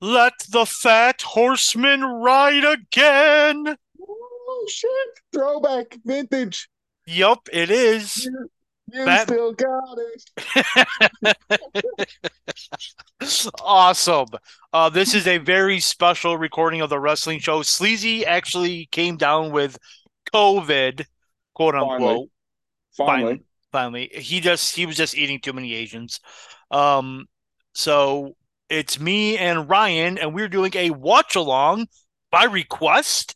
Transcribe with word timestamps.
Let 0.00 0.34
the 0.50 0.66
fat 0.66 1.22
horseman 1.22 2.02
ride 2.04 2.64
again. 2.64 3.76
Oh 4.00 4.66
shit! 4.68 4.90
Throwback, 5.32 5.96
vintage. 6.04 6.68
Yup, 7.06 7.48
it 7.52 7.70
is. 7.70 8.24
You, 8.26 8.50
you 8.92 9.04
That- 9.04 9.26
still 9.28 9.52
got 9.52 9.98
it. 11.24 11.36
awesome. 13.62 14.28
Uh, 14.72 14.88
this 14.90 15.14
is 15.14 15.26
a 15.26 15.38
very 15.38 15.80
special 15.80 16.36
recording 16.36 16.80
of 16.80 16.90
the 16.90 17.00
wrestling 17.00 17.38
show. 17.38 17.62
Sleazy 17.62 18.26
actually 18.26 18.86
came 18.92 19.16
down 19.16 19.50
with 19.50 19.78
COVID, 20.34 21.06
quote 21.54 21.74
unquote. 21.74 22.28
Finally, 22.96 23.42
Finally, 23.72 24.10
he 24.14 24.40
just 24.40 24.74
he 24.74 24.86
was 24.86 24.96
just 24.96 25.16
eating 25.16 25.40
too 25.40 25.52
many 25.52 25.74
Asians. 25.74 26.20
Um, 26.70 27.26
so 27.74 28.36
it's 28.68 28.98
me 28.98 29.38
and 29.38 29.68
Ryan, 29.68 30.18
and 30.18 30.34
we're 30.34 30.48
doing 30.48 30.72
a 30.74 30.90
watch 30.90 31.36
along 31.36 31.86
by 32.30 32.44
request 32.44 33.34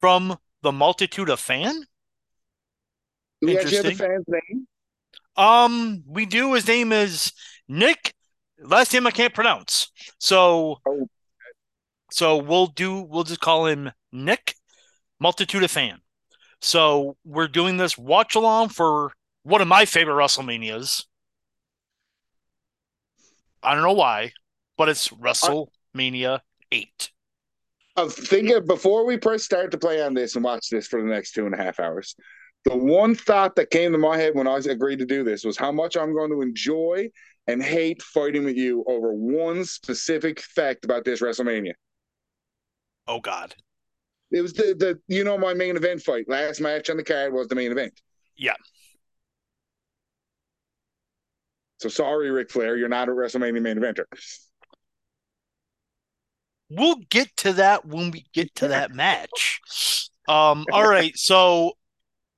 from 0.00 0.36
the 0.62 0.72
multitude 0.72 1.28
of 1.30 1.40
fan. 1.40 1.84
do 3.40 3.48
have 3.56 3.70
the 3.70 3.94
fan's 3.94 4.24
name? 4.28 4.66
Um, 5.36 6.02
we 6.06 6.26
do. 6.26 6.54
His 6.54 6.66
name 6.66 6.92
is 6.92 7.32
Nick. 7.68 8.14
Last 8.58 8.92
name 8.92 9.06
I 9.06 9.10
can't 9.10 9.34
pronounce. 9.34 9.90
So, 10.18 10.80
Oh. 10.86 11.08
so 12.10 12.38
we'll 12.38 12.68
do. 12.68 13.02
We'll 13.02 13.24
just 13.24 13.40
call 13.40 13.66
him 13.66 13.92
Nick. 14.12 14.54
Multitude 15.20 15.62
of 15.62 15.70
fan. 15.70 16.00
So 16.60 17.16
we're 17.24 17.48
doing 17.48 17.76
this 17.76 17.96
watch 17.98 18.34
along 18.34 18.70
for 18.70 19.12
one 19.42 19.60
of 19.60 19.68
my 19.68 19.84
favorite 19.84 20.14
WrestleManias. 20.14 21.04
I 23.62 23.74
don't 23.74 23.82
know 23.82 23.92
why, 23.92 24.32
but 24.76 24.88
it's 24.88 25.12
uh, 25.12 25.16
WrestleMania 25.16 26.40
eight. 26.72 27.10
Uh, 27.96 28.00
I 28.00 28.04
was 28.04 28.14
thinking 28.14 28.66
before 28.66 29.06
we 29.06 29.16
press 29.16 29.42
start 29.42 29.70
to 29.70 29.78
play 29.78 30.02
on 30.02 30.14
this 30.14 30.34
and 30.34 30.44
watch 30.44 30.68
this 30.70 30.86
for 30.86 31.00
the 31.00 31.08
next 31.08 31.32
two 31.32 31.46
and 31.46 31.54
a 31.54 31.58
half 31.58 31.80
hours. 31.80 32.14
The 32.64 32.76
one 32.76 33.14
thought 33.14 33.56
that 33.56 33.70
came 33.70 33.92
to 33.92 33.98
my 33.98 34.16
head 34.18 34.34
when 34.34 34.48
I 34.48 34.56
agreed 34.56 34.98
to 34.98 35.06
do 35.06 35.22
this 35.22 35.44
was 35.44 35.56
how 35.56 35.72
much 35.72 35.96
I'm 35.96 36.12
going 36.12 36.30
to 36.30 36.42
enjoy 36.42 37.10
and 37.46 37.62
hate 37.62 38.02
fighting 38.02 38.44
with 38.44 38.56
you 38.56 38.84
over 38.88 39.14
one 39.14 39.64
specific 39.64 40.40
fact 40.40 40.84
about 40.84 41.04
this 41.04 41.22
WrestleMania. 41.22 41.74
Oh 43.06 43.20
God. 43.20 43.54
It 44.32 44.42
was 44.42 44.52
the 44.52 44.74
the 44.76 44.98
you 45.06 45.22
know 45.22 45.38
my 45.38 45.54
main 45.54 45.76
event 45.76 46.02
fight. 46.02 46.28
Last 46.28 46.60
match 46.60 46.90
on 46.90 46.96
the 46.96 47.04
card 47.04 47.32
was 47.32 47.46
the 47.46 47.54
main 47.54 47.70
event. 47.70 47.92
Yeah. 48.36 48.54
So 51.78 51.88
sorry, 51.88 52.30
Ric 52.30 52.50
Flair, 52.50 52.76
you're 52.76 52.88
not 52.88 53.08
a 53.08 53.12
WrestleMania 53.12 53.60
main 53.60 53.76
eventer. 53.76 54.04
We'll 56.70 56.96
get 57.10 57.36
to 57.38 57.52
that 57.54 57.84
when 57.84 58.10
we 58.10 58.26
get 58.32 58.54
to 58.56 58.68
that 58.68 58.92
match. 58.92 60.10
Um, 60.26 60.64
all 60.72 60.88
right, 60.88 61.16
so 61.16 61.72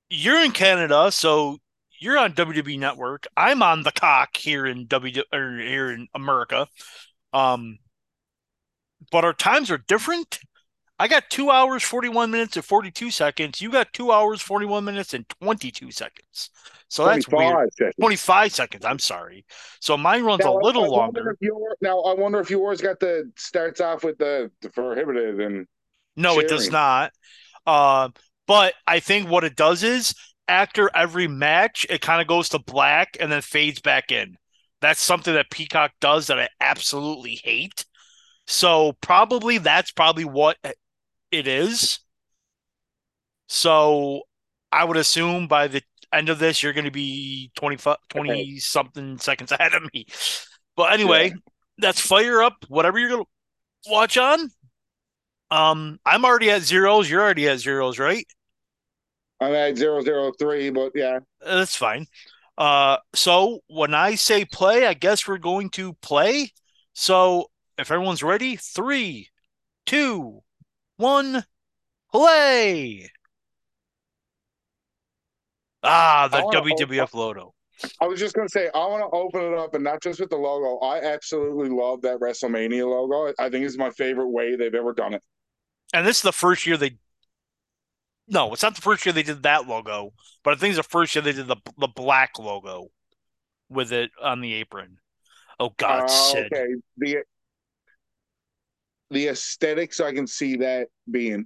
you're 0.09 0.43
in 0.43 0.51
Canada, 0.51 1.11
so 1.11 1.57
you're 1.99 2.17
on 2.17 2.33
WWE 2.33 2.77
Network. 2.77 3.27
I'm 3.35 3.63
on 3.63 3.83
the 3.83 3.91
cock 3.91 4.37
here 4.37 4.65
in 4.65 4.85
W 4.87 5.23
or 5.33 5.57
here 5.57 5.91
in 5.91 6.07
America. 6.13 6.67
Um, 7.33 7.79
but 9.11 9.25
our 9.25 9.33
times 9.33 9.71
are 9.71 9.77
different. 9.77 10.39
I 10.99 11.07
got 11.07 11.29
two 11.29 11.49
hours, 11.49 11.81
41 11.83 12.29
minutes, 12.29 12.57
and 12.57 12.65
42 12.65 13.09
seconds. 13.09 13.61
You 13.61 13.71
got 13.71 13.93
two 13.93 14.11
hours, 14.11 14.41
41 14.41 14.83
minutes, 14.83 15.13
and 15.13 15.27
22 15.41 15.91
seconds. 15.91 16.49
So 16.89 17.05
that's 17.05 17.27
weird. 17.27 17.51
25 17.53 17.69
seconds. 17.77 17.95
25 17.99 18.51
seconds. 18.53 18.85
I'm 18.85 18.99
sorry. 18.99 19.45
So 19.79 19.95
mine 19.95 20.23
runs 20.23 20.43
Now, 20.43 20.57
a 20.57 20.59
little 20.59 20.83
I 20.83 20.87
longer. 20.87 21.37
your- 21.39 21.77
now 21.81 22.01
I 22.01 22.15
wonder 22.15 22.39
if 22.39 22.49
yours 22.49 22.81
got 22.81 22.99
the 22.99 23.31
starts 23.37 23.79
off 23.79 24.03
with 24.03 24.17
the, 24.17 24.51
the 24.61 24.69
prohibited 24.69 25.39
and 25.39 25.67
No, 26.17 26.39
it 26.39 26.49
does 26.49 26.69
not. 26.69 27.13
Uh, 27.65 28.09
but 28.47 28.73
I 28.87 28.99
think 28.99 29.29
what 29.29 29.43
it 29.43 29.55
does 29.55 29.83
is 29.83 30.13
after 30.47 30.89
every 30.95 31.27
match, 31.27 31.85
it 31.89 32.01
kind 32.01 32.21
of 32.21 32.27
goes 32.27 32.49
to 32.49 32.59
black 32.59 33.15
and 33.19 33.31
then 33.31 33.41
fades 33.41 33.79
back 33.79 34.11
in. 34.11 34.35
That's 34.81 35.01
something 35.01 35.33
that 35.33 35.51
Peacock 35.51 35.91
does 36.01 36.27
that 36.27 36.39
I 36.39 36.49
absolutely 36.59 37.35
hate. 37.43 37.85
So 38.47 38.93
probably 39.01 39.59
that's 39.59 39.91
probably 39.91 40.25
what 40.25 40.57
it 41.31 41.47
is. 41.47 41.99
So 43.47 44.21
I 44.71 44.83
would 44.83 44.97
assume 44.97 45.47
by 45.47 45.67
the 45.67 45.81
end 46.13 46.29
of 46.29 46.39
this, 46.39 46.61
you're 46.61 46.73
going 46.73 46.85
to 46.85 46.91
be 46.91 47.51
25, 47.55 47.97
20 48.09 48.59
something 48.59 49.17
seconds 49.17 49.51
ahead 49.59 49.73
of 49.73 49.83
me. 49.93 50.05
But 50.75 50.93
anyway, 50.93 51.33
that's 51.77 51.99
fire 51.99 52.41
up 52.41 52.65
whatever 52.67 52.99
you're 52.99 53.09
going 53.09 53.23
to 53.23 53.91
watch 53.91 54.17
on. 54.17 54.49
Um, 55.51 55.99
I'm 56.05 56.25
already 56.25 56.51
at 56.51 56.61
zeros. 56.61 57.09
You're 57.09 57.21
already 57.21 57.47
at 57.47 57.59
zeros, 57.59 57.97
right? 57.97 58.25
I'm 59.41 59.53
at 59.53 59.77
zero 59.77 60.01
zero 60.01 60.31
three, 60.37 60.69
but 60.69 60.91
yeah. 60.93 61.19
Uh, 61.43 61.57
That's 61.57 61.75
fine. 61.75 62.05
Uh, 62.57 62.97
so 63.15 63.61
when 63.67 63.93
I 63.93 64.15
say 64.15 64.43
play, 64.45 64.85
I 64.85 64.93
guess 64.93 65.27
we're 65.27 65.37
going 65.37 65.69
to 65.71 65.93
play. 66.01 66.51
So 66.93 67.49
if 67.77 67.89
everyone's 67.89 68.21
ready, 68.21 68.57
three, 68.57 69.29
two, 69.85 70.41
one, 70.99 71.43
play. 72.11 73.09
Ah, 75.83 76.27
the 76.29 76.37
WWF 76.37 77.13
logo. 77.13 77.53
I 78.01 78.07
was 78.07 78.19
just 78.19 78.35
gonna 78.35 78.49
say 78.49 78.69
I 78.75 78.79
want 78.79 79.01
to 79.01 79.17
open 79.17 79.53
it 79.53 79.57
up 79.57 79.73
and 79.73 79.83
not 79.83 80.01
just 80.01 80.19
with 80.19 80.29
the 80.29 80.35
logo. 80.35 80.85
I 80.85 80.99
absolutely 80.99 81.69
love 81.69 82.01
that 82.01 82.19
WrestleMania 82.19 82.85
logo. 82.85 83.33
I 83.39 83.49
think 83.49 83.65
it's 83.65 83.77
my 83.77 83.89
favorite 83.91 84.29
way 84.29 84.55
they've 84.55 84.75
ever 84.75 84.93
done 84.93 85.13
it. 85.13 85.23
And 85.93 86.05
this 86.05 86.17
is 86.17 86.23
the 86.23 86.33
first 86.33 86.65
year 86.67 86.77
they. 86.77 86.97
No, 88.27 88.53
it's 88.53 88.61
not 88.61 88.75
the 88.75 88.81
first 88.81 89.05
year 89.05 89.13
they 89.13 89.23
did 89.23 89.43
that 89.43 89.67
logo, 89.67 90.13
but 90.43 90.53
I 90.53 90.57
think 90.57 90.75
it's 90.75 90.85
the 90.85 90.91
first 90.91 91.15
year 91.15 91.21
they 91.21 91.31
did 91.31 91.47
the 91.47 91.57
the 91.77 91.87
black 91.87 92.37
logo 92.37 92.89
with 93.69 93.93
it 93.93 94.11
on 94.21 94.41
the 94.41 94.53
apron. 94.55 94.97
Oh 95.59 95.73
God, 95.77 96.09
Uh, 96.09 96.39
okay, 96.39 96.67
the 96.97 97.23
the 99.09 99.27
aesthetics 99.27 99.99
I 99.99 100.13
can 100.13 100.27
see 100.27 100.57
that 100.57 100.87
being. 101.09 101.45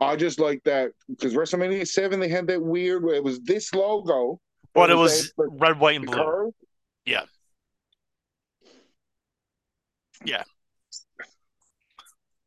I 0.00 0.16
just 0.16 0.40
like 0.40 0.62
that 0.64 0.92
because 1.08 1.34
WrestleMania 1.34 1.86
Seven 1.86 2.20
they 2.20 2.28
had 2.28 2.46
that 2.46 2.62
weird. 2.62 3.04
It 3.04 3.22
was 3.22 3.40
this 3.40 3.74
logo, 3.74 4.40
But 4.72 4.90
it 4.90 4.94
was 4.94 5.32
red, 5.36 5.78
white, 5.78 5.96
and 5.96 6.06
blue. 6.06 6.14
curve. 6.16 6.50
Yeah, 7.04 7.24
yeah. 10.24 10.44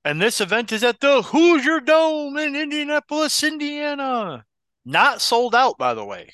And 0.06 0.22
this 0.22 0.42
event 0.42 0.72
is 0.72 0.84
at 0.84 1.00
the 1.00 1.22
Hoosier 1.22 1.80
Dome 1.80 2.38
in 2.38 2.56
Indianapolis, 2.56 3.42
Indiana. 3.44 4.46
Not 4.84 5.22
sold 5.22 5.56
out, 5.56 5.78
by 5.78 5.94
the 5.94 6.04
way. 6.04 6.30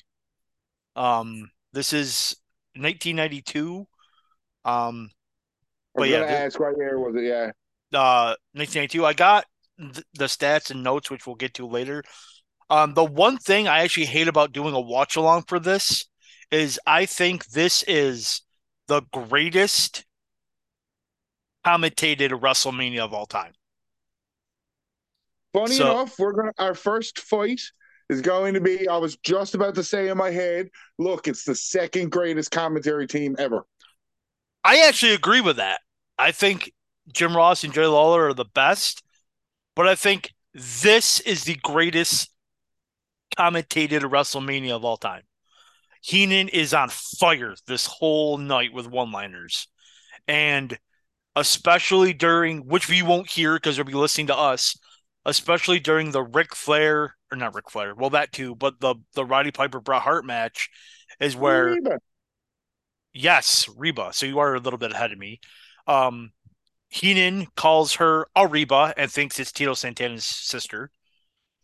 Um, 0.96 1.50
this 1.72 1.92
is 1.92 2.34
1992. 2.74 3.86
Um, 4.64 5.10
But 5.94 6.08
yeah, 6.08 6.22
ask 6.22 6.58
right 6.58 6.74
here. 6.76 6.98
Was 6.98 7.14
it? 7.14 7.22
Yeah. 7.24 7.52
Uh, 7.94 8.34
1992. 8.52 9.04
I 9.04 9.12
got 9.12 9.44
th- 9.78 10.04
the 10.14 10.24
stats 10.26 10.70
and 10.70 10.82
notes, 10.82 11.10
which 11.10 11.26
we'll 11.26 11.36
get 11.36 11.54
to 11.54 11.66
later. 11.66 12.02
Um, 12.68 12.94
the 12.94 13.04
one 13.04 13.38
thing 13.38 13.66
I 13.66 13.80
actually 13.80 14.06
hate 14.06 14.28
about 14.28 14.52
doing 14.52 14.74
a 14.74 14.80
watch 14.80 15.16
along 15.16 15.44
for 15.48 15.58
this 15.58 16.06
is 16.50 16.78
I 16.86 17.06
think 17.06 17.46
this 17.46 17.82
is 17.86 18.42
the 18.88 19.02
greatest 19.12 20.04
commentated 21.66 22.30
WrestleMania 22.30 23.00
of 23.00 23.12
all 23.12 23.26
time. 23.26 23.52
Funny 25.52 25.74
So- 25.74 25.90
enough, 25.90 26.18
we're 26.18 26.32
gonna 26.32 26.52
our 26.58 26.74
first 26.74 27.18
fight 27.20 27.60
is 28.08 28.20
going 28.20 28.54
to 28.54 28.60
be. 28.60 28.88
I 28.88 28.96
was 28.96 29.16
just 29.18 29.54
about 29.54 29.74
to 29.76 29.84
say 29.84 30.08
in 30.08 30.16
my 30.18 30.30
head, 30.30 30.68
look, 30.98 31.28
it's 31.28 31.44
the 31.44 31.54
second 31.54 32.10
greatest 32.10 32.50
commentary 32.50 33.06
team 33.06 33.36
ever. 33.38 33.64
I 34.64 34.86
actually 34.88 35.14
agree 35.14 35.40
with 35.40 35.56
that. 35.56 35.80
I 36.18 36.32
think 36.32 36.72
Jim 37.12 37.36
Ross 37.36 37.64
and 37.64 37.72
Jerry 37.72 37.86
Lawler 37.86 38.28
are 38.28 38.34
the 38.34 38.44
best, 38.44 39.02
but 39.74 39.86
I 39.86 39.94
think 39.94 40.32
this 40.54 41.20
is 41.20 41.44
the 41.44 41.56
greatest 41.62 42.30
commentated 43.38 44.00
WrestleMania 44.00 44.72
of 44.72 44.84
all 44.84 44.96
time. 44.96 45.22
Heenan 46.02 46.48
is 46.48 46.74
on 46.74 46.88
fire 46.88 47.54
this 47.66 47.86
whole 47.86 48.38
night 48.38 48.72
with 48.72 48.86
one-liners, 48.86 49.68
and 50.26 50.78
especially 51.36 52.12
during 52.12 52.66
which 52.66 52.88
we 52.88 53.02
won't 53.02 53.30
hear 53.30 53.54
because 53.54 53.76
they'll 53.76 53.84
be 53.84 53.92
listening 53.92 54.28
to 54.28 54.36
us. 54.36 54.76
Especially 55.26 55.78
during 55.78 56.12
the 56.12 56.22
Ric 56.22 56.54
Flair 56.54 57.14
or 57.30 57.36
not 57.36 57.54
Ric 57.54 57.70
Flair, 57.70 57.94
well 57.94 58.08
that 58.08 58.32
too, 58.32 58.54
but 58.54 58.80
the 58.80 58.94
the 59.12 59.22
Roddy 59.22 59.50
Piper 59.50 59.78
Bret 59.78 60.00
Hart 60.00 60.24
match 60.24 60.70
is 61.20 61.36
where 61.36 61.74
Reba. 61.74 61.98
Yes, 63.12 63.68
Reba. 63.76 64.14
So 64.14 64.24
you 64.24 64.38
are 64.38 64.54
a 64.54 64.58
little 64.58 64.78
bit 64.78 64.92
ahead 64.92 65.12
of 65.12 65.18
me. 65.18 65.40
Um, 65.86 66.32
Heenan 66.90 67.46
calls 67.56 67.94
her 67.96 68.26
a 68.36 68.46
Reba 68.46 68.94
and 68.96 69.10
thinks 69.10 69.38
it's 69.38 69.52
Tito 69.52 69.74
Santana's 69.74 70.24
sister. 70.24 70.90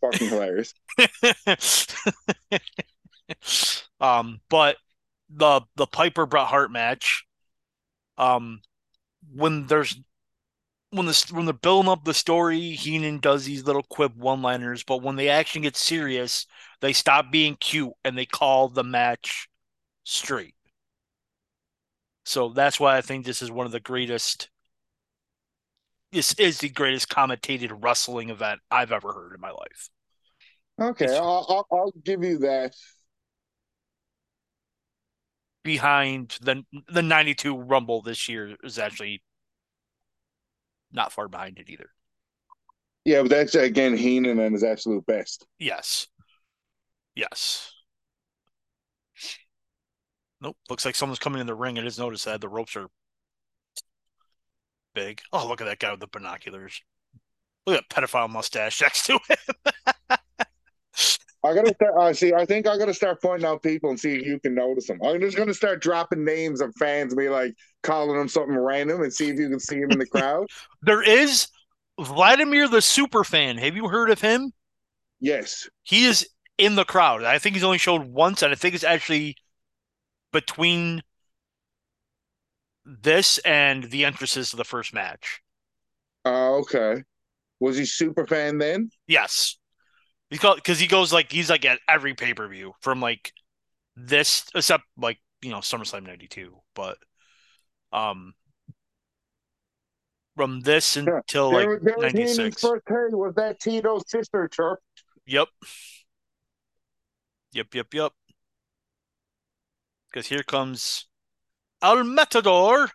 fucking 0.00 0.28
hilarious. 0.28 0.74
um, 4.00 4.40
but 4.48 4.76
the 5.28 5.62
the 5.76 5.86
Piper 5.86 6.26
Bret 6.26 6.46
Hart 6.46 6.70
match, 6.70 7.24
um, 8.18 8.60
when 9.34 9.66
there's 9.66 9.96
when 10.90 11.06
the 11.06 11.26
when 11.32 11.44
they're 11.46 11.52
building 11.54 11.90
up 11.90 12.04
the 12.04 12.14
story, 12.14 12.70
Heenan 12.70 13.18
does 13.18 13.44
these 13.44 13.64
little 13.64 13.82
quip 13.82 14.14
one 14.16 14.42
liners, 14.42 14.82
but 14.84 15.02
when 15.02 15.16
the 15.16 15.30
action 15.30 15.62
gets 15.62 15.80
serious, 15.80 16.46
they 16.80 16.92
stop 16.92 17.30
being 17.32 17.56
cute 17.56 17.92
and 18.04 18.16
they 18.16 18.26
call 18.26 18.68
the 18.68 18.84
match 18.84 19.48
straight. 20.04 20.54
So 22.24 22.48
that's 22.50 22.80
why 22.80 22.96
I 22.96 23.00
think 23.00 23.24
this 23.24 23.42
is 23.42 23.50
one 23.50 23.66
of 23.66 23.72
the 23.72 23.80
greatest. 23.80 24.50
This 26.16 26.32
is 26.38 26.60
the 26.60 26.70
greatest 26.70 27.10
commentated 27.10 27.76
wrestling 27.84 28.30
event 28.30 28.60
I've 28.70 28.90
ever 28.90 29.12
heard 29.12 29.34
in 29.34 29.40
my 29.42 29.50
life. 29.50 29.90
Okay, 30.80 31.14
I'll, 31.14 31.44
I'll, 31.46 31.66
I'll 31.70 31.92
give 32.04 32.24
you 32.24 32.38
that. 32.38 32.74
Behind 35.62 36.34
the 36.40 36.64
the 36.88 37.02
'92 37.02 37.58
Rumble 37.58 38.00
this 38.00 38.30
year 38.30 38.56
is 38.64 38.78
actually 38.78 39.22
not 40.90 41.12
far 41.12 41.28
behind 41.28 41.58
it 41.58 41.68
either. 41.68 41.90
Yeah, 43.04 43.20
but 43.20 43.28
that's 43.28 43.54
again 43.54 43.94
Heenan 43.94 44.38
and 44.38 44.54
his 44.54 44.64
absolute 44.64 45.04
best. 45.04 45.46
Yes. 45.58 46.06
Yes. 47.14 47.74
Nope. 50.40 50.56
Looks 50.70 50.86
like 50.86 50.94
someone's 50.94 51.18
coming 51.18 51.42
in 51.42 51.46
the 51.46 51.54
ring. 51.54 51.78
I 51.78 51.82
just 51.82 51.98
noticed 51.98 52.24
that 52.24 52.40
the 52.40 52.48
ropes 52.48 52.74
are 52.74 52.86
big. 54.96 55.20
Oh, 55.32 55.46
look 55.46 55.60
at 55.60 55.66
that 55.66 55.78
guy 55.78 55.92
with 55.92 56.00
the 56.00 56.08
binoculars. 56.08 56.82
Look 57.66 57.76
at 57.76 57.84
that 57.88 57.94
pedophile 57.94 58.30
mustache 58.30 58.80
next 58.80 59.06
to 59.06 59.20
him. 59.28 60.18
I 61.44 61.54
gotta 61.54 61.72
start. 61.74 61.94
Uh, 61.96 62.12
see, 62.12 62.34
I 62.34 62.44
think 62.44 62.66
I 62.66 62.76
gotta 62.76 62.94
start 62.94 63.22
pointing 63.22 63.46
out 63.46 63.62
people 63.62 63.90
and 63.90 64.00
see 64.00 64.16
if 64.16 64.26
you 64.26 64.40
can 64.40 64.54
notice 64.54 64.88
them. 64.88 64.98
I'm 65.04 65.20
just 65.20 65.36
gonna 65.36 65.54
start 65.54 65.80
dropping 65.80 66.24
names 66.24 66.60
of 66.60 66.74
fans, 66.76 67.14
be 67.14 67.28
like 67.28 67.54
calling 67.84 68.16
them 68.16 68.26
something 68.26 68.56
random, 68.56 69.02
and 69.02 69.12
see 69.12 69.28
if 69.28 69.38
you 69.38 69.48
can 69.48 69.60
see 69.60 69.76
him 69.76 69.92
in 69.92 69.98
the 69.98 70.06
crowd. 70.06 70.46
there 70.82 71.02
is 71.02 71.46
Vladimir 72.00 72.66
the 72.66 72.82
super 72.82 73.22
fan. 73.22 73.58
Have 73.58 73.76
you 73.76 73.86
heard 73.88 74.10
of 74.10 74.20
him? 74.20 74.50
Yes, 75.20 75.68
he 75.84 76.06
is 76.06 76.26
in 76.58 76.74
the 76.74 76.84
crowd. 76.84 77.22
I 77.22 77.38
think 77.38 77.54
he's 77.54 77.64
only 77.64 77.78
showed 77.78 78.02
once, 78.02 78.42
and 78.42 78.50
I 78.50 78.56
think 78.56 78.74
it's 78.74 78.82
actually 78.82 79.36
between 80.32 81.02
this 82.86 83.38
and 83.38 83.84
the 83.84 84.04
entrances 84.04 84.50
to 84.50 84.56
the 84.56 84.64
first 84.64 84.94
match. 84.94 85.42
Oh, 86.24 86.30
uh, 86.30 86.58
okay. 86.58 87.02
Was 87.58 87.76
he 87.76 87.84
super 87.84 88.26
fan 88.26 88.58
then? 88.58 88.90
Yes. 89.06 89.56
Called 90.38 90.56
because 90.56 90.78
he 90.78 90.86
goes 90.86 91.12
like 91.12 91.30
he's 91.30 91.50
like 91.50 91.64
at 91.64 91.78
every 91.88 92.14
pay 92.14 92.34
per 92.34 92.48
view 92.48 92.72
from 92.80 93.00
like 93.00 93.32
this 93.96 94.44
except 94.54 94.84
like 94.96 95.18
you 95.40 95.50
know 95.50 95.58
SummerSlam 95.58 96.04
'92, 96.04 96.56
but 96.74 96.98
um 97.92 98.34
from 100.34 100.60
this 100.60 100.96
until 100.96 101.52
yeah. 101.52 101.56
like 101.56 101.82
there, 101.82 101.94
there 101.98 102.10
'96. 102.12 102.60
First 102.60 102.82
hey, 102.88 102.94
was 103.12 103.34
that 103.36 103.60
Tito's 103.60 104.02
sister 104.10 104.48
church? 104.48 104.80
Yep. 105.26 105.48
Yep. 107.52 107.74
Yep. 107.74 107.94
Yep. 107.94 108.12
Because 110.10 110.26
here 110.26 110.42
comes 110.42 111.06
El 111.86 112.02
Matador, 112.02 112.90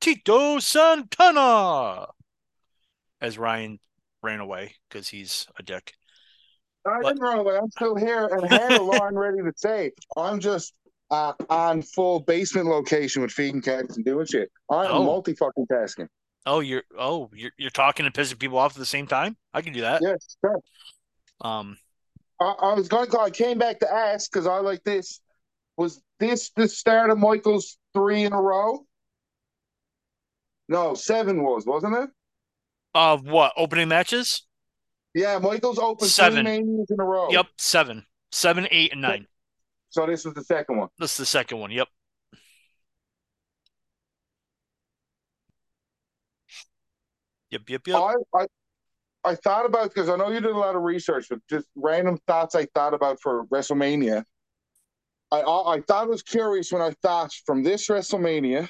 Tito 0.00 0.58
Santana, 0.60 2.06
as 3.20 3.36
Ryan 3.36 3.78
ran 4.22 4.40
away 4.40 4.76
because 4.88 5.08
he's 5.08 5.46
a 5.58 5.62
dick. 5.62 5.92
I 6.86 7.02
didn't 7.02 7.20
run 7.20 7.40
away. 7.40 7.58
I'm 7.58 7.70
still 7.70 7.96
here 7.96 8.24
and 8.28 8.50
had 8.50 8.72
a 8.72 8.82
line 8.82 9.14
ready 9.14 9.42
to 9.42 9.52
say. 9.54 9.92
I'm 10.16 10.40
just 10.40 10.72
uh, 11.10 11.34
on 11.50 11.82
full 11.82 12.20
basement 12.20 12.66
location 12.66 13.20
with 13.20 13.30
feeding 13.30 13.60
cats 13.60 13.96
and 13.96 14.06
doing 14.06 14.24
shit. 14.24 14.50
I'm 14.70 14.90
oh. 14.90 15.04
multi 15.04 15.34
fucking 15.34 15.66
tasking. 15.70 16.08
Oh, 16.46 16.60
you're 16.60 16.84
oh 16.98 17.28
you're 17.34 17.52
you're 17.58 17.68
talking 17.68 18.06
and 18.06 18.14
pissing 18.14 18.38
people 18.38 18.56
off 18.56 18.72
at 18.72 18.78
the 18.78 18.86
same 18.86 19.06
time. 19.06 19.36
I 19.52 19.60
can 19.60 19.74
do 19.74 19.82
that. 19.82 20.00
Yes, 20.00 20.38
sure. 20.42 20.62
Um, 21.42 21.76
I, 22.40 22.54
I 22.58 22.72
was 22.72 22.88
going 22.88 23.10
to. 23.10 23.20
I 23.20 23.28
came 23.28 23.58
back 23.58 23.80
to 23.80 23.92
ask 23.92 24.32
because 24.32 24.46
I 24.46 24.60
like 24.60 24.82
this. 24.82 25.20
Was 25.76 26.00
this 26.18 26.52
the 26.56 26.68
start 26.68 27.10
of 27.10 27.18
Michael's 27.18 27.76
three 27.94 28.24
in 28.24 28.32
a 28.32 28.40
row? 28.40 28.84
No, 30.68 30.94
seven 30.94 31.42
was, 31.42 31.66
wasn't 31.66 31.96
it? 31.96 32.10
Of 32.94 33.26
what 33.26 33.52
opening 33.56 33.88
matches? 33.88 34.46
Yeah, 35.14 35.38
Michael's 35.38 35.78
opened 35.78 36.10
seven 36.10 36.44
manias 36.44 36.90
in 36.90 37.00
a 37.00 37.04
row. 37.04 37.28
Yep, 37.30 37.46
seven, 37.58 38.06
seven, 38.30 38.68
eight, 38.70 38.92
and 38.92 39.02
nine. 39.02 39.26
So 39.88 40.06
this 40.06 40.24
was 40.24 40.34
the 40.34 40.44
second 40.44 40.76
one. 40.78 40.88
This 40.98 41.12
is 41.12 41.18
the 41.18 41.26
second 41.26 41.58
one. 41.58 41.72
Yep. 41.72 41.88
Yep, 47.50 47.62
yep, 47.68 47.86
yep. 47.88 47.96
I, 47.96 48.14
I, 48.32 48.46
I 49.24 49.34
thought 49.34 49.66
about 49.66 49.92
because 49.92 50.08
I 50.08 50.14
know 50.14 50.30
you 50.30 50.40
did 50.40 50.52
a 50.52 50.58
lot 50.58 50.76
of 50.76 50.82
research, 50.82 51.26
but 51.28 51.40
just 51.48 51.66
random 51.74 52.18
thoughts 52.28 52.54
I 52.54 52.66
thought 52.74 52.94
about 52.94 53.20
for 53.20 53.46
WrestleMania. 53.46 54.24
I 55.32 55.40
I 55.40 55.80
thought 55.86 56.04
it 56.04 56.10
was 56.10 56.22
curious 56.22 56.72
when 56.72 56.82
I 56.82 56.92
thought 57.02 57.32
from 57.46 57.62
this 57.62 57.88
WrestleMania 57.88 58.68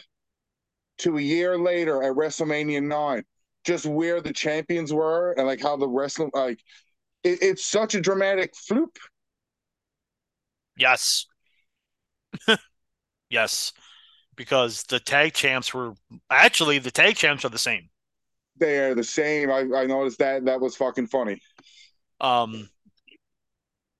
to 0.98 1.16
a 1.16 1.20
year 1.20 1.58
later 1.58 2.02
at 2.02 2.14
WrestleMania 2.14 2.82
nine 2.82 3.24
just 3.64 3.86
where 3.86 4.20
the 4.20 4.32
champions 4.32 4.92
were 4.92 5.32
and 5.32 5.46
like 5.46 5.60
how 5.60 5.76
the 5.76 5.88
wrestling 5.88 6.30
like 6.34 6.58
it, 7.22 7.38
it's 7.42 7.64
such 7.64 7.94
a 7.94 8.00
dramatic 8.00 8.54
floop. 8.54 8.96
Yes. 10.76 11.26
yes. 13.30 13.72
Because 14.36 14.84
the 14.84 15.00
tag 15.00 15.34
champs 15.34 15.74
were 15.74 15.94
actually 16.30 16.78
the 16.78 16.90
tag 16.90 17.16
champs 17.16 17.44
are 17.44 17.50
the 17.50 17.58
same. 17.58 17.90
They 18.58 18.78
are 18.78 18.94
the 18.94 19.04
same. 19.04 19.50
I, 19.50 19.60
I 19.74 19.86
noticed 19.86 20.18
that 20.18 20.44
that 20.46 20.60
was 20.60 20.76
fucking 20.76 21.08
funny. 21.08 21.40
Um 22.20 22.68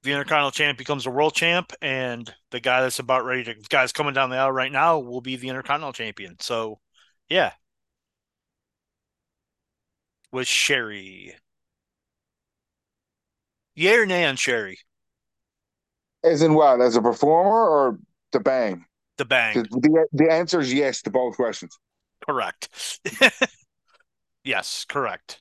the 0.02 0.12
Intercontinental 0.12 0.50
champ 0.50 0.78
becomes 0.78 1.06
a 1.06 1.10
world 1.10 1.34
champ, 1.34 1.72
and 1.82 2.32
the 2.50 2.60
guy 2.60 2.80
that's 2.80 2.98
about 2.98 3.24
ready 3.24 3.44
to 3.44 3.54
guys 3.68 3.92
coming 3.92 4.14
down 4.14 4.30
the 4.30 4.36
aisle 4.36 4.52
right 4.52 4.72
now 4.72 4.98
will 4.98 5.20
be 5.20 5.36
the 5.36 5.48
Intercontinental 5.48 5.92
champion. 5.92 6.36
So 6.40 6.78
yeah, 7.28 7.52
was 10.32 10.48
Sherri. 10.48 11.34
Yeah 13.74 13.96
or 13.96 14.06
nay 14.06 14.24
on 14.26 14.36
Sherri? 14.36 14.78
As 16.22 16.42
in 16.42 16.54
what? 16.54 16.80
As 16.80 16.96
a 16.96 17.02
performer 17.02 17.50
or 17.50 17.98
the 18.32 18.40
bang? 18.40 18.84
The 19.16 19.24
bang. 19.24 19.62
The, 19.62 20.06
the 20.12 20.30
answer 20.30 20.60
is 20.60 20.72
yes 20.72 21.02
to 21.02 21.10
both 21.10 21.36
questions. 21.36 21.78
Correct. 22.26 23.00
yes, 24.44 24.84
correct. 24.88 25.40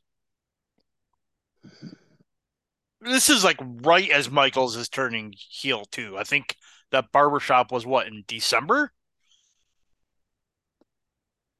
This 3.02 3.30
is 3.30 3.44
like 3.44 3.58
right 3.62 4.10
as 4.10 4.30
Michaels 4.30 4.76
is 4.76 4.90
turning 4.90 5.34
heel 5.38 5.86
too. 5.86 6.18
I 6.18 6.24
think 6.24 6.56
that 6.92 7.12
barbershop 7.12 7.72
was 7.72 7.86
what 7.86 8.08
in 8.08 8.24
December 8.28 8.92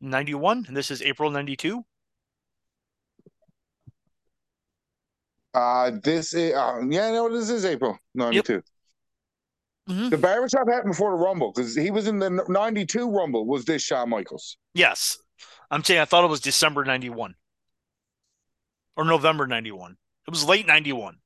91 0.02 0.66
and 0.68 0.76
this 0.76 0.92
is 0.92 1.02
April 1.02 1.30
92. 1.32 1.84
Uh, 5.54 5.92
this 6.04 6.34
is 6.34 6.54
uh, 6.54 6.80
yeah, 6.88 7.12
no, 7.12 7.30
this 7.30 7.50
is 7.50 7.66
April 7.66 7.98
'92. 8.14 8.54
Yep. 8.54 8.64
Mm-hmm. 9.90 10.10
The 10.10 10.18
barbershop 10.18 10.68
happened 10.70 10.92
before 10.92 11.12
the 11.12 11.24
Rumble 11.24 11.52
because 11.52 11.76
he 11.76 11.90
was 11.90 12.08
in 12.08 12.20
the 12.20 12.30
'92 12.48 13.10
Rumble. 13.10 13.46
Was 13.46 13.66
this 13.66 13.82
Shawn 13.82 14.10
Michaels? 14.10 14.58
Yes, 14.74 15.18
I'm 15.72 15.84
saying 15.84 16.02
I 16.02 16.06
thought 16.06 16.24
it 16.24 16.30
was 16.30 16.40
December 16.40 16.86
'91 16.86 17.34
or 18.96 19.06
November 19.06 19.48
'91. 19.48 19.98
It 20.28 20.32
was 20.32 20.46
late 20.46 20.68
'91. 20.68 21.18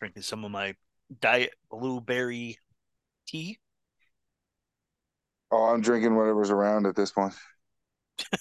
Drinking 0.00 0.22
some 0.22 0.44
of 0.44 0.50
my 0.50 0.74
diet 1.20 1.54
blueberry 1.70 2.58
tea. 3.26 3.58
Oh, 5.50 5.64
I'm 5.64 5.80
drinking 5.80 6.16
whatever's 6.16 6.50
around 6.50 6.86
at 6.86 6.96
this 6.96 7.12
point. 7.12 7.34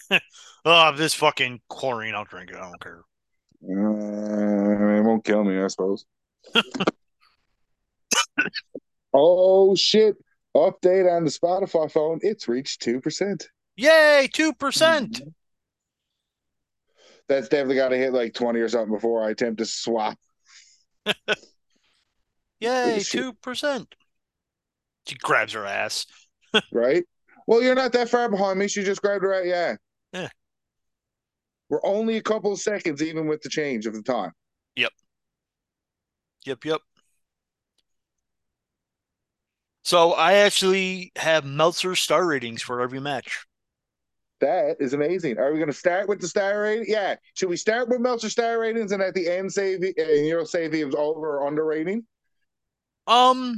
oh, 0.65 0.91
this 0.95 1.13
fucking 1.13 1.61
chlorine, 1.69 2.15
I'll 2.15 2.25
drink 2.25 2.49
it. 2.49 2.55
I 2.55 2.61
don't 2.61 2.81
care. 2.81 3.03
Uh, 3.63 4.99
it 4.99 5.03
won't 5.03 5.23
kill 5.23 5.43
me, 5.43 5.61
I 5.61 5.67
suppose. 5.67 6.05
oh 9.13 9.75
shit! 9.75 10.15
Update 10.55 11.11
on 11.11 11.25
the 11.25 11.31
Spotify 11.31 11.91
phone. 11.91 12.19
It's 12.21 12.47
reached 12.47 12.81
two 12.81 13.01
percent. 13.01 13.47
Yay, 13.75 14.29
two 14.33 14.53
percent. 14.53 15.13
Mm-hmm. 15.13 15.29
That's 17.27 17.49
definitely 17.49 17.75
got 17.77 17.89
to 17.89 17.97
hit 17.97 18.13
like 18.13 18.33
twenty 18.33 18.59
or 18.59 18.69
something 18.69 18.93
before 18.93 19.25
I 19.25 19.31
attempt 19.31 19.57
to 19.59 19.65
swap. 19.65 20.17
Yay, 22.59 23.01
two 23.03 23.33
percent. 23.33 23.95
She 25.07 25.15
grabs 25.15 25.53
her 25.53 25.65
ass 25.65 26.07
right? 26.71 27.03
Well, 27.47 27.61
you're 27.61 27.75
not 27.75 27.93
that 27.93 28.09
far 28.09 28.29
behind 28.29 28.59
me. 28.59 28.67
She 28.67 28.83
just 28.83 29.01
grabbed 29.01 29.23
her 29.23 29.29
right. 29.29 29.45
Yeah. 29.45 29.75
Yeah. 30.13 30.29
We're 31.69 31.85
only 31.85 32.17
a 32.17 32.21
couple 32.21 32.51
of 32.51 32.59
seconds, 32.59 33.01
even 33.01 33.27
with 33.27 33.41
the 33.41 33.49
change 33.49 33.85
of 33.85 33.93
the 33.93 34.01
time. 34.01 34.31
Yep. 34.75 34.91
Yep. 36.45 36.65
Yep. 36.65 36.81
So 39.83 40.13
I 40.13 40.33
actually 40.33 41.11
have 41.15 41.45
Meltzer 41.45 41.95
star 41.95 42.25
ratings 42.25 42.61
for 42.61 42.81
every 42.81 42.99
match. 42.99 43.45
That 44.41 44.77
is 44.79 44.93
amazing. 44.93 45.37
Are 45.37 45.51
we 45.51 45.59
going 45.59 45.71
to 45.71 45.73
start 45.73 46.09
with 46.09 46.19
the 46.19 46.27
star 46.27 46.61
rating? 46.61 46.85
Yeah. 46.87 47.15
Should 47.35 47.49
we 47.49 47.57
start 47.57 47.87
with 47.87 48.01
Meltzer 48.01 48.29
star 48.29 48.59
ratings 48.59 48.91
and 48.91 49.01
at 49.01 49.13
the 49.13 49.29
end 49.29 49.51
say 49.51 49.77
the, 49.77 49.93
and 49.97 50.25
you'll 50.25 50.45
say 50.45 50.67
the 50.67 50.83
over 50.83 51.37
or 51.37 51.47
under 51.47 51.63
rating? 51.63 52.05
Um, 53.07 53.55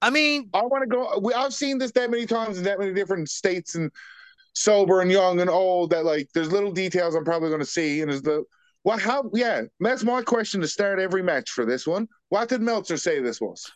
I 0.00 0.10
mean, 0.10 0.50
I 0.54 0.62
want 0.62 0.82
to 0.82 0.86
go. 0.86 1.18
We, 1.20 1.32
I've 1.32 1.54
seen 1.54 1.78
this 1.78 1.92
that 1.92 2.10
many 2.10 2.26
times 2.26 2.58
in 2.58 2.64
that 2.64 2.78
many 2.78 2.92
different 2.92 3.28
states 3.28 3.74
and 3.74 3.90
sober 4.54 5.00
and 5.00 5.10
young 5.10 5.40
and 5.40 5.50
old 5.50 5.90
that 5.90 6.04
like 6.04 6.28
there's 6.32 6.52
little 6.52 6.70
details 6.70 7.14
I'm 7.14 7.24
probably 7.24 7.48
going 7.48 7.60
to 7.60 7.66
see. 7.66 8.02
And 8.02 8.10
is 8.10 8.22
the 8.22 8.44
what? 8.82 9.00
How? 9.00 9.30
Yeah, 9.32 9.62
that's 9.80 10.04
my 10.04 10.22
question 10.22 10.60
to 10.60 10.68
start 10.68 11.00
every 11.00 11.22
match 11.22 11.50
for 11.50 11.64
this 11.64 11.86
one. 11.86 12.06
What 12.28 12.48
did 12.48 12.60
Meltzer 12.60 12.98
say 12.98 13.20
this 13.20 13.40
was? 13.40 13.70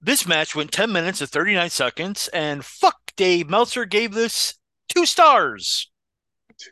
This 0.00 0.26
match 0.26 0.56
went 0.56 0.72
10 0.72 0.90
minutes 0.90 1.20
and 1.20 1.30
39 1.30 1.70
seconds, 1.70 2.28
and 2.32 2.64
fuck 2.64 3.12
Dave 3.16 3.48
Meltzer 3.48 3.84
gave 3.84 4.12
this 4.12 4.54
two 4.94 5.06
stars. 5.06 5.90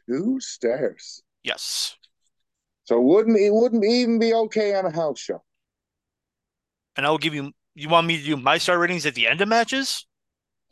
Two 0.08 0.38
stars. 0.40 1.22
Yes. 1.42 1.96
So 2.84 3.00
wouldn't 3.00 3.38
it 3.38 3.52
wouldn't 3.52 3.84
even 3.84 4.18
be 4.18 4.34
okay 4.34 4.74
on 4.74 4.84
a 4.84 4.90
house 4.90 5.18
show? 5.18 5.42
And 6.96 7.06
I 7.06 7.10
will 7.10 7.18
give 7.18 7.34
you. 7.34 7.52
You 7.74 7.88
want 7.88 8.06
me 8.06 8.18
to 8.18 8.24
do 8.24 8.36
my 8.36 8.58
star 8.58 8.78
ratings 8.78 9.06
at 9.06 9.14
the 9.14 9.28
end 9.28 9.40
of 9.40 9.48
matches? 9.48 10.06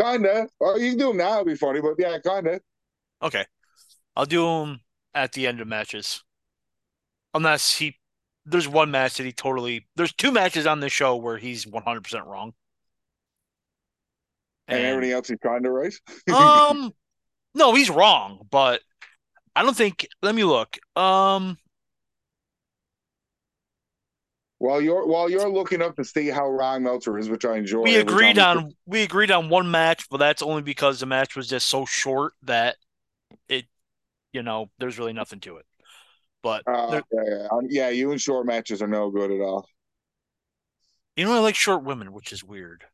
Kinda. 0.00 0.48
Well, 0.60 0.78
you 0.78 0.90
can 0.90 0.98
do 0.98 1.08
them 1.08 1.18
now. 1.18 1.36
It'd 1.36 1.46
be 1.46 1.54
funny, 1.54 1.80
but 1.80 1.94
yeah, 1.98 2.18
kinda. 2.18 2.60
Okay, 3.22 3.44
I'll 4.16 4.26
do 4.26 4.44
them 4.44 4.80
at 5.14 5.32
the 5.32 5.46
end 5.46 5.60
of 5.60 5.68
matches. 5.68 6.22
Unless 7.34 7.76
he, 7.76 7.98
there's 8.44 8.68
one 8.68 8.90
match 8.90 9.16
that 9.16 9.24
he 9.24 9.32
totally. 9.32 9.86
There's 9.96 10.12
two 10.12 10.32
matches 10.32 10.66
on 10.66 10.80
this 10.80 10.92
show 10.92 11.16
where 11.16 11.38
he's 11.38 11.66
100 11.66 12.02
percent 12.02 12.26
wrong. 12.26 12.52
And, 14.66 14.78
and 14.78 14.86
everything 14.86 15.12
else 15.12 15.28
he's 15.28 15.38
trying 15.40 15.62
to 15.62 15.70
right. 15.70 15.94
um, 16.32 16.92
no, 17.58 17.74
he's 17.74 17.90
wrong, 17.90 18.46
but 18.50 18.80
I 19.54 19.62
don't 19.62 19.76
think. 19.76 20.08
Let 20.22 20.34
me 20.34 20.44
look. 20.44 20.78
Um, 20.96 21.58
while 24.58 24.80
you're 24.80 25.06
while 25.06 25.30
you're 25.30 25.48
looking 25.48 25.82
up 25.82 25.96
to 25.96 26.04
see 26.04 26.28
how 26.28 26.48
wrong 26.48 26.82
Meltzer 26.82 27.18
is, 27.18 27.28
which 27.28 27.44
I 27.44 27.56
enjoy. 27.56 27.82
We 27.82 27.96
agreed 27.96 28.38
on 28.38 28.72
we 28.86 29.02
agreed 29.02 29.30
on 29.30 29.48
one 29.48 29.70
match, 29.70 30.06
but 30.10 30.18
that's 30.18 30.42
only 30.42 30.62
because 30.62 31.00
the 31.00 31.06
match 31.06 31.36
was 31.36 31.48
just 31.48 31.68
so 31.68 31.84
short 31.84 32.32
that 32.42 32.76
it, 33.48 33.66
you 34.32 34.42
know, 34.42 34.70
there's 34.78 34.98
really 34.98 35.12
nothing 35.12 35.40
to 35.40 35.56
it. 35.58 35.66
But 36.42 36.62
uh, 36.66 37.00
yeah, 37.12 37.22
yeah, 37.24 37.58
yeah, 37.68 37.88
you 37.90 38.10
and 38.10 38.20
short 38.20 38.46
matches 38.46 38.82
are 38.82 38.88
no 38.88 39.10
good 39.10 39.30
at 39.30 39.40
all. 39.40 39.66
You 41.16 41.24
know, 41.24 41.34
I 41.34 41.40
like 41.40 41.56
short 41.56 41.82
women, 41.82 42.12
which 42.12 42.32
is 42.32 42.44
weird. 42.44 42.84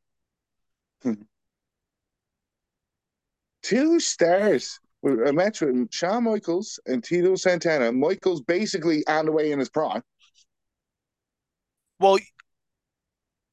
Two 3.65 3.99
stars. 3.99 4.79
A 5.05 5.33
match 5.33 5.61
with 5.61 5.93
Shawn 5.93 6.25
Michaels 6.25 6.79
and 6.87 7.03
Tito 7.03 7.35
Santana. 7.35 7.93
Michaels 7.93 8.41
basically 8.41 9.07
on 9.07 9.27
the 9.27 9.33
way 9.33 9.53
in 9.53 9.59
his 9.59 9.69
prime. 9.69 10.03
Well, 11.99 12.19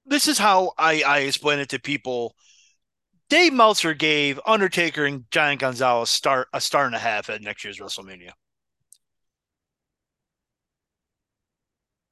this 0.05 0.27
is 0.27 0.37
how 0.37 0.73
I, 0.77 1.03
I 1.03 1.19
explain 1.19 1.59
it 1.59 1.69
to 1.69 1.79
people. 1.79 2.35
Dave 3.29 3.53
Meltzer 3.53 3.93
gave 3.93 4.39
Undertaker 4.45 5.05
and 5.05 5.23
Giant 5.31 5.61
Gonzalez 5.61 6.09
star 6.09 6.47
a 6.53 6.59
star 6.59 6.85
and 6.85 6.95
a 6.95 6.99
half 6.99 7.29
at 7.29 7.41
next 7.41 7.63
year's 7.63 7.79
WrestleMania. 7.79 8.31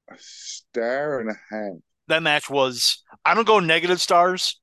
A 0.10 0.16
star 0.18 1.20
and 1.20 1.30
a 1.30 1.36
half. 1.50 1.74
That 2.08 2.24
match 2.24 2.50
was 2.50 3.04
I 3.26 3.34
don't 3.34 3.48
go 3.48 3.60
negative 3.60 4.00
stars, 4.00 4.60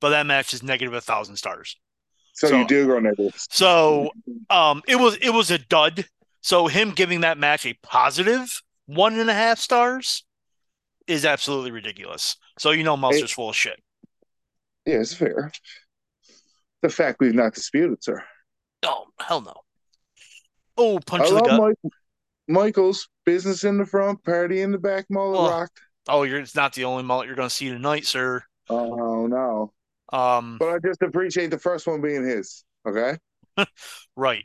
but 0.00 0.10
that 0.10 0.26
match 0.26 0.52
is 0.52 0.62
negative 0.62 0.94
a 0.94 1.00
thousand 1.00 1.36
stars. 1.36 1.76
So, 2.32 2.48
so 2.48 2.58
you 2.58 2.66
do 2.66 2.86
go 2.86 2.98
negative. 2.98 3.34
So 3.50 4.10
um 4.50 4.82
it 4.88 4.96
was 4.96 5.16
it 5.16 5.30
was 5.30 5.50
a 5.50 5.58
dud. 5.58 6.06
So 6.40 6.66
him 6.66 6.90
giving 6.90 7.20
that 7.20 7.38
match 7.38 7.64
a 7.66 7.74
positive 7.82 8.62
one 8.86 9.18
and 9.18 9.30
a 9.30 9.34
half 9.34 9.58
stars 9.58 10.24
is 11.06 11.24
absolutely 11.24 11.70
ridiculous. 11.70 12.36
So 12.58 12.70
you 12.70 12.84
know 12.84 12.96
Meltzer's 12.96 13.30
it, 13.30 13.34
full 13.34 13.50
of 13.50 13.56
shit. 13.56 13.80
Yeah, 14.86 14.96
it's 14.96 15.14
fair. 15.14 15.52
The 16.82 16.88
fact 16.88 17.20
we've 17.20 17.34
not 17.34 17.54
disputed, 17.54 18.02
sir. 18.02 18.22
Oh 18.82 19.06
hell 19.20 19.40
no. 19.42 19.54
Oh, 20.76 20.98
punch 21.04 21.24
I 21.24 21.34
the 21.34 21.40
gut. 21.40 21.60
Mike, 21.60 21.92
Michael's 22.48 23.08
business 23.24 23.64
in 23.64 23.78
the 23.78 23.86
front, 23.86 24.24
party 24.24 24.62
in 24.62 24.72
the 24.72 24.78
back, 24.78 25.06
mullet 25.10 25.38
oh. 25.38 25.50
rocked. 25.50 25.80
Oh, 26.08 26.24
you're 26.24 26.40
it's 26.40 26.56
not 26.56 26.72
the 26.72 26.84
only 26.84 27.04
mullet 27.04 27.26
you're 27.26 27.36
going 27.36 27.48
to 27.48 27.54
see 27.54 27.68
tonight, 27.68 28.06
sir. 28.06 28.42
Oh 28.68 29.26
no. 29.26 29.72
Um, 30.12 30.58
but 30.58 30.68
I 30.68 30.78
just 30.78 31.02
appreciate 31.02 31.50
the 31.50 31.58
first 31.58 31.86
one 31.86 32.00
being 32.00 32.24
his. 32.24 32.64
Okay. 32.86 33.16
right. 34.16 34.44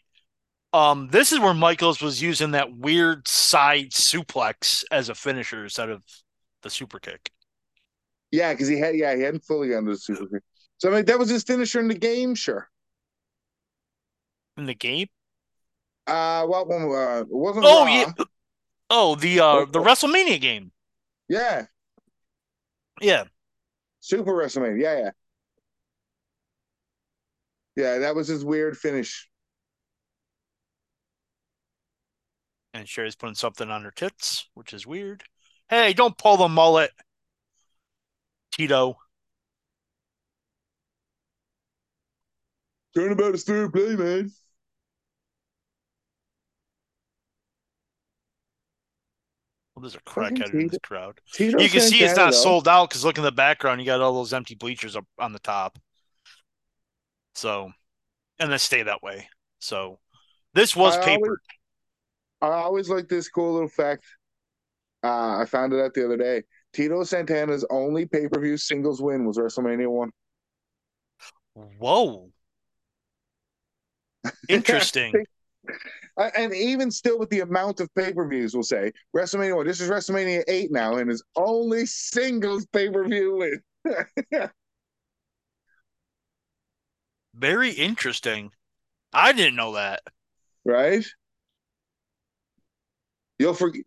Um, 0.73 1.09
this 1.11 1.31
is 1.31 1.39
where 1.39 1.53
Michaels 1.53 2.01
was 2.01 2.21
using 2.21 2.51
that 2.51 2.75
weird 2.75 3.27
side 3.27 3.91
suplex 3.91 4.83
as 4.91 5.09
a 5.09 5.15
finisher 5.15 5.63
instead 5.63 5.89
of 5.89 6.03
the 6.63 6.69
super 6.69 6.99
kick. 6.99 7.31
Yeah, 8.31 8.53
because 8.53 8.67
he 8.67 8.79
had 8.79 8.95
yeah 8.95 9.15
he 9.15 9.21
hadn't 9.21 9.45
fully 9.45 9.69
gotten 9.69 9.85
to 9.85 9.91
the 9.91 9.97
super 9.97 10.27
kick. 10.27 10.43
So 10.77 10.91
I 10.91 10.95
mean 10.95 11.05
that 11.05 11.19
was 11.19 11.29
his 11.29 11.43
finisher 11.43 11.79
in 11.79 11.87
the 11.87 11.95
game, 11.95 12.35
sure. 12.35 12.69
In 14.57 14.65
the 14.65 14.73
game? 14.75 15.07
Uh, 16.05 16.45
what 16.45 16.67
one? 16.67 16.83
Uh, 16.83 17.23
wasn't. 17.27 17.65
Oh 17.67 17.85
Raw. 17.85 17.93
yeah. 17.93 18.11
Oh, 18.89 19.15
the 19.15 19.39
uh 19.39 19.65
the 19.65 19.79
WrestleMania 19.79 20.39
game. 20.39 20.71
Yeah. 21.29 21.65
Yeah. 23.01 23.25
Super 23.99 24.33
WrestleMania. 24.33 24.81
Yeah, 24.81 24.97
yeah. 24.97 25.11
Yeah, 27.77 27.99
that 27.99 28.15
was 28.15 28.27
his 28.27 28.43
weird 28.43 28.75
finish. 28.75 29.29
And 32.73 32.89
Sherri's 32.89 33.15
putting 33.15 33.35
something 33.35 33.69
on 33.69 33.83
her 33.83 33.91
tits, 33.91 34.49
which 34.55 34.73
is 34.73 34.87
weird. 34.87 35.23
Hey, 35.69 35.93
don't 35.93 36.17
pull 36.17 36.37
the 36.37 36.47
mullet, 36.47 36.89
Tito. 38.51 38.97
Turn 42.95 43.11
about 43.11 43.35
a 43.35 43.37
third 43.37 43.71
play, 43.71 43.95
man. 43.95 44.31
Well, 49.75 49.81
there's 49.81 49.93
a 49.93 49.99
crackhead 49.99 50.51
in 50.51 50.67
this 50.67 50.79
crowd. 50.81 51.21
Tito 51.31 51.59
you 51.61 51.69
can 51.69 51.81
see 51.81 52.03
it's 52.03 52.17
not 52.17 52.33
sold 52.33 52.67
out 52.67 52.89
because 52.89 53.05
look 53.05 53.19
in 53.19 53.23
the 53.23 53.31
background. 53.31 53.79
You 53.79 53.85
got 53.85 54.01
all 54.01 54.13
those 54.13 54.33
empty 54.33 54.55
bleachers 54.55 54.95
up 54.95 55.05
on 55.19 55.31
the 55.31 55.39
top. 55.39 55.77
So, 57.37 57.71
and 58.39 58.51
they 58.51 58.57
stay 58.57 58.83
that 58.83 59.01
way. 59.01 59.29
So, 59.59 59.99
this 60.53 60.75
was 60.75 60.97
I 60.97 61.05
paper. 61.05 61.39
Always, 62.41 62.59
I 62.59 62.63
always 62.63 62.89
like 62.89 63.07
this 63.07 63.29
cool 63.29 63.53
little 63.53 63.69
fact 63.69 64.03
uh, 65.03 65.37
I 65.39 65.45
found 65.45 65.73
it 65.73 65.79
out 65.79 65.93
the 65.93 66.05
other 66.05 66.17
day. 66.17 66.43
Tito 66.73 67.03
Santana's 67.03 67.65
only 67.69 68.05
pay 68.05 68.27
per 68.27 68.39
view 68.41 68.57
singles 68.57 69.01
win 69.01 69.25
was 69.25 69.37
WrestleMania 69.37 69.89
one. 69.89 70.11
Whoa. 71.53 72.29
Interesting. 74.49 75.13
and 76.17 76.53
even 76.53 76.91
still, 76.91 77.17
with 77.17 77.29
the 77.29 77.39
amount 77.41 77.79
of 77.79 77.93
pay 77.95 78.13
per 78.13 78.27
views, 78.27 78.53
we'll 78.53 78.63
say 78.63 78.91
WrestleMania 79.15 79.55
one. 79.55 79.67
This 79.67 79.81
is 79.81 79.89
WrestleMania 79.89 80.43
eight 80.47 80.71
now, 80.71 80.95
and 80.97 81.09
his 81.09 81.23
only 81.35 81.85
singles 81.85 82.65
pay 82.67 82.89
per 82.89 83.07
view 83.07 83.37
win. 83.37 83.61
Very 87.37 87.71
interesting. 87.71 88.51
I 89.13 89.31
didn't 89.31 89.55
know 89.55 89.73
that. 89.73 90.01
Right? 90.65 91.05
You'll 93.39 93.53
forget. 93.53 93.83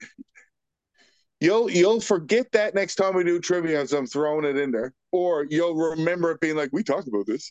You'll 1.41 1.71
you'll 1.71 2.01
forget 2.01 2.53
that 2.53 2.75
next 2.75 2.97
time 2.97 3.15
we 3.15 3.25
do 3.25 3.41
trivia, 3.41 3.87
so 3.87 3.99
I'm 3.99 4.07
throwing 4.07 4.45
it 4.45 4.57
in 4.57 4.71
there, 4.71 4.93
or 5.11 5.47
you'll 5.49 5.75
remember 5.75 6.31
it 6.33 6.41
being 6.41 6.57
like 6.57 6.69
we 6.73 6.83
talked 6.83 7.09
about 7.09 7.27
this, 7.27 7.51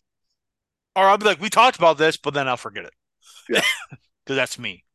or 0.96 1.06
I'll 1.06 1.18
be 1.18 1.26
like 1.26 1.42
we 1.42 1.50
talked 1.50 1.78
about 1.78 1.98
this, 1.98 2.16
but 2.16 2.36
then 2.36 2.48
I'll 2.48 2.56
forget 2.56 2.86
it. 2.86 2.94
Yeah, 3.50 3.62
because 3.90 4.36
that's 4.36 4.60
me. 4.60 4.86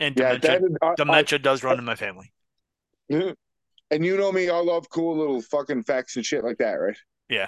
And 0.00 0.18
yeah, 0.18 0.36
dementia, 0.36 0.66
is, 0.68 0.76
I, 0.82 0.94
dementia 0.96 1.38
I, 1.38 1.42
does 1.42 1.62
run 1.62 1.76
I, 1.76 1.78
in 1.78 1.84
my 1.84 1.94
family. 1.94 2.32
And 3.88 4.04
you 4.04 4.16
know 4.16 4.32
me, 4.32 4.50
I 4.50 4.58
love 4.58 4.88
cool 4.90 5.16
little 5.16 5.40
fucking 5.40 5.84
facts 5.84 6.16
and 6.16 6.26
shit 6.26 6.42
like 6.42 6.58
that, 6.58 6.72
right? 6.72 6.96
Yeah. 7.28 7.46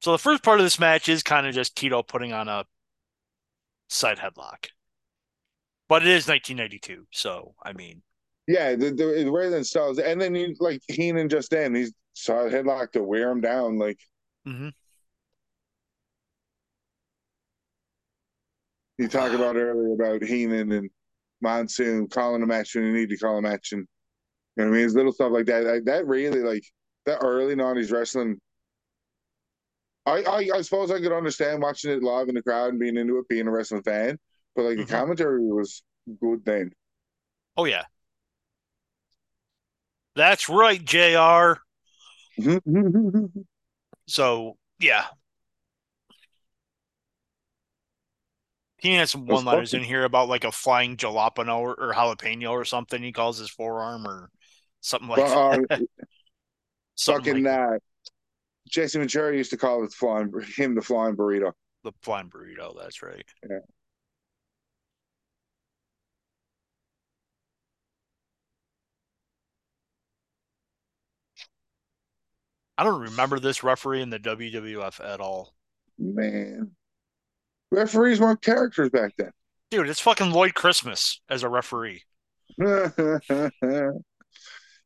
So 0.00 0.12
the 0.12 0.18
first 0.18 0.42
part 0.42 0.60
of 0.60 0.66
this 0.66 0.78
match 0.78 1.08
is 1.08 1.22
kind 1.22 1.46
of 1.46 1.54
just 1.54 1.76
Tito 1.76 2.02
putting 2.02 2.32
on 2.32 2.48
a 2.48 2.64
side 3.88 4.18
headlock, 4.18 4.68
but 5.88 6.02
it 6.02 6.08
is 6.08 6.26
1992, 6.26 7.06
so 7.10 7.54
I 7.62 7.72
mean 7.72 8.02
yeah, 8.50 8.74
the, 8.74 8.90
the, 8.90 9.24
the 9.24 9.48
than 9.50 9.62
styles, 9.62 10.00
and 10.00 10.20
then 10.20 10.34
you 10.34 10.56
like 10.58 10.82
Heenan 10.88 11.28
just 11.28 11.50
then 11.50 11.72
he's 11.72 11.92
saw 12.14 12.46
a 12.46 12.50
headlock 12.50 12.90
to 12.92 13.02
wear 13.02 13.30
him 13.30 13.40
down. 13.40 13.78
Like, 13.78 13.98
mm-hmm. 14.46 14.70
you 18.98 19.08
talked 19.08 19.34
about 19.34 19.54
earlier 19.54 19.94
about 19.94 20.24
Heenan 20.24 20.72
and 20.72 20.90
Monsoon 21.40 22.08
calling 22.08 22.42
a 22.42 22.46
match 22.46 22.74
when 22.74 22.86
you 22.86 22.92
need 22.92 23.10
to 23.10 23.16
call 23.16 23.38
a 23.38 23.42
match, 23.42 23.70
and 23.70 23.86
you 24.56 24.64
know 24.64 24.70
what 24.70 24.74
I 24.74 24.78
mean, 24.78 24.86
it's 24.86 24.94
little 24.94 25.12
stuff 25.12 25.30
like 25.30 25.46
that. 25.46 25.62
Like, 25.64 25.84
that 25.84 26.08
really 26.08 26.40
like 26.40 26.64
that 27.06 27.18
early 27.22 27.54
'90s 27.54 27.92
wrestling 27.92 28.40
I, 30.06 30.22
I, 30.22 30.50
I 30.56 30.60
suppose 30.62 30.90
I 30.90 31.00
could 31.00 31.12
understand 31.12 31.62
watching 31.62 31.90
it 31.92 32.02
live 32.02 32.28
in 32.28 32.34
the 32.34 32.42
crowd 32.42 32.70
and 32.70 32.80
being 32.80 32.96
into 32.96 33.18
it, 33.18 33.28
being 33.28 33.46
a 33.46 33.50
wrestling 33.50 33.82
fan, 33.82 34.18
but 34.56 34.62
like 34.64 34.78
the 34.78 34.84
Mhm. 34.84 34.86
commentary 34.86 35.40
was 35.46 35.82
good 36.20 36.44
then. 36.44 36.72
Oh 37.56 37.64
yeah. 37.64 37.84
That's 40.14 40.48
right, 40.48 40.84
JR. 40.84 41.62
So 44.06 44.58
yeah. 44.78 45.06
He 48.78 48.94
has 48.94 49.10
some 49.10 49.26
one 49.26 49.44
liners 49.44 49.74
in 49.74 49.82
here 49.84 50.04
about 50.04 50.28
like 50.28 50.42
a 50.44 50.50
flying 50.52 50.96
jalapeno 50.96 51.58
or, 51.58 51.74
or 51.78 51.92
jalapeno 51.94 52.50
or 52.50 52.64
something 52.64 53.02
he 53.02 53.12
calls 53.12 53.38
his 53.38 53.50
forearm 53.50 54.06
or 54.06 54.30
something 54.80 55.08
like 55.08 55.26
uh, 55.26 55.58
that. 55.68 55.82
Something 56.94 57.24
fucking 57.24 57.44
like 57.44 57.46
uh, 57.46 57.78
Jesse 58.68 58.98
Ventura 58.98 59.36
used 59.36 59.50
to 59.50 59.56
call 59.56 59.82
it 59.82 59.90
the 59.90 59.96
flying 59.96 60.32
him 60.56 60.74
the 60.74 60.82
flying 60.82 61.16
burrito. 61.16 61.52
the 61.84 61.92
flying 62.02 62.28
burrito, 62.28 62.74
that's 62.78 63.02
right. 63.02 63.24
Yeah. 63.48 63.58
I 72.80 72.82
don't 72.82 73.02
remember 73.02 73.38
this 73.38 73.62
referee 73.62 74.00
in 74.00 74.08
the 74.08 74.18
WWF 74.18 75.04
at 75.04 75.20
all. 75.20 75.52
Man, 75.98 76.70
referees 77.70 78.18
weren't 78.18 78.40
characters 78.40 78.88
back 78.88 79.12
then. 79.18 79.32
Dude, 79.70 79.90
it's 79.90 80.00
fucking 80.00 80.30
Lloyd 80.30 80.54
Christmas 80.54 81.20
as 81.28 81.42
a 81.42 81.50
referee. 81.50 82.04
yeah, 82.58 83.10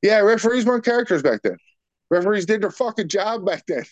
referees 0.02 0.66
weren't 0.66 0.84
characters 0.84 1.22
back 1.22 1.42
then. 1.44 1.56
Referees 2.14 2.46
did 2.46 2.62
their 2.62 2.70
fucking 2.70 3.08
job 3.08 3.44
back 3.44 3.66
then. 3.66 3.84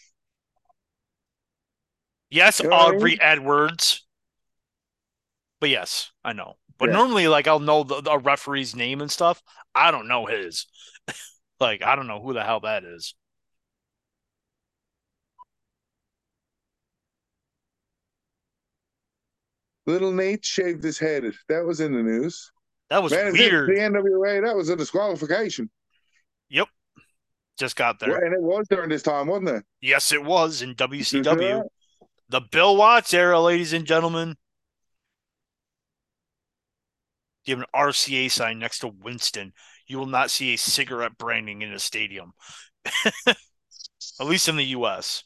Yes, 2.30 2.60
You 2.60 2.68
know 2.68 2.76
what 2.76 2.94
I 2.94 2.96
Aubrey 2.96 3.20
Edwards. 3.20 4.06
But 5.60 5.70
yes, 5.70 6.12
I 6.24 6.32
know. 6.32 6.54
But 6.78 6.88
Yeah. 6.88 6.92
normally, 6.94 7.26
like, 7.26 7.48
I'll 7.48 7.58
know 7.58 7.82
the, 7.82 8.00
the 8.00 8.18
referee's 8.18 8.76
name 8.76 9.00
and 9.00 9.10
stuff. 9.10 9.42
I 9.74 9.90
don't 9.90 10.06
know 10.06 10.26
his. 10.26 10.66
like, 11.60 11.82
I 11.82 11.96
don't 11.96 12.06
know 12.06 12.22
who 12.22 12.32
the 12.32 12.44
hell 12.44 12.60
that 12.60 12.84
is. 12.84 13.14
Little 19.86 20.12
Nate 20.12 20.44
shaved 20.44 20.84
his 20.84 20.98
head. 20.98 21.24
That 21.48 21.64
was 21.64 21.80
in 21.80 21.92
the 21.92 22.02
news. 22.04 22.52
That 22.88 23.02
was 23.02 23.10
Man, 23.12 23.32
weird. 23.32 23.68
the 23.68 23.80
NWA, 23.80 24.44
that 24.46 24.54
was 24.56 24.68
a 24.68 24.76
disqualification. 24.76 25.68
Just 27.58 27.76
got 27.76 28.00
there. 28.00 28.24
And 28.24 28.34
it 28.34 28.40
was 28.42 28.66
during 28.68 28.88
this 28.88 29.02
time, 29.02 29.26
wasn't 29.26 29.48
it? 29.50 29.64
Yes, 29.80 30.12
it 30.12 30.24
was 30.24 30.62
in 30.62 30.74
WCW. 30.74 31.62
the 32.28 32.40
Bill 32.40 32.76
Watts 32.76 33.12
era, 33.12 33.40
ladies 33.40 33.72
and 33.72 33.84
gentlemen. 33.84 34.36
You 37.44 37.56
have 37.56 37.64
an 37.64 37.80
RCA 37.88 38.30
sign 38.30 38.58
next 38.58 38.78
to 38.80 38.88
Winston. 38.88 39.52
You 39.86 39.98
will 39.98 40.06
not 40.06 40.30
see 40.30 40.54
a 40.54 40.58
cigarette 40.58 41.18
branding 41.18 41.62
in 41.62 41.72
a 41.72 41.78
stadium, 41.78 42.32
at 43.26 43.36
least 44.20 44.48
in 44.48 44.56
the 44.56 44.64
U.S. 44.66 45.24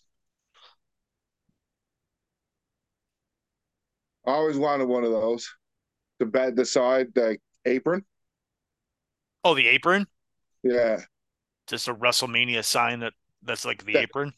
I 4.26 4.32
always 4.32 4.56
wanted 4.56 4.88
one 4.88 5.04
of 5.04 5.10
those. 5.10 5.48
The 6.18 6.26
bed, 6.26 6.56
the 6.56 6.64
side, 6.64 7.08
the 7.14 7.38
apron. 7.66 8.04
Oh, 9.44 9.54
the 9.54 9.68
apron, 9.68 10.06
Yeah, 10.64 11.00
just 11.66 11.88
a 11.88 11.94
WrestleMania 11.94 12.64
sign 12.64 13.00
that 13.00 13.14
that's 13.42 13.64
like 13.64 13.84
the 13.84 13.94
That- 13.94 14.04
apron. 14.04 14.32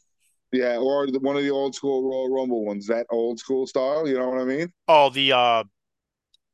yeah, 0.53 0.77
or 0.79 1.07
the, 1.11 1.19
one 1.21 1.37
of 1.37 1.43
the 1.43 1.51
old 1.51 1.75
school 1.75 2.03
Royal 2.09 2.31
Rumble 2.35 2.65
ones. 2.65 2.87
That 2.87 3.07
old 3.11 3.39
school 3.39 3.67
style. 3.67 4.09
You 4.09 4.19
know 4.19 4.29
what 4.31 4.41
I 4.41 4.45
mean? 4.45 4.73
Oh, 4.89 5.11
the 5.11 5.33
uh, 5.33 5.65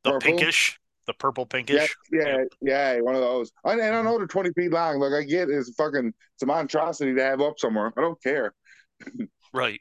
the 0.04 0.12
Purple? 0.12 0.20
pinkish, 0.20 0.78
the 1.06 1.14
purple 1.14 1.44
Yeah, 1.68 1.86
pinkish. 1.86 1.96
yeah, 2.12 2.44
yeah, 2.60 3.00
one 3.00 3.14
of 3.14 3.20
those. 3.22 3.52
And, 3.64 3.80
and 3.80 3.94
I 3.96 4.02
know 4.02 4.18
they're 4.18 4.26
twenty 4.26 4.50
feet 4.52 4.72
long. 4.72 4.98
Like 5.00 5.12
I 5.12 5.22
get, 5.24 5.48
it's 5.50 5.74
fucking, 5.74 6.08
it's 6.34 6.42
a 6.42 6.46
monstrosity 6.46 7.14
to 7.14 7.22
have 7.22 7.40
up 7.40 7.58
somewhere. 7.58 7.92
I 7.96 8.00
don't 8.00 8.22
care. 8.22 8.54
Right. 9.52 9.80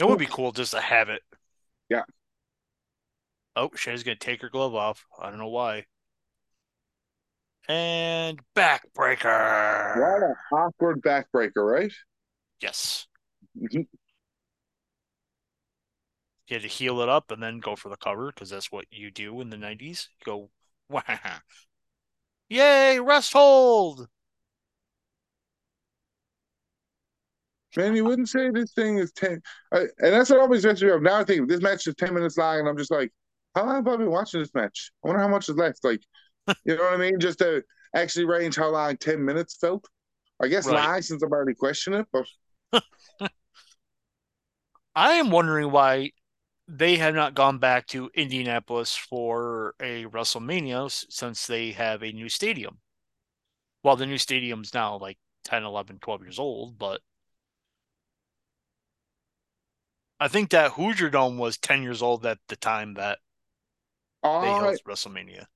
It 0.00 0.04
would 0.08 0.18
be 0.18 0.26
cool 0.26 0.50
just 0.50 0.72
to 0.72 0.80
have 0.80 1.08
it. 1.08 1.22
Yeah. 1.88 2.02
Oh, 3.56 3.70
Shay's 3.76 4.02
gonna 4.02 4.16
take 4.16 4.42
her 4.42 4.48
glove 4.48 4.74
off. 4.74 5.06
I 5.20 5.30
don't 5.30 5.38
know 5.38 5.48
why. 5.48 5.86
And 7.68 8.40
backbreaker. 8.54 9.96
What 9.98 10.22
an 10.22 10.34
awkward 10.52 11.00
backbreaker, 11.00 11.64
right? 11.64 11.92
Yes. 12.60 13.06
Mhm. 13.56 13.86
You 16.46 16.54
had 16.54 16.62
to 16.62 16.68
heal 16.68 17.00
it 17.00 17.08
up 17.10 17.30
and 17.30 17.42
then 17.42 17.60
go 17.60 17.76
for 17.76 17.88
the 17.90 17.96
cover 17.98 18.28
because 18.32 18.48
that's 18.50 18.72
what 18.72 18.86
you 18.90 19.10
do 19.10 19.40
in 19.42 19.50
the 19.50 19.56
90s. 19.58 20.08
You 20.20 20.24
go, 20.24 20.50
wow. 20.88 21.40
Yay, 22.48 22.98
rest 23.00 23.34
hold. 23.34 24.08
Man, 27.76 27.96
you 27.96 28.04
wouldn't 28.04 28.28
say 28.28 28.50
this 28.50 28.72
thing 28.72 28.98
is 28.98 29.12
ten, 29.12 29.42
I, 29.72 29.80
and 29.98 30.12
that's 30.14 30.30
what 30.30 30.38
always 30.38 30.64
messes 30.64 30.82
me 30.84 30.90
up. 30.90 31.02
Now 31.02 31.16
I 31.20 31.24
think 31.24 31.48
this 31.48 31.60
match 31.60 31.86
is 31.88 31.94
ten 31.96 32.14
minutes 32.14 32.36
long, 32.38 32.60
and 32.60 32.68
I'm 32.68 32.76
just 32.78 32.90
like, 32.92 33.10
how 33.54 33.64
long 33.66 33.76
have 33.76 33.88
I 33.88 33.96
been 33.96 34.10
watching 34.10 34.40
this 34.40 34.54
match? 34.54 34.92
I 35.04 35.08
wonder 35.08 35.20
how 35.22 35.28
much 35.28 35.48
is 35.48 35.56
left. 35.56 35.82
Like, 35.82 36.00
you 36.64 36.76
know 36.76 36.84
what 36.84 36.94
I 36.94 36.96
mean? 36.96 37.20
Just 37.20 37.38
to 37.40 37.62
actually 37.94 38.26
range 38.26 38.56
how 38.56 38.70
long 38.70 38.96
ten 38.96 39.24
minutes 39.24 39.56
felt. 39.60 39.88
I 40.42 40.48
guess 40.48 40.70
Right. 40.70 40.72
long 40.72 41.02
since 41.02 41.22
I've 41.22 41.32
already 41.32 41.54
questioned 41.54 41.96
it, 41.96 42.06
but 42.12 42.26
I 44.96 45.12
am 45.14 45.30
wondering 45.30 45.70
why 45.70 46.10
they 46.68 46.96
have 46.96 47.14
not 47.14 47.34
gone 47.34 47.58
back 47.58 47.86
to 47.88 48.10
Indianapolis 48.14 48.96
for 48.96 49.74
a 49.80 50.06
WrestleMania 50.06 50.90
since 51.12 51.46
they 51.46 51.72
have 51.72 52.02
a 52.02 52.12
new 52.12 52.28
stadium. 52.28 52.80
Well, 53.84 53.94
the 53.94 54.04
new 54.06 54.18
stadium's 54.18 54.74
now 54.74 54.96
like 54.98 55.18
10, 55.44 55.62
11, 55.62 56.00
12 56.00 56.22
years 56.22 56.40
old, 56.40 56.76
but 56.76 57.02
I 60.18 60.26
think 60.26 60.50
that 60.50 60.72
Hoosier 60.72 61.08
Dome 61.08 61.38
was 61.38 61.56
10 61.56 61.84
years 61.84 62.02
old 62.02 62.26
at 62.26 62.40
the 62.48 62.56
time 62.56 62.94
that 62.94 63.20
they 64.38 64.54
held 64.54 64.80
WrestleMania. 64.84 65.48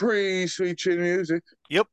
Pre 0.00 0.46
sweet 0.46 0.78
chin 0.78 1.00
music. 1.00 1.42
Yep. 1.68 1.86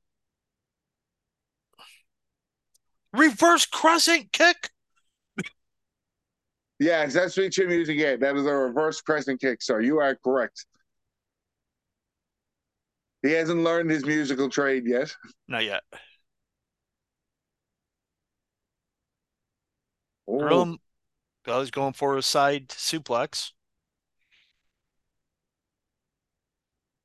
Reverse 3.12 3.66
crescent 3.66 4.32
kick. 4.32 4.70
Yes, 6.80 7.14
that's 7.14 7.36
sweet 7.36 7.52
chin 7.52 7.68
music. 7.68 7.98
Yeah, 7.98 8.16
that 8.16 8.36
is 8.38 8.46
a 8.46 8.54
reverse 8.54 9.02
crescent 9.02 9.42
kick. 9.42 9.62
So 9.62 9.80
you 9.80 10.00
are 10.00 10.16
correct. 10.16 10.66
He 13.24 13.32
hasn't 13.34 13.62
learned 13.62 13.90
his 13.90 14.06
musical 14.06 14.50
trade 14.50 14.84
yet. 14.86 15.14
Not 15.50 15.66
yet. 15.66 15.84
Oh, 20.30 20.40
Grilling, 20.40 20.80
I 21.46 21.58
was 21.58 21.72
going 21.72 21.94
for 21.94 22.16
a 22.16 22.22
side 22.22 22.70
suplex. 22.70 23.52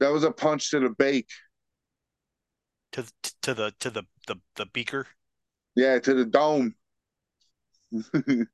That 0.03 0.13
was 0.13 0.25
a 0.25 0.31
punch 0.33 0.71
to 0.71 0.81
the 0.81 0.91
bake. 0.91 1.29
to 2.93 3.05
to 3.43 3.55
the 3.55 3.73
to 3.81 3.91
the 3.91 4.03
the, 4.27 4.37
the 4.57 4.67
beaker. 4.67 5.07
Yeah, 5.75 5.99
to 6.01 6.15
the 6.15 6.25
dome. 6.27 6.75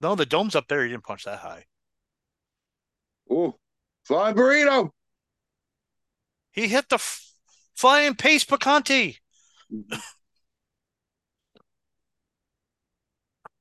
No, 0.00 0.14
the 0.14 0.26
dome's 0.26 0.54
up 0.54 0.68
there. 0.68 0.82
He 0.82 0.90
didn't 0.90 1.04
punch 1.04 1.24
that 1.24 1.38
high. 1.38 1.64
oh, 3.30 3.54
flying 4.04 4.34
burrito. 4.34 4.90
He 6.52 6.68
hit 6.68 6.90
the 6.90 6.96
f- 6.96 7.32
flying 7.74 8.14
pace 8.14 8.44
picante. 8.44 9.16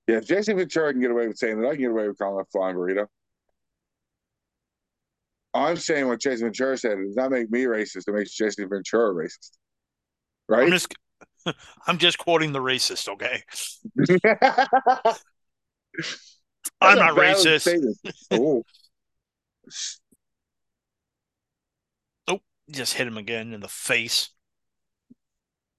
Yeah, 0.08 0.18
if 0.18 0.26
Jesse 0.26 0.52
Ventura 0.52 0.92
can 0.92 1.02
get 1.02 1.12
away 1.12 1.28
with 1.28 1.38
saying 1.38 1.62
that, 1.62 1.68
I 1.68 1.72
can 1.76 1.82
get 1.82 1.92
away 1.92 2.10
with 2.10 2.18
calling 2.18 2.42
it 2.42 2.48
flying 2.52 2.76
burrito. 2.76 3.08
I'm 5.54 5.78
saying 5.78 6.08
what 6.08 6.20
Jesse 6.20 6.42
Ventura 6.42 6.78
said. 6.78 6.98
It 6.98 7.06
does 7.06 7.16
not 7.16 7.32
make 7.32 7.52
me 7.52 7.64
racist. 7.64 8.08
It 8.08 8.14
makes 8.14 8.32
Jesse 8.32 8.64
Ventura 8.64 9.14
racist. 9.14 9.52
Right? 10.50 10.64
I'm 10.64 10.72
just 10.72 10.94
I'm 11.88 11.98
just 11.98 12.18
quoting 12.18 12.52
the 12.54 12.60
racist. 12.60 13.08
Okay, 13.10 13.44
I'm 16.82 16.98
not 16.98 17.16
racist. 17.16 17.62
statement. 17.62 17.98
Oh. 22.28 22.40
Just 22.72 22.94
hit 22.94 23.08
him 23.08 23.18
again 23.18 23.54
in 23.54 23.60
the 23.60 23.68
face. 23.68 24.30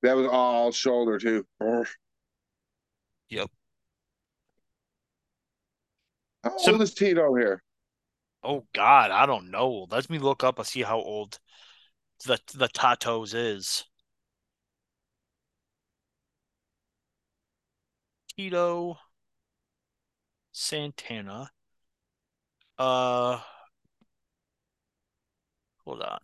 That 0.03 0.17
was 0.17 0.27
all 0.31 0.71
shoulder 0.71 1.19
too. 1.19 1.47
Oh. 1.61 1.85
Yep. 3.31 3.51
How 6.45 6.53
old 6.69 6.83
is 6.83 6.93
Tito 6.93 7.35
here? 7.35 7.64
Oh 8.45 8.69
God, 8.73 9.11
I 9.11 9.27
don't 9.27 9.51
know. 9.51 9.89
Let 9.91 10.09
me 10.09 10.21
look 10.21 10.45
up 10.45 10.59
and 10.59 10.67
see 10.69 10.83
how 10.83 10.99
old 11.01 11.41
the 12.27 12.41
the 12.55 12.69
Tatos 12.69 13.35
is. 13.35 13.85
Tito 18.29 18.99
Santana. 20.53 21.53
Uh, 22.79 23.41
hold 25.85 26.03
on. 26.03 26.19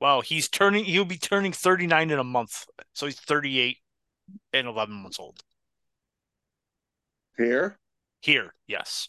Wow, 0.00 0.22
he's 0.22 0.48
turning. 0.48 0.84
He'll 0.84 1.04
be 1.04 1.18
turning 1.18 1.52
39 1.52 2.10
in 2.10 2.18
a 2.18 2.24
month, 2.24 2.66
so 2.92 3.06
he's 3.06 3.20
38 3.20 3.78
and 4.52 4.66
11 4.66 4.94
months 4.94 5.18
old. 5.18 5.40
Here, 7.36 7.78
Here, 8.20 8.54
yes, 8.66 9.08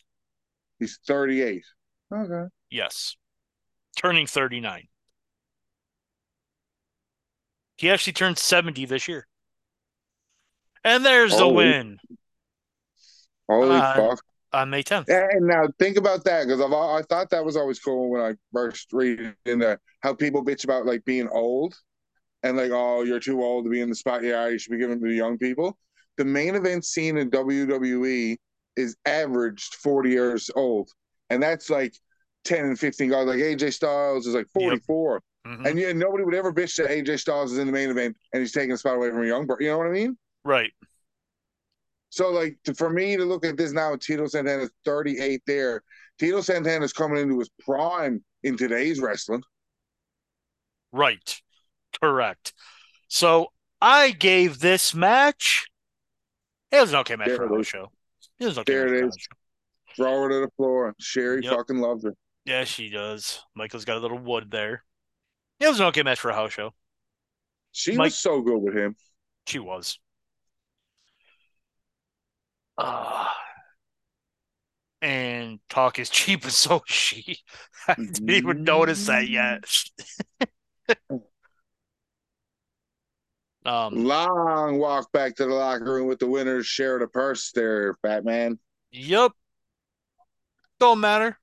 he's 0.80 1.00
38. 1.06 1.64
Okay. 2.14 2.50
yes, 2.70 3.16
turning 3.98 4.28
39. 4.28 4.88
He 7.78 7.90
actually 7.90 8.14
turned 8.14 8.38
70 8.38 8.86
this 8.86 9.08
year. 9.08 9.28
And 10.84 11.04
there's 11.06 11.36
the 11.36 11.48
win 11.48 11.98
Holy 13.50 13.76
Uh, 13.78 13.96
fuck. 13.96 14.24
on 14.54 14.70
May 14.70 14.84
10th. 14.84 15.10
And 15.10 15.48
now 15.48 15.68
think 15.80 15.98
about 15.98 16.24
that 16.26 16.46
because 16.46 16.62
I've 16.62 16.72
I 16.74 17.02
thought 17.04 17.30
that 17.32 17.44
was 17.44 17.58
always 17.58 17.80
cool 17.80 18.10
when 18.12 18.22
I 18.22 18.34
first 18.54 18.94
read 18.94 19.36
in 19.46 19.60
there 19.60 19.80
how 20.02 20.14
people 20.14 20.44
bitch 20.46 20.64
about 20.64 20.86
like 20.86 21.04
being 21.06 21.28
old 21.30 21.76
and 22.44 22.58
like 22.58 22.72
oh 22.72 23.04
you're 23.04 23.20
too 23.20 23.42
old 23.44 23.66
to 23.66 23.70
be 23.70 23.82
in 23.82 23.90
the 23.90 23.96
spot 23.96 24.24
yeah 24.24 24.48
you 24.48 24.58
should 24.58 24.72
be 24.72 24.78
giving 24.78 24.98
it 24.98 25.02
to 25.02 25.08
the 25.08 25.16
young 25.16 25.38
people. 25.38 25.78
The 26.18 26.26
main 26.26 26.56
event 26.56 26.86
scene 26.86 27.18
in 27.18 27.30
WWE 27.32 28.38
is 28.76 28.96
averaged 29.06 29.76
40 29.76 30.10
years 30.10 30.50
old, 30.56 30.90
and 31.30 31.42
that's 31.42 31.70
like 31.70 31.94
10 32.46 32.66
and 32.66 32.80
15 32.80 33.10
guys. 33.10 33.26
Like 33.28 33.38
AJ 33.40 33.74
Styles 33.74 34.28
is 34.28 34.34
like 34.36 34.48
44, 34.54 35.22
Mhm. 35.48 35.66
and 35.68 35.80
yeah, 35.80 35.92
nobody 35.94 36.24
would 36.24 36.36
ever 36.36 36.54
bitch 36.54 36.76
that 36.78 36.90
AJ 36.92 37.18
Styles 37.20 37.52
is 37.52 37.58
in 37.58 37.68
the 37.68 37.74
main 37.74 37.90
event 37.90 38.16
and 38.34 38.42
he's 38.42 38.52
taking 38.52 38.72
a 38.74 38.78
spot 38.78 38.96
away 38.98 39.10
from 39.10 39.24
a 39.24 39.28
young. 39.28 39.46
bro- 39.48 39.58
You 39.60 39.70
know 39.70 39.78
what 39.78 39.88
I 39.88 39.92
mean? 39.92 40.18
Right. 40.44 40.72
So, 42.10 42.30
like, 42.30 42.58
to, 42.66 42.74
for 42.76 42.90
me 42.90 43.16
to 43.16 43.24
look 43.24 43.46
at 43.46 43.56
this 43.58 43.72
now, 43.72 43.96
Tito 43.96 44.28
Santana's 44.28 44.70
38 44.86 45.42
there. 45.48 45.82
Tito 46.20 46.42
Santana's 46.42 46.92
coming 46.94 47.18
into 47.20 47.40
his 47.40 47.50
prime 47.66 48.24
in 48.44 48.58
today's 48.58 49.00
wrestling. 49.00 49.42
Right. 50.92 51.42
Correct. 52.00 52.54
So 53.08 53.52
I 53.82 54.12
gave 54.12 54.60
this 54.60 54.94
match. 54.94 55.68
It 56.72 56.80
was 56.80 56.92
an 56.92 57.00
okay 57.00 57.16
match 57.16 57.28
There 57.30 57.38
for 57.38 57.48
house 57.50 57.68
show. 57.68 57.92
It 58.40 58.46
was 58.46 58.58
okay. 58.60 58.74
There 58.74 58.94
it 58.94 59.06
is. 59.08 59.18
show. 59.20 59.36
Throw 59.96 60.22
her 60.24 60.30
to 60.30 60.40
the 60.42 60.52
floor. 60.56 60.96
Sherri 61.00 61.42
Yep. 61.44 61.54
fucking 61.54 61.80
loves 61.80 62.04
her. 62.06 62.14
Yeah, 62.46 62.64
she 62.64 62.90
does. 62.90 63.42
Michael's 63.56 63.86
got 63.86 63.98
a 63.98 64.00
little 64.00 64.18
wood 64.18 64.50
there. 64.50 64.84
It 65.60 65.68
was 65.68 65.80
an 65.80 65.88
okay 65.88 66.04
match 66.04 66.20
for 66.20 66.30
a 66.32 66.34
house 66.36 66.54
show. 66.54 66.74
She 67.74 67.92
Mike- 67.96 68.06
was 68.08 68.16
so 68.16 68.42
good 68.42 68.58
with 68.60 68.76
him. 68.76 68.96
She 69.48 69.60
was. 69.60 70.00
Uh, 72.78 73.28
and 75.02 75.60
talk 75.70 76.00
is 76.00 76.10
cheap, 76.10 76.44
and 76.44 76.52
so 76.54 76.78
is 76.88 76.96
she. 76.96 77.40
I 77.88 77.96
didn't 77.96 78.30
even 78.30 78.64
notice 78.64 79.06
that 79.08 79.28
yet. 79.30 79.64
Um. 83.66 84.04
Long 84.06 84.80
walk 84.80 85.12
back 85.12 85.36
to 85.36 85.46
the 85.46 85.54
locker 85.54 85.86
room 85.86 86.08
with 86.08 86.20
the 86.20 86.28
winners. 86.28 86.66
Share 86.66 86.98
the 87.00 87.08
purse 87.08 87.52
there, 87.52 87.94
fat 88.02 88.26
man. 88.26 88.58
Yep. 88.92 89.32
Don't 90.80 91.00
matter. 91.00 91.38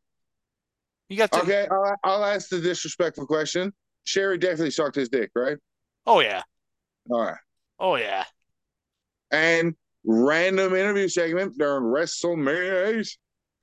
You 1.08 1.16
got 1.16 1.32
to. 1.32 1.42
Okay, 1.42 1.66
I'll, 1.70 1.96
I'll 2.02 2.24
ask 2.24 2.48
the 2.48 2.60
disrespectful 2.60 3.26
question. 3.26 3.72
Sherri 4.04 4.38
definitely 4.38 4.70
sucked 4.70 4.96
his 4.96 5.08
dick, 5.08 5.30
right? 5.34 5.58
Oh 6.06 6.20
yeah. 6.20 6.42
All 7.10 7.20
right. 7.20 7.36
Oh 7.78 7.96
yeah. 7.96 8.24
And 9.30 9.74
random 10.04 10.74
interview 10.74 11.08
segment 11.08 11.56
during 11.58 11.84
WrestleMania 11.84 12.98
8. 12.98 13.18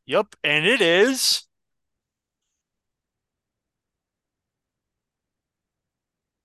Yep. 0.06 0.36
And 0.44 0.66
it 0.66 0.82
is. 0.82 1.48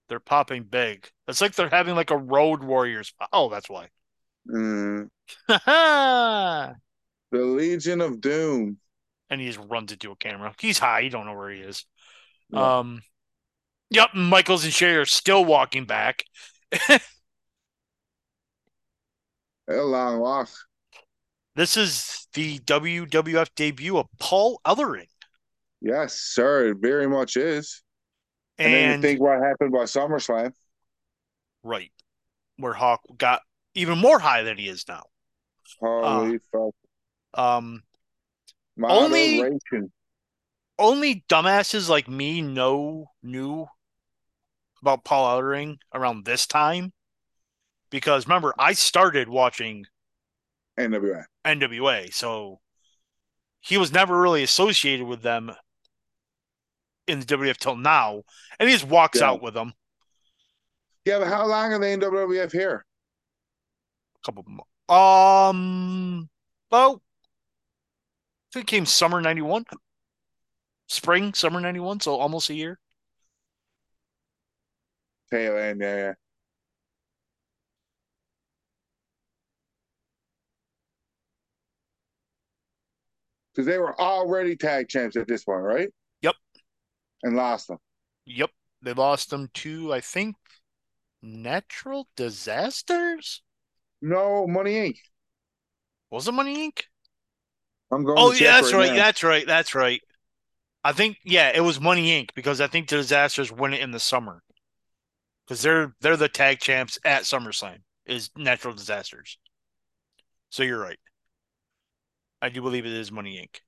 They're 0.08 0.18
popping 0.18 0.64
big. 0.64 1.08
It's 1.30 1.40
like 1.40 1.54
they're 1.54 1.68
having 1.68 1.94
like 1.94 2.10
a 2.10 2.16
Road 2.16 2.62
Warriors. 2.62 3.12
Oh, 3.32 3.48
that's 3.48 3.70
why. 3.70 3.88
Mm, 4.48 5.08
the 5.48 6.74
Legion 7.32 8.00
of 8.00 8.20
Doom. 8.20 8.78
And 9.28 9.40
he 9.40 9.46
just 9.46 9.60
runs 9.70 9.92
into 9.92 10.10
a 10.10 10.16
camera. 10.16 10.52
He's 10.58 10.78
high. 10.78 11.00
You 11.00 11.10
don't 11.10 11.26
know 11.26 11.34
where 11.34 11.50
he 11.50 11.60
is. 11.60 11.86
Um. 12.52 13.02
Yep. 13.90 14.14
Michaels 14.14 14.64
and 14.64 14.72
Shay 14.72 14.94
are 14.94 15.04
still 15.04 15.44
walking 15.44 15.84
back. 15.84 16.24
A 19.68 19.76
long 19.76 20.18
walk. 20.18 20.48
This 21.54 21.76
is 21.76 22.26
the 22.34 22.58
WWF 22.60 23.48
debut 23.54 23.98
of 23.98 24.06
Paul 24.18 24.60
Ellering. 24.64 25.06
Yes, 25.80 26.14
sir. 26.14 26.70
It 26.70 26.78
very 26.80 27.08
much 27.08 27.36
is. 27.36 27.82
And, 28.58 28.72
then 28.72 28.92
And 28.92 29.02
you 29.02 29.08
think 29.08 29.20
what 29.20 29.40
happened 29.40 29.72
by 29.72 29.84
SummerSlam. 29.84 30.52
Right, 31.62 31.92
where 32.56 32.72
Hawk 32.72 33.00
got 33.16 33.42
even 33.74 33.98
more 33.98 34.18
high 34.18 34.42
than 34.42 34.58
he 34.58 34.68
is 34.68 34.84
now. 34.88 35.04
Holy 35.80 36.38
fuck. 36.52 36.74
Um, 37.34 37.82
Only- 38.82 39.36
Moderation. 39.38 39.92
only 40.78 41.24
dumbasses 41.28 41.88
like 41.88 42.08
me 42.08 42.40
know 42.40 43.10
knew 43.22 43.66
about 44.80 45.04
Paul 45.04 45.40
Ellering 45.40 45.76
around 45.92 46.24
this 46.24 46.46
time 46.46 46.92
because 47.90 48.26
remember 48.26 48.54
I 48.58 48.72
started 48.72 49.28
watching 49.28 49.84
NWA. 50.78 51.24
NWA, 51.44 52.12
so 52.12 52.60
he 53.60 53.76
was 53.76 53.92
never 53.92 54.18
really 54.18 54.42
associated 54.42 55.06
with 55.06 55.20
them 55.22 55.52
in 57.06 57.20
the 57.20 57.26
WWF 57.26 57.58
till 57.58 57.76
now, 57.76 58.22
and 58.58 58.68
he 58.68 58.74
just 58.74 58.86
walks 58.86 59.20
Yeah. 59.20 59.30
out 59.30 59.42
with 59.42 59.52
them 59.54 59.74
Yeah, 61.04 61.18
but 61.18 61.28
how 61.28 61.46
long 61.46 61.72
are 61.72 61.78
they 61.78 61.92
in 61.92 62.00
WWF 62.00 62.52
here? 62.52 62.84
a 64.22 64.26
couple. 64.26 64.44
Mo- 64.46 64.94
um, 64.94 66.28
well, 66.70 67.02
I 68.50 68.52
think 68.52 68.64
it 68.64 68.70
came 68.70 68.86
summer 68.86 69.20
'91, 69.20 69.64
spring 70.88 71.34
summer 71.34 71.60
'91, 71.60 72.00
so 72.00 72.16
almost 72.16 72.50
a 72.50 72.54
year. 72.54 72.78
Tail 75.30 75.56
end, 75.56 75.80
yeah, 75.80 75.96
yeah. 75.96 76.12
Because 83.54 83.66
they 83.66 83.78
were 83.78 84.00
already 84.00 84.56
tag 84.56 84.88
champs 84.88 85.16
at 85.16 85.26
this 85.26 85.44
point, 85.44 85.62
right? 85.62 85.88
Yep. 86.22 86.34
And 87.22 87.36
lost 87.36 87.68
them. 87.68 87.78
Yep, 88.26 88.50
they 88.82 88.92
lost 88.92 89.30
them 89.30 89.48
to 89.54 89.92
I 89.92 90.00
think 90.00 90.36
natural 91.22 92.08
disasters. 92.16 93.42
No, 94.02 94.46
Money 94.46 94.74
Inc. 94.74 94.96
Was 96.10 96.26
it 96.26 96.32
Money 96.32 96.70
Inc? 96.70 96.84
I'm 97.90 98.04
going. 98.04 98.18
Oh 98.18 98.32
yeah, 98.32 98.60
that's 98.60 98.72
right. 98.72 98.90
now. 98.90 98.96
That's 98.96 99.22
right. 99.22 99.46
That's 99.46 99.74
right. 99.74 100.00
I 100.82 100.92
think 100.92 101.18
yeah, 101.24 101.52
it 101.54 101.60
was 101.60 101.80
Money 101.80 102.20
Inc. 102.20 102.30
because 102.34 102.60
I 102.60 102.66
think 102.66 102.88
the 102.88 102.96
disasters 102.96 103.52
win 103.52 103.74
it 103.74 103.80
in 103.80 103.90
the 103.90 104.00
summer 104.00 104.42
because 105.46 105.62
they're 105.62 105.94
they're 106.00 106.16
the 106.16 106.28
tag 106.28 106.60
champs 106.60 106.98
at 107.04 107.22
SummerSlam 107.22 107.78
is 108.06 108.30
natural 108.36 108.74
disasters. 108.74 109.38
So 110.50 110.62
you're 110.62 110.80
right. 110.80 110.98
I 112.42 112.48
do 112.48 112.62
believe 112.62 112.86
it 112.86 112.92
is 112.92 113.12
Money 113.12 113.36
Inc. 113.36 113.60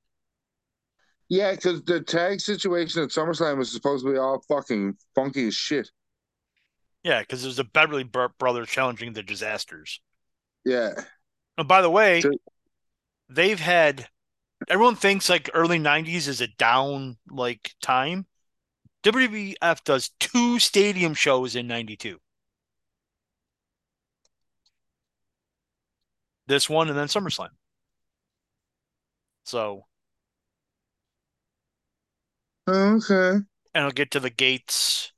Yeah, 1.28 1.52
because 1.52 1.82
the 1.84 2.00
tag 2.00 2.40
situation 2.40 3.02
at 3.02 3.10
SummerSlam 3.10 3.58
was 3.58 3.72
supposed 3.72 4.04
to 4.04 4.12
be 4.12 4.18
all 4.18 4.42
fucking 4.48 4.96
funky 5.14 5.48
as 5.48 5.54
shit. 5.54 5.90
Yeah, 7.02 7.20
because 7.20 7.42
there's 7.42 7.56
the 7.56 7.64
Beverly 7.64 8.04
Bro- 8.04 8.28
brothers 8.38 8.68
challenging 8.68 9.12
the 9.12 9.22
disasters. 9.22 10.00
Yeah. 10.64 10.92
And 11.58 11.66
by 11.66 11.82
the 11.82 11.90
way, 11.90 12.20
So- 12.20 12.30
they've 13.28 13.58
had 13.58 14.08
everyone 14.68 14.94
thinks 14.96 15.28
like 15.28 15.50
early 15.54 15.78
90s 15.78 16.28
is 16.28 16.40
a 16.40 16.46
down 16.46 17.18
like 17.28 17.72
time. 17.82 18.26
WWF 19.02 19.82
does 19.84 20.10
two 20.20 20.58
stadium 20.60 21.14
shows 21.14 21.56
in 21.56 21.66
92. 21.66 22.20
This 26.46 26.68
one 26.68 26.88
and 26.88 26.96
then 26.96 27.08
SummerSlam. 27.08 27.48
So, 29.44 29.86
oh, 32.66 32.96
Okay. 32.96 33.44
and 33.74 33.84
I'll 33.84 33.90
get 33.90 34.10
to 34.12 34.20
the 34.20 34.30
gates 34.30 35.12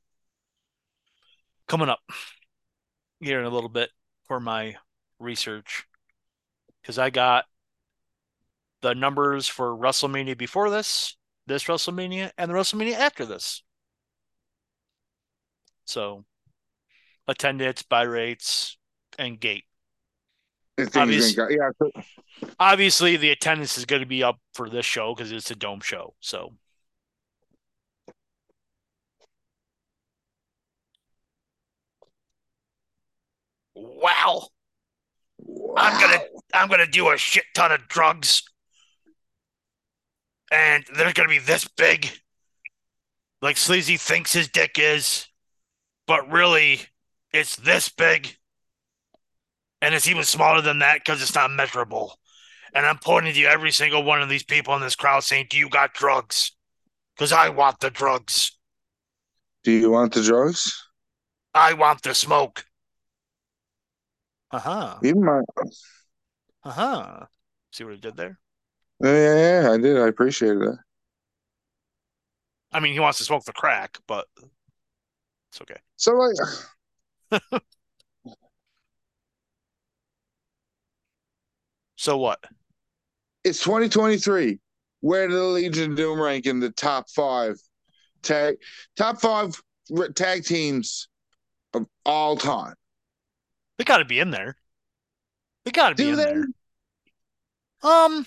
coming 1.68 1.88
up 1.88 2.00
here 3.20 3.40
in 3.40 3.46
a 3.46 3.50
little 3.50 3.68
bit 3.68 3.90
for 4.26 4.40
my 4.40 4.76
research 5.18 5.84
because 6.82 6.98
I 6.98 7.10
got 7.10 7.44
the 8.82 8.94
numbers 8.94 9.48
for 9.48 9.76
WrestleMania 9.76 10.36
before 10.36 10.70
this, 10.70 11.16
this 11.46 11.64
WrestleMania, 11.64 12.30
and 12.36 12.50
the 12.50 12.54
WrestleMania 12.54 12.94
after 12.94 13.24
this. 13.24 13.62
So 15.86 16.24
attendance, 17.26 17.82
buy 17.82 18.02
rates, 18.02 18.76
and 19.18 19.38
gate. 19.40 19.64
If 20.76 20.88
things 20.88 20.96
Obvious- 20.96 21.26
ain't 21.28 21.36
got- 21.36 21.50
yeah, 21.52 22.02
Obviously, 22.58 23.16
the 23.16 23.30
attendance 23.30 23.78
is 23.78 23.84
going 23.86 24.00
to 24.02 24.06
be 24.06 24.22
up 24.24 24.38
for 24.54 24.68
this 24.68 24.84
show 24.84 25.14
because 25.14 25.30
it's 25.30 25.50
a 25.50 25.54
dome 25.54 25.80
show. 25.80 26.14
So 26.20 26.56
wow, 33.74 34.48
I'm 35.76 36.00
gonna 36.00 36.22
I'm 36.52 36.68
gonna 36.68 36.86
do 36.86 37.10
a 37.10 37.18
shit 37.18 37.44
ton 37.54 37.72
of 37.72 37.88
drugs, 37.88 38.42
and 40.52 40.84
they're 40.96 41.12
gonna 41.12 41.28
be 41.28 41.38
this 41.38 41.66
big, 41.66 42.08
like 43.42 43.56
Sleazy 43.56 43.96
thinks 43.96 44.32
his 44.32 44.48
dick 44.48 44.78
is, 44.78 45.26
but 46.06 46.30
really 46.30 46.80
it's 47.32 47.56
this 47.56 47.88
big, 47.88 48.36
and 49.82 49.94
it's 49.94 50.08
even 50.08 50.24
smaller 50.24 50.60
than 50.60 50.78
that 50.80 51.00
because 51.04 51.20
it's 51.20 51.34
not 51.34 51.50
measurable. 51.50 52.18
And 52.74 52.84
I'm 52.86 52.98
pointing 52.98 53.34
to 53.34 53.42
every 53.44 53.70
single 53.70 54.02
one 54.02 54.20
of 54.20 54.28
these 54.28 54.42
people 54.42 54.74
in 54.74 54.80
this 54.80 54.96
crowd 54.96 55.24
saying, 55.24 55.46
"Do 55.50 55.58
you 55.58 55.68
got 55.68 55.94
drugs?" 55.94 56.52
Because 57.14 57.32
I 57.32 57.48
want 57.48 57.78
the 57.80 57.90
drugs. 57.90 58.58
Do 59.62 59.70
you 59.70 59.90
want 59.90 60.12
the 60.12 60.22
drugs? 60.22 60.88
I 61.54 61.72
want 61.74 62.02
the 62.02 62.14
smoke. 62.14 62.66
Uh 64.54 64.60
huh. 64.60 65.00
Even 65.02 65.24
my 65.24 65.40
Uh 66.62 66.70
huh. 66.70 67.26
See 67.72 67.82
what 67.82 67.94
I 67.94 67.96
did 67.96 68.16
there? 68.16 68.38
yeah, 69.02 69.62
yeah, 69.62 69.70
I 69.72 69.76
did. 69.78 69.98
I 69.98 70.08
appreciated 70.08 70.60
that. 70.60 70.78
I 72.72 72.80
mean, 72.80 72.92
he 72.92 73.00
wants 73.00 73.18
to 73.18 73.24
smoke 73.24 73.44
the 73.44 73.52
crack, 73.52 73.98
but 74.06 74.26
it's 75.50 75.60
okay. 75.60 75.80
So 75.96 76.12
like 76.14 76.36
So 81.96 82.18
what? 82.18 82.40
it's 83.44 83.62
2023. 83.62 84.58
Where 85.00 85.28
did 85.28 85.36
the 85.36 85.42
Legion 85.42 85.90
of 85.92 85.96
Doom 85.96 86.20
rank 86.20 86.46
in 86.46 86.60
the 86.60 86.70
top 86.70 87.10
five 87.10 87.56
tag 88.22 88.56
top 88.96 89.20
five 89.20 89.54
tag 90.14 90.44
teams 90.44 91.08
of 91.74 91.86
all 92.06 92.36
time? 92.36 92.74
They 93.78 93.84
got 93.84 93.98
to 93.98 94.04
be 94.04 94.18
in 94.20 94.30
there. 94.30 94.56
They 95.64 95.70
got 95.70 95.90
to 95.90 95.94
be 95.94 96.04
Do 96.04 96.10
in 96.10 96.16
they? 96.16 96.24
there. 96.24 96.46
Um, 97.82 98.26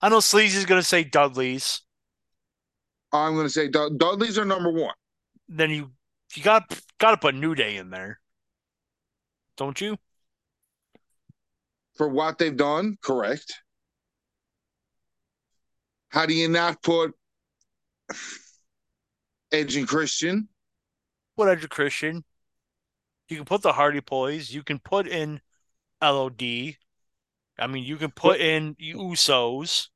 I 0.00 0.08
know 0.08 0.18
Sleazy's 0.20 0.66
gonna 0.66 0.82
say 0.82 1.04
Dudley's. 1.04 1.80
I'm 3.12 3.34
going 3.34 3.46
to 3.46 3.50
say 3.50 3.68
Dud- 3.68 3.96
Dudley's 3.98 4.38
are 4.38 4.44
number 4.44 4.72
one. 4.72 4.94
Then 5.48 5.70
you 5.70 5.92
you 6.34 6.42
got 6.42 6.64
got 6.98 7.12
to 7.12 7.16
put 7.16 7.34
New 7.36 7.54
Day 7.54 7.76
in 7.76 7.90
there, 7.90 8.18
don't 9.56 9.80
you? 9.80 9.96
for 11.96 12.08
what 12.08 12.38
they've 12.38 12.56
done, 12.56 12.98
correct. 13.00 13.54
How 16.08 16.26
do 16.26 16.34
you 16.34 16.48
not 16.48 16.82
put 16.82 17.12
Edge 19.52 19.76
and 19.76 19.86
Christian? 19.86 20.48
What 21.36 21.48
Edge 21.48 21.62
of 21.62 21.70
Christian. 21.70 22.24
You 23.28 23.36
can 23.36 23.44
put 23.44 23.62
the 23.62 23.72
Hardy 23.72 24.00
Boys. 24.00 24.50
You 24.50 24.62
can 24.62 24.78
put 24.78 25.06
in 25.06 25.40
LOD. 26.02 26.76
I 27.58 27.66
mean, 27.68 27.84
you 27.84 27.96
can 27.96 28.10
put 28.10 28.40
in 28.40 28.74
Usos. 28.74 29.88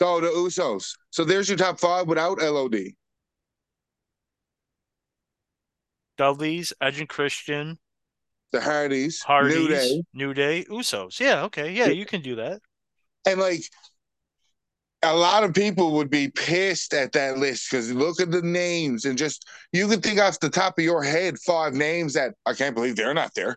Oh, 0.00 0.20
the 0.20 0.28
Usos. 0.28 0.96
So 1.10 1.24
there's 1.24 1.48
your 1.48 1.58
top 1.58 1.78
five 1.78 2.08
without 2.08 2.38
LOD. 2.38 2.94
Dudley's, 6.16 6.72
Edge 6.80 7.00
and 7.00 7.08
Christian, 7.08 7.78
The 8.52 8.60
Hardys, 8.60 9.22
Hardys, 9.22 9.56
New 9.56 9.68
Day. 9.68 10.02
New 10.12 10.34
Day, 10.34 10.64
Usos. 10.64 11.18
Yeah, 11.18 11.42
okay. 11.44 11.72
Yeah, 11.72 11.88
you 11.88 12.06
can 12.06 12.22
do 12.22 12.36
that. 12.36 12.60
And 13.26 13.40
like 13.40 13.62
a 15.04 15.12
lot 15.12 15.44
of 15.44 15.54
people 15.54 15.92
would 15.92 16.10
be 16.10 16.28
pissed 16.28 16.94
at 16.94 17.12
that 17.12 17.38
list 17.38 17.70
because 17.70 17.92
look 17.92 18.20
at 18.20 18.30
the 18.30 18.42
names 18.42 19.04
and 19.04 19.18
just 19.18 19.46
you 19.72 19.86
can 19.88 20.00
think 20.00 20.18
off 20.18 20.40
the 20.40 20.50
top 20.50 20.78
of 20.78 20.84
your 20.84 21.02
head 21.02 21.38
five 21.38 21.74
names 21.74 22.14
that 22.14 22.34
I 22.46 22.54
can't 22.54 22.74
believe 22.74 22.96
they're 22.96 23.14
not 23.14 23.34
there. 23.34 23.56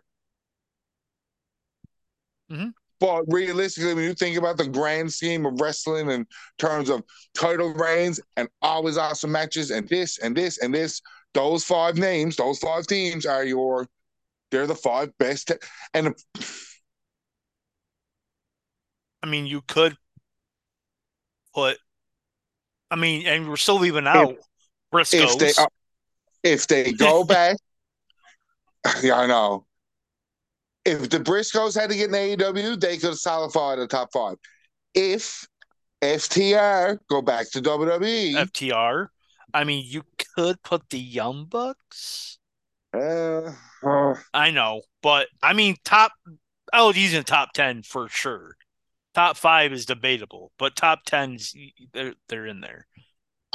Mhm. 2.50 2.72
But 3.00 3.24
realistically, 3.28 3.94
when 3.94 4.04
you 4.04 4.14
think 4.14 4.36
about 4.36 4.56
the 4.56 4.66
grand 4.66 5.12
scheme 5.12 5.46
of 5.46 5.60
wrestling 5.60 6.10
in 6.10 6.26
terms 6.58 6.90
of 6.90 7.04
title 7.34 7.72
reigns 7.72 8.20
and 8.36 8.48
always 8.60 8.98
awesome 8.98 9.30
matches 9.32 9.70
and 9.70 9.88
this 9.88 10.18
and 10.18 10.36
this 10.36 10.58
and 10.58 10.74
this, 10.74 11.00
those 11.34 11.64
five 11.64 11.96
names, 11.96 12.36
those 12.36 12.58
five 12.58 12.86
teams 12.86 13.24
are 13.24 13.44
your, 13.44 13.86
they're 14.50 14.66
the 14.66 14.74
five 14.74 15.16
best. 15.18 15.48
te- 15.48 15.54
and 15.94 16.14
I 19.22 19.26
mean, 19.26 19.46
you 19.46 19.62
could 19.62 19.96
put. 21.58 21.78
I 22.90 22.96
mean, 22.96 23.26
and 23.26 23.48
we're 23.48 23.56
still 23.56 23.78
leaving 23.78 24.06
out 24.06 24.36
Briscoes. 24.92 25.34
if 25.34 25.38
they 25.38 25.62
uh, 25.62 25.66
if 26.42 26.66
they 26.66 26.92
go 26.92 27.24
back, 27.36 27.56
yeah, 29.02 29.18
I 29.18 29.26
know. 29.26 29.66
If 30.84 31.10
the 31.10 31.18
Briscoes 31.18 31.78
had 31.78 31.90
to 31.90 31.96
get 31.96 32.08
in 32.08 32.14
AEW, 32.14 32.80
they 32.80 32.96
could 32.96 33.18
solidify 33.18 33.76
the 33.76 33.86
top 33.86 34.08
five. 34.12 34.36
If 34.94 35.46
FTR 36.02 36.98
go 37.10 37.20
back 37.20 37.50
to 37.50 37.60
WWE, 37.60 38.34
FTR. 38.34 39.08
I 39.52 39.64
mean, 39.64 39.84
you 39.86 40.02
could 40.34 40.62
put 40.62 40.88
the 40.90 40.98
Young 40.98 41.46
Bucks. 41.46 42.38
uh, 42.94 43.52
uh, 43.84 44.14
I 44.32 44.50
know, 44.50 44.82
but 45.02 45.28
I 45.42 45.52
mean, 45.52 45.76
top 45.84 46.12
LOD's 46.74 47.12
in 47.12 47.24
top 47.24 47.52
ten 47.52 47.82
for 47.82 48.08
sure. 48.08 48.56
Top 49.14 49.36
five 49.36 49.72
is 49.72 49.86
debatable, 49.86 50.52
but 50.58 50.76
top 50.76 51.00
tens 51.04 51.54
they're 51.92 52.14
they're 52.28 52.46
in 52.46 52.60
there. 52.60 52.86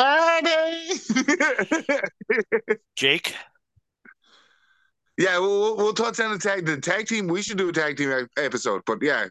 Jake, 2.96 3.36
yeah, 5.18 5.38
we'll, 5.38 5.78
we'll- 5.78 5.94
touch 5.94 6.20
on 6.20 6.32
the 6.32 6.40
tag 6.40 6.66
the 6.66 6.78
tag 6.82 7.08
team. 7.08 7.28
We 7.28 7.42
should 7.44 7.58
do 7.58 7.70
a 7.70 7.74
tag 7.74 7.98
team 7.98 8.28
episode, 8.38 8.82
but 8.86 8.98
yeah, 9.02 9.28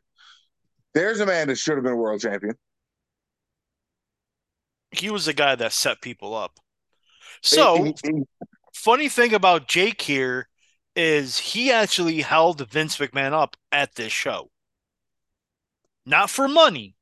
there's 0.95 1.21
a 1.21 1.27
man 1.27 1.49
that 1.49 1.57
should 1.59 1.75
have 1.75 1.83
been 1.85 1.95
a 1.95 1.97
world 1.97 2.21
champion. 2.21 2.55
he 4.93 5.11
was 5.11 5.25
the 5.27 5.33
guy 5.33 5.55
that 5.57 5.73
set 5.73 6.01
people 6.01 6.35
up. 6.35 6.61
So 7.43 7.93
funny 8.73 9.09
thing 9.09 9.35
about 9.35 9.67
Jake 9.67 10.01
here 10.01 10.49
is 10.95 11.39
he 11.39 11.73
actually 11.73 12.21
held 12.21 12.71
Vince 12.71 12.99
McMahon 12.99 13.33
up 13.33 13.57
at 13.73 13.97
this 13.97 14.13
show. 14.13 14.52
Not 16.05 16.31
for 16.31 16.49
money, 16.49 16.97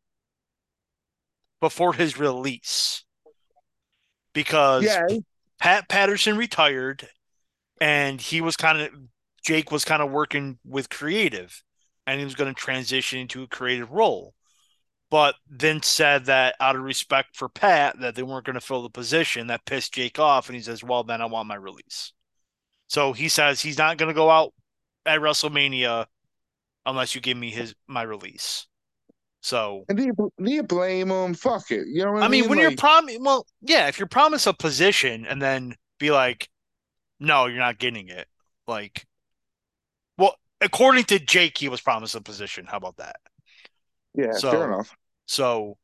but 1.61 1.73
for 1.73 1.93
his 1.93 2.19
release. 2.19 3.05
Because 4.33 4.85
Pat 5.59 5.89
Patterson 5.89 6.37
retired 6.37 7.09
and 7.81 8.21
he 8.21 8.41
was 8.41 8.57
kind 8.57 8.81
of 8.81 8.91
Jake 9.43 9.71
was 9.71 9.85
kind 9.85 10.03
of 10.03 10.11
working 10.11 10.59
with 10.65 10.89
creative 10.89 11.63
and 12.07 12.19
he 12.19 12.25
was 12.25 12.35
going 12.35 12.53
to 12.53 12.61
transition 12.61 13.19
into 13.19 13.43
a 13.43 13.49
creative 13.49 13.91
role. 13.91 14.35
But 15.11 15.35
then 15.49 15.83
said 15.83 16.27
that 16.27 16.55
out 16.61 16.77
of 16.77 16.83
respect 16.83 17.37
for 17.37 17.49
Pat 17.49 17.99
that 18.01 18.15
they 18.15 18.23
weren't 18.23 18.47
going 18.47 18.55
to 18.55 18.61
fill 18.61 18.83
the 18.83 18.91
position 18.91 19.49
that 19.49 19.67
pissed 19.67 19.95
Jake 19.95 20.21
off 20.21 20.49
and 20.49 20.55
he 20.57 20.63
says, 20.63 20.85
"Well, 20.85 21.03
then 21.03 21.21
I 21.21 21.27
want 21.27 21.49
my 21.49 21.57
release." 21.57 22.13
So 22.87 23.13
he 23.13 23.29
says 23.29 23.61
he's 23.61 23.79
not 23.79 23.97
going 23.97 24.09
to 24.09 24.15
go 24.15 24.31
out 24.31 24.53
at 25.05 25.21
WrestleMania 25.21 26.07
unless 26.87 27.15
you 27.15 27.21
give 27.21 27.37
me 27.37 27.51
his 27.51 27.75
my 27.89 28.03
release. 28.03 28.67
So 29.43 29.85
and 29.89 29.97
do 29.97 30.05
you, 30.05 30.13
do 30.15 30.31
you 30.53 30.63
blame 30.63 31.11
him? 31.11 31.35
Fuck 31.35 31.71
it. 31.71 31.87
You 31.89 32.05
know 32.05 32.13
what 32.13 32.23
I, 32.23 32.27
I 32.27 32.29
mean, 32.29 32.49
when 32.49 32.59
you're 32.59 32.71
Like- 32.71 32.79
prom, 32.79 33.09
well, 33.21 33.47
yeah, 33.63 33.89
if 33.89 33.99
you're 33.99 34.09
promised 34.09 34.47
a 34.47 34.53
position 34.53 35.25
and 35.27 35.41
then 35.41 35.75
be 35.99 36.11
like, 36.11 36.49
no, 37.19 37.47
you're 37.47 37.59
not 37.59 37.79
getting 37.79 38.09
it. 38.09 38.27
Like, 38.67 39.07
well, 40.19 40.37
according 40.61 41.05
to 41.05 41.19
Jake, 41.19 41.57
he 41.59 41.69
was 41.69 41.81
promised 41.81 42.15
a 42.15 42.21
position. 42.21 42.67
How 42.67 42.77
about 42.77 42.97
that? 42.99 43.17
yeah, 44.15 44.33
so- 44.33 44.51
fair 44.51 44.73
enough. 44.73 44.95
So, 45.27 45.79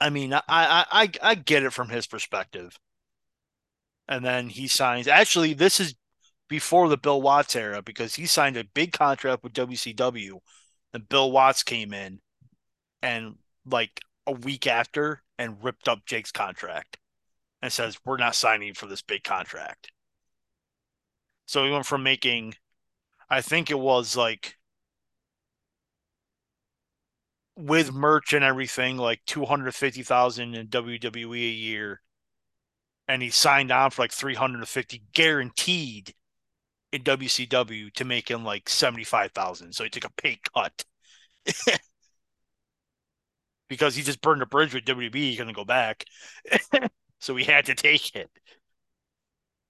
I 0.00 0.10
mean, 0.10 0.32
I, 0.32 0.42
I, 0.48 0.84
I, 0.90 1.10
I 1.22 1.34
get 1.34 1.62
it 1.62 1.72
from 1.72 1.88
his 1.88 2.06
perspective. 2.06 2.76
And 4.08 4.24
then 4.24 4.48
he 4.48 4.66
signs. 4.66 5.08
Actually, 5.08 5.54
this 5.54 5.78
is 5.80 5.94
before 6.48 6.88
the 6.88 6.96
Bill 6.96 7.22
Watts 7.22 7.54
era 7.56 7.80
because 7.82 8.14
he 8.14 8.26
signed 8.26 8.56
a 8.56 8.64
big 8.74 8.92
contract 8.92 9.42
with 9.42 9.52
WCW. 9.52 10.38
And 10.94 11.08
Bill 11.08 11.30
Watts 11.32 11.64
came 11.64 11.92
in, 11.92 12.20
and 13.02 13.36
like 13.66 14.00
a 14.26 14.32
week 14.32 14.66
after, 14.66 15.22
and 15.38 15.62
ripped 15.62 15.88
up 15.88 16.06
Jake's 16.06 16.32
contract, 16.32 16.98
and 17.60 17.72
says, 17.72 17.98
"We're 18.04 18.16
not 18.16 18.36
signing 18.36 18.74
for 18.74 18.86
this 18.86 19.02
big 19.02 19.24
contract." 19.24 19.90
So 21.46 21.64
he 21.64 21.70
went 21.70 21.86
from 21.86 22.02
making, 22.02 22.54
I 23.28 23.40
think 23.42 23.70
it 23.70 23.78
was 23.78 24.16
like 24.16 24.56
with 27.56 27.92
merch 27.92 28.32
and 28.32 28.44
everything, 28.44 28.96
like 28.96 29.20
two 29.26 29.44
hundred 29.44 29.74
fifty 29.74 30.02
thousand 30.02 30.54
in 30.54 30.68
WWE 30.68 31.48
a 31.48 31.52
year, 31.52 32.02
and 33.08 33.22
he 33.22 33.30
signed 33.30 33.70
on 33.70 33.90
for 33.90 34.02
like 34.02 34.12
350 34.12 35.02
guaranteed 35.12 36.14
in 36.94 37.02
WCW 37.02 37.90
to 37.90 38.04
make 38.04 38.30
him 38.30 38.44
like 38.44 38.68
75,000. 38.68 39.72
So 39.72 39.82
he 39.82 39.90
took 39.90 40.04
a 40.04 40.10
pay 40.10 40.38
cut. 40.54 40.84
because 43.68 43.96
he 43.96 44.02
just 44.02 44.20
burned 44.20 44.42
a 44.42 44.46
bridge 44.46 44.72
with 44.74 44.84
WB. 44.84 45.14
he's 45.14 45.36
going 45.36 45.48
to 45.48 45.54
go 45.54 45.64
back. 45.64 46.04
so 47.20 47.34
he 47.34 47.44
had 47.44 47.66
to 47.66 47.74
take 47.74 48.14
it. 48.14 48.30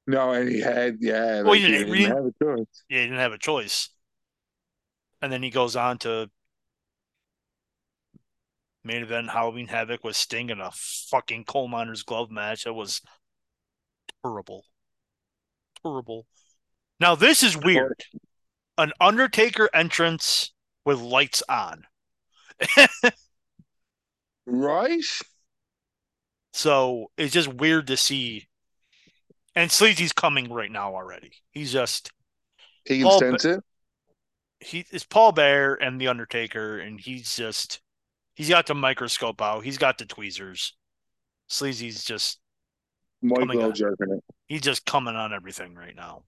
No, 0.06 0.32
and 0.32 0.50
he 0.50 0.60
had, 0.60 0.98
yeah. 1.00 1.36
Well, 1.40 1.52
like, 1.52 1.60
he 1.60 1.68
didn't- 1.68 1.94
he 1.94 2.00
didn't 2.02 2.16
have 2.16 2.26
a 2.26 2.44
choice. 2.44 2.84
Yeah, 2.90 2.98
he 2.98 3.04
didn't 3.04 3.18
have 3.18 3.32
a 3.32 3.38
choice. 3.38 3.88
And 5.22 5.32
then 5.32 5.42
he 5.42 5.48
goes 5.48 5.76
on 5.76 5.96
to 5.98 6.30
main 8.84 9.02
event 9.02 9.30
Halloween 9.30 9.68
Havoc 9.68 10.04
with 10.04 10.14
Sting 10.14 10.50
in 10.50 10.60
a 10.60 10.70
fucking 10.74 11.44
coal 11.46 11.68
miner's 11.68 12.02
glove 12.02 12.30
match. 12.30 12.64
That 12.64 12.74
was 12.74 13.00
terrible. 14.22 14.66
Terrible. 15.82 16.26
Now 17.04 17.14
this 17.14 17.42
is 17.42 17.54
weird. 17.54 18.02
An 18.78 18.90
Undertaker 18.98 19.68
entrance 19.74 20.54
with 20.86 21.02
lights 21.02 21.42
on. 21.50 21.84
Right? 24.46 25.04
So 26.54 27.10
it's 27.18 27.34
just 27.34 27.52
weird 27.52 27.88
to 27.88 27.98
see. 27.98 28.48
And 29.54 29.70
Sleazy's 29.70 30.14
coming 30.14 30.50
right 30.50 30.70
now 30.70 30.94
already. 30.94 31.32
He's 31.52 31.74
just 31.74 32.10
He 32.86 33.00
can 33.00 33.06
Paul 33.06 33.18
sense 33.18 33.44
it. 33.44 33.60
he 34.60 34.86
is 34.90 35.04
Paul 35.04 35.32
Bearer 35.32 35.74
and 35.74 36.00
the 36.00 36.08
Undertaker, 36.08 36.78
and 36.78 36.98
he's 36.98 37.36
just 37.36 37.82
he's 38.34 38.48
got 38.48 38.66
the 38.66 38.74
microscope 38.74 39.42
out. 39.42 39.62
He's 39.62 39.76
got 39.76 39.98
the 39.98 40.06
tweezers. 40.06 40.74
Sleazy's 41.48 42.02
just 42.02 42.38
Mike 43.20 43.40
coming 43.40 43.58
Lowe 43.60 43.66
on. 43.66 43.74
jerking 43.74 44.10
it. 44.10 44.24
he's 44.46 44.62
just 44.62 44.86
coming 44.86 45.16
on 45.16 45.34
everything 45.34 45.74
right 45.74 45.94
now. 45.94 46.22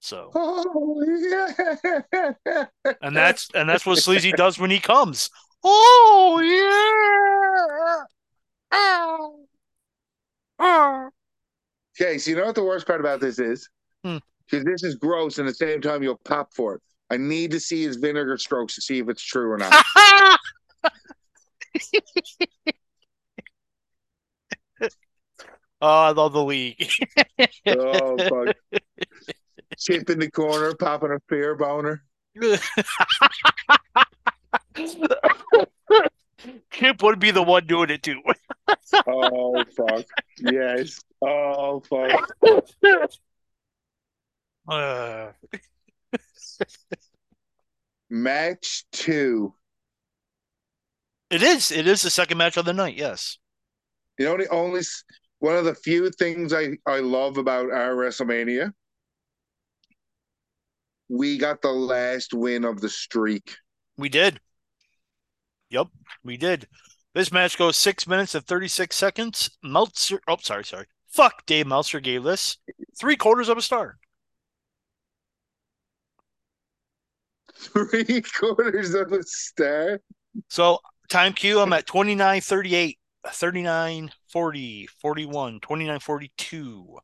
So 0.00 0.30
Oh, 0.34 1.04
yeah. 1.06 2.64
and 3.02 3.14
that's 3.16 3.48
and 3.54 3.68
that's 3.68 3.84
what 3.86 3.98
Sleazy 4.02 4.32
does 4.32 4.58
when 4.58 4.70
he 4.70 4.80
comes. 4.80 5.30
Oh 5.62 6.40
yeah. 6.42 8.04
Ah. 8.72 9.30
Ah. 10.58 11.08
Okay, 12.00 12.18
so 12.18 12.30
you 12.30 12.36
know 12.36 12.46
what 12.46 12.54
the 12.54 12.64
worst 12.64 12.86
part 12.86 13.00
about 13.00 13.20
this 13.20 13.38
is? 13.38 13.68
Hmm. 14.04 14.18
Because 14.50 14.64
this 14.64 14.82
is 14.82 14.94
gross, 14.96 15.38
and 15.38 15.46
at 15.46 15.52
the 15.52 15.66
same 15.66 15.80
time, 15.80 16.02
you'll 16.02 16.20
pop 16.24 16.54
for 16.54 16.74
it. 16.76 16.82
I 17.10 17.16
need 17.16 17.50
to 17.52 17.60
see 17.60 17.82
his 17.82 17.96
vinegar 17.96 18.38
strokes 18.38 18.74
to 18.76 18.80
see 18.80 18.98
if 19.00 19.08
it's 19.08 19.22
true 19.22 19.50
or 19.50 19.58
not. 19.58 19.72
oh, 24.80 24.88
I 25.80 26.10
love 26.10 26.32
the 26.32 26.44
league. 26.44 26.90
oh, 27.66 28.16
fuck. 28.18 28.56
Chip 29.80 30.10
in 30.10 30.18
the 30.18 30.30
corner, 30.30 30.74
popping 30.74 31.10
a 31.10 31.18
fear 31.28 31.54
boner. 31.56 32.02
Chip 36.70 37.02
would 37.02 37.18
be 37.18 37.30
the 37.30 37.42
one 37.42 37.66
doing 37.66 37.90
it 37.90 38.02
too. 38.02 38.20
Oh, 39.06 39.64
fuck. 39.76 40.04
Yes. 40.38 41.00
Oh, 41.22 41.80
fuck. 41.80 42.30
Uh, 44.68 45.32
Match 48.10 48.84
two. 48.92 49.54
it 51.30 51.42
is. 51.42 51.70
It 51.70 51.86
is 51.86 52.02
the 52.02 52.10
second 52.10 52.38
match 52.38 52.56
of 52.56 52.64
the 52.64 52.72
night. 52.72 52.96
Yes. 52.96 53.38
You 54.18 54.26
know, 54.26 54.36
the 54.36 54.48
only 54.48 54.82
one 55.38 55.56
of 55.56 55.64
the 55.64 55.74
few 55.74 56.10
things 56.10 56.52
I, 56.52 56.76
I 56.86 57.00
love 57.00 57.38
about 57.38 57.70
our 57.72 57.94
WrestleMania. 57.94 58.72
We 61.10 61.38
got 61.38 61.60
the 61.60 61.72
last 61.72 62.32
win 62.32 62.64
of 62.64 62.80
the 62.80 62.88
streak. 62.88 63.56
We 63.96 64.08
did. 64.08 64.38
Yep, 65.70 65.88
we 66.22 66.36
did. 66.36 66.68
This 67.14 67.32
match 67.32 67.58
goes 67.58 67.76
six 67.76 68.06
minutes 68.06 68.36
and 68.36 68.46
36 68.46 68.94
seconds. 68.94 69.50
Meltzer, 69.62 70.20
oh, 70.28 70.36
sorry, 70.40 70.64
sorry. 70.64 70.86
Fuck, 71.08 71.44
Dave 71.46 71.66
Meltzer 71.66 71.98
gave 71.98 72.22
this 72.22 72.58
three 72.98 73.16
quarters 73.16 73.48
of 73.48 73.58
a 73.58 73.62
star. 73.62 73.98
Three 77.56 78.22
quarters 78.22 78.94
of 78.94 79.12
a 79.12 79.22
star. 79.24 80.00
So, 80.48 80.78
time 81.10 81.34
Q, 81.34 81.60
I'm 81.60 81.72
at 81.72 81.86
29 81.86 82.40
38, 82.40 82.98
39 83.26 84.10
40, 84.32 84.86
41, 84.86 85.60
29 85.60 85.98
42. 85.98 86.98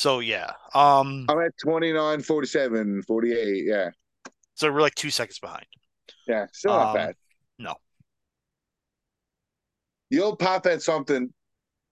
So, 0.00 0.20
yeah. 0.20 0.52
Um, 0.72 1.26
I'm 1.28 1.38
at 1.40 1.52
29, 1.62 2.22
47, 2.22 3.02
48. 3.02 3.64
Yeah. 3.66 3.90
so 4.54 4.72
we're 4.72 4.80
like 4.80 4.94
two 4.94 5.10
seconds 5.10 5.38
behind. 5.38 5.66
Yeah. 6.26 6.46
Still 6.54 6.72
not 6.72 6.88
Um, 6.88 6.94
bad. 6.94 7.14
no. 7.58 7.74
You'll 10.08 10.36
pop 10.36 10.64
at 10.64 10.80
something. 10.80 11.30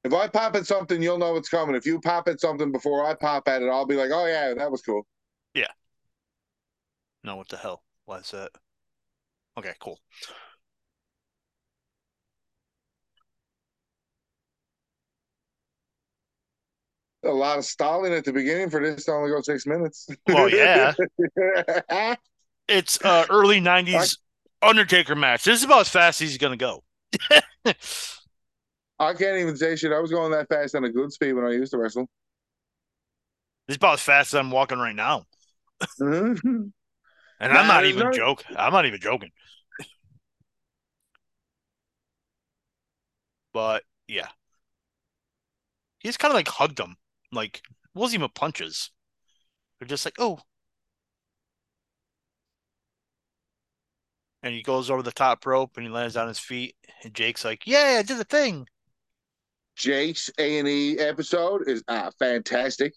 If 0.04 0.14
I 0.14 0.26
pop 0.26 0.56
at 0.56 0.66
something, 0.66 1.02
you'll 1.02 1.18
know 1.18 1.36
it's 1.36 1.50
coming. 1.50 1.74
If 1.74 1.84
you 1.84 2.00
pop 2.00 2.28
at 2.28 2.40
something 2.40 2.72
before 2.72 3.04
I 3.04 3.12
pop 3.12 3.46
at 3.46 3.60
it, 3.60 3.68
I'll 3.68 3.84
be 3.84 3.96
like, 3.96 4.10
oh, 4.10 4.24
yeah, 4.24 4.54
that 4.54 4.70
was 4.70 4.80
cool. 4.80 5.06
Yeah. 5.52 5.66
No, 7.22 7.36
what 7.36 7.50
the 7.50 7.58
hell? 7.58 7.82
Why 8.06 8.20
is 8.20 8.30
that? 8.30 8.52
Okay, 9.58 9.74
cool. 9.80 10.00
A 17.24 17.28
lot 17.30 17.58
of 17.58 17.64
stalling 17.64 18.12
at 18.12 18.24
the 18.24 18.32
beginning 18.32 18.70
for 18.70 18.80
this 18.80 19.04
to 19.06 19.12
only 19.12 19.30
go 19.30 19.40
six 19.40 19.66
minutes. 19.66 20.06
Well, 20.26 20.48
yeah. 20.48 20.94
It's 22.68 23.02
uh 23.02 23.24
early 23.30 23.60
90s 23.62 24.18
Undertaker 24.60 25.14
match. 25.16 25.44
This 25.44 25.58
is 25.60 25.64
about 25.64 25.80
as 25.80 25.88
fast 25.88 26.20
as 26.20 26.28
he's 26.28 26.36
going 26.38 26.58
to 26.58 26.62
go. 26.62 26.84
I 28.98 29.14
can't 29.14 29.38
even 29.38 29.56
say 29.56 29.74
shit. 29.76 29.90
I 29.92 30.00
was 30.00 30.10
going 30.10 30.32
that 30.32 30.48
fast 30.48 30.74
on 30.74 30.84
a 30.84 30.90
good 30.90 31.10
speed 31.10 31.32
when 31.32 31.46
I 31.46 31.52
used 31.52 31.72
to 31.72 31.78
wrestle. 31.78 32.10
It's 33.68 33.76
about 33.76 33.94
as 33.94 34.00
fast 34.02 34.34
as 34.34 34.38
I'm 34.38 34.50
walking 34.50 34.78
right 34.78 34.94
now. 34.94 35.24
Mhm. 35.98 36.72
And 37.40 37.52
Nah, 37.52 37.60
I'm 37.60 37.68
not 37.68 37.86
even 37.86 38.06
no- 38.06 38.12
joking. 38.12 38.54
I'm 38.56 38.72
not 38.72 38.84
even 38.84 39.00
joking. 39.00 39.30
But 43.52 43.84
yeah. 44.06 44.28
He's 46.00 46.16
kind 46.16 46.32
of 46.32 46.34
like 46.36 46.48
hugged 46.48 46.78
him. 46.78 46.96
Like, 47.32 47.58
it 47.58 47.98
wasn't 47.98 48.20
even 48.20 48.30
punches. 48.34 48.90
They're 49.78 49.88
just 49.88 50.04
like, 50.04 50.16
oh. 50.18 50.40
And 54.42 54.54
he 54.54 54.62
goes 54.62 54.90
over 54.90 55.02
the 55.02 55.10
top 55.12 55.44
rope 55.46 55.76
and 55.76 55.84
he 55.86 55.92
lands 55.92 56.16
on 56.16 56.28
his 56.28 56.38
feet. 56.38 56.76
And 57.02 57.12
Jake's 57.12 57.44
like, 57.44 57.66
yeah, 57.66 57.96
I 57.98 58.02
did 58.02 58.18
the 58.18 58.24
thing. 58.24 58.66
Jake's 59.76 60.30
A 60.38 60.58
and 60.58 60.68
E 60.68 60.98
episode 60.98 61.68
is 61.68 61.82
uh, 61.88 62.10
fantastic. 62.18 62.94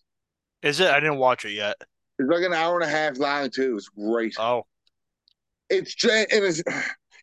Is 0.63 0.80
it? 0.80 0.89
I 0.89 1.00
didn't 1.00 1.17
watch 1.17 1.46
it 1.46 1.52
yet. 1.52 1.76
It's 2.20 2.30
like 2.30 2.44
an 2.44 2.54
hour 2.54 2.80
and 2.80 2.84
a 2.88 2.91
half 2.91 3.17
long 3.17 3.50
too. 3.50 3.78
It's 3.78 3.89
great. 3.89 4.36
Oh, 4.39 4.63
It's 5.70 5.96
ja- 6.04 6.26
it 6.30 6.44
is. 6.44 6.63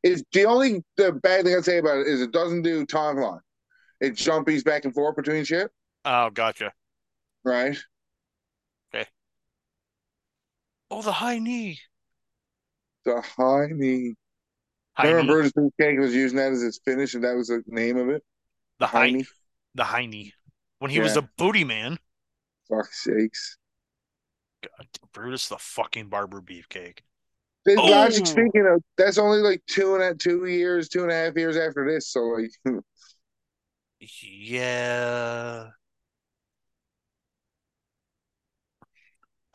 It's 0.05 0.23
the 0.33 0.45
only 0.47 0.85
the 0.97 1.11
bad 1.13 1.45
thing 1.45 1.57
I'd 1.57 1.65
say 1.65 1.79
about 1.79 1.99
it 1.99 2.07
is 2.07 2.21
it 2.21 2.31
doesn't 2.31 2.63
do 2.63 2.87
timeline. 2.87 3.41
It 4.01 4.13
jumpies 4.15 4.65
back 4.65 4.85
and 4.85 4.95
forth 4.95 5.17
between 5.17 5.43
shit, 5.43 5.73
oh, 6.05 6.31
gotcha. 6.31 6.73
Right? 7.49 7.77
Okay. 8.95 9.07
Oh, 10.91 11.03
the 11.03 11.13
high 11.13 11.39
knee. 11.39 11.81
The 13.05 13.21
high 13.23 13.69
knee. 13.73 14.15
High 14.95 15.09
Remember 15.09 15.23
knee. 15.23 15.51
Brutus 15.53 15.73
Cake 15.81 15.99
was 15.99 16.15
using 16.15 16.37
that 16.39 16.53
as 16.53 16.61
his 16.63 16.81
finish, 16.85 17.15
and 17.15 17.25
that 17.25 17.37
was 17.37 17.49
the 17.49 17.63
name 17.67 17.97
of 17.97 18.09
it. 18.09 18.23
The 18.79 18.87
high 18.87 18.99
high 18.99 19.11
knee. 19.11 19.27
the 19.75 19.85
high 19.85 20.07
knee. 20.07 20.35
When 20.79 20.91
he 20.91 21.01
was 21.01 21.15
Yeah. 21.15 21.23
the 21.23 21.29
booty 21.37 21.65
man. 21.65 21.99
Fuck 22.69 22.93
sakes. 22.93 23.57
God, 24.63 24.89
Brutus 25.13 25.49
the 25.49 25.59
fucking 25.59 26.09
barber 26.09 26.41
beefcake. 26.41 27.01
Oh. 27.69 27.85
Logic 27.85 28.27
speaking 28.27 28.67
of, 28.67 28.83
that's 28.97 29.19
only 29.19 29.39
like 29.41 29.63
two 29.67 29.95
and 29.95 30.03
a, 30.03 30.15
two 30.15 30.47
years, 30.47 30.89
two 30.89 31.03
and 31.03 31.13
a 31.13 31.15
half 31.15 31.37
years 31.37 31.57
after 31.57 31.87
this. 31.87 32.09
So 32.09 32.21
like, 32.21 32.51
Yeah. 34.01 35.71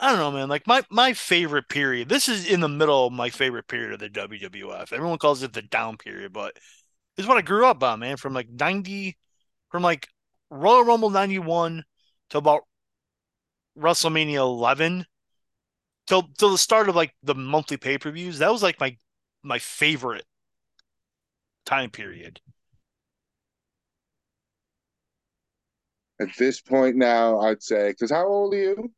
I 0.04 0.10
don't 0.10 0.18
know, 0.18 0.32
man. 0.32 0.50
Like 0.50 0.66
my 0.66 0.82
my 0.90 1.14
favorite 1.14 1.66
period. 1.70 2.10
This 2.10 2.28
is 2.28 2.46
in 2.46 2.60
the 2.60 2.68
middle 2.68 3.06
of 3.06 3.12
my 3.14 3.30
favorite 3.30 3.66
period 3.68 3.94
of 3.94 4.00
the 4.00 4.10
WWF. 4.10 4.92
Everyone 4.92 5.16
calls 5.16 5.42
it 5.42 5.54
the 5.54 5.62
down 5.62 5.96
period, 5.96 6.30
but 6.30 6.58
is 7.16 7.26
what 7.26 7.38
I 7.38 7.40
grew 7.40 7.64
up 7.64 7.82
on, 7.82 8.00
man. 8.00 8.18
From 8.18 8.34
like 8.34 8.50
90 8.50 9.16
from 9.70 9.82
like 9.82 10.08
Royal 10.50 10.84
Rumble 10.84 11.08
91 11.08 11.84
to 12.30 12.38
about 12.38 12.64
WrestleMania 13.78 14.34
11 14.34 15.06
till 16.06 16.28
till 16.36 16.50
the 16.50 16.58
start 16.58 16.90
of 16.90 16.96
like 16.96 17.14
the 17.22 17.34
monthly 17.34 17.78
pay-per-views. 17.78 18.40
That 18.40 18.52
was 18.52 18.62
like 18.62 18.78
my 18.80 18.98
my 19.42 19.58
favorite 19.58 20.26
time 21.64 21.88
period. 21.90 22.42
At 26.20 26.28
this 26.38 26.60
point 26.60 26.96
now, 26.96 27.40
I'd 27.40 27.62
say, 27.62 27.92
because 27.92 28.10
how 28.10 28.26
old 28.26 28.52
are 28.52 28.58
you? 28.58 28.92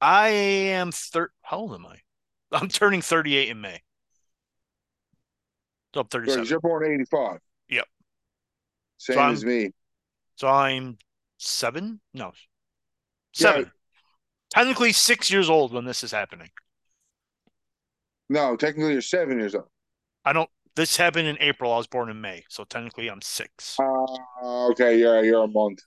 I 0.00 0.28
am 0.28 0.92
thir- 0.92 1.32
How 1.42 1.58
old 1.58 1.74
am 1.74 1.86
I? 1.86 1.96
I'm 2.52 2.68
turning 2.68 3.02
38 3.02 3.48
in 3.48 3.60
May. 3.60 3.82
So 5.94 6.00
I'm 6.02 6.06
37. 6.08 6.46
You're 6.46 6.60
born 6.60 6.84
85. 6.92 7.38
Yep. 7.68 7.86
Same 8.98 9.14
So 9.14 9.22
as 9.22 9.44
me. 9.44 9.70
So 10.36 10.48
I'm 10.48 10.98
seven? 11.38 12.00
No. 12.14 12.32
Seven. 13.32 13.62
Yeah. 13.62 13.68
Technically 14.50 14.92
six 14.92 15.30
years 15.30 15.50
old 15.50 15.72
when 15.72 15.84
this 15.84 16.02
is 16.02 16.10
happening. 16.10 16.50
No, 18.28 18.56
technically 18.56 18.92
you're 18.92 19.02
seven 19.02 19.38
years 19.38 19.54
old. 19.54 19.66
I 20.24 20.32
don't 20.32 20.48
this 20.76 20.96
happened 20.96 21.26
in 21.26 21.36
April. 21.40 21.72
I 21.72 21.76
was 21.76 21.86
born 21.86 22.08
in 22.08 22.20
May. 22.20 22.44
So 22.48 22.64
technically 22.64 23.08
I'm 23.08 23.20
six. 23.22 23.76
Uh, 23.78 24.68
okay, 24.70 24.98
you're 24.98 25.24
you're 25.24 25.44
a 25.44 25.48
month. 25.48 25.80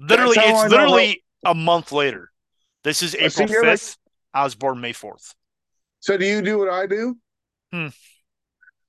literally 0.00 0.38
I 0.38 0.44
it's 0.50 0.62
know 0.70 0.76
literally 0.76 1.22
a 1.44 1.54
month 1.54 1.92
later. 1.92 2.31
This 2.84 3.02
is 3.02 3.14
April 3.14 3.48
you're 3.48 3.64
like- 3.64 3.78
5th. 3.78 3.96
I 4.34 4.44
was 4.44 4.54
born 4.54 4.80
May 4.80 4.92
4th. 4.92 5.34
So 6.00 6.16
do 6.16 6.24
you 6.26 6.42
do 6.42 6.58
what 6.58 6.68
I 6.70 6.86
do? 6.86 7.16
Hmm. 7.72 7.88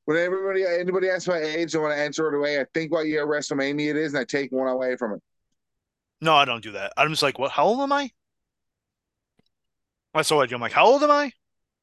When 0.05 0.17
everybody 0.17 0.65
anybody 0.65 1.09
asks 1.09 1.27
my 1.27 1.37
age, 1.37 1.75
I 1.75 1.79
want 1.79 1.93
to 1.93 2.01
answer 2.01 2.27
it 2.27 2.37
away. 2.37 2.59
I 2.59 2.65
think 2.73 2.91
what 2.91 3.05
year 3.07 3.25
WrestleMania 3.25 3.91
it 3.91 3.95
is, 3.97 4.13
and 4.13 4.19
I 4.21 4.25
take 4.25 4.51
one 4.51 4.67
away 4.67 4.95
from 4.97 5.13
it. 5.13 5.21
No, 6.21 6.35
I 6.35 6.45
don't 6.45 6.63
do 6.63 6.71
that. 6.73 6.91
I'm 6.97 7.09
just 7.09 7.23
like, 7.23 7.37
what 7.39 7.51
how 7.51 7.65
old 7.65 7.79
am 7.81 7.91
I? 7.93 8.09
That's 10.13 10.29
what 10.31 10.43
I 10.43 10.45
do. 10.47 10.55
I'm 10.55 10.61
like, 10.61 10.71
how 10.71 10.85
old 10.85 11.03
am 11.03 11.11
I? 11.11 11.31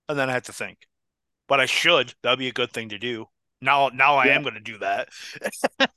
And 0.08 0.18
then 0.18 0.28
I 0.28 0.32
have 0.32 0.42
to 0.44 0.52
think. 0.52 0.78
But 1.48 1.60
I 1.60 1.66
should. 1.66 2.14
That'd 2.22 2.38
be 2.38 2.48
a 2.48 2.52
good 2.52 2.72
thing 2.72 2.90
to 2.90 2.98
do. 2.98 3.26
Now 3.62 3.88
now 3.88 4.16
I 4.16 4.26
Yeah. 4.26 4.36
am 4.36 4.42
gonna 4.42 4.60
do 4.60 4.78
that. 4.78 5.08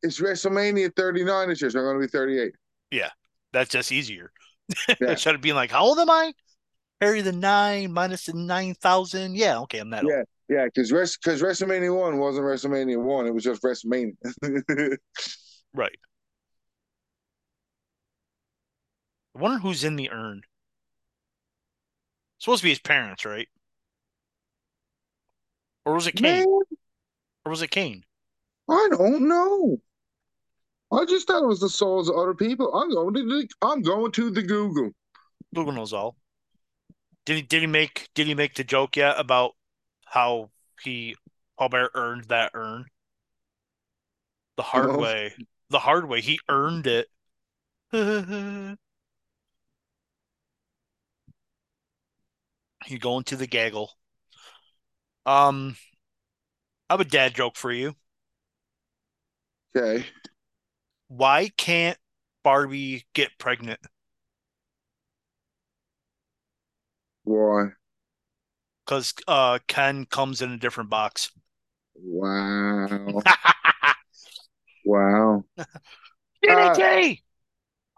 It's 0.00 0.20
WrestleMania 0.20 0.94
39 0.94 1.48
this 1.48 1.60
year, 1.60 1.70
so 1.70 1.80
I'm 1.80 1.84
going 1.86 1.96
to 2.00 2.06
be 2.06 2.10
38. 2.16 2.52
Yeah, 2.92 3.10
That's 3.52 3.68
just 3.68 3.90
easier. 3.90 4.30
Yeah. 4.88 4.94
Instead 5.10 5.34
of 5.34 5.40
being 5.40 5.54
like, 5.54 5.70
how 5.70 5.84
old 5.84 5.98
am 5.98 6.10
I? 6.10 6.32
Harry 7.00 7.20
the 7.20 7.32
nine 7.32 7.92
minus 7.92 8.26
the 8.26 8.32
nine 8.32 8.74
thousand. 8.74 9.36
Yeah, 9.36 9.60
okay, 9.60 9.78
I'm 9.78 9.90
that 9.90 10.04
old. 10.04 10.12
Yeah, 10.12 10.22
yeah, 10.48 10.64
because 10.64 10.90
because 10.90 11.42
WrestleMania 11.42 11.96
one 11.96 12.18
wasn't 12.18 12.44
WrestleMania 12.44 13.00
one; 13.00 13.26
it 13.26 13.34
was 13.34 13.44
just 13.44 13.62
WrestleMania. 13.62 14.16
Right. 15.74 15.98
I 19.36 19.40
wonder 19.40 19.58
who's 19.58 19.84
in 19.84 19.96
the 19.96 20.10
urn. 20.10 20.42
supposed 22.38 22.62
to 22.62 22.64
be 22.64 22.70
his 22.70 22.80
parents, 22.80 23.24
right? 23.24 23.48
Or 25.84 25.94
was 25.94 26.06
it 26.06 26.12
Kane? 26.12 26.38
Man, 26.38 26.44
Or 27.44 27.50
was 27.50 27.62
it 27.62 27.70
Kane? 27.70 28.04
I 28.68 28.88
don't 28.90 29.28
know. 29.28 29.80
I 30.92 31.06
just 31.06 31.26
thought 31.26 31.42
it 31.42 31.46
was 31.46 31.60
the 31.60 31.70
souls 31.70 32.10
of 32.10 32.16
other 32.16 32.34
people. 32.34 32.74
I'm 32.74 32.90
going 32.90 33.14
to 33.14 33.22
the, 33.24 33.48
I'm 33.62 33.80
going 33.80 34.12
to 34.12 34.30
the 34.30 34.42
Google. 34.42 34.90
Google 35.54 35.72
knows 35.74 35.92
all. 35.92 36.16
Did 37.26 37.36
he 37.36 37.42
did 37.42 37.60
he 37.60 37.68
make 37.68 38.08
did 38.14 38.26
he 38.26 38.34
make 38.34 38.54
the 38.54 38.64
joke 38.64 38.96
yet 38.96 39.20
about 39.20 39.54
how 40.06 40.50
he 40.82 41.14
Paul 41.56 41.68
Bearer 41.68 41.90
earned 41.94 42.24
that 42.24 42.50
urn? 42.54 42.86
The 44.56 44.62
hard 44.62 44.92
No. 44.92 44.98
way. 44.98 45.38
The 45.70 45.78
hard 45.78 46.06
way. 46.06 46.20
He 46.20 46.38
earned 46.50 46.86
it. 46.86 47.08
You're 52.88 52.98
going 52.98 53.22
to 53.26 53.36
the 53.36 53.46
gaggle. 53.46 53.96
Um 55.26 55.76
I 56.90 56.92
have 56.92 57.00
a 57.00 57.04
dad 57.06 57.34
joke 57.34 57.56
for 57.56 57.72
you. 57.72 57.96
Okay, 59.74 60.04
Why 61.08 61.50
can't 61.56 61.98
Barbie 62.44 63.06
get 63.14 63.30
pregnant? 63.38 63.80
why? 67.28 67.68
Because 68.84 69.14
uh 69.26 69.58
Ken 69.68 70.06
comes 70.06 70.40
in 70.42 70.50
a 70.50 70.56
different 70.56 70.90
box. 70.90 71.30
Wow, 71.94 73.22
wow. 74.84 75.44
DDT! 76.44 77.20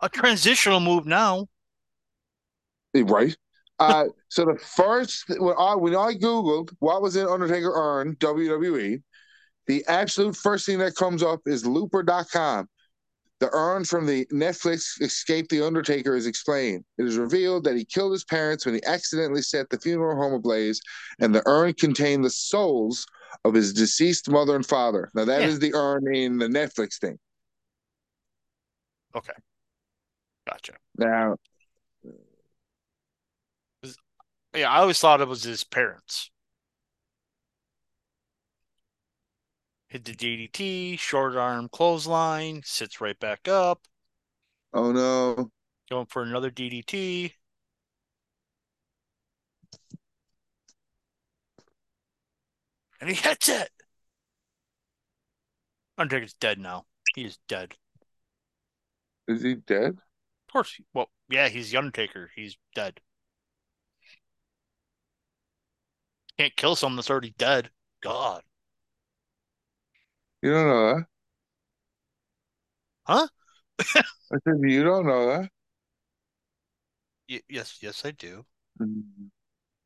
A 0.03 0.09
transitional 0.09 0.81
move 0.81 1.07
now. 1.07 1.47
Right. 2.95 3.37
Uh, 3.79 4.07
so 4.29 4.45
the 4.45 4.59
first 4.59 5.25
when 5.29 5.55
I 5.59 5.75
when 5.75 5.95
I 5.95 6.15
googled 6.15 6.75
what 6.81 7.03
was 7.03 7.17
in 7.17 7.27
Undertaker 7.27 7.73
earn 7.75 8.17
WWE, 8.17 9.03
the 9.67 9.85
absolute 9.87 10.37
first 10.37 10.67
thing 10.67 10.79
that 10.79 10.97
comes 10.97 11.23
up 11.23 11.41
is 11.47 11.67
Looper.com. 11.67 12.69
The 13.41 13.49
urn 13.53 13.85
from 13.85 14.07
the 14.07 14.27
Netflix 14.27 15.01
Escape 15.01 15.49
the 15.49 15.67
Undertaker 15.67 16.15
is 16.15 16.27
explained. 16.27 16.85
It 16.99 17.07
is 17.07 17.17
revealed 17.17 17.65
that 17.65 17.75
he 17.77 17.87
killed 17.87 18.13
his 18.13 18.25
parents 18.25 18.67
when 18.67 18.75
he 18.75 18.85
accidentally 18.85 19.41
set 19.43 19.71
the 19.71 19.79
funeral 19.79 20.17
home 20.17 20.35
ablaze, 20.35 20.81
and 21.21 21.35
the 21.35 21.43
urn 21.47 21.73
contained 21.73 22.23
the 22.23 22.31
souls 22.31 23.07
of 23.47 23.55
his 23.55 23.73
deceased 23.73 24.29
mother 24.29 24.57
and 24.57 24.67
father. 24.67 25.11
Now 25.15 25.25
that 25.25 25.43
is 25.43 25.55
Yeah. 25.55 25.71
the 25.71 25.75
urn 25.75 26.15
in 26.15 26.37
the 26.37 26.49
Netflix 26.49 26.99
thing. 27.01 27.19
Okay. 29.15 29.33
Gotcha. 30.47 30.75
Now, 30.97 31.37
Yeah, 34.53 34.69
I 34.69 34.79
always 34.81 34.99
thought 34.99 35.21
it 35.21 35.29
was 35.29 35.45
his 35.45 35.63
parents. 35.63 36.31
Hit 39.91 40.05
the 40.05 40.13
DDT, 40.15 40.99
short 40.99 41.37
arm 41.37 41.69
clothesline, 41.69 42.63
sits 42.65 43.01
right 43.01 43.19
back 43.19 43.49
up, 43.49 43.83
oh 44.73 44.93
no, 44.93 45.51
going 45.91 46.07
for 46.07 46.23
another 46.23 46.51
DDT. 46.51 47.33
And 53.01 53.09
he 53.11 53.17
hits 53.17 53.49
it. 53.49 53.71
Undertaker's 55.99 56.35
dead 56.35 56.59
now. 56.59 56.85
He 57.15 57.25
is 57.25 57.39
dead. 57.49 57.75
is 59.27 59.43
he 59.43 59.55
dead? 59.55 59.91
Of 60.49 60.53
course. 60.53 60.75
he- 60.75 60.85
Well, 60.95 61.11
yeah, 61.29 61.49
he's 61.49 61.71
the 61.71 61.79
Undertaker. 61.79 62.31
He's 62.37 62.57
dead. 62.75 63.01
Can't 66.39 66.55
kill 66.57 66.77
someone 66.77 66.97
that's 66.97 67.11
already 67.11 67.35
dead. 67.39 67.71
God. 68.03 68.43
You 70.43 70.51
don't 70.53 70.67
know 70.69 70.95
that? 70.95 71.07
Huh? 73.07 73.29
I 74.33 74.39
said 74.45 74.61
you 74.63 74.83
don't 74.85 75.07
know 75.07 75.27
that. 75.29 75.51
Y- 77.29 77.43
yes, 77.49 77.79
yes, 77.83 78.05
I 78.05 78.11
do. 78.13 78.45
Mm-hmm. 78.81 79.27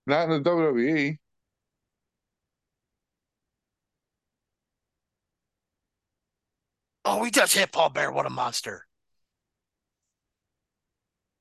Not 0.07 0.25
in 0.25 0.31
the. 0.31 0.41
WWE. 0.41 1.19
Oh, 7.07 7.25
he 7.25 7.31
does 7.31 7.55
hit 7.55 7.73
Paul 7.73 7.89
Bearer. 7.89 8.13
What 8.13 8.27
a 8.27 8.31
monster. 8.31 8.87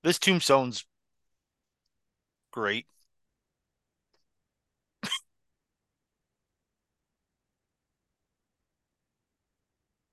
This 0.04 0.20
tombstone's 0.20 0.86
great. 2.52 2.86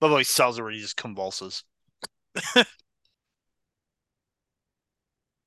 The 0.00 0.08
way, 0.08 0.18
he 0.20 0.24
sells 0.24 0.58
it 0.58 0.62
where 0.62 0.70
he 0.70 0.80
just 0.80 0.96
convulses. 0.96 1.64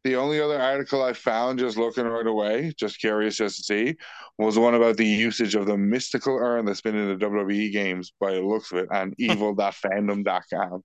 The 0.04 0.18
only 0.18 0.42
other 0.42 0.60
article 0.60 1.02
I 1.02 1.14
found 1.14 1.60
just 1.60 1.78
looking 1.78 2.04
right 2.06 2.28
away, 2.28 2.74
just 2.78 3.00
curious 3.00 3.38
just 3.38 3.56
to 3.58 3.64
see, 3.64 3.96
was 4.38 4.60
one 4.60 4.76
about 4.76 4.98
the 4.98 5.06
usage 5.08 5.56
of 5.56 5.66
the 5.66 5.78
mystical 5.78 6.36
urn 6.38 6.66
that's 6.66 6.82
been 6.82 6.96
in 6.98 7.08
the 7.18 7.26
WWE 7.26 7.72
games 7.72 8.12
by 8.20 8.34
the 8.34 8.42
looks 8.42 8.72
of 8.74 8.80
it 8.80 8.92
on 8.92 9.14
evil.fandom.com. 9.18 10.84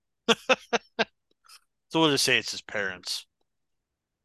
So 1.89 1.99
we'll 1.99 2.11
just 2.11 2.23
say 2.23 2.37
it's 2.37 2.51
his 2.51 2.61
parents. 2.61 3.25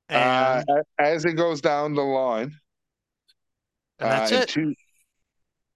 Uh, 0.08 0.62
And, 0.68 0.78
a- 0.78 1.02
as 1.02 1.24
it 1.24 1.32
goes 1.32 1.60
down 1.60 1.94
the 1.94 2.02
line, 2.02 2.52
and 3.98 4.10
that's 4.12 4.30
uh, 4.30 4.36
it. 4.36 4.48
Two, 4.48 4.74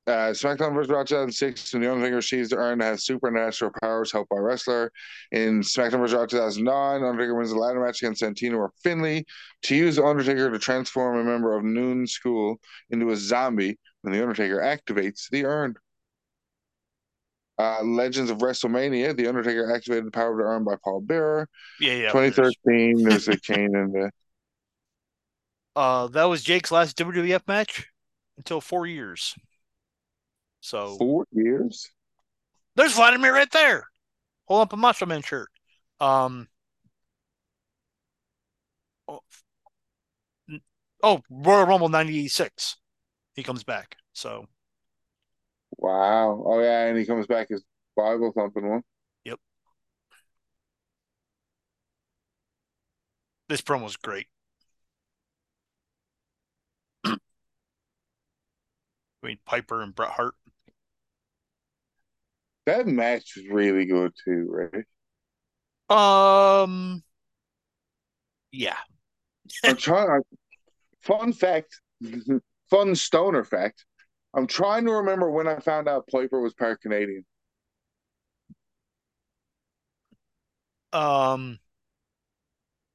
uh, 0.08 0.32
SmackDown 0.32 0.72
vs. 0.72 0.90
Raw 0.90 1.04
2006, 1.04 1.74
when 1.74 1.82
The 1.82 1.92
Undertaker 1.92 2.16
receives 2.16 2.48
the 2.48 2.56
urn 2.56 2.78
to 2.78 2.84
have 2.86 3.00
supernatural 3.00 3.70
powers 3.82 4.10
helped 4.10 4.30
by 4.30 4.38
wrestler. 4.38 4.90
In 5.32 5.60
SmackDown 5.60 5.98
vs. 5.98 6.14
Raw 6.14 6.24
2009, 6.24 7.04
Undertaker 7.04 7.34
wins 7.34 7.50
the 7.50 7.58
ladder 7.58 7.84
match 7.84 8.00
against 8.00 8.22
Santino 8.22 8.56
or 8.56 8.72
Finlay 8.82 9.26
to 9.62 9.76
use 9.76 9.96
the 9.96 10.04
Undertaker 10.04 10.50
to 10.50 10.58
transform 10.58 11.18
a 11.18 11.24
member 11.24 11.54
of 11.54 11.62
Noon 11.62 12.06
School 12.06 12.58
into 12.88 13.10
a 13.10 13.16
zombie 13.16 13.78
when 14.00 14.14
The 14.14 14.22
Undertaker 14.22 14.60
activates 14.60 15.28
the 15.30 15.44
urn. 15.44 15.74
Uh, 17.58 17.82
Legends 17.82 18.30
of 18.30 18.38
WrestleMania, 18.38 19.14
The 19.14 19.26
Undertaker 19.26 19.74
activated 19.74 20.06
the 20.06 20.10
power 20.10 20.32
of 20.32 20.38
the 20.38 20.44
urn 20.44 20.64
by 20.64 20.76
Paul 20.82 21.02
Bearer. 21.02 21.48
Yeah, 21.80 21.94
yeah. 21.94 22.12
2013, 22.12 23.02
there's 23.02 23.28
a 23.28 23.36
Kane 23.40 23.74
and 23.74 23.92
the. 23.92 24.10
Uh, 25.76 26.06
that 26.08 26.24
was 26.24 26.42
Jake's 26.42 26.72
last 26.72 26.96
WWF 26.96 27.46
match 27.46 27.88
until 28.38 28.60
four 28.60 28.86
years. 28.86 29.34
So 30.60 30.96
Four 30.98 31.26
years? 31.32 31.90
there's 32.76 32.94
Vladimir 32.94 33.32
right 33.32 33.50
there. 33.50 33.84
Hold 34.46 34.62
up 34.62 34.72
a 34.72 34.76
Macho 34.76 35.06
Man 35.06 35.22
shirt. 35.22 35.48
Um. 36.00 36.48
Oh, 39.08 39.20
oh 41.02 41.22
Royal 41.30 41.66
Rumble 41.66 41.88
'96. 41.88 42.76
He 43.34 43.42
comes 43.42 43.64
back. 43.64 43.96
So. 44.12 44.46
Wow. 45.76 46.42
Oh 46.46 46.60
yeah, 46.60 46.86
and 46.86 46.98
he 46.98 47.06
comes 47.06 47.26
back 47.26 47.50
as 47.50 47.62
Bible 47.96 48.32
thumping 48.32 48.68
one. 48.68 48.82
Yep. 49.24 49.38
This 53.48 53.60
promo 53.60 53.84
was 53.84 53.96
great. 53.96 54.28
I 57.04 57.16
mean, 59.22 59.38
Piper 59.44 59.82
and 59.82 59.94
Bret 59.94 60.10
Hart. 60.10 60.34
That 62.68 62.86
match 62.86 63.32
was 63.34 63.46
really 63.48 63.86
good 63.86 64.12
too, 64.26 64.46
right? 65.88 66.62
Um, 66.62 67.02
yeah. 68.52 68.76
I'm 69.64 69.76
trying. 69.76 70.20
Fun 71.00 71.32
fact, 71.32 71.80
fun 72.70 72.94
stoner 72.94 73.42
fact. 73.42 73.86
I'm 74.34 74.46
trying 74.46 74.84
to 74.84 74.92
remember 74.92 75.30
when 75.30 75.48
I 75.48 75.60
found 75.60 75.88
out 75.88 76.08
Piper 76.12 76.42
was 76.42 76.52
part 76.52 76.82
Canadian. 76.82 77.24
Um, 80.92 81.60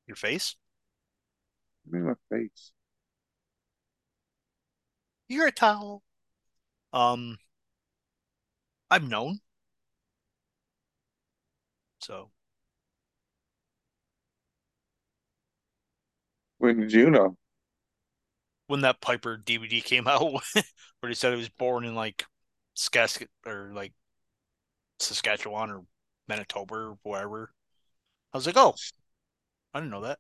your 0.05 0.17
face. 0.17 0.55
I 1.87 1.95
mean, 1.95 2.03
my 2.05 2.13
face. 2.29 2.73
You're 5.27 5.47
a 5.47 5.51
towel. 5.51 6.03
Um, 6.93 7.39
I've 8.91 9.09
known. 9.09 9.39
So 12.03 12.29
When 16.57 16.79
did 16.81 16.91
you 16.91 17.09
know? 17.09 17.37
when 18.67 18.81
that 18.81 19.01
Piper 19.01 19.37
DVD 19.37 19.81
came 19.81 20.07
out, 20.09 20.21
where 20.21 21.09
he 21.09 21.13
said 21.13 21.31
he 21.31 21.37
was 21.37 21.49
born 21.49 21.85
in 21.85 21.95
like 21.95 22.25
Sask 22.75 23.25
or 23.45 23.71
like 23.73 23.93
Saskatchewan 24.99 25.71
or 25.71 25.83
Manitoba 26.27 26.75
or 26.75 26.97
wherever, 27.03 27.51
I 28.33 28.37
was 28.37 28.45
like, 28.45 28.57
oh, 28.57 28.75
I 29.73 29.79
didn't 29.79 29.91
know 29.91 30.01
that. 30.01 30.19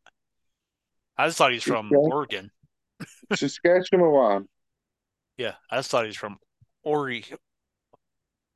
I 1.17 1.27
just 1.27 1.37
thought 1.37 1.51
he 1.51 1.57
was 1.57 1.63
from. 1.63 1.91
Oregon. 1.93 2.49
Saskatchewan. 3.33 4.47
Yeah, 5.37 5.55
I 5.69 5.77
just 5.77 5.91
thought 5.91 6.05
he 6.05 6.09
was 6.09 6.17
from 6.17 6.37
Ori 6.83 7.25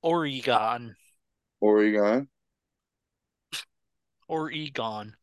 Oregon. 0.02 0.96
Oregon. 1.60 2.30
Oregon. 4.30 5.18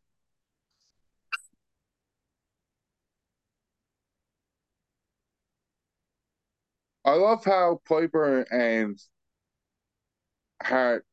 I 7.05 7.13
love 7.15 7.45
how 7.47 7.81
Piper 7.87 8.43
and 8.51 8.99
Hart 10.61 11.07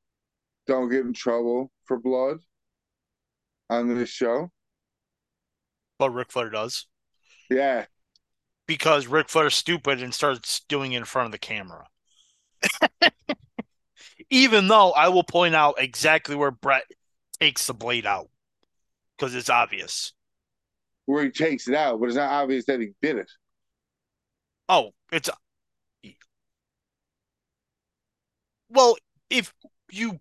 don't 0.67 0.89
get 0.89 1.05
in 1.05 1.13
trouble 1.13 1.71
for 1.85 1.99
blood 1.99 2.39
on 3.69 3.87
this 3.95 4.09
show. 4.09 4.51
But 5.97 6.09
Ric 6.09 6.33
Flair 6.33 6.49
does. 6.49 6.87
Yeah, 7.49 7.85
Because 8.65 9.05
Ric 9.05 9.29
Flair's 9.29 9.53
stupid 9.53 10.01
and 10.01 10.15
starts 10.15 10.61
doing 10.61 10.93
it 10.93 10.97
in 10.97 11.05
front 11.05 11.27
of 11.27 11.31
the 11.31 11.37
camera. 11.37 11.87
Even 14.29 14.67
though 14.67 14.91
I 14.91 15.09
will 15.09 15.23
point 15.23 15.55
out 15.55 15.75
exactly 15.77 16.35
where 16.35 16.51
Bret 16.51 16.83
takes 17.41 17.67
the 17.67 17.73
blade 17.73 18.05
out. 18.05 18.29
Because 19.17 19.35
it's 19.35 19.49
obvious. 19.49 20.13
where 21.05 21.23
he 21.23 21.29
takes 21.31 21.67
it 21.67 21.75
out, 21.75 21.99
but 21.99 22.07
it's 22.07 22.15
not 22.15 22.31
obvious 22.31 22.65
that 22.65 22.79
he 22.79 22.91
did 23.01 23.17
it. 23.17 23.31
Oh, 24.67 24.93
it's 25.11 25.29
well, 28.69 28.95
if 29.29 29.53
you've 29.91 30.19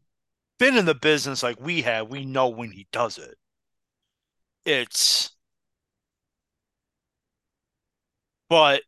been 0.58 0.76
in 0.76 0.86
the 0.86 0.94
business 0.94 1.42
like 1.42 1.60
we 1.60 1.82
have, 1.82 2.08
we 2.10 2.24
know 2.24 2.48
when 2.48 2.72
he 2.72 2.86
does 2.92 3.18
it. 3.18 3.38
It's 4.64 5.36
but 8.48 8.82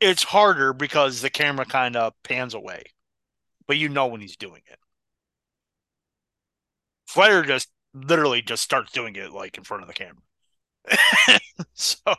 it's 0.00 0.24
harder 0.24 0.72
because 0.72 1.22
the 1.22 1.30
camera 1.30 1.66
kind 1.66 1.96
of 1.96 2.14
pans 2.24 2.54
away. 2.54 2.84
But 3.66 3.78
you 3.78 3.88
know 3.88 4.08
when 4.08 4.20
he's 4.22 4.36
doing 4.36 4.62
it. 4.66 4.78
Flair 7.08 7.42
just 7.42 7.68
literally 7.94 8.42
just 8.42 8.62
starts 8.62 8.92
doing 8.92 9.16
it 9.16 9.32
like 9.32 9.56
in 9.58 9.64
front 9.64 9.82
of 9.82 9.88
the 9.88 9.94
camera. 9.94 11.40
so 11.74 12.14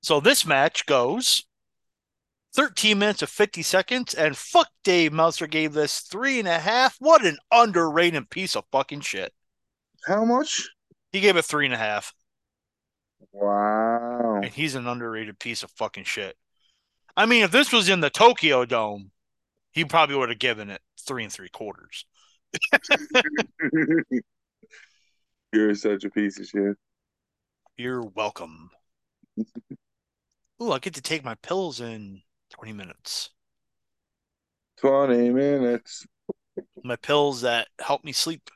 so 0.00 0.20
this 0.20 0.46
match 0.46 0.86
goes 0.86 1.44
13 2.54 2.98
minutes 2.98 3.22
of 3.22 3.28
50 3.28 3.62
seconds, 3.62 4.14
and 4.14 4.36
fuck 4.36 4.68
Dave 4.82 5.12
Meltzer 5.12 5.46
gave 5.46 5.72
this 5.74 6.00
three 6.00 6.38
and 6.38 6.48
a 6.48 6.58
half. 6.58 6.96
What 6.98 7.24
an 7.24 7.38
underrated 7.52 8.30
piece 8.30 8.56
of 8.56 8.64
fucking 8.72 9.00
shit. 9.02 9.32
How 10.06 10.24
much? 10.24 10.68
He 11.12 11.20
gave 11.20 11.36
it 11.36 11.44
three 11.44 11.66
and 11.66 11.74
a 11.74 11.78
half, 11.78 12.14
Wow. 13.32 14.40
and 14.42 14.52
he's 14.52 14.74
an 14.74 14.86
underrated 14.86 15.38
piece 15.38 15.62
of 15.62 15.70
fucking 15.72 16.04
shit. 16.04 16.36
I 17.16 17.26
mean, 17.26 17.42
if 17.42 17.50
this 17.50 17.72
was 17.72 17.88
in 17.88 18.00
the 18.00 18.10
Tokyo 18.10 18.64
Dome, 18.64 19.10
he 19.72 19.84
probably 19.84 20.16
would 20.16 20.28
have 20.30 20.38
given 20.38 20.70
it 20.70 20.80
three 21.06 21.24
and 21.24 21.32
three 21.32 21.48
quarters. 21.48 22.04
You're 25.52 25.74
such 25.74 26.04
a 26.04 26.10
piece 26.10 26.38
of 26.40 26.46
shit. 26.46 26.76
You're 27.78 28.02
welcome. 28.02 28.72
Ooh, 30.62 30.70
I 30.70 30.78
get 30.78 30.94
to 30.94 31.00
take 31.02 31.24
my 31.24 31.34
pills 31.34 31.80
in 31.80 32.22
20 32.50 32.72
minutes. 32.72 33.30
20 34.76 35.30
minutes. 35.30 36.06
My 36.82 36.96
pills 36.96 37.42
that 37.42 37.68
help 37.78 38.02
me 38.02 38.10
sleep. 38.12 38.50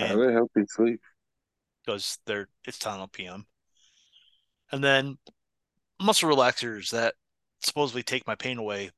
How 0.00 0.16
And 0.16 0.20
they 0.20 0.32
help 0.32 0.50
you 0.56 0.66
sleep? 0.68 1.00
because 1.84 2.18
they're 2.26 2.48
it's 2.64 2.78
Tylenol 2.78 3.10
PM. 3.12 3.46
And 4.72 4.82
then 4.84 5.18
muscle 6.00 6.30
relaxers 6.30 6.90
that 6.90 7.16
supposedly 7.60 8.02
take 8.04 8.26
my 8.26 8.34
pain 8.36 8.58
away 8.58 8.90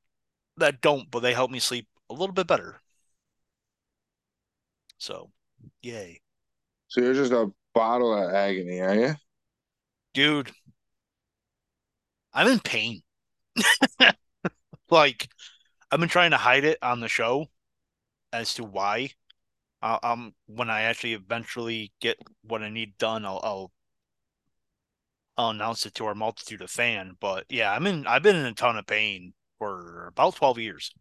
that 0.57 0.81
don't, 0.81 1.11
but 1.11 1.21
they 1.21 1.33
help 1.33 1.51
me 1.51 1.59
sleep 1.59 1.87
a 2.09 2.13
little 2.15 2.33
bit 2.33 2.47
better. 2.47 2.80
So, 5.01 5.31
yay. 5.81 6.21
So 6.89 7.01
you're 7.01 7.15
just 7.15 7.31
a 7.31 7.51
bottle 7.73 8.13
of 8.13 8.35
agony, 8.35 8.81
are 8.81 8.93
you? 8.93 9.15
Dude, 10.13 10.51
I'm 12.31 12.45
in 12.45 12.59
pain. 12.59 13.01
like, 14.91 15.27
I've 15.89 15.99
been 15.99 16.07
trying 16.07 16.31
to 16.31 16.37
hide 16.37 16.65
it 16.65 16.77
on 16.83 16.99
the 16.99 17.07
show 17.07 17.47
as 18.31 18.53
to 18.53 18.63
why. 18.63 19.09
Uh, 19.81 19.97
um, 20.03 20.35
when 20.45 20.69
I 20.69 20.81
actually 20.83 21.13
eventually 21.13 21.91
get 21.99 22.17
what 22.43 22.61
I 22.61 22.69
need 22.69 22.95
done, 22.99 23.25
I'll, 23.25 23.41
I'll 23.43 23.71
I'll 25.35 25.49
announce 25.49 25.83
it 25.87 25.95
to 25.95 26.05
our 26.05 26.13
multitude 26.13 26.61
of 26.61 26.69
fan. 26.69 27.17
But 27.19 27.45
yeah, 27.49 27.73
I'm 27.73 27.87
in. 27.87 28.05
I've 28.05 28.21
been 28.21 28.35
in 28.35 28.45
a 28.45 28.53
ton 28.53 28.77
of 28.77 28.85
pain 28.85 29.33
for 29.57 30.05
about 30.09 30.35
12 30.35 30.59
years, 30.59 30.93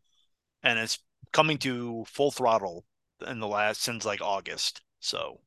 and 0.63 0.79
it's 0.79 1.01
coming 1.33 1.59
to 1.59 2.07
full 2.09 2.31
throttle 2.31 2.87
in 3.27 3.41
the 3.41 3.49
last 3.49 3.83
since 3.83 4.05
like 4.05 4.21
August. 4.21 4.83
So 5.01 5.41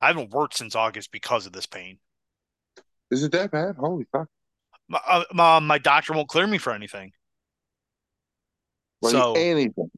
I 0.00 0.08
haven't 0.08 0.30
worked 0.30 0.56
since 0.56 0.74
August 0.74 1.12
because 1.12 1.46
of 1.46 1.52
this 1.52 1.66
pain. 1.66 1.98
Is 3.10 3.22
it 3.24 3.32
that 3.32 3.50
bad? 3.50 3.76
Holy 3.76 4.06
fuck. 4.12 4.28
My, 4.88 5.00
uh, 5.06 5.24
my, 5.32 5.58
my 5.58 5.78
doctor 5.78 6.12
won't 6.12 6.28
clear 6.28 6.46
me 6.46 6.58
for 6.58 6.72
anything, 6.72 7.12
Like 9.02 9.12
so 9.12 9.34
anything. 9.34 9.90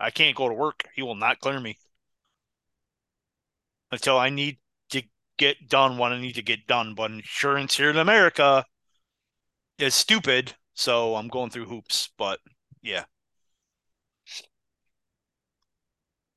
I 0.00 0.10
can't 0.10 0.36
go 0.36 0.48
to 0.48 0.54
work. 0.54 0.82
He 0.94 1.02
will 1.02 1.14
not 1.14 1.40
clear 1.40 1.60
me 1.60 1.76
until 3.92 4.18
I 4.18 4.30
need 4.30 4.58
to 4.90 5.02
get 5.38 5.68
done 5.68 5.96
what 5.96 6.12
I 6.12 6.20
need 6.20 6.34
to 6.34 6.42
get 6.42 6.66
done. 6.66 6.94
But 6.94 7.10
insurance 7.12 7.76
here 7.76 7.90
in 7.90 7.96
America 7.96 8.64
is 9.78 9.94
stupid, 9.94 10.54
so 10.74 11.14
I'm 11.16 11.28
going 11.28 11.50
through 11.50 11.66
hoops. 11.66 12.10
But 12.18 12.40
yeah, 12.82 13.04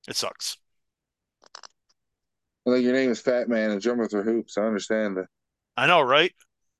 it 0.07 0.15
sucks. 0.15 0.57
Like 2.65 2.83
your 2.83 2.93
name 2.93 3.09
is 3.09 3.21
Fat 3.21 3.49
Man 3.49 3.71
and 3.71 3.81
jumping 3.81 4.07
through 4.07 4.23
hoops. 4.23 4.57
I 4.57 4.63
understand 4.63 5.17
that. 5.17 5.27
I 5.75 5.87
know, 5.87 6.01
right? 6.01 6.33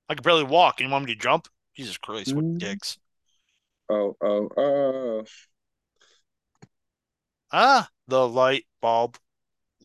I 0.08 0.14
can 0.14 0.22
barely 0.22 0.44
walk. 0.44 0.80
And 0.80 0.88
you 0.88 0.92
want 0.92 1.06
me 1.06 1.14
to 1.14 1.20
jump? 1.20 1.48
Jesus 1.76 1.96
Christ, 1.98 2.34
what 2.34 2.44
Mm. 2.44 2.58
dicks. 2.58 2.98
Oh, 3.88 4.16
oh, 4.20 4.48
oh. 4.56 5.24
Ah, 7.52 7.88
the 8.06 8.28
light 8.28 8.66
bulb. 8.80 9.16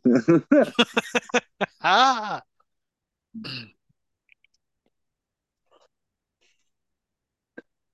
Ah, 1.82 2.42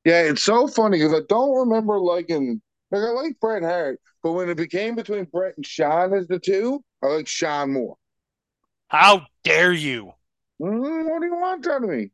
yeah, 0.05 0.23
it's 0.23 0.43
so 0.43 0.67
funny 0.67 0.97
because 0.97 1.13
I 1.13 1.21
don't 1.29 1.55
remember 1.67 1.99
liking 1.99 2.61
Like 2.91 3.01
I 3.03 3.09
like 3.11 3.39
Bret 3.39 3.63
Hart, 3.63 3.99
but 4.21 4.33
when 4.33 4.49
it 4.49 4.57
became 4.57 4.95
between 4.95 5.25
Bret 5.25 5.55
and 5.57 5.65
Shawn 5.65 6.13
as 6.13 6.27
the 6.27 6.39
two, 6.39 6.83
I 7.01 7.07
like 7.07 7.27
Shawn 7.27 7.73
more. 7.73 7.97
How 8.89 9.25
dare 9.43 9.71
you? 9.73 10.13
Mm, 10.61 11.09
what 11.09 11.19
do 11.21 11.25
you 11.27 11.35
want 11.35 11.67
out 11.67 11.83
of 11.83 11.89
me? 11.89 12.11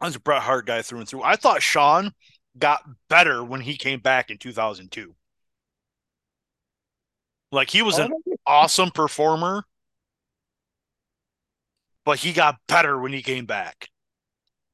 I 0.00 0.06
was 0.06 0.16
a 0.16 0.20
Bret 0.20 0.42
Hart 0.42 0.66
guy 0.66 0.82
through 0.82 1.00
and 1.00 1.08
through. 1.08 1.22
I 1.22 1.36
thought 1.36 1.62
Shawn 1.62 2.12
got 2.58 2.82
better 3.08 3.42
when 3.42 3.60
he 3.60 3.76
came 3.76 4.00
back 4.00 4.30
in 4.30 4.38
2002. 4.38 5.14
Like 7.50 7.70
he 7.70 7.82
was 7.82 7.98
an 7.98 8.10
Oh, 8.26 8.36
awesome 8.46 8.90
performer, 8.90 9.64
but 12.04 12.18
he 12.18 12.32
got 12.32 12.56
better 12.66 12.98
when 12.98 13.12
he 13.12 13.22
came 13.22 13.46
back. 13.46 13.88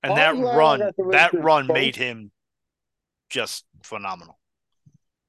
And 0.03 0.17
that 0.17 0.31
I'm 0.31 0.43
run, 0.43 0.79
got 0.81 0.97
to 0.97 1.03
live 1.03 1.13
that 1.13 1.35
run 1.35 1.67
made 1.67 1.97
him 1.97 2.31
just 3.29 3.65
phenomenal. 3.83 4.39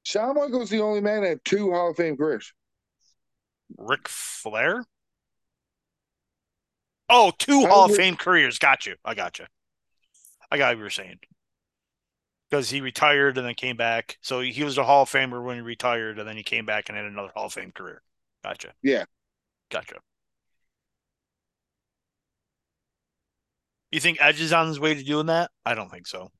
Shawn 0.02 0.34
Michaels 0.34 0.70
the 0.70 0.80
only 0.80 1.00
man 1.00 1.22
that 1.22 1.28
had 1.28 1.44
two 1.44 1.72
Hall 1.72 1.90
of 1.90 1.96
Fame 1.96 2.16
careers. 2.16 2.52
Ric 3.76 4.08
Flair? 4.08 4.84
Oh, 7.08 7.32
two 7.38 7.66
Hall 7.66 7.86
of 7.86 7.94
Fame 7.94 8.16
careers. 8.16 8.58
Got 8.58 8.86
you. 8.86 8.96
I 9.04 9.14
got 9.14 9.38
you. 9.38 9.46
I 10.50 10.58
got 10.58 10.68
what 10.68 10.78
you 10.78 10.84
were 10.84 10.90
saying. 10.90 11.18
Because 12.48 12.70
he 12.70 12.80
retired 12.80 13.38
and 13.38 13.46
then 13.46 13.54
came 13.54 13.76
back. 13.76 14.18
So 14.22 14.40
he 14.40 14.64
was 14.64 14.78
a 14.78 14.84
Hall 14.84 15.02
of 15.02 15.10
Famer 15.10 15.44
when 15.44 15.56
he 15.56 15.62
retired, 15.62 16.18
and 16.18 16.28
then 16.28 16.36
he 16.36 16.42
came 16.42 16.66
back 16.66 16.88
and 16.88 16.96
had 16.96 17.06
another 17.06 17.30
Hall 17.34 17.46
of 17.46 17.52
Fame 17.52 17.72
career. 17.72 18.02
Gotcha. 18.42 18.72
Yeah. 18.82 19.04
Gotcha. 19.70 19.96
You 23.92 24.00
think 24.00 24.18
Edge 24.20 24.40
is 24.40 24.52
on 24.52 24.68
his 24.68 24.80
way 24.80 24.94
to 24.94 25.02
doing 25.02 25.26
that? 25.26 25.50
I 25.66 25.74
don't 25.74 25.90
think 25.90 26.06
so. 26.06 26.30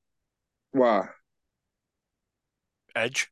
Wow. 0.73 1.09
Edge? 2.95 3.31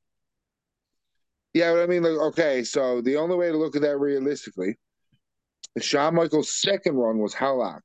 Yeah, 1.54 1.72
but 1.72 1.82
I 1.82 1.86
mean, 1.86 2.02
like, 2.02 2.20
okay, 2.32 2.62
so 2.62 3.00
the 3.00 3.16
only 3.16 3.36
way 3.36 3.50
to 3.50 3.56
look 3.56 3.74
at 3.76 3.82
that 3.82 3.98
realistically, 3.98 4.76
Shawn 5.80 6.14
Michaels' 6.14 6.54
second 6.54 6.96
run 6.96 7.18
was 7.18 7.34
how 7.34 7.54
long? 7.54 7.80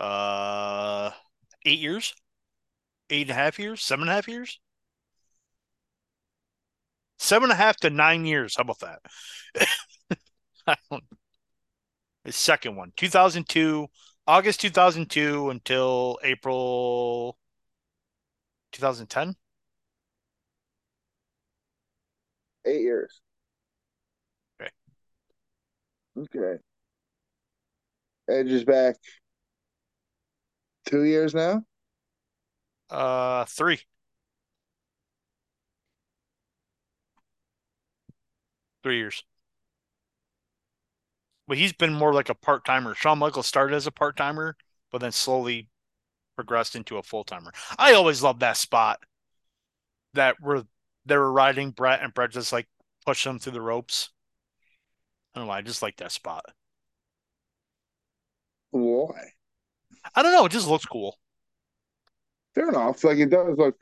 Uh, 0.00 1.10
eight 1.64 1.78
years? 1.78 2.14
Eight 3.10 3.22
and 3.22 3.30
a 3.30 3.34
half 3.34 3.58
years? 3.58 3.82
Seven 3.82 4.04
and 4.04 4.10
a 4.10 4.14
half 4.14 4.28
years? 4.28 4.60
Seven 7.18 7.44
and 7.50 7.52
a 7.52 7.62
half 7.62 7.76
to 7.78 7.90
nine 7.90 8.24
years. 8.26 8.56
How 8.56 8.62
about 8.62 8.80
that? 8.80 9.00
I 10.66 10.76
don't. 10.90 11.04
The 12.24 12.32
second 12.32 12.74
one, 12.76 12.92
2002, 12.96 13.88
August 14.26 14.60
2002 14.60 15.50
until 15.50 16.18
April 16.24 17.38
2010. 18.72 19.36
Eight 22.64 22.82
years. 22.82 23.20
Okay. 24.60 24.70
Okay. 26.18 26.62
Edge 28.28 28.50
is 28.50 28.64
back 28.64 28.96
two 30.86 31.04
years 31.04 31.34
now. 31.34 31.64
Uh, 32.90 33.44
three. 33.46 33.80
Three 38.82 38.98
years. 38.98 39.24
But 41.48 41.58
he's 41.58 41.72
been 41.72 41.94
more 41.94 42.12
like 42.14 42.28
a 42.28 42.34
part 42.34 42.64
timer. 42.64 42.94
Shawn 42.94 43.18
Michaels 43.18 43.46
started 43.46 43.74
as 43.74 43.86
a 43.86 43.90
part 43.90 44.16
timer, 44.16 44.56
but 44.90 45.00
then 45.00 45.12
slowly 45.12 45.68
progressed 46.36 46.76
into 46.76 46.98
a 46.98 47.02
full 47.02 47.24
timer. 47.24 47.52
I 47.78 47.94
always 47.94 48.22
loved 48.22 48.40
that 48.40 48.56
spot 48.56 49.00
that 50.14 50.40
were 50.40 50.64
they 51.06 51.16
were 51.16 51.32
riding 51.32 51.70
Bret 51.70 52.02
and 52.02 52.14
Bret 52.14 52.30
just 52.30 52.52
like 52.52 52.68
pushed 53.04 53.24
them 53.24 53.38
through 53.38 53.52
the 53.52 53.60
ropes. 53.60 54.10
I 55.34 55.40
don't 55.40 55.48
know. 55.48 55.54
I 55.54 55.62
just 55.62 55.82
like 55.82 55.96
that 55.96 56.12
spot. 56.12 56.44
Why? 58.70 59.32
I 60.14 60.22
don't 60.22 60.32
know. 60.32 60.46
It 60.46 60.52
just 60.52 60.68
looks 60.68 60.84
cool. 60.86 61.18
Fair 62.54 62.68
enough. 62.68 63.02
Like 63.04 63.18
it 63.18 63.30
does 63.30 63.56
look. 63.56 63.76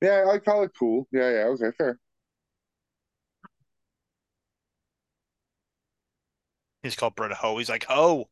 Yeah, 0.00 0.26
I 0.32 0.38
call 0.38 0.62
it 0.62 0.72
cool. 0.78 1.08
Yeah, 1.12 1.30
yeah, 1.30 1.44
okay, 1.48 1.70
fair. 1.76 1.98
He's 6.82 6.96
called 6.96 7.16
Bret 7.16 7.32
Ho. 7.32 7.58
He's 7.58 7.68
like, 7.68 7.86
oh, 7.88 8.28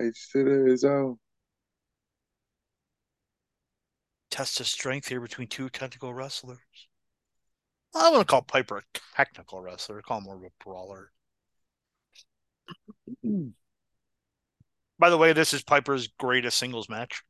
H 0.00 0.30
to 0.32 0.44
the 0.44 0.76
zone. 0.76 1.18
Test 4.30 4.60
of 4.60 4.66
strength 4.66 5.08
here 5.08 5.20
between 5.20 5.48
two 5.48 5.68
technical 5.68 6.12
wrestlers. 6.12 6.58
I 7.94 8.10
want 8.10 8.26
to 8.26 8.30
call 8.30 8.42
Piper 8.42 8.78
a 8.78 8.82
technical 9.16 9.60
wrestler. 9.60 10.02
Call 10.02 10.18
him 10.18 10.24
more 10.24 10.36
of 10.36 10.42
a 10.42 10.64
brawler. 10.64 11.10
By 14.98 15.10
the 15.10 15.18
way, 15.18 15.32
this 15.32 15.54
is 15.54 15.62
Piper's 15.62 16.08
greatest 16.18 16.58
singles 16.58 16.88
match. 16.88 17.22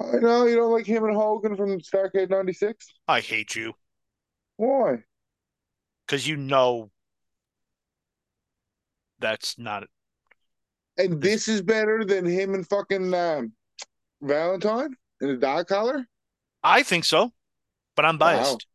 I 0.00 0.16
know 0.16 0.46
you 0.46 0.56
don't 0.56 0.72
like 0.72 0.86
him 0.86 1.04
and 1.04 1.14
Hogan 1.16 1.56
from 1.56 1.80
Starrcade 1.80 2.30
'96. 2.30 2.86
I 3.08 3.20
hate 3.20 3.54
you 3.54 3.74
Why? 4.56 5.02
because 6.06 6.26
you 6.26 6.36
know 6.36 6.90
that's 9.18 9.58
not. 9.58 9.84
And 10.98 11.20
this 11.20 11.48
is 11.48 11.62
better 11.62 12.04
than 12.04 12.24
him 12.24 12.54
and 12.54 12.66
fucking 12.66 13.12
um, 13.12 13.52
Valentine 14.20 14.94
in 15.22 15.30
a 15.30 15.36
dog 15.38 15.68
collar. 15.68 16.06
I 16.62 16.82
think 16.82 17.04
so, 17.06 17.32
but 17.96 18.04
I'm 18.06 18.18
biased 18.18 18.66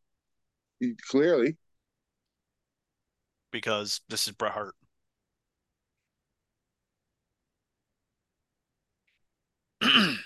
He- 0.79 0.95
Clearly, 0.95 1.57
because 3.51 4.01
this 4.09 4.27
is 4.27 4.33
Bret 4.33 4.53
Hart. 4.53 4.75
There's 9.81 10.21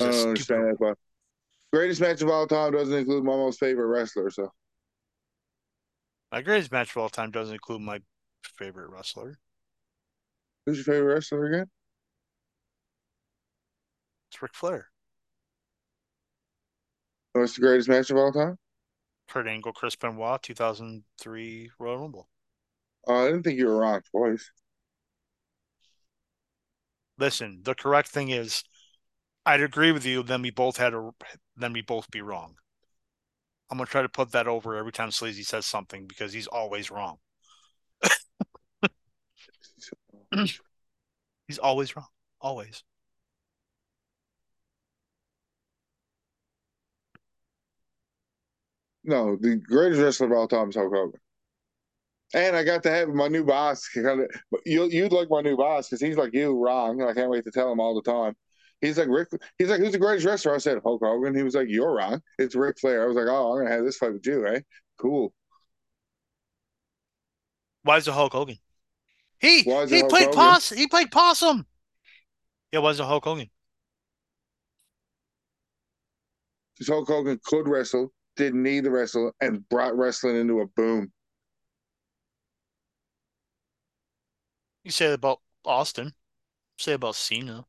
I 0.00 0.06
a 0.06 0.12
don't 0.12 0.12
stupid. 0.12 0.28
understand 0.30 0.76
that. 0.80 0.96
Greatest 1.72 2.00
match 2.00 2.22
of 2.22 2.30
all 2.30 2.46
time 2.46 2.72
doesn't 2.72 2.96
include 2.98 3.24
my 3.24 3.36
most 3.36 3.60
favorite 3.60 3.86
wrestler. 3.88 4.30
So 4.30 4.52
My 6.32 6.40
greatest 6.40 6.72
match 6.72 6.88
of 6.92 6.96
all 6.96 7.10
time 7.10 7.30
doesn't 7.30 7.52
include 7.56 7.82
my 7.82 8.00
favorite 8.42 8.88
wrestler. 8.88 9.38
who's 10.66 10.76
your 10.78 10.84
favorite 10.84 11.14
wrestler 11.14 11.46
again? 11.46 11.70
It's 14.30 14.42
Ric 14.42 14.54
Flair. 14.54 14.88
Oh, 17.34 17.40
What's 17.40 17.54
the 17.54 17.60
greatest 17.60 17.88
match 17.88 18.10
of 18.10 18.16
all 18.16 18.32
time? 18.32 18.58
Kurt 19.28 19.46
Angle, 19.46 19.72
Chris 19.72 19.96
Benoit, 19.96 20.42
2003 20.42 21.70
Royal 21.78 21.98
Rumble. 21.98 22.28
Oh, 23.06 23.14
I 23.14 23.26
didn't 23.26 23.42
think 23.42 23.58
you 23.58 23.66
were 23.66 23.76
wrong 23.78 24.02
twice. 24.10 24.50
Listen, 27.18 27.60
the 27.62 27.74
correct 27.74 28.08
thing 28.08 28.30
is, 28.30 28.64
I'd 29.46 29.62
agree 29.62 29.92
with 29.92 30.04
you. 30.06 30.22
Then 30.22 30.42
we 30.42 30.50
both 30.50 30.76
had 30.76 30.94
a, 30.94 31.10
then 31.56 31.72
we 31.72 31.82
both 31.82 32.10
be 32.10 32.22
wrong. 32.22 32.56
I'm 33.70 33.78
gonna 33.78 33.86
try 33.86 34.02
to 34.02 34.08
put 34.08 34.32
that 34.32 34.48
over 34.48 34.76
every 34.76 34.92
time 34.92 35.10
Sleazy 35.10 35.42
says 35.42 35.66
something 35.66 36.06
because 36.06 36.32
he's 36.32 36.46
always 36.46 36.90
wrong. 36.90 37.18
He's 41.46 41.58
always 41.58 41.96
wrong. 41.96 42.08
Always. 42.40 42.84
No, 49.08 49.36
the 49.40 49.56
greatest 49.56 50.02
wrestler 50.02 50.26
of 50.26 50.32
all 50.34 50.46
time 50.46 50.68
is 50.68 50.76
Hulk 50.76 50.92
Hogan. 50.94 51.18
And 52.34 52.54
I 52.54 52.62
got 52.62 52.82
to 52.82 52.90
have 52.90 53.08
my 53.08 53.26
new 53.28 53.42
boss. 53.42 53.88
You 53.96 54.84
you'd 54.84 55.12
like 55.12 55.28
my 55.30 55.40
new 55.40 55.56
boss 55.56 55.88
because 55.88 56.02
he's 56.02 56.18
like 56.18 56.34
you, 56.34 56.62
wrong. 56.62 57.02
I 57.02 57.14
can't 57.14 57.30
wait 57.30 57.44
to 57.44 57.50
tell 57.50 57.72
him 57.72 57.80
all 57.80 57.94
the 57.94 58.02
time. 58.02 58.34
He's 58.82 58.98
like 58.98 59.08
Rick. 59.08 59.28
He's 59.56 59.70
like, 59.70 59.80
who's 59.80 59.92
the 59.92 59.98
greatest 59.98 60.26
wrestler? 60.26 60.54
I 60.54 60.58
said 60.58 60.80
Hulk 60.84 61.00
Hogan. 61.02 61.34
He 61.34 61.42
was 61.42 61.54
like, 61.54 61.68
you're 61.70 61.96
wrong. 61.96 62.20
It's 62.38 62.54
Ric 62.54 62.78
Flair. 62.78 63.02
I 63.02 63.06
was 63.06 63.16
like, 63.16 63.28
oh, 63.28 63.54
I'm 63.54 63.62
gonna 63.62 63.74
have 63.74 63.84
this 63.84 63.96
fight 63.96 64.12
with 64.12 64.26
you, 64.26 64.46
eh? 64.46 64.60
Cool. 64.98 65.32
Why 67.84 67.96
is 67.96 68.06
it 68.06 68.12
Hulk 68.12 68.34
Hogan? 68.34 68.58
He 69.40 69.60
it 69.60 69.88
he 69.88 70.00
Hulk 70.00 70.10
played 70.10 70.26
Hogan? 70.26 70.38
poss 70.38 70.68
he 70.68 70.86
played 70.86 71.10
possum. 71.10 71.66
Yeah, 72.72 72.80
why 72.80 72.90
is 72.90 73.00
it 73.00 73.06
Hulk 73.06 73.24
Hogan? 73.24 73.48
Because 76.74 76.88
Hulk 76.88 77.08
Hogan 77.08 77.40
could 77.42 77.66
wrestle, 77.66 78.12
didn't 78.38 78.62
need 78.62 78.84
the 78.84 78.90
wrestle, 78.90 79.32
and 79.42 79.68
brought 79.68 79.96
wrestling 79.96 80.36
into 80.36 80.60
a 80.60 80.66
boom. 80.66 81.12
You 84.84 84.90
say 84.90 85.12
about 85.12 85.40
Austin. 85.66 86.14
Say 86.78 86.94
about 86.94 87.16
Cena. 87.16 87.66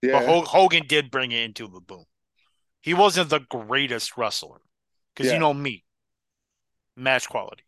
Yeah. 0.00 0.20
But 0.20 0.26
Ho- 0.26 0.44
Hogan 0.44 0.86
did 0.86 1.10
bring 1.10 1.32
it 1.32 1.42
into 1.42 1.68
the 1.68 1.80
boom. 1.80 2.04
He 2.80 2.94
wasn't 2.94 3.28
the 3.28 3.40
greatest 3.40 4.16
wrestler. 4.16 4.62
Because 5.12 5.26
Yeah. 5.26 5.34
you 5.34 5.40
know 5.40 5.52
me. 5.52 5.84
Match 6.96 7.28
quality. 7.28 7.64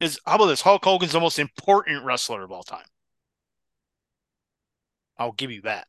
is 0.00 0.18
how 0.26 0.34
about 0.34 0.46
this? 0.46 0.60
Hulk 0.60 0.84
Hogan's 0.84 1.12
the 1.12 1.20
most 1.20 1.38
important 1.38 2.04
wrestler 2.04 2.42
of 2.42 2.50
all 2.50 2.64
time. 2.64 2.86
I'll 5.16 5.30
give 5.30 5.52
you 5.52 5.62
that. 5.62 5.86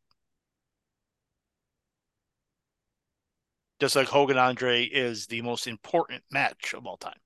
Just 3.84 3.98
like 3.98 4.08
Hogan 4.08 4.38
Andre 4.38 4.86
is 4.86 5.28
the 5.28 5.42
most 5.42 5.68
important 5.68 6.24
match 6.32 6.74
of 6.74 6.86
all 6.86 6.96
time. 6.96 7.20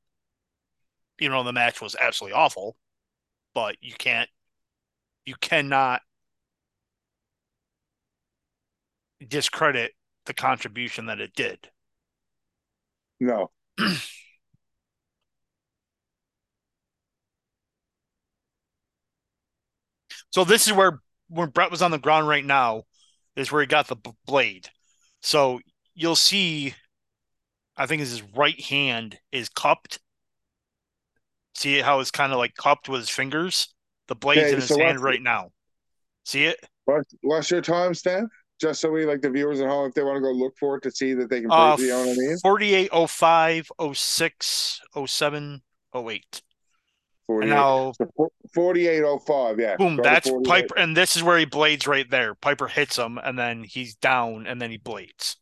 You 1.20 1.30
know, 1.30 1.44
the 1.44 1.54
match 1.54 1.82
was 1.82 1.96
absolutely 1.96 2.34
awful, 2.34 2.76
but 3.54 3.76
you 3.80 3.94
can't, 3.96 4.28
you 5.24 5.36
cannot 5.40 6.02
discredit 9.28 9.92
the 10.26 10.34
contribution 10.34 11.06
that 11.06 11.20
it 11.20 11.36
did. 11.36 11.70
No. 13.20 13.52
so 20.32 20.44
this 20.44 20.66
is 20.66 20.74
where 20.74 21.02
when 21.30 21.50
Bret 21.50 21.70
was 21.70 21.84
on 21.84 21.92
the 21.92 22.00
ground 22.00 22.28
right 22.28 22.44
now 22.44 22.86
is 23.36 23.52
where 23.52 23.62
he 23.62 23.68
got 23.68 23.88
the 23.90 23.98
blade. 24.26 24.70
So 25.22 25.60
you'll 25.98 26.16
see, 26.16 26.74
I 27.76 27.86
think 27.86 28.00
his 28.00 28.22
right 28.36 28.60
hand 28.62 29.20
is 29.32 29.50
cupped. 29.50 30.00
See 31.56 31.80
how 31.80 32.00
it's 32.00 32.12
kind 32.12 32.32
of 32.32 32.38
like 32.38 32.56
cupped 32.56 32.88
with 32.88 33.02
his 33.02 33.10
fingers. 33.10 33.74
The 34.08 34.16
blade's 34.16 34.44
okay, 34.44 34.54
in 34.54 34.60
his 34.62 34.70
so 34.70 34.80
hand 34.80 35.00
right 35.02 35.22
now. 35.22 35.52
See 36.24 36.46
it? 36.46 36.58
what's 37.22 37.52
your 37.52 37.62
time, 37.62 37.94
Stan? 37.94 38.30
just 38.60 38.82
so 38.82 38.90
we 38.90 39.06
like 39.06 39.22
the 39.22 39.30
viewers 39.30 39.62
at 39.62 39.68
home 39.68 39.88
if 39.88 39.94
they 39.94 40.04
want 40.04 40.18
to 40.18 40.22
go 40.22 40.32
look 40.32 40.58
for 40.58 40.78
it 40.78 40.84
to 40.84 40.92
see 40.92 41.14
that 41.14 41.30
they 41.30 41.42
can 41.42 41.52
uh, 41.52 41.76
you 41.80 41.90
know 41.90 42.00
what 42.00 42.10
I 42.10 42.14
mean? 42.14 42.38
48, 42.42 42.92
05, 43.08 43.72
06, 43.94 44.82
07, 45.06 45.62
08. 45.96 46.42
48. 47.28 47.50
Now, 47.50 47.92
so 47.92 48.30
4805, 48.54 49.60
yeah. 49.60 49.76
Boom, 49.76 50.00
that's 50.02 50.32
Piper. 50.46 50.78
And 50.78 50.96
this 50.96 51.16
is 51.16 51.24
where 51.24 51.38
he 51.38 51.46
blades 51.46 51.86
right 51.86 52.10
there. 52.10 52.34
Piper 52.34 52.68
hits 52.68 52.98
him, 52.98 53.20
and 53.22 53.38
then 53.38 53.64
he's 53.64 53.96
down, 53.96 54.48
and 54.48 54.62
then 54.62 54.72
he 54.72 54.78
blades. 54.78 55.38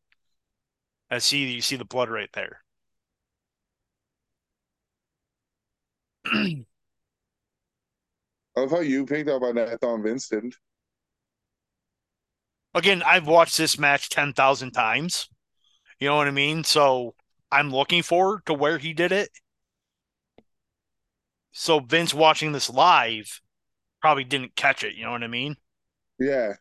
I 1.16 1.20
see 1.20 1.52
you 1.52 1.62
see 1.62 1.78
the 1.78 1.86
blood 1.86 2.10
right 2.10 2.30
there. 2.34 2.62
I 6.26 6.66
love 8.58 8.72
how 8.72 8.80
you 8.82 9.06
picked 9.06 9.30
up 9.30 9.42
on 9.42 9.56
that 9.56 9.84
on 9.84 10.04
Vince 10.04 10.30
didn't 10.30 10.56
again, 12.76 13.02
I've 13.04 13.26
watched 13.26 13.58
this 13.58 13.80
match 13.80 14.10
10,000 14.10 14.72
times. 14.72 15.30
You 16.00 16.10
know 16.10 16.18
what 16.18 16.28
I 16.28 16.32
mean? 16.32 16.64
So 16.64 17.16
I'm 17.52 17.72
looking 17.72 18.04
forward 18.04 18.46
to 18.46 18.54
where 18.54 18.78
he 18.78 18.94
did 18.94 19.12
it. 19.12 19.30
So 21.54 21.80
Vince 21.80 22.14
watching 22.14 22.52
this 22.52 22.70
live 22.70 23.40
probably 24.02 24.26
didn't 24.26 24.56
catch 24.56 24.84
it. 24.84 24.96
You 24.96 25.06
know 25.06 25.12
what 25.12 25.24
I 25.24 25.28
mean? 25.28 25.56
Yeah. 26.20 26.54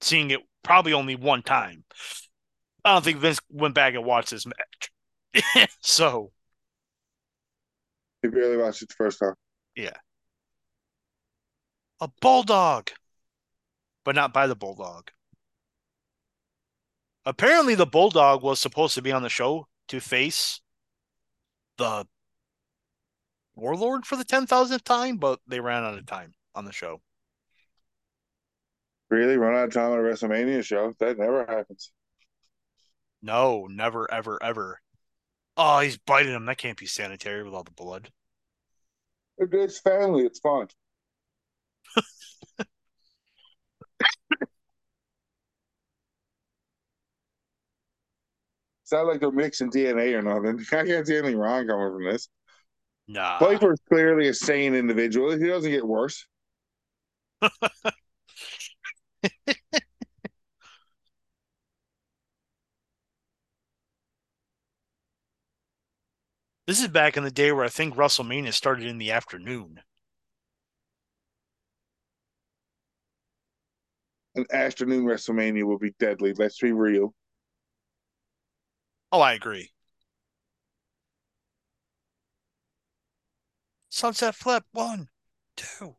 Seeing 0.00 0.30
it 0.30 0.40
probably 0.62 0.94
only 0.94 1.16
one 1.16 1.42
time. 1.42 1.84
I 2.84 2.94
don't 2.94 3.04
think 3.04 3.18
Vince 3.18 3.40
went 3.48 3.74
back 3.74 3.94
and 3.94 4.04
watched 4.04 4.30
this 4.30 4.46
match. 4.46 5.68
so. 5.80 6.32
He 8.22 8.28
barely 8.28 8.56
watched 8.56 8.82
it 8.82 8.88
the 8.88 8.94
first 8.94 9.18
time. 9.18 9.34
Yeah. 9.74 9.92
A 12.00 12.08
bulldog 12.20 12.90
but 14.04 14.14
not 14.14 14.32
by 14.32 14.46
the 14.46 14.54
Bulldog. 14.54 15.10
Apparently, 17.24 17.74
the 17.74 17.86
Bulldog 17.86 18.42
was 18.42 18.60
supposed 18.60 18.94
to 18.94 19.02
be 19.02 19.10
on 19.10 19.22
the 19.22 19.30
show 19.30 19.66
to 19.88 19.98
face 19.98 20.60
the 21.78 22.06
Warlord 23.56 24.04
for 24.04 24.16
the 24.16 24.24
10,000th 24.24 24.82
time, 24.82 25.16
but 25.16 25.40
they 25.46 25.60
ran 25.60 25.84
out 25.84 25.98
of 25.98 26.06
time 26.06 26.34
on 26.54 26.66
the 26.66 26.72
show. 26.72 27.00
Really? 29.08 29.36
Run 29.36 29.54
out 29.54 29.68
of 29.68 29.72
time 29.72 29.92
on 29.92 29.98
a 29.98 30.02
WrestleMania 30.02 30.62
show? 30.62 30.92
That 30.98 31.18
never 31.18 31.46
happens. 31.46 31.90
No, 33.24 33.66
never, 33.70 34.06
ever, 34.12 34.38
ever. 34.42 34.82
Oh, 35.56 35.80
he's 35.80 35.96
biting 35.96 36.34
him. 36.34 36.44
That 36.44 36.58
can't 36.58 36.76
be 36.76 36.84
sanitary 36.84 37.42
with 37.42 37.54
all 37.54 37.64
the 37.64 37.70
blood. 37.70 38.10
It's 39.38 39.80
family. 39.80 40.24
It's 40.24 40.40
fine. 40.40 40.68
It's 48.82 48.92
not 48.92 49.06
like 49.06 49.18
they're 49.18 49.30
mixing 49.30 49.70
DNA 49.70 50.12
or 50.12 50.20
nothing. 50.20 50.62
I 50.78 50.84
can't 50.84 51.06
see 51.06 51.16
anything 51.16 51.38
wrong 51.38 51.66
coming 51.66 51.90
from 51.90 52.04
this. 52.04 52.28
Nah. 53.08 53.38
Piper's 53.38 53.80
clearly 53.88 54.28
a 54.28 54.34
sane 54.34 54.74
individual. 54.74 55.30
He 55.30 55.46
doesn't 55.46 55.70
get 55.70 55.86
worse. 55.88 56.26
this 66.74 66.82
is 66.82 66.88
back 66.88 67.16
in 67.16 67.22
the 67.22 67.30
day 67.30 67.52
where 67.52 67.64
I 67.64 67.68
think 67.68 67.94
WrestleMania 67.94 68.52
started 68.52 68.88
in 68.88 68.98
the 68.98 69.12
afternoon. 69.12 69.80
An 74.34 74.44
afternoon 74.52 75.04
WrestleMania 75.04 75.62
will 75.62 75.78
be 75.78 75.94
deadly. 76.00 76.32
Let's 76.32 76.58
be 76.58 76.72
real. 76.72 77.14
Oh, 79.12 79.20
I 79.20 79.34
agree. 79.34 79.70
Sunset 83.90 84.34
flip. 84.34 84.64
One, 84.72 85.10
two. 85.56 85.94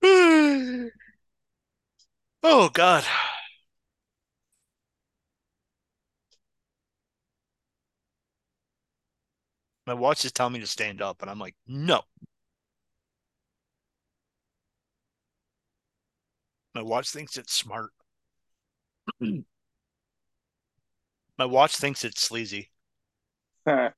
oh, 2.42 2.68
God. 2.70 3.04
My 9.86 9.94
watch 9.94 10.24
is 10.24 10.32
telling 10.32 10.52
me 10.52 10.60
to 10.60 10.66
stand 10.66 11.00
up, 11.00 11.22
and 11.22 11.30
I'm 11.30 11.38
like, 11.38 11.54
no. 11.66 12.02
My 16.74 16.82
watch 16.82 17.10
thinks 17.10 17.38
it's 17.38 17.54
smart. 17.54 17.90
My 21.38 21.44
watch 21.46 21.76
thinks 21.76 22.04
it's 22.04 22.20
sleazy. 22.20 22.70
I 23.66 23.92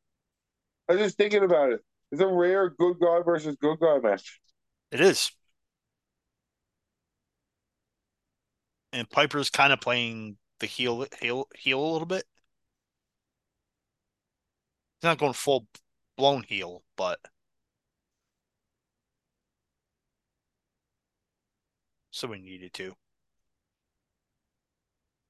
was 0.88 0.99
just 0.99 1.16
thinking 1.16 1.43
about 1.43 1.72
it. 1.72 1.80
It's 2.12 2.20
a 2.20 2.26
rare 2.26 2.70
good 2.70 2.99
guy 3.01 3.20
versus 3.24 3.57
good 3.61 3.80
guy 3.80 3.99
match. 3.99 4.41
It 4.93 5.01
is. 5.01 5.32
And 8.93 9.09
Piper's 9.09 9.51
kind 9.51 9.72
of 9.72 9.80
playing 9.80 10.36
the 10.59 10.66
heel, 10.66 11.07
heel, 11.20 11.49
heel 11.57 11.80
a 11.80 11.93
little 11.93 12.07
bit. 12.07 12.24
He's 15.01 15.09
not 15.09 15.18
going 15.18 15.32
full 15.32 15.66
blown 16.16 16.43
heel, 16.43 16.82
but 16.97 17.18
so 22.11 22.28
we 22.28 22.38
needed 22.38 22.74
to. 22.74 22.95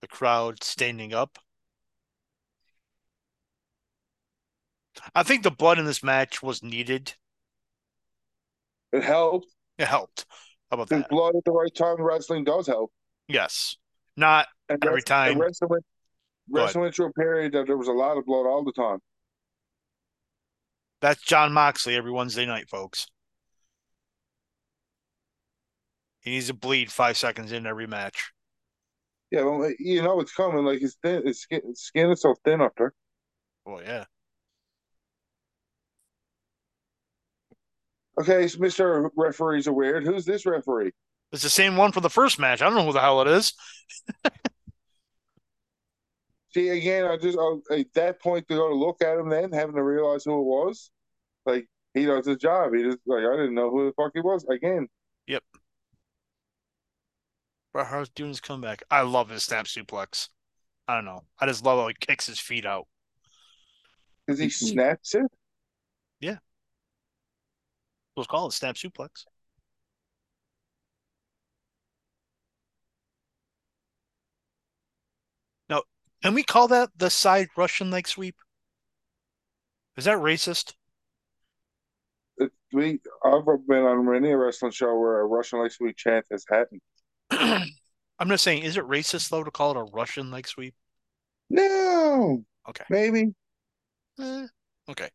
The 0.00 0.08
crowd 0.08 0.64
standing 0.64 1.12
up. 1.12 1.38
I 5.14 5.22
think 5.22 5.42
the 5.42 5.50
blood 5.50 5.78
in 5.78 5.84
this 5.84 6.02
match 6.02 6.42
was 6.42 6.62
needed. 6.62 7.14
It 8.92 9.04
helped. 9.04 9.46
It 9.78 9.86
helped. 9.86 10.26
How 10.70 10.74
about 10.74 10.88
that? 10.88 11.08
Blood 11.08 11.36
at 11.36 11.44
the 11.44 11.52
right 11.52 11.74
time 11.74 12.00
wrestling 12.00 12.44
does 12.44 12.66
help. 12.66 12.92
Yes. 13.30 13.76
Not 14.16 14.46
and 14.68 14.84
every 14.84 15.02
time. 15.02 15.38
Wrestling 15.38 15.70
went, 15.70 15.84
wrestling 16.50 16.82
went 16.82 16.94
through 16.94 17.06
a 17.06 17.12
period 17.12 17.52
that 17.52 17.66
there 17.66 17.76
was 17.76 17.88
a 17.88 17.92
lot 17.92 18.18
of 18.18 18.26
blood 18.26 18.46
all 18.46 18.64
the 18.64 18.72
time. 18.72 18.98
That's 21.00 21.22
Jon 21.22 21.52
Moxley 21.52 21.96
every 21.96 22.10
Wednesday 22.10 22.44
night, 22.44 22.68
folks. 22.68 23.06
He 26.20 26.30
needs 26.30 26.48
to 26.48 26.54
bleed 26.54 26.92
five 26.92 27.16
seconds 27.16 27.52
in 27.52 27.66
every 27.66 27.86
match. 27.86 28.32
Yeah, 29.30 29.44
well, 29.44 29.72
you 29.78 30.02
know 30.02 30.20
it's 30.20 30.34
coming. 30.34 30.64
Like 30.64 30.80
his 30.80 30.96
thin, 31.02 31.26
his 31.26 31.40
skin, 31.40 31.60
his 31.66 31.80
skin 31.80 32.10
is 32.10 32.20
so 32.20 32.34
thin 32.44 32.60
up 32.60 32.72
there. 32.76 32.92
Oh 33.66 33.80
yeah. 33.80 34.04
Okay, 38.20 38.48
so 38.48 38.58
Mr. 38.58 39.08
Referee's 39.16 39.66
a 39.66 39.72
weird. 39.72 40.04
Who's 40.04 40.26
this 40.26 40.44
referee? 40.44 40.92
It's 41.32 41.42
the 41.42 41.50
same 41.50 41.76
one 41.76 41.92
for 41.92 42.00
the 42.00 42.10
first 42.10 42.38
match. 42.38 42.60
I 42.60 42.66
don't 42.66 42.74
know 42.74 42.84
who 42.84 42.92
the 42.92 43.00
hell 43.00 43.20
it 43.22 43.28
is. 43.28 43.54
See, 46.52 46.68
again, 46.68 47.04
I 47.04 47.16
just 47.16 47.38
oh, 47.38 47.62
at 47.70 47.86
that 47.94 48.20
point 48.20 48.48
to 48.48 48.56
go 48.56 48.68
to 48.68 48.74
look 48.74 49.02
at 49.02 49.16
him, 49.18 49.28
then 49.28 49.52
having 49.52 49.76
to 49.76 49.84
realize 49.84 50.24
who 50.24 50.40
it 50.40 50.44
was, 50.44 50.90
like 51.46 51.68
he 51.94 52.06
does 52.06 52.26
his 52.26 52.38
job. 52.38 52.74
He 52.74 52.82
just 52.82 52.98
like 53.06 53.24
I 53.24 53.36
didn't 53.36 53.54
know 53.54 53.70
who 53.70 53.86
the 53.86 53.92
fuck 53.92 54.10
he 54.14 54.20
was. 54.20 54.44
Again. 54.50 54.88
Yep. 55.28 55.44
Bret 57.72 57.86
Hart's 57.86 58.10
doing 58.10 58.30
his 58.30 58.40
comeback. 58.40 58.82
I 58.90 59.02
love 59.02 59.30
his 59.30 59.44
snap 59.44 59.66
suplex. 59.66 60.28
I 60.88 60.96
don't 60.96 61.04
know. 61.04 61.22
I 61.38 61.46
just 61.46 61.64
love 61.64 61.78
how 61.78 61.86
he 61.86 61.94
kicks 61.94 62.26
his 62.26 62.40
feet 62.40 62.66
out. 62.66 62.88
Because 64.26 64.40
he 64.40 64.50
snaps 64.50 65.14
it? 65.14 65.26
Yeah. 66.18 66.38
Let's 68.16 68.26
call 68.26 68.48
it 68.48 68.52
snap 68.52 68.74
suplex. 68.74 69.24
Can 76.22 76.34
we 76.34 76.42
call 76.42 76.68
that 76.68 76.90
the 76.96 77.10
side 77.10 77.48
Russian 77.56 77.90
leg 77.90 78.06
sweep? 78.06 78.36
Is 79.96 80.04
that 80.04 80.18
racist? 80.18 80.74
It, 82.38 82.52
we, 82.72 83.00
I've 83.24 83.44
been 83.66 83.84
on 83.84 84.10
many 84.10 84.30
a 84.30 84.36
wrestling 84.36 84.72
show 84.72 84.98
where 84.98 85.20
a 85.20 85.26
Russian 85.26 85.60
leg 85.60 85.72
sweep 85.72 85.96
chant 85.96 86.24
has 86.30 86.44
happened. 86.48 86.80
I'm 87.30 88.28
just 88.28 88.44
saying, 88.44 88.62
is 88.62 88.76
it 88.76 88.84
racist 88.84 89.30
though 89.30 89.44
to 89.44 89.50
call 89.50 89.72
it 89.72 89.76
a 89.78 89.90
Russian 89.92 90.30
leg 90.30 90.46
sweep? 90.46 90.74
No. 91.48 92.44
Okay. 92.68 92.84
Maybe. 92.90 93.34
Eh, 94.20 94.46
okay. 94.90 95.08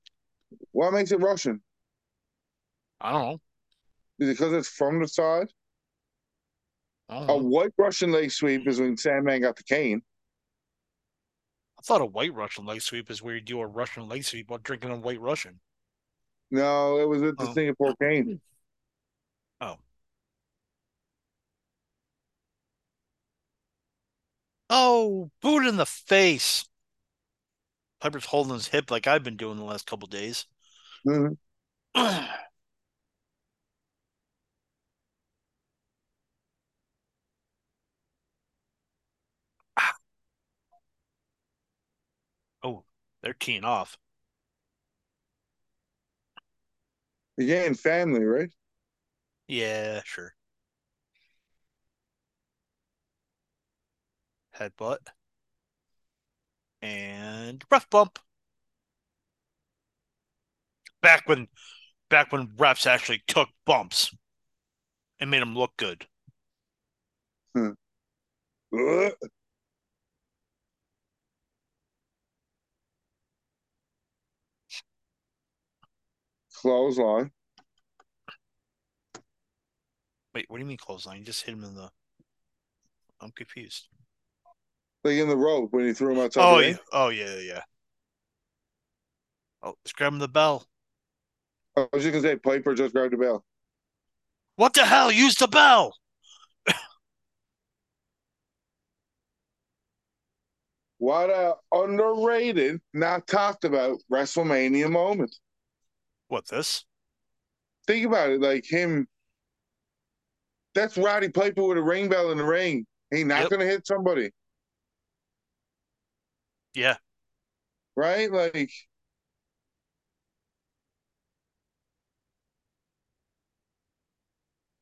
What 0.71 0.93
makes 0.93 1.11
it 1.11 1.21
Russian? 1.21 1.61
I 2.99 3.11
don't 3.11 3.21
know. 3.21 3.41
Is 4.19 4.29
it 4.29 4.33
because 4.33 4.53
it's 4.53 4.69
from 4.69 4.99
the 4.99 5.07
side? 5.07 5.47
A 7.09 7.37
white 7.37 7.71
Russian 7.77 8.11
leg 8.11 8.31
sweep 8.31 8.67
is 8.67 8.79
when 8.79 8.97
Sandman 8.97 9.41
got 9.41 9.55
the 9.55 9.63
cane. 9.63 10.01
I 11.85 11.87
thought 11.87 12.01
a 12.01 12.05
white 12.05 12.33
Russian 12.33 12.65
leg 12.65 12.81
sweep 12.81 13.11
is 13.11 13.21
where 13.21 13.35
you 13.35 13.41
do 13.41 13.59
a 13.59 13.67
Russian 13.67 14.09
leg 14.09 14.23
sweep 14.23 14.49
while 14.49 14.57
drinking 14.57 14.89
a 14.89 14.97
white 14.97 15.21
Russian. 15.21 15.59
No, 16.49 16.97
it 16.97 17.07
was 17.07 17.21
with 17.21 17.37
the 17.37 17.47
Oh. 17.47 17.53
Singapore 17.53 17.95
cane. 18.01 18.41
Oh. 19.61 19.77
Oh, 24.67 25.29
boot 25.41 25.67
in 25.67 25.77
the 25.77 25.85
face. 25.85 26.65
Piper's 27.99 28.25
holding 28.25 28.55
his 28.55 28.69
hip 28.69 28.89
like 28.89 29.05
I've 29.05 29.23
been 29.23 29.37
doing 29.37 29.57
the 29.57 29.63
last 29.63 29.85
couple 29.85 30.07
days. 30.07 30.47
Mhm. 31.05 31.37
they're 43.25 43.33
teeing 43.33 43.65
off. 43.65 43.97
Again, 47.39 47.73
family, 47.73 48.23
right? 48.23 48.53
Yeah, 49.47 50.01
sure. 50.05 50.35
Headbutt. 54.55 55.07
And 56.81 57.63
rough 57.71 57.89
bump. 57.89 58.19
Back 61.01 61.27
when 61.27 61.47
back 62.09 62.31
when 62.31 62.47
refs 62.49 62.85
actually 62.85 63.23
took 63.27 63.49
bumps 63.65 64.13
and 65.19 65.31
made 65.31 65.41
them 65.41 65.55
look 65.55 65.75
good. 65.77 66.05
Hmm. 67.55 67.71
Ugh. 68.73 69.13
Clothesline. 76.65 77.29
Wait, 80.33 80.45
what 80.47 80.57
do 80.57 80.63
you 80.63 80.67
mean 80.67 80.77
clothesline? 80.77 81.19
You 81.19 81.23
just 81.23 81.45
hit 81.45 81.53
him 81.53 81.63
in 81.63 81.75
the 81.75 81.91
I'm 83.21 83.29
confused. 83.33 83.87
Like 85.03 85.13
in 85.13 85.29
the 85.29 85.37
rope 85.37 85.71
when 85.73 85.85
he 85.85 85.93
threw 85.93 86.13
him 86.13 86.19
outside 86.21 86.41
Oh 86.41 86.57
yeah. 86.57 86.65
ring. 86.69 86.77
Oh 86.91 87.09
yeah, 87.09 87.35
yeah, 87.35 87.41
yeah. 87.41 87.61
Oh, 89.61 89.75
let's 89.85 89.93
grab 89.93 90.13
him 90.13 90.17
the 90.17 90.27
bell. 90.27 90.65
I 91.77 91.85
was 91.93 92.01
just 92.01 92.13
gonna 92.13 92.23
say 92.23 92.35
Piper 92.35 92.73
just 92.73 92.95
grabbed 92.95 93.13
the 93.13 93.17
bell. 93.17 93.45
What 94.55 94.73
the 94.73 94.85
hell? 94.85 95.11
Use 95.11 95.35
the 95.35 95.47
bell. 95.47 95.93
What 100.97 101.29
a 101.29 101.57
underrated, 101.71 102.81
not 102.91 103.27
talked 103.27 103.65
about 103.65 103.99
WrestleMania 104.11 104.89
moment. 104.89 105.35
What 106.27 106.47
this? 106.47 106.85
Think 107.87 108.05
about 108.05 108.29
it, 108.31 108.41
like 108.41 108.65
him. 108.65 109.07
That's 110.73 110.97
Roddy 110.97 111.29
Piper 111.29 111.63
with 111.63 111.77
a 111.77 111.81
ring 111.83 112.09
bell 112.09 112.31
in 112.31 112.37
the 112.37 112.43
ring. 112.45 112.85
He 113.11 113.23
not 113.23 113.41
Yep. 113.43 113.49
gonna 113.49 113.65
hit 113.65 113.87
somebody, 113.87 114.31
Yeah. 116.73 116.97
right? 117.95 118.31
Like 118.31 118.71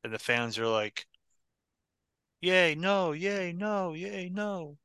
And 0.04 0.12
the 0.12 0.18
fans 0.20 0.56
are 0.58 0.68
like, 0.68 1.06
Yay, 2.40 2.76
no, 2.76 3.10
yay, 3.10 3.52
no, 3.52 3.92
yay, 3.92 4.28
no. 4.28 4.78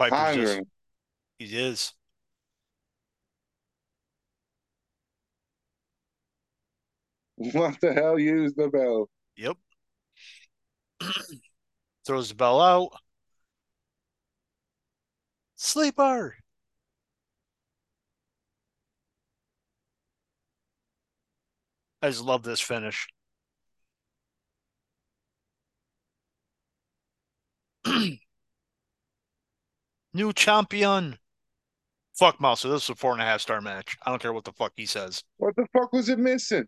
Piper's 0.00 0.36
just 0.36 0.60
he 1.38 1.44
is. 1.44 1.92
What 7.36 7.78
the 7.82 7.92
hell? 7.92 8.18
Use 8.18 8.54
the 8.54 8.68
bell. 8.68 9.10
Yep. 9.36 9.58
Throws 12.06 12.30
the 12.30 12.34
bell 12.34 12.62
out. 12.62 12.92
Sleeper. 15.56 16.36
I 22.02 22.08
just 22.08 22.22
love 22.22 22.42
this 22.42 22.60
finish. 22.60 23.06
New 30.12 30.32
champion. 30.32 31.18
Fuck 32.18 32.40
Mouser. 32.40 32.68
This 32.68 32.84
is 32.84 32.90
a 32.90 32.94
four 32.94 33.12
and 33.12 33.22
a 33.22 33.24
half 33.24 33.40
star 33.40 33.60
match. 33.60 33.96
I 34.04 34.10
don't 34.10 34.20
care 34.20 34.32
what 34.32 34.44
the 34.44 34.52
fuck 34.52 34.72
he 34.76 34.86
says. 34.86 35.22
What 35.38 35.56
the 35.56 35.66
fuck 35.72 35.92
was 35.92 36.08
it 36.08 36.18
missing? 36.18 36.64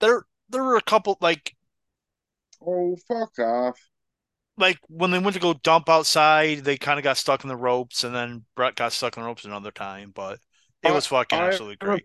There 0.00 0.24
there 0.48 0.62
were 0.62 0.76
a 0.76 0.82
couple 0.82 1.18
like 1.20 1.54
Oh, 2.66 2.96
fuck 3.08 3.38
off. 3.38 3.78
like 4.56 4.78
when 4.88 5.10
they 5.10 5.18
went 5.18 5.34
to 5.34 5.40
go 5.40 5.54
dump 5.54 5.88
outside, 5.88 6.58
they 6.64 6.76
kind 6.78 6.98
of 6.98 7.04
got 7.04 7.18
stuck 7.18 7.44
in 7.44 7.48
the 7.48 7.56
ropes, 7.56 8.04
and 8.04 8.14
then 8.14 8.44
Bret 8.56 8.74
got 8.76 8.92
stuck 8.92 9.16
in 9.16 9.22
the 9.22 9.26
ropes 9.26 9.44
another 9.44 9.70
time. 9.70 10.12
But 10.14 10.38
it 10.82 10.92
was 10.92 11.06
fucking 11.06 11.38
I- 11.38 11.48
absolutely 11.48 11.76
great. 11.76 12.04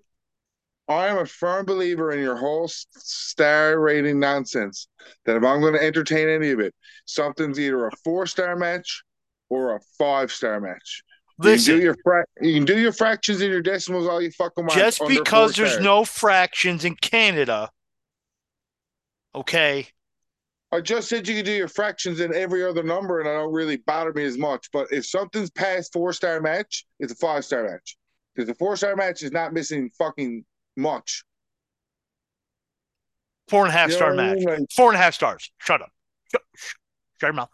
I 0.90 1.06
am 1.08 1.20
a 1.20 1.26
firm 1.28 1.66
believer 1.68 2.12
in 2.12 2.20
your 2.20 2.36
whole 2.36 2.68
star 2.68 3.80
rating 3.80 4.20
nonsense. 4.20 4.88
That 5.26 5.38
if 5.38 5.44
I'm 5.44 5.62
going 5.62 5.74
to 5.76 5.84
entertain 5.84 6.28
any 6.28 6.50
of 6.50 6.60
it, 6.60 6.74
something's 7.06 7.60
either 7.60 7.86
a 7.88 7.92
four 8.04 8.26
star 8.26 8.56
match 8.56 9.04
or 9.50 9.76
a 9.76 9.80
five 9.98 10.32
star 10.32 10.60
match. 10.60 11.04
You 11.40 11.44
can 11.44 11.52
Listen, 11.54 11.76
do 11.78 11.82
your 11.84 11.96
fra- 12.04 12.26
you 12.42 12.54
can 12.56 12.66
do 12.66 12.80
your 12.80 12.92
fractions 12.92 13.42
and 13.42 13.50
your 13.52 13.62
decimals 13.62 14.08
all 14.08 14.22
you 14.22 14.32
fucking 14.32 14.66
want. 14.66 14.78
just 14.78 15.02
because 15.08 15.56
there's 15.56 15.72
stars. 15.72 15.84
no 15.84 16.04
fractions 16.06 16.84
in 16.86 16.96
Canada, 16.96 17.70
okay, 19.34 19.88
I 20.72 20.82
just 20.82 21.08
said 21.10 21.28
you 21.28 21.36
could 21.36 21.46
do 21.46 21.54
your 21.54 21.68
fractions 21.70 22.20
in 22.20 22.34
every 22.36 22.64
other 22.64 22.84
number, 22.84 23.20
and 23.22 23.30
I 23.30 23.34
don't 23.34 23.54
really 23.54 23.78
bother 23.78 24.12
me 24.14 24.26
as 24.26 24.38
much. 24.38 24.68
But 24.74 24.88
if 24.92 25.06
something's 25.06 25.50
past 25.50 25.94
four 25.94 26.12
star 26.14 26.42
match, 26.42 26.86
it's 27.00 27.14
a 27.14 27.16
five 27.16 27.46
star 27.46 27.64
match 27.64 27.96
because 28.36 28.48
the 28.48 28.56
four 28.56 28.76
star 28.76 28.96
match 28.96 29.24
is 29.24 29.32
not 29.32 29.54
missing 29.54 29.90
fucking 29.98 30.44
much. 30.76 31.24
four 33.48 33.62
and 33.66 33.70
a 33.70 33.78
half 33.78 33.90
You 33.90 33.94
know 33.94 33.98
star 33.98 34.10
what 34.12 34.20
I 34.20 34.28
match, 34.28 34.38
mean? 34.38 34.46
Like, 34.60 34.72
four 34.76 34.90
and 34.90 34.96
a 34.96 35.02
half 35.02 35.14
stars. 35.16 35.52
Shut 35.60 35.82
up. 35.82 35.90
Shut, 36.32 36.42
shut 36.56 36.74
your 37.24 37.34
mouth. 37.34 37.50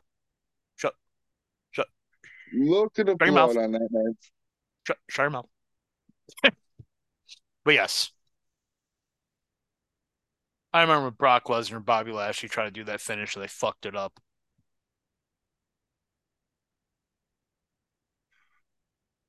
Look 2.55 2.97
at 2.99 3.05
the 3.07 3.15
Shut 3.21 3.33
blood 3.33 3.33
mouth. 3.33 3.57
on 3.57 3.71
that 3.71 3.87
man. 3.91 4.17
Shut, 4.87 4.97
shut 5.09 5.23
your 5.23 5.29
mouth. 5.31 5.47
but 7.63 7.73
yes. 7.73 8.11
I 10.73 10.81
remember 10.81 11.09
Brock 11.11 11.45
Lesnar 11.45 11.77
and 11.77 11.85
Bobby 11.85 12.11
Lashley 12.11 12.49
tried 12.49 12.65
to 12.65 12.71
do 12.71 12.83
that 12.85 12.99
finish 13.01 13.35
and 13.35 13.43
they 13.43 13.47
fucked 13.47 13.85
it 13.85 13.95
up. 13.95 14.19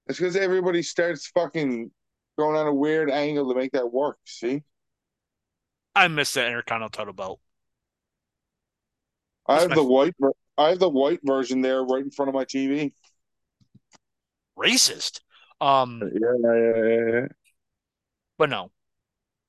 It's 0.09 0.19
because 0.19 0.37
everybody 0.37 0.83
starts 0.83 1.27
fucking 1.29 1.91
going 2.39 2.57
on 2.57 2.67
a 2.67 2.75
weird 2.75 3.11
angle 3.11 3.49
to 3.53 3.59
make 3.59 3.73
that 3.73 3.93
work. 3.93 4.19
See, 4.25 4.63
I 5.95 6.09
miss 6.09 6.35
that 6.35 6.47
Intercontinental 6.47 6.91
title 6.91 7.13
belt. 7.15 7.41
I 9.47 9.61
have 9.61 9.71
the 9.75 9.83
white. 9.85 10.15
ver- 10.19 10.33
I 10.59 10.71
have 10.71 10.79
the 10.79 10.89
white 10.89 11.21
version 11.23 11.61
there 11.61 11.83
right 11.85 12.03
in 12.03 12.11
front 12.11 12.29
of 12.29 12.35
my 12.35 12.45
TV. 12.45 12.93
Racist. 14.59 15.21
Um, 15.61 16.13
Yeah, 16.13 16.33
yeah, 16.41 16.55
yeah, 16.55 17.11
yeah. 17.21 17.27
but 18.39 18.49
no. 18.49 18.73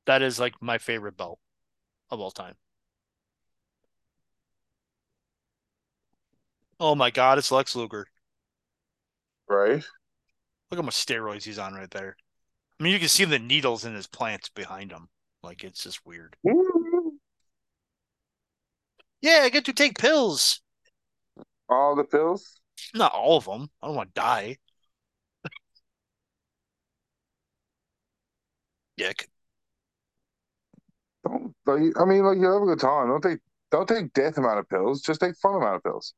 That 0.07 0.21
is 0.23 0.39
like 0.39 0.61
my 0.61 0.77
favorite 0.79 1.17
belt 1.17 1.39
of 2.11 2.19
all 2.21 2.31
time. 2.31 2.57
Oh 6.79 6.95
my 6.95 7.11
god, 7.11 7.37
it's 7.37 7.51
Lex 7.51 7.75
Luger. 7.75 8.07
Right. 9.47 9.83
Look 10.71 10.77
how 10.79 10.81
much 10.83 10.95
steroids 10.95 11.43
he's 11.43 11.59
on 11.59 11.73
right 11.73 11.91
there. 11.91 12.15
I 12.79 12.83
mean, 12.83 12.93
you 12.93 12.99
can 12.99 13.09
see 13.09 13.25
the 13.25 13.39
needles 13.39 13.85
in 13.85 13.95
his 13.95 14.07
plants 14.07 14.49
behind 14.49 14.91
him. 14.91 15.09
Like 15.43 15.63
it's 15.63 15.83
just 15.83 16.05
weird. 16.05 16.37
Yeah, 19.21 19.41
I 19.43 19.49
get 19.49 19.63
to 19.65 19.73
take 19.73 19.99
pills. 19.99 20.61
All 21.69 21.95
the 21.95 22.03
pills? 22.03 22.59
Not 22.93 23.13
all 23.13 23.37
of 23.37 23.45
them. 23.45 23.69
I 23.81 23.87
don't 23.87 23.95
want 23.95 24.13
to 24.13 24.19
die. 24.21 24.57
Dick. 28.97 29.29
Don't 31.25 31.53
like, 31.65 31.81
I 31.99 32.05
mean, 32.05 32.23
like 32.23 32.37
you 32.37 32.51
have 32.51 32.61
a 32.61 32.65
good 32.65 32.79
time. 32.79 33.07
Don't 33.09 33.21
take 33.21 33.39
don't 33.71 33.87
take 33.87 34.13
death 34.13 34.37
amount 34.37 34.59
of 34.59 34.69
pills. 34.69 35.01
Just 35.01 35.19
take 35.21 35.35
fun 35.37 35.55
amount 35.55 35.75
of 35.75 35.83
pills. 35.83 36.13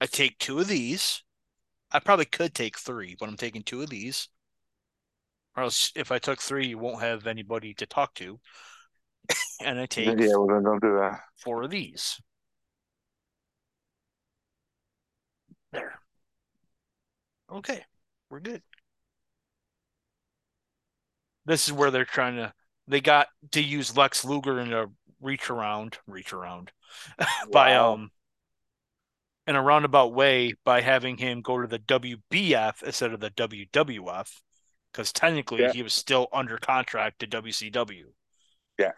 I 0.00 0.06
take 0.06 0.38
two 0.38 0.58
of 0.60 0.68
these. 0.68 1.22
I 1.90 2.00
probably 2.00 2.26
could 2.26 2.54
take 2.54 2.78
three, 2.78 3.16
but 3.18 3.28
I'm 3.28 3.36
taking 3.36 3.62
two 3.62 3.82
of 3.82 3.90
these. 3.90 4.28
Or 5.56 5.64
else, 5.64 5.90
if 5.96 6.12
I 6.12 6.18
took 6.18 6.40
three, 6.40 6.68
you 6.68 6.78
won't 6.78 7.00
have 7.02 7.26
anybody 7.26 7.74
to 7.74 7.86
talk 7.86 8.14
to. 8.14 8.38
and 9.60 9.78
I 9.78 9.86
take 9.86 10.06
Yeah, 10.06 10.36
well 10.36 10.46
then 10.48 10.62
don't 10.62 10.82
do 10.82 10.96
that. 10.98 11.20
four 11.42 11.62
of 11.62 11.70
these. 11.70 12.20
There. 15.72 16.00
Okay, 17.50 17.84
we're 18.30 18.40
good. 18.40 18.62
This 21.48 21.66
is 21.66 21.72
where 21.72 21.90
they're 21.90 22.04
trying 22.04 22.36
to. 22.36 22.52
They 22.86 23.00
got 23.00 23.28
to 23.52 23.62
use 23.62 23.96
Lex 23.96 24.22
Luger 24.24 24.60
in 24.60 24.72
a 24.72 24.86
reach 25.20 25.48
around, 25.48 25.98
reach 26.06 26.32
around, 26.34 26.70
by 27.52 27.74
um, 27.74 28.10
in 29.46 29.56
a 29.56 29.62
roundabout 29.62 30.12
way 30.12 30.54
by 30.62 30.82
having 30.82 31.16
him 31.16 31.40
go 31.40 31.60
to 31.60 31.66
the 31.66 31.78
WBF 31.78 32.82
instead 32.82 33.14
of 33.14 33.20
the 33.20 33.30
WWF, 33.30 34.30
because 34.92 35.10
technically 35.10 35.62
Yeah. 35.62 35.72
he 35.72 35.82
was 35.82 35.94
still 35.94 36.28
under 36.34 36.58
contract 36.58 37.20
to 37.20 37.26
WCW. 37.26 38.12
Yeah. 38.78 38.92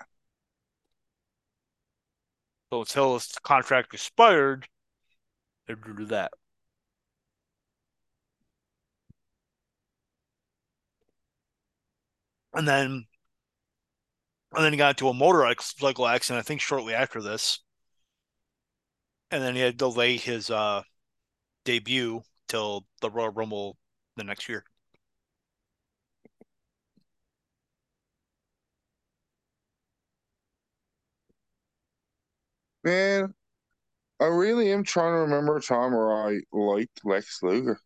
So 2.72 2.80
until 2.80 3.14
his 3.14 3.28
contract 3.44 3.94
expired, 3.94 4.66
they're 5.66 5.76
do 5.76 6.04
that. 6.06 6.32
And 12.52 12.66
then, 12.66 13.06
and 14.52 14.64
then 14.64 14.72
he 14.72 14.76
got 14.76 14.90
into 14.90 15.08
a 15.08 15.14
motorcycle 15.14 16.06
accident. 16.06 16.40
I 16.40 16.46
think 16.46 16.60
shortly 16.60 16.94
after 16.94 17.22
this, 17.22 17.60
and 19.30 19.42
then 19.42 19.54
he 19.54 19.60
had 19.60 19.78
to 19.78 19.90
delay 19.90 20.16
his 20.16 20.50
uh, 20.50 20.82
debut 21.64 22.22
till 22.48 22.84
the 23.00 23.10
Royal 23.10 23.30
Rumble 23.30 23.76
the 24.16 24.24
next 24.24 24.48
year. 24.48 24.64
Man, 32.82 33.34
I 34.20 34.24
really 34.26 34.72
am 34.72 34.84
trying 34.84 35.12
to 35.14 35.20
remember 35.20 35.56
a 35.56 35.62
time 35.62 35.92
where 35.92 36.12
I 36.12 36.40
liked 36.52 37.00
Lex 37.04 37.42
Luger. 37.42 37.78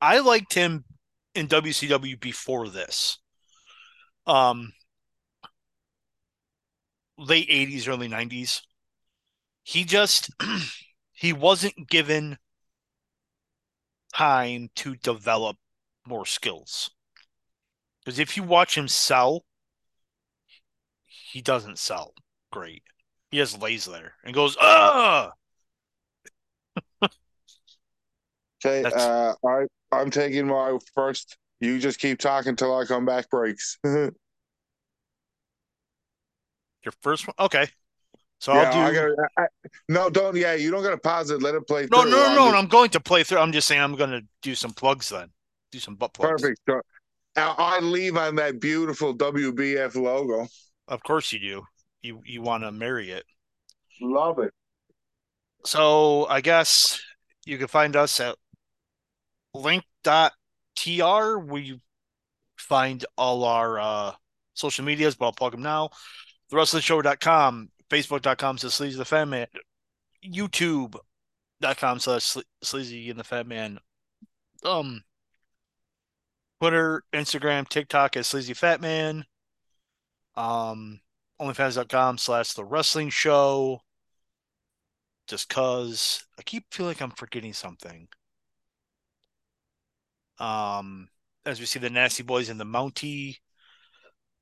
I 0.00 0.20
liked 0.20 0.54
him 0.54 0.84
in 1.34 1.48
WCW 1.48 2.20
before 2.20 2.68
this. 2.68 3.18
Um, 4.26 4.72
late 7.18 7.48
80s, 7.48 7.88
early 7.88 8.08
90s. 8.08 8.60
He 9.62 9.84
just 9.84 10.30
he 11.12 11.32
wasn't 11.32 11.88
given 11.88 12.38
time 14.14 14.70
to 14.76 14.94
develop 14.96 15.56
more 16.06 16.26
skills. 16.26 16.90
Because 18.04 18.18
if 18.18 18.36
you 18.36 18.42
watch 18.42 18.76
him 18.76 18.88
sell, 18.88 19.44
he 21.06 21.40
doesn't 21.40 21.78
sell 21.78 22.12
great. 22.52 22.82
He 23.30 23.38
just 23.38 23.60
lays 23.60 23.86
there 23.86 24.14
and 24.24 24.34
goes, 24.34 24.56
ah. 24.60 25.32
Okay, 28.64 28.84
uh, 28.84 29.34
I 29.46 29.66
I'm 30.00 30.10
taking 30.10 30.46
my 30.46 30.78
first. 30.94 31.36
You 31.60 31.78
just 31.78 31.98
keep 32.00 32.18
talking 32.18 32.56
till 32.56 32.76
I 32.76 32.84
come 32.84 33.04
back. 33.06 33.30
Breaks. 33.30 33.78
Your 33.84 34.12
first 37.00 37.26
one, 37.26 37.34
okay. 37.38 37.66
So 38.40 38.52
I 38.52 38.64
I'll 38.64 38.90
do. 38.90 38.94
gotta, 38.94 39.16
I, 39.38 39.46
no, 39.88 40.10
don't. 40.10 40.36
Yeah, 40.36 40.54
you 40.54 40.70
don't 40.70 40.82
gotta 40.82 40.98
pause 40.98 41.30
it. 41.30 41.40
Let 41.40 41.54
it 41.54 41.66
play. 41.66 41.88
no, 41.90 42.02
through. 42.02 42.10
no, 42.10 42.16
no, 42.16 42.24
I'm 42.26 42.34
no. 42.36 42.44
just- 42.46 42.56
I'm 42.56 42.66
going 42.68 42.90
to 42.90 43.00
play 43.00 43.22
through. 43.24 43.38
I'm 43.38 43.52
just 43.52 43.66
saying 43.66 43.80
I'm 43.80 43.96
going 43.96 44.10
to 44.10 44.22
do 44.42 44.54
some 44.54 44.72
plugs 44.72 45.08
then. 45.08 45.28
Do 45.72 45.78
some 45.78 45.94
butt 45.94 46.12
plugs. 46.12 46.42
Perfect. 46.42 46.60
So, 46.68 46.80
I 47.36 47.54
I 47.56 47.80
leave 47.80 48.16
on 48.16 48.36
that 48.36 48.60
beautiful 48.60 49.16
WBF 49.16 49.94
logo. 49.96 50.46
Of 50.88 51.02
course 51.02 51.32
you 51.32 51.38
do. 51.40 51.62
You 52.02 52.20
you 52.26 52.42
want 52.42 52.64
to 52.64 52.70
marry 52.72 53.10
it. 53.10 53.24
Love 54.02 54.38
it. 54.40 54.52
So 55.64 56.26
I 56.26 56.42
guess 56.42 57.00
you 57.46 57.56
can 57.56 57.68
find 57.68 57.96
us 57.96 58.20
at 58.20 58.36
link.tr 59.54 60.32
where 61.38 61.62
you 61.62 61.80
find 62.56 63.04
all 63.16 63.44
our 63.44 63.78
uh, 63.78 64.12
social 64.54 64.84
medias, 64.84 65.14
but 65.14 65.26
I'll 65.26 65.32
plug 65.32 65.52
them 65.52 65.62
now. 65.62 65.90
The 66.50 66.56
TheWrestlingShow.com, 66.56 67.70
Facebook.com 67.90 68.58
slash 68.58 68.72
Sleazy 68.72 68.98
the 68.98 69.04
Fat 69.04 69.28
Man, 69.28 69.46
YouTube.com 70.24 71.98
slash 71.98 72.36
Sleazy 72.62 73.10
and 73.10 73.18
the 73.18 73.24
Fat 73.24 73.46
Man, 73.46 73.78
um, 74.64 75.02
Twitter, 76.60 77.02
Instagram, 77.12 77.68
TikTok 77.68 78.16
as 78.16 78.26
Sleazy 78.26 78.54
Fat 78.54 78.80
Man, 78.80 79.24
um, 80.36 81.00
OnlyFans.com 81.40 82.18
slash 82.18 82.52
The 82.52 82.64
Wrestling 82.64 83.10
Show 83.10 83.80
just 85.26 85.48
cause 85.48 86.24
I 86.38 86.42
keep 86.42 86.66
feeling 86.70 86.90
like 86.90 87.00
I'm 87.00 87.10
forgetting 87.10 87.52
something. 87.52 88.08
Um, 90.44 91.08
as 91.46 91.58
we 91.58 91.64
see 91.64 91.78
the 91.78 91.88
Nasty 91.88 92.22
Boys 92.22 92.50
in 92.50 92.58
the 92.58 92.66
Mountie, 92.66 93.36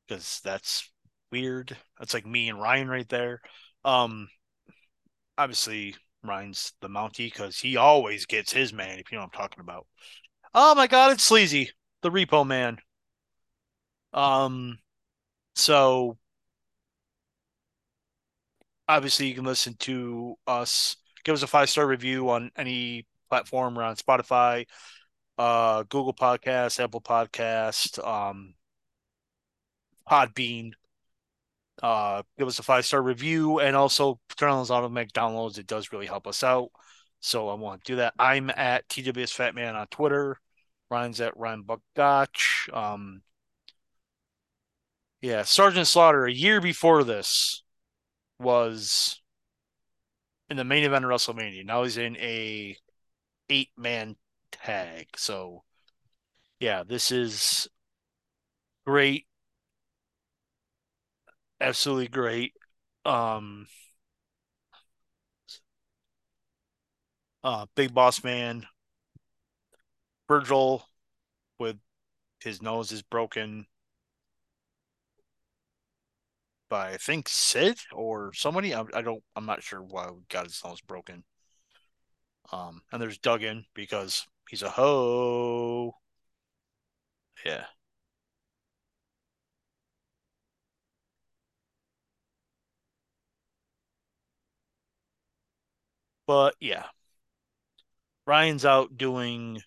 because 0.06 0.40
that's 0.42 0.90
weird. 1.30 1.76
That's 1.98 2.12
like 2.12 2.26
me 2.26 2.48
and 2.48 2.60
Ryan 2.60 2.88
right 2.88 3.08
there. 3.08 3.40
Um, 3.84 4.28
obviously 5.38 5.94
Ryan's 6.24 6.72
the 6.80 6.88
Mountie 6.88 7.32
because 7.32 7.56
he 7.56 7.76
always 7.76 8.26
gets 8.26 8.52
his 8.52 8.72
man. 8.72 8.98
If 8.98 9.12
you 9.12 9.16
know 9.18 9.22
what 9.22 9.34
I'm 9.34 9.40
talking 9.40 9.60
about. 9.60 9.86
Oh 10.54 10.74
my 10.74 10.88
God, 10.88 11.12
it's 11.12 11.22
sleazy, 11.22 11.70
the 12.02 12.10
Repo 12.10 12.44
Man. 12.44 12.78
Um, 14.12 14.78
so 15.54 16.18
obviously 18.88 19.28
you 19.28 19.34
can 19.36 19.44
listen 19.44 19.74
to 19.78 20.34
us 20.48 20.96
give 21.24 21.34
us 21.34 21.44
a 21.44 21.46
five 21.46 21.70
star 21.70 21.86
review 21.86 22.28
on 22.28 22.50
any 22.56 23.06
platform 23.30 23.78
or 23.78 23.84
on 23.84 23.96
spotify 23.96 24.66
uh 25.38 25.82
google 25.84 26.12
podcast 26.14 26.82
apple 26.82 27.00
podcast 27.00 28.04
um 28.06 28.54
podbean. 30.08 30.72
Uh 31.82 32.22
give 32.38 32.48
us 32.48 32.58
a 32.58 32.62
five 32.62 32.84
star 32.84 33.02
review 33.02 33.58
and 33.58 33.74
also 33.74 34.20
turn 34.36 34.50
on 34.50 34.58
those 34.58 34.70
automatic 34.70 35.12
downloads. 35.12 35.58
It 35.58 35.66
does 35.66 35.92
really 35.92 36.06
help 36.06 36.26
us 36.26 36.42
out. 36.42 36.70
So 37.20 37.48
i 37.48 37.54
want 37.54 37.84
to 37.84 37.92
do 37.92 37.96
that. 37.96 38.14
I'm 38.18 38.50
at 38.50 38.88
tws 38.88 39.32
fat 39.32 39.54
man 39.54 39.76
on 39.76 39.86
twitter. 39.88 40.38
Ryan's 40.90 41.20
at 41.20 41.36
ryan 41.36 41.62
buck 41.62 41.80
gotch 41.96 42.68
um 42.72 43.22
yeah 45.22 45.42
sergeant 45.42 45.86
slaughter 45.86 46.26
a 46.26 46.32
year 46.32 46.60
before 46.60 47.02
this 47.02 47.62
was 48.38 49.22
in 50.50 50.58
the 50.58 50.64
main 50.64 50.84
event 50.84 51.04
of 51.04 51.10
WrestleMania. 51.10 51.64
Now 51.64 51.84
he's 51.84 51.96
in 51.96 52.16
a 52.18 52.76
eight 53.48 53.70
man 53.76 54.16
tag. 54.64 55.08
So 55.16 55.62
yeah, 56.60 56.82
this 56.86 57.10
is 57.10 57.68
great. 58.86 59.26
Absolutely 61.60 62.08
great. 62.08 62.52
Um 63.04 63.66
uh 67.44 67.66
Big 67.74 67.94
Boss 67.94 68.22
Man 68.24 68.66
Virgil 70.28 70.84
with 71.58 71.76
his 72.40 72.62
nose 72.62 72.92
is 72.92 73.02
broken 73.02 73.66
by 76.72 76.92
I 76.92 76.96
think 76.96 77.28
Sid 77.28 77.78
or 77.92 78.32
somebody. 78.32 78.74
I, 78.74 78.84
I 78.94 79.02
don't. 79.02 79.22
I'm 79.36 79.44
not 79.44 79.62
sure 79.62 79.82
why 79.82 80.08
got 80.30 80.46
his 80.46 80.62
nose 80.64 80.80
broken. 80.80 81.22
Um, 82.50 82.82
and 82.90 83.00
there's 83.00 83.18
Duggan 83.18 83.66
because 83.74 84.26
He's 84.48 84.62
a 84.62 84.70
hoe. 84.70 85.96
Yeah. 87.44 87.66
But 96.26 96.56
yeah. 96.60 96.86
Ryan's 98.26 98.64
out 98.64 98.96
doing 98.98 99.62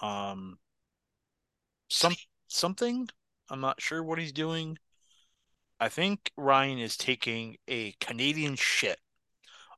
um 0.00 0.58
some 1.88 2.14
something. 2.46 3.08
I'm 3.50 3.60
not 3.60 3.80
sure 3.80 4.02
what 4.02 4.18
he's 4.18 4.32
doing. 4.32 4.78
I 5.80 5.88
think 5.88 6.32
Ryan 6.36 6.78
is 6.78 6.96
taking 6.96 7.56
a 7.66 7.92
Canadian 8.00 8.56
shit 8.56 9.00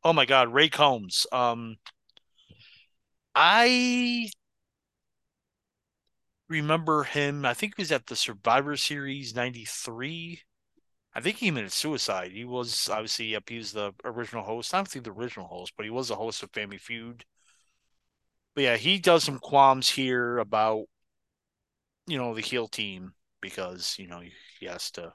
Oh 0.05 0.13
my 0.13 0.27
god, 0.27 0.53
Ray 0.53 0.69
Combs. 0.69 1.27
Um 1.33 1.79
I 3.35 4.31
remember 6.49 7.05
him. 7.05 7.45
I 7.47 7.55
think 7.55 7.77
he 7.77 7.83
was 7.83 7.93
at 7.93 8.07
the 8.07 8.17
Survivor 8.17 8.77
Series 8.77 9.35
93. 9.35 10.43
I 11.15 11.21
think 11.21 11.39
he 11.39 11.47
committed 11.49 11.73
suicide. 11.73 12.33
He 12.33 12.45
was 12.45 12.89
obviously, 12.91 13.27
yep, 13.27 13.49
he 13.49 13.57
was 13.59 13.73
the 13.73 13.93
original 14.05 14.45
host. 14.45 14.75
I 14.75 14.79
don't 14.79 14.89
think 14.89 15.05
the 15.05 15.13
original 15.13 15.47
host, 15.49 15.73
but 15.77 15.85
he 15.85 15.91
was 15.91 16.09
the 16.09 16.17
host 16.17 16.43
of 16.43 16.51
Family 16.53 16.79
Feud. 16.79 17.25
But 18.55 18.63
yeah, 18.63 18.77
he 18.77 19.01
does 19.01 19.25
some 19.25 19.41
qualms 19.41 19.89
here 19.91 20.39
about, 20.39 20.87
you 22.07 22.19
know, 22.19 22.35
the 22.35 22.41
heel 22.41 22.69
team 22.69 23.15
because, 23.41 23.97
you 23.99 24.07
know, 24.07 24.21
he 24.59 24.67
has 24.67 24.91
to 24.93 25.15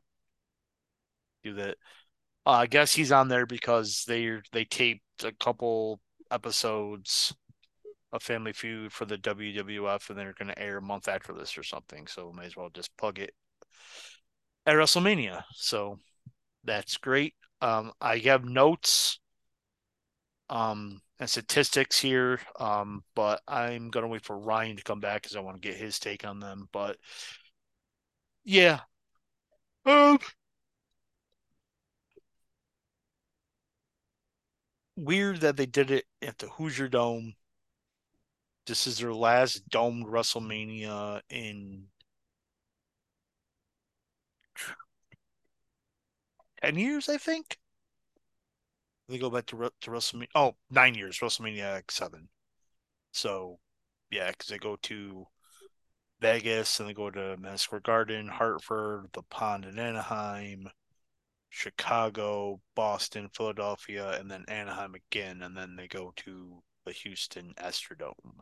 do 1.44 1.54
that. 1.54 1.78
Uh, 2.46 2.52
I 2.52 2.68
guess 2.68 2.94
he's 2.94 3.12
on 3.12 3.28
there 3.28 3.46
because 3.46 4.04
they 4.08 4.38
they 4.52 4.66
taped 4.66 5.24
a 5.24 5.32
couple 5.32 6.00
episodes 6.32 7.34
of 8.12 8.24
Family 8.24 8.54
Feud 8.54 8.94
for 8.94 9.06
the 9.06 9.18
WWF, 9.18 10.10
and 10.10 10.18
they're 10.18 10.34
going 10.34 10.50
to 10.50 10.60
air 10.60 10.78
a 10.78 10.82
month 10.82 11.08
after 11.08 11.34
this 11.34 11.58
or 11.58 11.64
something. 11.64 12.08
So 12.08 12.32
may 12.32 12.46
as 12.46 12.56
well 12.56 12.70
just 12.70 12.96
plug 12.98 13.20
it 13.20 13.34
at 14.66 14.76
WrestleMania. 14.76 15.44
So 15.54 16.00
that's 16.64 16.98
great. 16.98 17.34
Um, 17.62 17.94
I 18.02 18.18
have 18.20 18.46
notes 18.46 19.20
um, 20.50 21.02
and 21.20 21.30
statistics 21.30 22.00
here, 22.00 22.40
um, 22.60 23.04
but 23.16 23.42
I'm 23.48 23.90
going 23.90 24.04
to 24.04 24.10
wait 24.10 24.26
for 24.26 24.38
Ryan 24.38 24.78
to 24.78 24.84
come 24.84 25.00
back 25.00 25.24
because 25.24 25.36
I 25.36 25.40
want 25.42 25.62
to 25.62 25.68
get 25.68 25.78
his 25.78 26.00
take 26.00 26.26
on 26.26 26.40
them. 26.40 26.68
But 26.72 26.98
yeah. 28.44 28.82
Um, 29.86 30.20
weird 34.96 35.42
that 35.42 35.58
they 35.58 35.66
did 35.66 35.92
it 35.92 36.06
at 36.22 36.38
the 36.38 36.48
Hoosier 36.48 36.88
Dome. 36.88 37.34
This 38.66 38.88
is 38.88 38.98
their 38.98 39.14
last 39.14 39.68
domed 39.70 40.08
WrestleMania 40.08 41.22
in 41.30 41.88
10 46.64 46.78
years, 46.78 47.10
I 47.10 47.18
think. 47.18 47.58
They 49.08 49.20
go 49.20 49.30
back 49.30 49.46
to, 49.48 49.72
to 49.82 49.92
WrestleMania. 49.92 50.30
Oh, 50.34 50.56
nine 50.72 50.96
years, 50.96 51.20
WrestleMania 51.20 51.84
X7. 51.84 52.28
So, 53.12 53.60
yeah, 54.10 54.32
because 54.32 54.48
they 54.48 54.58
go 54.58 54.78
to 54.84 55.28
Vegas 56.22 56.80
and 56.80 56.90
they 56.90 56.94
go 56.94 57.12
to 57.12 57.38
Madison 57.38 57.58
Square 57.58 57.82
Garden, 57.82 58.28
Hartford, 58.28 59.10
the 59.14 59.22
Pond 59.24 59.66
in 59.66 59.78
Anaheim, 59.78 60.68
Chicago, 61.56 62.60
Boston, 62.76 63.30
Philadelphia, 63.34 64.20
and 64.20 64.30
then 64.30 64.44
Anaheim 64.50 64.94
again. 64.94 65.42
And 65.42 65.56
then 65.56 65.78
they 65.78 65.88
go 65.88 66.12
to 66.18 66.62
the 66.86 66.92
Houston 66.92 67.54
Astrodome, 67.58 68.42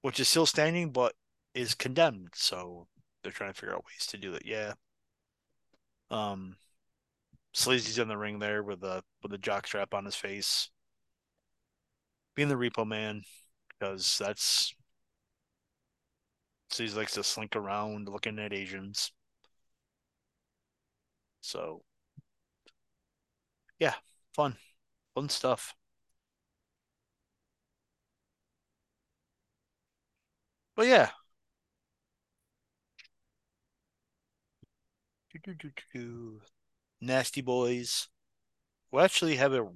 which 0.00 0.20
is 0.20 0.28
still 0.28 0.46
standing 0.46 0.92
but 0.92 1.14
is 1.54 1.74
condemned. 1.74 2.28
So 2.34 2.86
they're 3.22 3.32
trying 3.32 3.52
to 3.52 3.60
figure 3.60 3.74
out 3.74 3.84
ways 3.84 4.06
to 4.06 4.16
do 4.16 4.34
it. 4.34 4.42
Yeah. 4.46 4.74
Um, 6.08 6.54
Sleazy's 7.52 7.98
in 7.98 8.06
the 8.06 8.16
ring 8.16 8.38
there 8.38 8.62
with 8.62 8.84
a 8.84 9.02
with 9.24 9.32
a 9.32 9.38
jock 9.38 9.66
strap 9.66 9.92
on 9.92 10.04
his 10.04 10.14
face, 10.14 10.70
being 12.36 12.48
the 12.48 12.54
Repo 12.54 12.86
Man, 12.86 13.22
because 13.68 14.18
that's 14.18 14.72
Sleazy 16.70 16.96
likes 16.96 17.14
to 17.14 17.24
slink 17.24 17.56
around 17.56 18.08
looking 18.08 18.38
at 18.38 18.52
Asians. 18.52 19.10
So, 21.46 21.82
yeah, 23.78 23.94
fun, 24.34 24.56
fun 25.14 25.28
stuff. 25.28 25.74
But 30.74 30.86
yeah. 30.86 31.10
Nasty 37.00 37.40
Boys 37.40 38.08
will 38.92 39.02
actually 39.02 39.36
have 39.36 39.52
a 39.54 39.66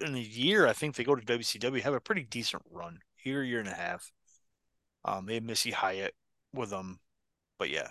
in 0.00 0.14
a 0.14 0.18
year. 0.18 0.66
I 0.66 0.72
think 0.72 0.94
they 0.96 1.04
go 1.04 1.14
to 1.14 1.24
WCW 1.24 1.82
have 1.82 1.94
a 1.94 2.00
pretty 2.00 2.24
decent 2.24 2.62
run 2.70 3.00
year, 3.24 3.42
year 3.42 3.60
and 3.60 3.68
a 3.68 3.74
half. 3.74 4.12
Um, 5.04 5.26
they 5.26 5.34
have 5.34 5.44
Missy 5.44 5.72
Hyatt 5.72 6.14
with 6.54 6.70
them, 6.70 7.00
but 7.58 7.70
yeah. 7.70 7.90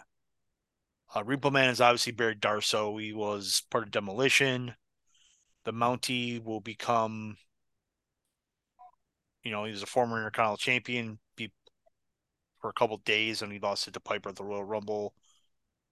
Uh, 1.14 1.24
Repo 1.24 1.51
Man 1.51 1.70
is 1.70 1.82
obviously 1.82 2.14
Barry 2.14 2.36
Darsow. 2.36 3.01
He 3.01 3.12
was 3.12 3.64
part 3.70 3.84
of 3.84 3.91
Demolition. 3.91 4.76
The 5.66 5.74
Mountie 5.74 6.41
will 6.43 6.62
become, 6.62 7.36
you 9.43 9.51
know, 9.51 9.66
he 9.66 9.72
was 9.72 9.84
a 9.84 9.88
former 9.88 10.18
Intercontinental 10.18 10.57
Champion 10.57 11.20
be, 11.36 11.51
for 12.62 12.70
a 12.70 12.74
couple 12.74 12.97
days, 12.97 13.41
and 13.41 13.51
he 13.51 13.59
lost 13.59 13.88
it 13.88 13.93
to 13.93 13.99
Piper 13.99 14.30
at 14.30 14.38
the 14.38 14.43
Royal 14.43 14.64
Rumble. 14.64 15.14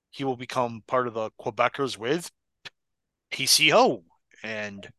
He 0.09 0.23
will 0.23 0.37
become 0.37 0.83
part 0.87 1.07
of 1.07 1.13
the 1.13 1.31
Quebecers 1.39 1.97
with 1.97 2.31
PCO, 3.31 4.03
and 4.41 4.89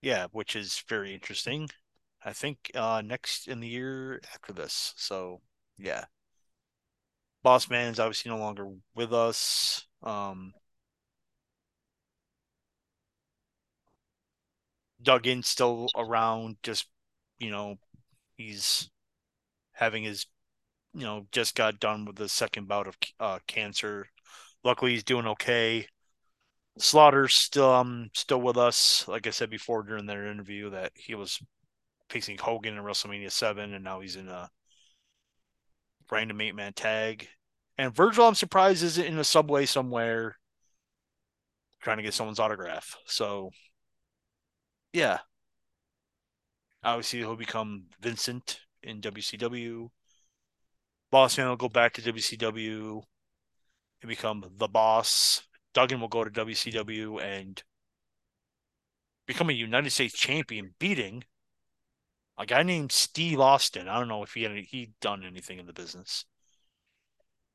yeah, 0.00 0.26
which 0.30 0.54
is 0.54 0.84
very 0.88 1.12
interesting. 1.12 1.68
I 2.24 2.32
think 2.32 2.70
uh, 2.74 3.02
next 3.04 3.48
in 3.48 3.60
the 3.60 3.68
year 3.68 4.20
after 4.32 4.52
this. 4.52 4.94
So 4.96 5.40
yeah, 5.76 6.04
Boss 7.46 7.70
Man 7.70 7.92
is 7.92 8.00
obviously 8.00 8.32
no 8.32 8.38
longer 8.38 8.68
with 8.96 9.14
us. 9.14 9.86
Um, 10.02 10.52
Duggan 15.00 15.44
still 15.44 15.86
around, 15.94 16.56
just 16.64 16.88
you 17.38 17.52
know, 17.52 17.76
he's 18.36 18.90
having 19.74 20.02
his, 20.02 20.26
you 20.92 21.02
know, 21.02 21.28
just 21.30 21.54
got 21.54 21.78
done 21.78 22.04
with 22.04 22.16
the 22.16 22.28
second 22.28 22.66
bout 22.66 22.88
of 22.88 22.96
uh, 23.20 23.38
cancer. 23.46 24.08
Luckily, 24.64 24.90
he's 24.90 25.04
doing 25.04 25.28
okay. 25.28 25.86
Slaughter's 26.78 27.36
still 27.36 27.72
um 27.72 28.10
still 28.12 28.40
with 28.40 28.56
us. 28.56 29.06
Like 29.06 29.28
I 29.28 29.30
said 29.30 29.50
before 29.50 29.84
during 29.84 30.06
their 30.06 30.26
interview, 30.26 30.70
that 30.70 30.90
he 30.96 31.14
was 31.14 31.40
facing 32.10 32.38
Hogan 32.38 32.76
in 32.76 32.82
WrestleMania 32.82 33.30
seven, 33.30 33.72
and 33.72 33.84
now 33.84 34.00
he's 34.00 34.16
in 34.16 34.26
a 34.26 34.50
random 36.10 36.40
eight 36.40 36.56
man 36.56 36.72
tag. 36.72 37.28
And 37.78 37.94
Virgil, 37.94 38.26
I'm 38.26 38.34
surprised, 38.34 38.82
isn't 38.82 39.04
in 39.04 39.18
a 39.18 39.24
subway 39.24 39.66
somewhere 39.66 40.36
trying 41.82 41.98
to 41.98 42.02
get 42.02 42.14
someone's 42.14 42.40
autograph. 42.40 42.96
So, 43.06 43.50
yeah. 44.92 45.18
Obviously, 46.82 47.18
he'll 47.20 47.36
become 47.36 47.84
Vincent 48.00 48.60
in 48.82 49.00
WCW. 49.00 49.90
Boss 51.10 51.38
Man 51.38 51.48
will 51.48 51.56
go 51.56 51.68
back 51.68 51.92
to 51.94 52.02
WCW 52.02 53.02
and 54.02 54.08
become 54.08 54.44
the 54.56 54.68
boss. 54.68 55.42
Duggan 55.74 56.00
will 56.00 56.08
go 56.08 56.24
to 56.24 56.30
WCW 56.30 57.22
and 57.22 57.62
become 59.26 59.50
a 59.50 59.52
United 59.52 59.90
States 59.90 60.14
champion, 60.14 60.74
beating 60.78 61.24
a 62.38 62.46
guy 62.46 62.62
named 62.62 62.92
Steve 62.92 63.40
Austin. 63.40 63.88
I 63.88 63.98
don't 63.98 64.08
know 64.08 64.22
if 64.22 64.32
he 64.34 64.42
had 64.44 64.52
he 64.52 64.92
done 65.00 65.24
anything 65.24 65.58
in 65.58 65.66
the 65.66 65.72
business. 65.72 66.24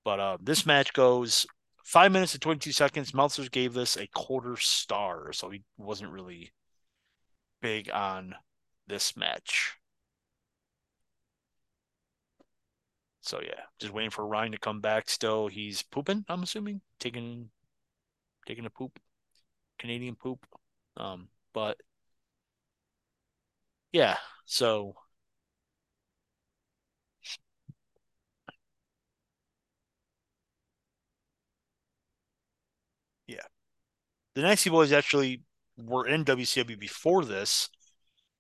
But 0.04 0.20
uh, 0.20 0.38
this 0.42 0.66
match 0.66 0.94
goes 0.94 1.46
five 1.84 2.12
minutes 2.12 2.34
and 2.34 2.42
22 2.42 2.72
seconds. 2.72 3.14
Meltzer 3.14 3.48
gave 3.50 3.74
this 3.74 3.98
a 3.98 4.08
quarter 4.08 4.58
star, 4.58 5.32
so 5.34 5.50
he 5.50 5.64
wasn't 5.78 6.12
really 6.12 6.52
big 7.62 7.90
on 7.92 8.36
this 8.88 9.16
match. 9.16 9.78
So 13.22 13.40
yeah, 13.42 13.62
just 13.80 13.94
waiting 13.94 14.10
for 14.10 14.26
Ryan 14.26 14.52
to 14.52 14.58
come 14.58 14.82
back. 14.82 15.10
Still, 15.10 15.48
he's 15.48 15.84
pooping. 15.84 16.26
I'm 16.28 16.44
assuming 16.44 16.82
taking 17.00 17.50
taking 18.48 18.66
a 18.66 18.70
poop, 18.70 19.00
Canadian 19.80 20.16
poop. 20.16 20.46
Um, 20.98 21.30
but 21.54 21.78
yeah, 23.92 24.18
so 24.46 24.96
yeah, 33.28 33.46
the 34.36 34.42
Nasty 34.42 34.70
Boys 34.70 34.92
actually 34.92 35.44
were 35.78 36.08
in 36.08 36.26
WCW 36.26 36.80
before 36.80 37.26
this. 37.26 37.70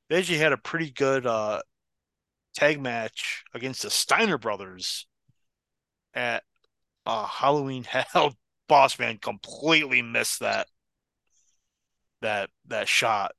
They 0.10 0.18
actually 0.18 0.40
had 0.40 0.54
a 0.54 0.58
pretty 0.58 0.92
good 0.92 1.26
uh, 1.26 1.62
tag 2.56 2.82
match 2.82 3.44
against 3.54 3.84
the 3.84 3.90
Steiner 3.90 4.38
brothers 4.38 5.08
at 6.14 6.44
uh, 7.06 7.26
Halloween 7.26 7.84
Hell. 7.90 8.36
Boss 8.68 8.98
Man 9.00 9.18
completely 9.18 10.02
missed 10.02 10.40
that. 10.42 10.68
that 12.22 12.50
that 12.68 12.88
shot 12.88 13.32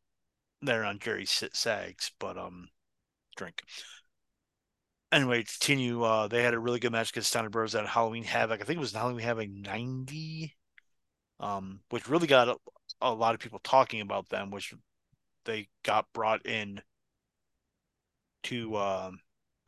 there 0.61 0.85
on 0.85 0.99
Jerry 0.99 1.27
Sags, 1.27 2.13
but 2.19 2.37
um, 2.39 2.69
drink. 3.37 3.63
Anyway, 5.13 5.43
continue. 5.45 6.03
Uh, 6.03 6.27
they 6.27 6.43
had 6.43 6.55
a 6.55 6.59
really 6.59 6.81
good 6.81 6.93
match 6.93 7.11
against 7.11 7.29
Steiner 7.31 7.51
Brothers 7.51 7.75
at 7.75 7.87
Halloween 7.87 8.25
Havoc. 8.25 8.61
I 8.61 8.65
think 8.65 8.79
it 8.79 8.81
was 8.81 8.93
Halloween 8.93 9.21
Havoc 9.25 9.49
ninety, 9.51 10.57
um, 11.43 11.81
which 11.91 12.09
really 12.09 12.27
got 12.27 12.49
a, 12.49 12.57
a 13.03 13.13
lot 13.13 13.35
of 13.35 13.41
people 13.41 13.61
talking 13.63 14.01
about 14.01 14.29
them, 14.31 14.51
which 14.51 14.73
they 15.45 15.69
got 15.83 16.07
brought 16.15 16.47
in 16.47 16.81
to 18.45 18.77
um, 18.77 19.19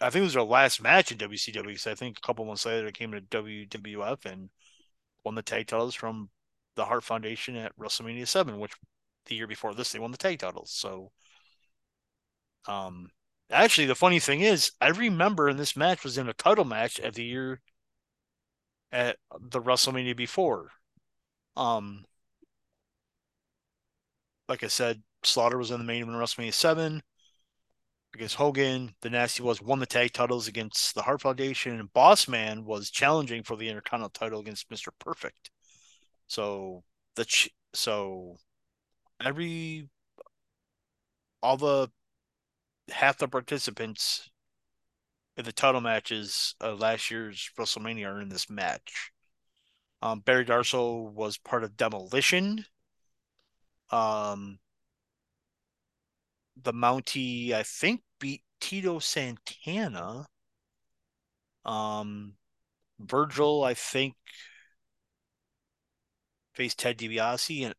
I 0.01 0.11
think 0.11 0.23
it 0.23 0.25
was 0.25 0.35
their 0.35 0.43
last 0.43 0.83
match 0.83 1.13
in 1.13 1.19
WCW 1.19 1.67
because 1.67 1.87
I 1.87 1.95
think 1.95 2.19
a 2.19 2.27
couple 2.27 2.45
months 2.45 2.65
later 2.65 2.87
they 2.87 2.93
came 2.93 3.13
to 3.13 3.21
WWF 3.21 4.25
and 4.25 4.51
won 5.25 5.35
the 5.35 5.43
tag 5.43 5.67
titles 5.67 5.95
from 5.95 6.31
the 6.77 6.85
Hart 6.85 7.05
Foundation 7.05 7.57
at 7.57 7.77
WrestleMania 7.79 8.27
Seven, 8.27 8.59
which 8.59 8.73
the 9.27 9.35
year 9.35 9.47
before 9.47 9.75
this 9.75 9.93
they 9.93 9.99
won 9.99 10.11
the 10.11 10.17
tag 10.17 10.39
titles. 10.39 10.73
So, 10.73 11.13
um, 12.67 13.11
actually, 13.51 13.87
the 13.87 13.95
funny 13.95 14.21
thing 14.21 14.41
is, 14.41 14.73
every 14.81 15.11
member 15.11 15.49
in 15.49 15.57
this 15.57 15.77
match 15.77 16.05
was 16.05 16.19
in 16.19 16.29
a 16.29 16.35
title 16.35 16.65
match 16.65 16.99
at 17.01 17.15
the 17.15 17.25
year 17.25 17.61
at 18.93 19.17
the 19.41 19.61
WrestleMania 19.61 20.17
before. 20.17 20.71
Um, 21.57 22.05
like 24.49 24.63
I 24.65 24.69
said, 24.69 25.03
Slaughter 25.23 25.57
was 25.57 25.71
in 25.71 25.79
the 25.79 25.85
main 25.85 26.03
event 26.03 26.17
of 26.17 26.23
WrestleMania 26.23 26.53
Seven 26.53 27.03
against 28.15 28.35
Hogan. 28.35 28.95
The 29.01 29.11
Nasty 29.11 29.43
was 29.43 29.63
won 29.63 29.79
the 29.79 29.87
tag 29.87 30.13
titles 30.13 30.49
against 30.49 30.95
the 30.95 31.03
Hart 31.03 31.23
Foundation, 31.23 31.81
and 31.81 31.93
Boss 31.93 32.29
Man 32.29 32.65
was 32.65 32.91
challenging 32.91 33.43
for 33.43 33.57
the 33.57 33.69
Intercontinental 33.69 34.11
title 34.11 34.41
against 34.41 34.71
Mister 34.71 34.91
Perfect. 34.99 35.51
So 36.27 36.85
the 37.17 37.25
ch- 37.25 37.51
so 37.73 38.37
every 39.25 39.89
all 41.43 41.57
the 41.57 41.91
half 42.91 43.19
the 43.19 43.29
participants 43.29 44.29
in 45.37 45.45
the 45.45 45.53
title 45.53 45.81
matches 45.81 46.55
of 46.61 46.81
last 46.81 47.11
year's 47.11 47.51
WrestleMania 47.59 48.07
are 48.09 48.21
in 48.21 48.29
this 48.29 48.51
match. 48.51 49.11
Um, 50.05 50.21
Barry 50.21 50.45
Darsow 50.45 51.11
was 51.11 51.39
part 51.39 51.65
of 51.65 51.79
Demolition. 51.79 52.67
Um, 53.91 54.59
the 56.63 56.75
Mountie, 56.75 57.53
I 57.55 57.63
think, 57.63 58.03
beat 58.21 58.43
Tito 58.61 58.99
Santana. 58.99 60.27
Um, 61.65 62.35
Virgil, 63.01 63.65
I 63.65 63.73
think, 63.73 64.15
faced 66.53 66.81
Ted 66.81 66.99
DiBiase, 66.99 67.65
and 67.65 67.75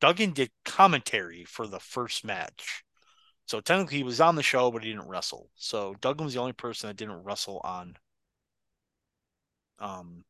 Duggan 0.00 0.34
did 0.34 0.52
commentary 0.64 1.44
for 1.44 1.66
the 1.66 1.80
first 1.80 2.24
match. 2.24 2.84
So 3.46 3.60
technically, 3.60 3.96
he 3.96 4.04
was 4.04 4.20
on 4.20 4.36
the 4.36 4.44
show, 4.44 4.70
but 4.70 4.84
he 4.84 4.92
didn't 4.92 5.08
wrestle. 5.08 5.50
So 5.56 5.96
Duggan 6.00 6.26
was 6.26 6.34
the 6.34 6.40
only 6.40 6.52
person 6.52 6.86
that 6.86 6.96
didn't 6.96 7.24
wrestle 7.24 7.60
on 7.64 7.96
um 9.80 10.24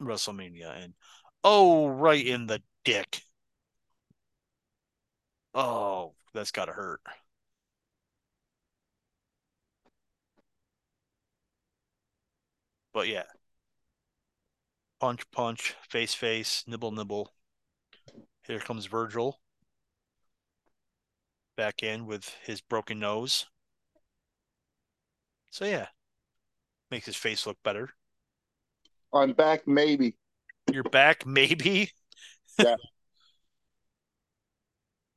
WrestleMania. 0.00 0.82
And 0.84 0.94
oh, 1.44 1.88
right 1.88 2.24
in 2.24 2.46
the 2.46 2.62
dick. 2.84 3.22
Oh, 5.54 6.14
that's 6.34 6.50
gotta 6.50 6.72
hurt. 6.72 7.00
But 12.92 13.08
yeah. 13.08 13.24
Punch, 15.00 15.30
punch, 15.30 15.74
face, 15.88 16.14
face, 16.14 16.64
nibble, 16.66 16.92
nibble. 16.92 17.34
Here 18.46 18.60
comes 18.60 18.86
Virgil. 18.86 19.40
Back 21.56 21.82
in 21.82 22.06
with 22.06 22.28
his 22.44 22.60
broken 22.60 22.98
nose. 22.98 23.46
So 25.50 25.64
yeah. 25.64 25.88
Makes 26.90 27.06
his 27.06 27.16
face 27.16 27.46
look 27.46 27.58
better. 27.62 27.94
I'm 29.12 29.32
back, 29.32 29.66
maybe. 29.66 30.16
You're 30.72 30.84
back, 30.84 31.26
maybe? 31.26 31.90
Yeah. 32.58 32.76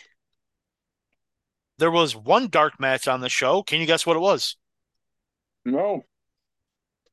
There 1.78 1.90
was 1.90 2.14
one 2.14 2.48
dark 2.48 2.78
match 2.78 3.08
on 3.08 3.22
the 3.22 3.30
show. 3.30 3.62
Can 3.62 3.80
you 3.80 3.86
guess 3.86 4.04
what 4.04 4.18
it 4.18 4.20
was? 4.20 4.58
No. 5.64 6.02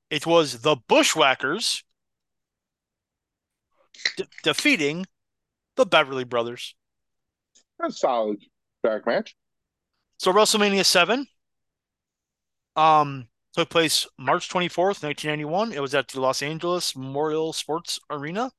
It 0.09 0.25
was 0.25 0.59
the 0.59 0.75
Bushwhackers 0.75 1.85
de- 4.17 4.27
defeating 4.43 5.05
the 5.77 5.85
Beverly 5.85 6.25
Brothers. 6.25 6.75
That's 7.79 8.01
solid 8.01 8.43
dark 8.83 9.07
match. 9.07 9.37
So 10.17 10.33
WrestleMania 10.33 10.83
7 10.83 11.27
um 12.75 13.29
took 13.53 13.69
place 13.69 14.05
March 14.19 14.49
24th, 14.49 15.01
1991. 15.01 15.71
It 15.71 15.79
was 15.79 15.95
at 15.95 16.09
the 16.09 16.19
Los 16.19 16.41
Angeles 16.41 16.93
Memorial 16.93 17.53
Sports 17.53 18.01
Arena, 18.09 18.51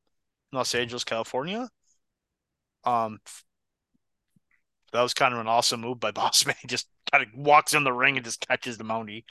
in 0.52 0.56
Los 0.56 0.74
Angeles, 0.74 1.04
California. 1.04 1.68
Um 2.86 3.18
that 4.92 5.02
was 5.02 5.14
kind 5.14 5.34
of 5.34 5.40
an 5.40 5.48
awesome 5.48 5.80
move 5.80 6.00
by 6.00 6.10
Boss 6.12 6.46
Man. 6.46 6.56
He 6.60 6.68
just 6.68 6.88
kind 7.12 7.22
of 7.22 7.28
walks 7.38 7.74
in 7.74 7.84
the 7.84 7.92
ring 7.92 8.16
and 8.16 8.24
just 8.24 8.46
catches 8.46 8.78
the 8.78 8.84
Mountie. 8.84 9.24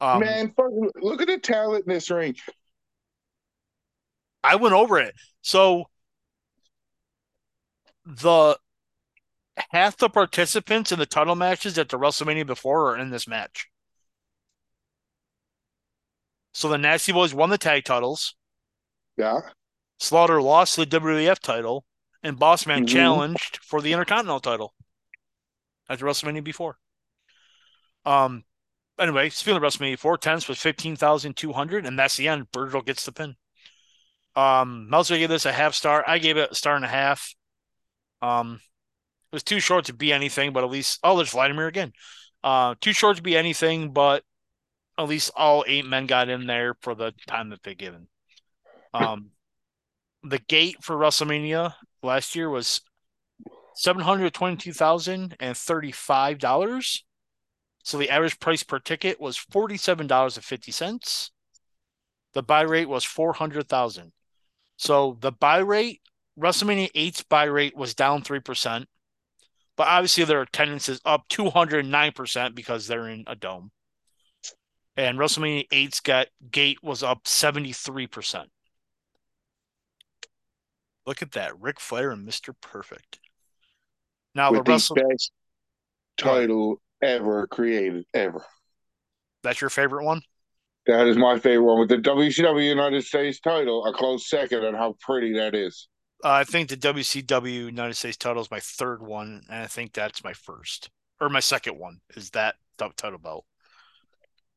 Um, 0.00 0.20
Man, 0.20 0.54
look 0.56 1.20
at 1.20 1.28
the 1.28 1.38
talent 1.38 1.86
in 1.86 1.92
this 1.92 2.10
ring. 2.10 2.36
I 4.44 4.56
went 4.56 4.74
over 4.74 4.98
it. 4.98 5.14
So 5.42 5.86
the 8.06 8.58
half 9.70 9.96
the 9.96 10.08
participants 10.08 10.92
in 10.92 10.98
the 10.98 11.06
title 11.06 11.34
matches 11.34 11.78
at 11.78 11.88
the 11.88 11.98
WrestleMania 11.98 12.46
before 12.46 12.90
are 12.90 12.98
in 12.98 13.10
this 13.10 13.26
match. 13.26 13.68
So 16.54 16.68
the 16.68 16.78
Nasty 16.78 17.12
Boys 17.12 17.34
won 17.34 17.50
the 17.50 17.58
tag 17.58 17.84
titles. 17.84 18.34
Yeah. 19.16 19.40
Slaughter 19.98 20.40
lost 20.40 20.76
the 20.76 20.86
WWF 20.86 21.40
title, 21.40 21.84
and 22.22 22.38
Bossman 22.38 22.82
Mhm. 22.84 22.88
challenged 22.88 23.58
for 23.62 23.80
the 23.80 23.92
Intercontinental 23.92 24.40
title 24.40 24.74
at 25.88 25.98
the 25.98 26.04
WrestleMania 26.04 26.44
before. 26.44 26.78
Um. 28.04 28.44
Anyway, 28.98 29.28
speaking 29.30 29.56
of 29.56 29.62
WrestleMania, 29.62 29.98
four 29.98 30.18
tenths 30.18 30.48
was 30.48 30.60
fifteen 30.60 30.96
thousand 30.96 31.36
two 31.36 31.52
hundred, 31.52 31.86
and 31.86 31.98
that's 31.98 32.16
the 32.16 32.26
end. 32.26 32.48
Virgil 32.52 32.82
gets 32.82 33.04
the 33.04 33.12
pin. 33.12 33.36
Um, 34.34 34.88
Meltzer 34.90 35.16
gave 35.16 35.28
this 35.28 35.46
a 35.46 35.52
half 35.52 35.74
star. 35.74 36.04
I 36.06 36.18
gave 36.18 36.36
it 36.36 36.50
a 36.50 36.54
star 36.54 36.74
and 36.76 36.84
a 36.84 36.88
half. 36.88 37.34
Um, 38.22 38.60
it 39.30 39.36
was 39.36 39.42
too 39.42 39.60
short 39.60 39.84
to 39.86 39.92
be 39.92 40.12
anything, 40.12 40.52
but 40.52 40.64
at 40.64 40.70
least 40.70 40.98
oh, 41.02 41.16
there's 41.16 41.30
Vladimir 41.30 41.66
again. 41.68 41.92
Uh, 42.42 42.74
too 42.80 42.92
short 42.92 43.16
to 43.16 43.22
be 43.22 43.36
anything, 43.36 43.92
but 43.92 44.24
at 44.96 45.08
least 45.08 45.30
all 45.36 45.64
eight 45.66 45.86
men 45.86 46.06
got 46.06 46.28
in 46.28 46.46
there 46.46 46.74
for 46.80 46.94
the 46.94 47.12
time 47.26 47.50
that 47.50 47.62
they 47.62 47.74
given. 47.74 48.08
Um, 48.92 49.30
the 50.22 50.38
gate 50.38 50.76
for 50.82 50.96
WrestleMania 50.96 51.74
last 52.02 52.34
year 52.36 52.48
was 52.50 52.80
seven 53.74 54.02
hundred 54.02 54.32
twenty-two 54.34 54.72
thousand 54.72 55.36
and 55.40 55.56
thirty-five 55.56 56.38
dollars. 56.38 57.04
So 57.84 57.98
the 57.98 58.10
average 58.10 58.38
price 58.40 58.62
per 58.62 58.78
ticket 58.78 59.20
was 59.20 59.36
forty-seven 59.36 60.06
dollars 60.06 60.36
and 60.36 60.44
fifty 60.44 60.72
cents. 60.72 61.30
The 62.32 62.42
buy 62.42 62.62
rate 62.62 62.88
was 62.88 63.04
four 63.04 63.34
hundred 63.34 63.68
thousand. 63.68 64.12
So 64.76 65.18
the 65.20 65.32
buy 65.32 65.58
rate, 65.58 66.00
WrestleMania 66.38 66.92
8's 66.92 67.22
buy 67.24 67.44
rate 67.44 67.76
was 67.76 67.94
down 67.94 68.22
three 68.22 68.40
percent. 68.40 68.88
but 69.76 69.88
obviously 69.88 70.24
their 70.24 70.42
attendance 70.42 70.88
is 70.88 71.00
up 71.04 71.28
209% 71.30 72.54
because 72.54 72.86
they're 72.86 73.08
in 73.08 73.24
a 73.26 73.34
dome. 73.36 73.70
And 74.96 75.18
WrestleMania 75.18 75.68
8's 75.70 76.00
got 76.00 76.28
gate 76.50 76.82
was 76.82 77.02
up 77.02 77.24
73%. 77.24 78.50
Look 81.08 81.22
at 81.22 81.32
that. 81.32 81.58
Ric 81.58 81.80
Flair 81.80 82.10
and 82.10 82.28
Mr. 82.28 82.54
Perfect. 82.60 83.18
Now 84.34 84.50
With 84.50 84.66
the 84.66 84.72
the 84.72 84.94
best 84.94 85.32
title 86.18 86.82
ever 87.02 87.46
created, 87.46 88.04
ever. 88.12 88.44
that's 89.42 89.62
your 89.62 89.70
favorite 89.70 90.04
one? 90.04 90.20
That 90.86 91.06
is 91.06 91.16
my 91.16 91.38
favorite 91.38 91.64
one. 91.64 91.80
With 91.80 91.88
the 91.88 91.96
WCW 91.96 92.68
United 92.68 93.04
States 93.04 93.40
title, 93.40 93.86
a 93.86 93.92
close 93.94 94.28
second 94.28 94.66
on 94.66 94.74
how 94.74 94.96
pretty 95.00 95.32
that 95.32 95.54
is. 95.54 95.88
Uh, 96.22 96.30
I 96.32 96.44
think 96.44 96.68
the 96.68 96.76
WCW 96.76 97.66
United 97.66 97.94
States 97.94 98.18
title 98.18 98.42
is 98.42 98.50
my 98.50 98.60
third 98.60 99.02
one, 99.02 99.42
and 99.48 99.62
I 99.62 99.66
think 99.66 99.94
that's 99.94 100.22
my 100.22 100.34
first 100.34 100.90
or 101.20 101.30
my 101.30 101.40
second 101.40 101.78
one 101.78 102.00
is 102.16 102.30
that 102.30 102.56
title 102.96 103.18
belt. 103.18 103.46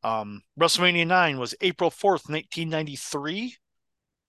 Um, 0.04 0.44
WrestleMania 0.60 1.08
nine 1.08 1.40
was 1.40 1.56
April 1.62 1.90
fourth, 1.90 2.28
nineteen 2.28 2.70
ninety 2.70 2.98
three, 2.98 3.56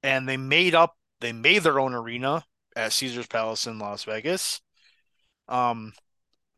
and 0.04 0.28
they 0.28 0.36
made 0.36 0.74
up 0.74 0.94
they 1.22 1.32
made 1.32 1.62
their 1.62 1.80
own 1.80 1.94
arena 1.94 2.44
at 2.76 2.92
Caesar's 2.92 3.28
Palace 3.28 3.66
in 3.66 3.78
Las 3.78 4.04
Vegas. 4.04 4.60
Um, 5.48 5.94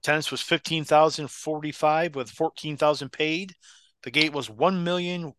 attendance 0.02 0.30
was 0.30 0.40
fifteen 0.40 0.84
thousand 0.84 1.30
forty 1.30 1.70
five 1.70 2.16
with 2.16 2.30
fourteen 2.30 2.76
thousand 2.76 3.12
paid. 3.12 3.54
The 4.02 4.10
gate 4.10 4.32
was 4.32 4.50
one 4.50 4.82
million 4.82 5.34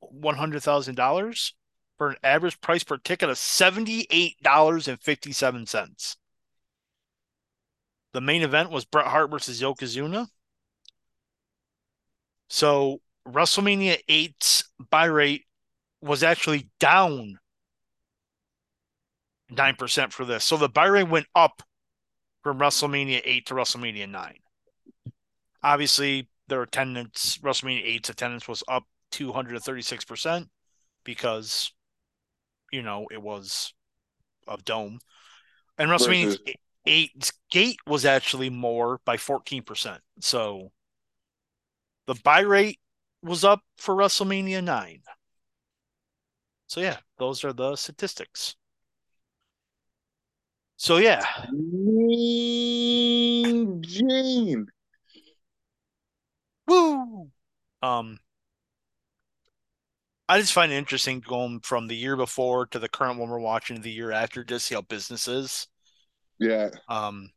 one 0.00 0.36
hundred 0.36 0.62
thousand 0.62 0.96
dollars 0.96 1.54
for 1.98 2.10
an 2.10 2.16
average 2.22 2.60
price 2.60 2.84
per 2.84 2.98
ticket 2.98 3.30
of 3.30 3.36
$78.57. 3.36 6.16
The 8.12 8.20
main 8.20 8.42
event 8.42 8.70
was 8.70 8.84
Bret 8.84 9.06
Hart 9.06 9.30
versus 9.30 9.62
Yokozuna. 9.62 10.26
So 12.48 13.00
WrestleMania 13.26 13.98
8's 14.08 14.70
buy 14.90 15.06
rate 15.06 15.46
was 16.00 16.22
actually 16.22 16.70
down 16.78 17.40
9% 19.52 20.12
for 20.12 20.24
this. 20.24 20.44
So 20.44 20.56
the 20.56 20.68
buy 20.68 20.86
rate 20.86 21.08
went 21.08 21.26
up 21.34 21.62
from 22.42 22.58
WrestleMania 22.58 23.20
8 23.24 23.46
to 23.46 23.54
WrestleMania 23.54 24.08
9. 24.08 24.34
Obviously, 25.62 26.28
their 26.48 26.62
attendance, 26.62 27.38
WrestleMania 27.38 27.96
8's 27.98 28.10
attendance 28.10 28.46
was 28.46 28.62
up 28.68 28.84
236% 29.12 30.46
because 31.04 31.72
you 32.72 32.82
know, 32.82 33.06
it 33.10 33.22
was 33.22 33.72
a 34.48 34.56
dome. 34.58 34.98
And 35.78 35.90
WrestleMania 35.90 36.24
Versus- 36.24 36.40
8's 36.86 37.32
gate 37.50 37.78
was 37.86 38.04
actually 38.04 38.50
more 38.50 39.00
by 39.04 39.16
14%. 39.16 39.98
So 40.20 40.70
the 42.06 42.14
buy 42.22 42.40
rate 42.40 42.78
was 43.22 43.44
up 43.44 43.60
for 43.76 43.94
WrestleMania 43.94 44.62
9. 44.62 45.02
So 46.68 46.80
yeah, 46.80 46.98
those 47.18 47.44
are 47.44 47.52
the 47.52 47.76
statistics. 47.76 48.56
So 50.76 50.98
yeah, 50.98 51.24
Mean 51.52 52.62
Gene. 53.82 54.66
woo. 56.68 57.30
Um 57.82 58.18
I 60.28 60.40
just 60.40 60.52
find 60.52 60.72
it 60.72 60.76
interesting 60.76 61.20
going 61.20 61.60
from 61.60 61.86
the 61.86 61.96
year 61.96 62.16
before 62.16 62.66
to 62.66 62.78
the 62.78 62.88
current 62.88 63.18
one 63.18 63.28
we're 63.28 63.38
watching 63.38 63.76
to 63.76 63.82
the 63.82 63.92
year 63.92 64.10
after, 64.10 64.42
just 64.42 64.66
see 64.66 64.74
how 64.74 64.82
business 64.82 65.28
is. 65.28 65.68
Yeah. 66.38 66.70
Um, 66.88 67.30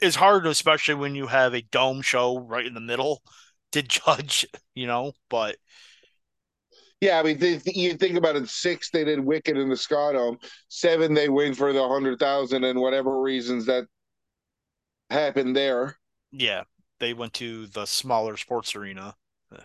it's 0.00 0.16
hard, 0.16 0.46
especially 0.46 0.94
when 0.94 1.14
you 1.14 1.26
have 1.26 1.54
a 1.54 1.62
dome 1.62 2.02
show 2.02 2.38
right 2.38 2.66
in 2.66 2.74
the 2.74 2.80
middle 2.80 3.22
to 3.72 3.82
judge, 3.82 4.46
you 4.74 4.86
know. 4.86 5.12
But 5.28 5.56
Yeah, 7.02 7.18
I 7.18 7.24
mean, 7.24 7.36
th- 7.36 7.64
th- 7.64 7.76
you 7.76 7.94
think 7.94 8.16
about 8.16 8.36
it. 8.36 8.48
Six, 8.48 8.90
they 8.90 9.02
did 9.02 9.18
Wicked 9.18 9.56
in 9.58 9.68
the 9.68 9.86
Dome. 9.90 10.38
Seven, 10.68 11.12
they 11.14 11.28
win 11.28 11.52
for 11.52 11.72
the 11.72 11.86
hundred 11.88 12.20
thousand, 12.20 12.62
and 12.62 12.78
whatever 12.80 13.20
reasons 13.20 13.66
that 13.66 13.86
happened 15.10 15.56
there. 15.56 15.96
yeah, 16.30 16.62
they 17.00 17.12
went 17.12 17.34
to 17.34 17.66
the 17.66 17.86
smaller 17.86 18.36
sports 18.36 18.76
arena. 18.76 19.16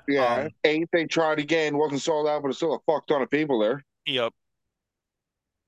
Yeah, 0.08 0.46
Um, 0.46 0.50
eight, 0.64 0.90
they 0.92 1.06
tried 1.06 1.38
again, 1.38 1.78
wasn't 1.78 2.02
sold 2.02 2.28
out, 2.28 2.42
but 2.42 2.48
it's 2.50 2.58
still 2.58 2.74
a 2.74 2.80
fuck 2.92 3.06
ton 3.06 3.22
of 3.22 3.30
people 3.30 3.60
there. 3.60 3.86
Yep. 4.08 4.34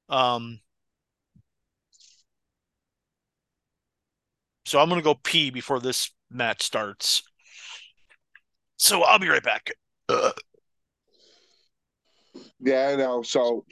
Um. 0.10 0.60
So 4.66 4.80
I'm 4.80 4.90
gonna 4.90 5.04
go 5.04 5.14
pee 5.14 5.52
before 5.52 5.80
this 5.80 6.10
match 6.32 6.64
starts. 6.64 7.22
So 8.78 9.04
I'll 9.04 9.20
be 9.20 9.28
right 9.30 9.44
back. 9.44 9.72
Ugh. 10.10 10.34
Yeah, 12.60 12.90
I 12.94 12.96
know. 12.96 13.22
So, 13.22 13.66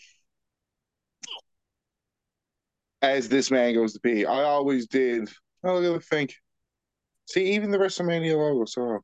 as 3.02 3.30
this 3.30 3.52
man 3.52 3.74
goes 3.74 3.94
to 3.94 4.00
pee, 4.00 4.26
I 4.26 4.44
always 4.44 4.88
did. 4.88 5.30
Look 5.64 5.84
at 5.84 5.94
the 5.94 6.00
think. 6.00 6.34
See, 7.26 7.54
even 7.54 7.72
the 7.72 7.78
WrestleMania 7.78 8.38
logo. 8.38 8.66
So, 8.66 9.00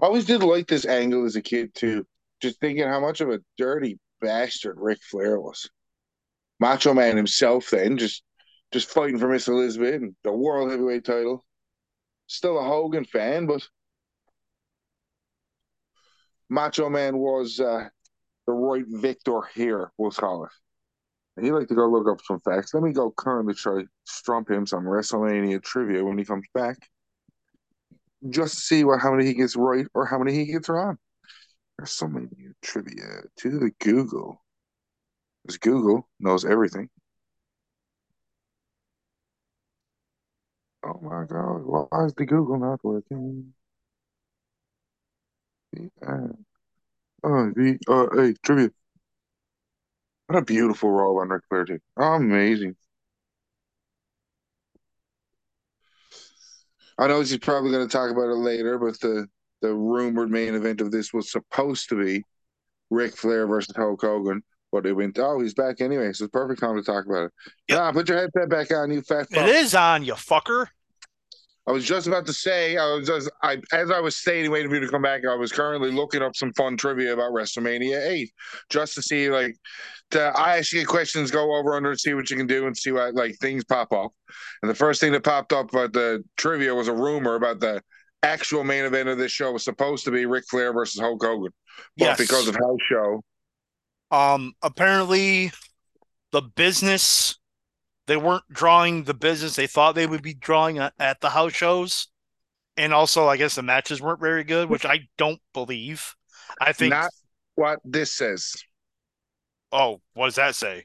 I 0.00 0.06
always 0.06 0.24
did 0.24 0.42
like 0.42 0.66
this 0.66 0.86
angle 0.86 1.24
as 1.24 1.36
a 1.36 1.42
kid 1.42 1.74
too. 1.74 2.06
Just 2.40 2.60
thinking 2.60 2.86
how 2.86 3.00
much 3.00 3.20
of 3.20 3.30
a 3.30 3.40
dirty 3.58 3.98
bastard 4.20 4.76
Ric 4.78 4.98
Flair 5.02 5.40
was. 5.40 5.68
Macho 6.58 6.94
Man 6.94 7.16
himself, 7.16 7.70
then 7.70 7.98
just 7.98 8.22
just 8.72 8.90
fighting 8.90 9.18
for 9.18 9.28
Miss 9.28 9.46
Elizabeth 9.46 10.02
and 10.02 10.16
the 10.24 10.32
World 10.32 10.70
Heavyweight 10.70 11.04
Title. 11.04 11.44
Still 12.26 12.58
a 12.58 12.64
Hogan 12.64 13.04
fan, 13.04 13.46
but 13.46 13.68
Macho 16.48 16.88
Man 16.88 17.18
was 17.18 17.60
uh, 17.60 17.88
the 18.46 18.52
right 18.52 18.84
victor 18.88 19.42
here. 19.54 19.90
We'll 19.98 20.10
call 20.10 20.44
it. 20.44 20.50
He 21.40 21.50
like 21.50 21.68
to 21.68 21.74
go 21.74 21.88
look 21.88 22.08
up 22.08 22.24
some 22.24 22.40
facts. 22.40 22.74
Let 22.74 22.82
me 22.82 22.92
go 22.92 23.10
currently 23.10 23.54
try 23.54 23.82
to 23.82 23.88
strump 24.08 24.48
him 24.48 24.66
some 24.66 24.84
WrestleMania 24.84 25.62
trivia 25.62 26.04
when 26.04 26.16
he 26.16 26.24
comes 26.24 26.46
back, 26.54 26.76
just 28.30 28.54
to 28.54 28.60
see 28.60 28.84
what 28.84 29.00
how 29.00 29.12
many 29.12 29.26
he 29.26 29.34
gets 29.34 29.56
right 29.56 29.86
or 29.94 30.06
how 30.06 30.18
many 30.18 30.34
he 30.34 30.44
gets 30.46 30.68
wrong. 30.68 30.96
WrestleMania 31.80 32.52
trivia 32.62 33.22
to 33.38 33.58
the 33.58 33.72
Google, 33.80 34.40
because 35.42 35.58
Google 35.58 36.08
knows 36.20 36.44
everything. 36.44 36.88
Oh 40.84 41.00
my 41.02 41.24
God! 41.24 41.62
Why 41.64 42.04
is 42.04 42.14
the 42.14 42.26
Google 42.26 42.58
not 42.58 42.84
working? 42.84 43.54
Yeah. 45.72 46.28
Oh, 47.24 47.50
the 47.56 47.78
uh, 47.88 48.06
hey, 48.14 48.34
trivia. 48.42 48.70
What 50.26 50.38
a 50.38 50.42
beautiful 50.44 50.90
robe 50.90 51.18
on 51.18 51.30
Ric 51.30 51.42
Flair, 51.48 51.64
too. 51.64 51.80
Amazing. 51.96 52.76
I 56.98 57.06
know 57.08 57.20
he's 57.20 57.36
probably 57.38 57.70
going 57.70 57.88
to 57.88 57.92
talk 57.92 58.10
about 58.10 58.30
it 58.30 58.36
later, 58.36 58.78
but 58.78 59.00
the 59.00 59.26
the 59.62 59.74
rumored 59.74 60.30
main 60.30 60.54
event 60.54 60.82
of 60.82 60.90
this 60.90 61.12
was 61.14 61.32
supposed 61.32 61.88
to 61.88 62.04
be 62.04 62.22
Ric 62.90 63.16
Flair 63.16 63.46
versus 63.46 63.74
Hulk 63.74 64.02
Hogan, 64.02 64.42
but 64.70 64.84
it 64.84 64.92
went. 64.92 65.18
Oh, 65.18 65.40
he's 65.40 65.54
back 65.54 65.80
anyway, 65.80 66.12
so 66.12 66.24
it's 66.24 66.32
perfect 66.32 66.60
time 66.60 66.76
to 66.76 66.82
talk 66.82 67.06
about 67.06 67.24
it. 67.24 67.32
Yep. 67.68 67.78
Yeah, 67.78 67.92
put 67.92 68.08
your 68.08 68.18
headset 68.18 68.50
back 68.50 68.70
on, 68.70 68.90
you 68.90 69.00
fat 69.00 69.28
fuck. 69.30 69.48
It 69.48 69.56
is 69.56 69.74
on, 69.74 70.04
you 70.04 70.12
fucker. 70.12 70.66
I 71.66 71.72
was 71.72 71.84
just 71.84 72.06
about 72.06 72.26
to 72.26 72.32
say, 72.32 72.76
I 72.76 72.94
was 72.94 73.06
just, 73.06 73.30
I 73.42 73.56
as 73.72 73.90
I 73.90 73.98
was 74.00 74.16
stating, 74.16 74.50
waiting 74.50 74.68
for 74.68 74.74
you 74.74 74.82
to 74.82 74.88
come 74.88 75.00
back. 75.00 75.22
I 75.24 75.34
was 75.34 75.50
currently 75.50 75.90
looking 75.90 76.20
up 76.20 76.36
some 76.36 76.52
fun 76.52 76.76
trivia 76.76 77.14
about 77.14 77.32
WrestleMania 77.32 78.06
Eight, 78.06 78.30
just 78.68 78.94
to 78.96 79.02
see 79.02 79.30
like, 79.30 79.56
to 80.10 80.20
I 80.36 80.58
ask 80.58 80.72
you 80.72 80.86
questions, 80.86 81.30
go 81.30 81.56
over 81.56 81.74
under, 81.74 81.90
and 81.90 81.98
see 81.98 82.12
what 82.12 82.30
you 82.30 82.36
can 82.36 82.46
do, 82.46 82.66
and 82.66 82.76
see 82.76 82.92
what 82.92 83.14
like 83.14 83.36
things 83.40 83.64
pop 83.64 83.92
up. 83.92 84.12
And 84.62 84.70
the 84.70 84.74
first 84.74 85.00
thing 85.00 85.12
that 85.12 85.24
popped 85.24 85.54
up 85.54 85.70
about 85.70 85.94
the 85.94 86.22
trivia 86.36 86.74
was 86.74 86.88
a 86.88 86.92
rumor 86.92 87.34
about 87.34 87.60
the 87.60 87.82
actual 88.22 88.62
main 88.64 88.84
event 88.84 89.08
of 89.08 89.16
this 89.16 89.32
show 89.32 89.52
was 89.52 89.64
supposed 89.64 90.04
to 90.04 90.10
be 90.10 90.26
Ric 90.26 90.44
Flair 90.50 90.72
versus 90.72 91.00
Hulk 91.00 91.22
Hogan, 91.24 91.52
but 91.96 92.04
Yes. 92.04 92.18
because 92.18 92.46
of 92.46 92.56
house 92.56 92.78
show, 92.90 93.22
Um, 94.10 94.52
apparently, 94.62 95.50
the 96.30 96.42
business 96.42 97.38
they 98.06 98.16
weren't 98.16 98.44
drawing 98.50 99.04
the 99.04 99.14
business 99.14 99.56
they 99.56 99.66
thought 99.66 99.94
they 99.94 100.06
would 100.06 100.22
be 100.22 100.34
drawing 100.34 100.78
at, 100.78 101.20
the 101.20 101.30
house 101.30 101.52
shows, 101.52 102.08
and 102.76 102.92
also 102.92 103.26
I 103.26 103.36
guess 103.36 103.54
the 103.54 103.62
matches 103.62 104.00
weren't 104.00 104.20
very 104.20 104.44
good, 104.44 104.68
which 104.68 104.84
I 104.84 105.08
don't 105.16 105.40
believe. 105.52 106.14
I 106.60 106.72
think. 106.72 106.90
not 106.90 107.10
what 107.54 107.80
this 107.84 108.12
says. 108.12 108.54
oh, 109.72 110.00
what 110.14 110.26
does 110.26 110.34
that 110.36 110.54
say? 110.54 110.84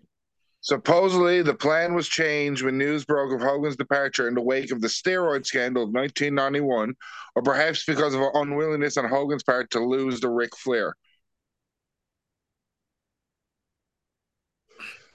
Supposedly, 0.62 1.42
the 1.42 1.54
plan 1.54 1.94
was 1.94 2.10
changed 2.10 2.64
when 2.64 2.78
news 2.78 3.06
broke 3.06 3.34
of 3.34 3.42
Hogan's 3.42 3.78
departure 3.78 4.28
in 4.28 4.34
the 4.34 4.42
wake 4.42 4.72
of 4.72 4.82
the 4.82 4.90
steroid 4.90 5.46
scandal 5.46 5.84
of 5.84 5.90
1991, 5.90 6.94
or 7.36 7.42
perhaps 7.42 7.86
because 7.86 8.14
of 8.14 8.22
an 8.22 8.32
unwillingness 8.34 8.98
on 8.98 9.08
Hogan's 9.08 9.44
part 9.44 9.72
to 9.72 9.80
lose 9.80 10.20
to 10.20 10.30
Ric 10.30 10.56
Flair. 10.58 10.96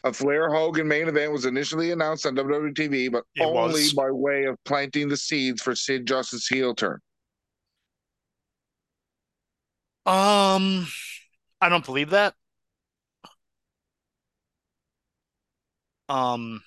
A 0.05 0.13
Flair 0.13 0.51
Hogan 0.51 0.87
main 0.87 1.09
event 1.09 1.33
was 1.33 1.47
initially 1.47 1.91
announced 1.91 2.27
on 2.27 2.35
WWE 2.35 2.75
TV, 2.75 3.09
but 3.11 3.25
It 3.35 3.43
only 3.43 3.83
was. 3.85 3.93
by 3.95 4.11
way 4.11 4.45
of 4.45 4.57
planting 4.65 5.09
the 5.09 5.17
seeds 5.17 5.63
for 5.63 5.75
Sid 5.75 6.07
Justice 6.07 6.47
heel 6.47 6.75
turn. 6.75 7.01
Um, 10.07 10.87
I 11.61 11.69
don't 11.69 11.85
believe 11.85 12.11
that. 12.11 12.35
Um, 16.09 16.63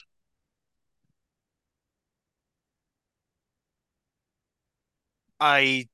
I 5.40 5.88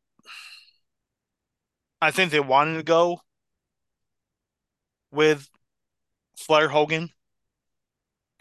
I 2.01 2.11
think 2.11 2.31
they 2.31 2.39
wanted 2.39 2.75
to 2.77 2.83
go 2.83 3.21
with 5.11 5.49
Flair 6.37 6.69
Hogan 6.69 7.11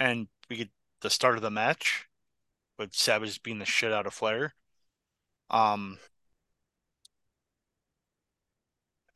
and 0.02 0.28
we 0.50 0.56
get 0.56 0.70
the 1.02 1.10
start 1.10 1.36
of 1.36 1.42
the 1.42 1.50
match 1.50 2.08
with 2.78 2.94
Savage 2.94 3.42
being 3.42 3.58
the 3.60 3.64
shit 3.66 3.92
out 3.92 4.06
of 4.06 4.14
Flair. 4.14 4.54
Um, 5.50 5.98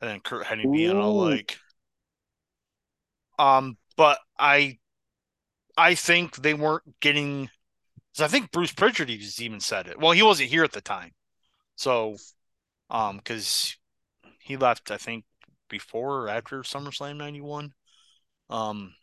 and 0.01 0.09
then 0.09 0.19
Curt 0.21 0.45
Hennig 0.47 0.71
being 0.71 0.97
all 0.97 1.15
like, 1.17 1.57
um, 3.39 3.77
but 3.95 4.19
I, 4.37 4.77
I 5.77 5.95
think 5.95 6.37
they 6.37 6.53
weren't 6.53 6.99
getting. 6.99 7.47
'cause 8.15 8.23
I 8.23 8.29
think 8.29 8.51
Bruce 8.51 8.73
Prichard 8.73 9.09
even 9.11 9.61
said 9.61 9.87
it. 9.87 9.99
Well, 9.99 10.13
he 10.13 10.23
wasn't 10.23 10.49
here 10.49 10.63
at 10.65 10.73
the 10.73 10.81
time, 10.81 11.13
so, 11.75 12.17
um, 12.89 13.17
because 13.17 13.77
he 14.41 14.57
left, 14.57 14.91
I 14.91 14.97
think, 14.97 15.25
before 15.69 16.23
or 16.23 16.29
after 16.29 16.61
SummerSlam 16.63 17.17
'91. 17.17 17.73
Um, 18.49 18.95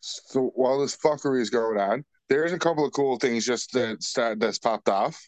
So 0.00 0.52
while 0.54 0.80
this 0.80 0.96
fuckery 0.96 1.40
is 1.40 1.50
going 1.50 1.78
on, 1.78 2.04
there's 2.28 2.52
a 2.52 2.58
couple 2.58 2.84
of 2.84 2.92
cool 2.92 3.18
things 3.18 3.46
just 3.46 3.72
that 3.72 4.02
start, 4.02 4.38
that's 4.38 4.58
popped 4.58 4.88
off. 4.88 5.20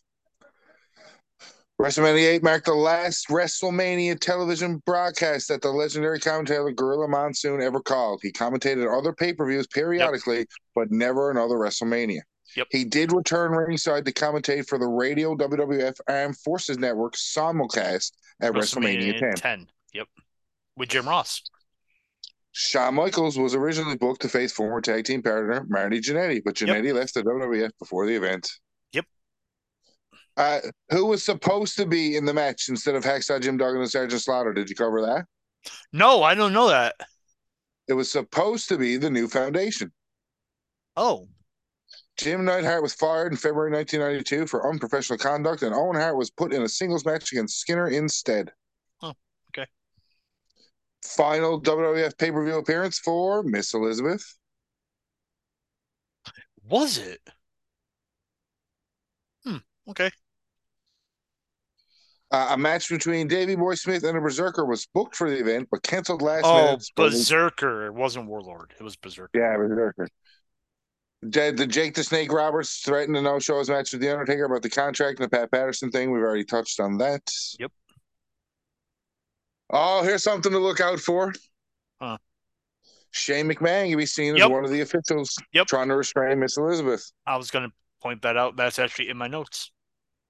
WrestleMania 1.81 2.35
8 2.35 2.43
marked 2.43 2.67
the 2.67 2.75
last 2.75 3.29
WrestleMania 3.29 4.21
television 4.21 4.83
broadcast 4.85 5.49
that 5.49 5.63
the 5.63 5.71
legendary 5.71 6.21
commentator 6.21 6.71
Gorilla 6.73 7.09
Monsoon 7.09 7.63
ever 7.63 7.81
called. 7.81 8.21
He 8.23 8.31
commentated 8.31 8.87
other 8.87 9.15
pay 9.15 9.33
per 9.33 9.49
views 9.49 9.67
periodically, 9.67 10.47
but 10.75 10.91
never 10.91 11.31
another 11.31 11.55
WrestleMania. 11.55 12.21
Yep. 12.55 12.67
He 12.71 12.85
did 12.85 13.13
return 13.13 13.53
ringside 13.53 14.05
to 14.05 14.13
commentate 14.13 14.69
for 14.69 14.77
the 14.77 14.87
radio 14.87 15.35
WWF 15.35 15.99
Armed 16.07 16.37
Forces 16.37 16.77
Network 16.77 17.15
simulcast 17.15 18.13
at 18.43 18.53
WrestleMania 18.53 19.19
10. 19.19 19.35
10. 19.37 19.67
Yep, 19.95 20.09
with 20.77 20.91
Jim 20.91 21.09
Ross. 21.09 21.43
Shawn 22.53 22.95
Michaels 22.95 23.39
was 23.39 23.55
originally 23.55 23.97
booked 23.97 24.23
to 24.23 24.29
face 24.29 24.53
former 24.53 24.81
tag 24.81 25.05
team 25.05 25.23
partner 25.23 25.65
Marty 25.69 26.01
Jannetty, 26.01 26.43
but 26.45 26.61
Yep. 26.61 26.69
Jannetty 26.71 26.93
left 26.95 27.15
the 27.15 27.23
WWF 27.23 27.71
before 27.79 28.07
the 28.07 28.15
event. 28.17 28.51
Yep. 28.93 29.05
Uh, 30.37 30.61
who 30.91 31.07
was 31.07 31.23
supposed 31.23 31.77
to 31.77 31.87
be 31.87 32.17
in 32.17 32.25
the 32.25 32.35
match 32.35 32.69
instead 32.69 32.95
of 32.97 33.05
Hacksaw 33.05 33.41
Jim 33.41 33.57
Duggan 33.57 33.81
and 33.81 33.91
Sergeant 33.91 34.23
Slaughter? 34.23 34.53
Did 34.53 34.69
you 34.69 34.75
cover 34.77 35.01
that? 35.03 35.27
No, 35.93 36.23
I 36.23 36.35
don't 36.35 36.53
know 36.53 36.69
that. 36.69 36.97
It 37.89 37.93
was 37.93 38.11
supposed 38.11 38.69
to 38.69 38.79
be 38.79 38.97
the 38.97 39.11
new 39.11 39.29
foundation. 39.29 39.93
Oh, 40.97 41.29
Jim 42.17 42.45
Neidhart 42.45 42.83
was 42.83 42.95
fired 42.95 43.33
in 43.33 43.39
February 43.39 43.71
1992 43.73 44.47
for 44.47 44.69
unprofessional 44.69 45.19
conduct, 45.19 45.63
and 45.63 45.75
Owen 45.75 45.97
Hart 45.97 46.17
was 46.17 46.31
put 46.31 46.53
in 46.53 46.63
a 46.63 46.69
singles 46.69 47.05
match 47.07 47.33
against 47.33 47.59
Skinner 47.59 47.89
instead. 47.89 48.53
Oh. 51.05 51.09
Final 51.17 51.61
WWF 51.63 52.17
pay 52.19 52.31
per 52.31 52.45
view 52.45 52.57
appearance 52.57 52.99
for 52.99 53.43
Miss 53.43 53.75
Elizabeth. 53.75 54.25
was 56.69 56.99
it? 56.99 57.21
Hmm. 59.45 59.57
Okay. 59.89 60.11
Uh, 62.33 62.49
a 62.51 62.57
match 62.57 62.89
between 62.89 63.27
Davey 63.27 63.57
Boy 63.57 63.75
Smith 63.75 64.05
and 64.05 64.17
a 64.17 64.21
Berserker 64.21 64.65
was 64.65 64.87
booked 64.95 65.17
for 65.17 65.29
the 65.29 65.41
event, 65.41 65.67
but 65.71 65.83
canceled 65.83 66.23
last 66.23 66.45
Oh, 66.45 66.65
minute. 66.65 66.85
Berserker. 66.95 67.87
It 67.87 67.95
wasn't 67.95 68.27
Warlord. 68.27 68.73
It 68.79 68.85
was 68.85 68.95
Berserker. 68.95 69.31
Yeah, 69.35 69.57
Berserker. 69.57 70.07
Did 71.29 71.57
the 71.57 71.67
Jake 71.67 71.95
the 71.95 72.05
Snake 72.05 72.33
Roberts 72.33 72.83
threatened 72.83 73.17
to 73.17 73.23
no 73.23 73.41
show 73.41 73.59
his 73.59 73.69
match 73.69 73.91
with 73.93 74.01
The 74.01 74.11
Undertaker 74.13 74.45
about 74.45 74.63
the 74.63 74.71
contract 74.71 75.19
and 75.19 75.29
the 75.29 75.37
Pat 75.37 75.51
Patterson 75.51 75.91
thing? 75.91 76.13
We've 76.13 76.23
already 76.23 76.45
touched 76.45 76.79
on 76.79 76.99
that. 76.99 77.23
Yep. 77.59 77.73
Oh, 79.71 80.03
here's 80.03 80.23
something 80.23 80.53
to 80.53 80.59
look 80.59 80.81
out 80.81 80.99
for. 80.99 81.33
Huh. 82.01 82.19
Shane 83.13 83.49
McMahon 83.49 83.89
can 83.89 83.99
be 83.99 84.07
seen 84.07 84.37
as 84.37 84.49
one 84.49 84.65
of 84.65 84.71
the 84.71 84.81
officials 84.81 85.37
Yep. 85.53 85.67
trying 85.67 85.89
to 85.89 85.97
restrain 85.97 86.39
Miss 86.39 86.57
Elizabeth. 86.57 87.11
I 87.27 87.37
was 87.37 87.51
going 87.51 87.69
to 87.69 87.75
point 88.03 88.23
that 88.23 88.37
out. 88.37 88.57
That's 88.57 88.79
actually 88.79 89.09
in 89.09 89.17
my 89.17 89.27
notes. 89.27 89.71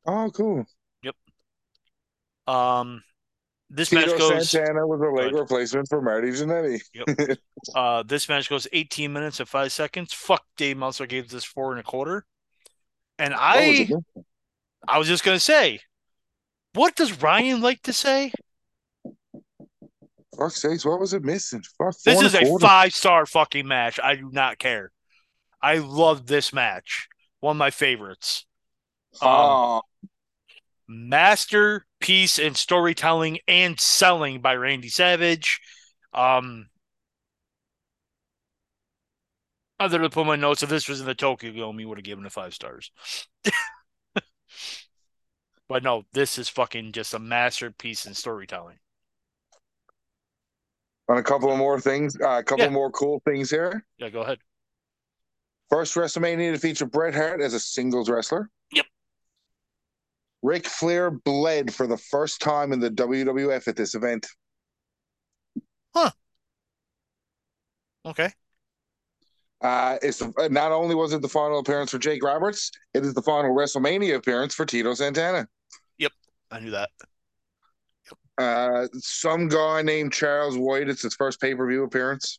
Oh, 0.07 0.31
cool. 0.35 0.65
Yep. 1.03 1.15
Um, 2.47 3.03
this 3.69 3.91
Tito 3.91 4.07
match 4.07 4.19
goes. 4.19 4.51
Santana 4.51 4.87
was 4.87 5.01
a 5.01 5.11
late 5.11 5.33
replacement 5.33 5.89
for 5.89 6.01
Marty 6.01 6.31
Jannetty. 6.31 6.81
Yep. 6.95 7.39
uh, 7.75 8.03
this 8.03 8.29
match 8.29 8.49
goes 8.49 8.67
18 8.73 9.13
minutes 9.13 9.41
and 9.41 9.49
five 9.49 9.73
seconds. 9.73 10.13
Fuck, 10.13 10.45
Dave 10.57 10.77
Meltzer 10.77 11.07
gave 11.07 11.29
this 11.29 11.45
four 11.45 11.71
and 11.73 11.81
a 11.81 11.85
quarter. 11.85 12.25
And 13.19 13.33
was 13.33 13.41
I, 13.41 13.89
it? 13.89 14.25
I 14.89 14.99
was 14.99 15.07
just 15.07 15.23
gonna 15.23 15.39
say, 15.39 15.81
what 16.73 16.97
does 16.97 17.23
Ryan 17.23 17.61
like 17.61 17.83
to 17.83 17.93
say? 17.93 18.33
Fuck's 20.41 20.63
sakes, 20.63 20.87
what 20.87 20.99
was 20.99 21.13
it 21.13 21.23
missing? 21.23 21.63
Fuck, 21.77 22.01
This 22.03 22.23
is 22.23 22.35
a 22.35 22.59
five 22.59 22.95
star 22.95 23.27
fucking 23.27 23.69
match. 23.69 24.01
I 24.03 24.15
do 24.15 24.31
not 24.33 24.59
care. 24.59 24.91
I 25.61 25.79
love 25.79 26.27
this 26.27 26.51
match. 26.51 27.09
One 27.41 27.57
of 27.57 27.59
my 27.59 27.71
favorites. 27.71 28.47
Um, 29.21 29.29
Oh, 29.29 29.83
masterpiece 30.89 32.39
in 32.39 32.55
storytelling 32.55 33.39
and 33.47 33.79
selling 33.79 34.41
by 34.41 34.55
Randy 34.55 34.89
Savage. 34.89 35.61
Um, 36.15 36.71
other 39.79 39.99
than 39.99 40.11
put 40.11 40.27
my 40.27 40.37
notes, 40.37 40.63
if 40.63 40.71
this 40.71 40.89
was 40.89 41.01
in 41.01 41.07
the 41.07 41.15
Tokyo 41.15 41.53
Dome, 41.53 41.81
you 41.81 41.89
would 41.89 41.99
have 41.99 42.05
given 42.05 42.25
it 42.25 42.33
five 42.33 42.55
stars. 42.55 42.91
but 45.69 45.83
no, 45.83 46.05
this 46.15 46.39
is 46.39 46.49
fucking 46.49 46.93
just 46.93 47.13
a 47.13 47.19
masterpiece 47.19 48.07
in 48.07 48.15
storytelling. 48.15 48.79
On 51.11 51.19
a 51.19 51.23
couple 51.25 51.51
of 51.51 51.59
more 51.59 51.81
things, 51.81 52.17
uh, 52.21 52.39
a 52.39 52.45
couple 52.45 52.65
Yeah. 52.67 52.71
more 52.71 52.91
cool 52.93 53.21
things 53.27 53.51
here. 53.51 53.85
Yeah, 53.99 54.11
go 54.11 54.21
ahead. 54.21 54.39
First 55.69 55.97
WrestleMania 55.97 56.53
to 56.53 56.59
feature 56.59 56.87
Bret 56.87 57.15
Hart 57.15 57.41
as 57.41 57.53
a 57.53 57.59
singles 57.59 58.09
wrestler. 58.09 58.49
Yep. 58.71 58.87
Ric 60.43 60.67
Flair 60.67 61.11
bled 61.11 61.75
for 61.75 61.89
the 61.89 61.97
first 61.97 62.41
time 62.41 62.73
in 62.73 62.79
the 62.79 62.91
WWF 62.91 63.67
at 63.67 63.75
this 63.75 63.97
event. 63.97 64.29
Huh. 65.95 66.13
Okay. 68.07 68.33
Uh, 69.61 69.99
it's 70.03 70.23
not 70.51 70.71
only 70.73 70.95
was 70.95 71.13
it 71.13 71.23
the 71.23 71.29
final 71.29 71.59
appearance 71.59 71.91
for 71.91 71.99
Jake 71.99 72.23
Roberts, 72.23 72.71
it 72.95 73.05
is 73.05 73.15
the 73.15 73.23
final 73.23 73.51
WrestleMania 73.55 74.15
appearance 74.15 74.55
for 74.55 74.65
Tito 74.65 74.95
Santana. 74.95 75.49
Yep, 75.99 76.13
I 76.53 76.61
knew 76.61 76.71
that. 76.71 76.91
Uh, 78.39 78.89
some 78.95 79.49
guy 79.49 79.83
named 79.83 80.13
Charles 80.13 80.57
White. 80.57 80.89
It's 80.89 81.03
his 81.03 81.15
first 81.15 81.41
pay 81.41 81.55
per 81.55 81.67
view 81.69 81.85
appearance. 81.85 82.39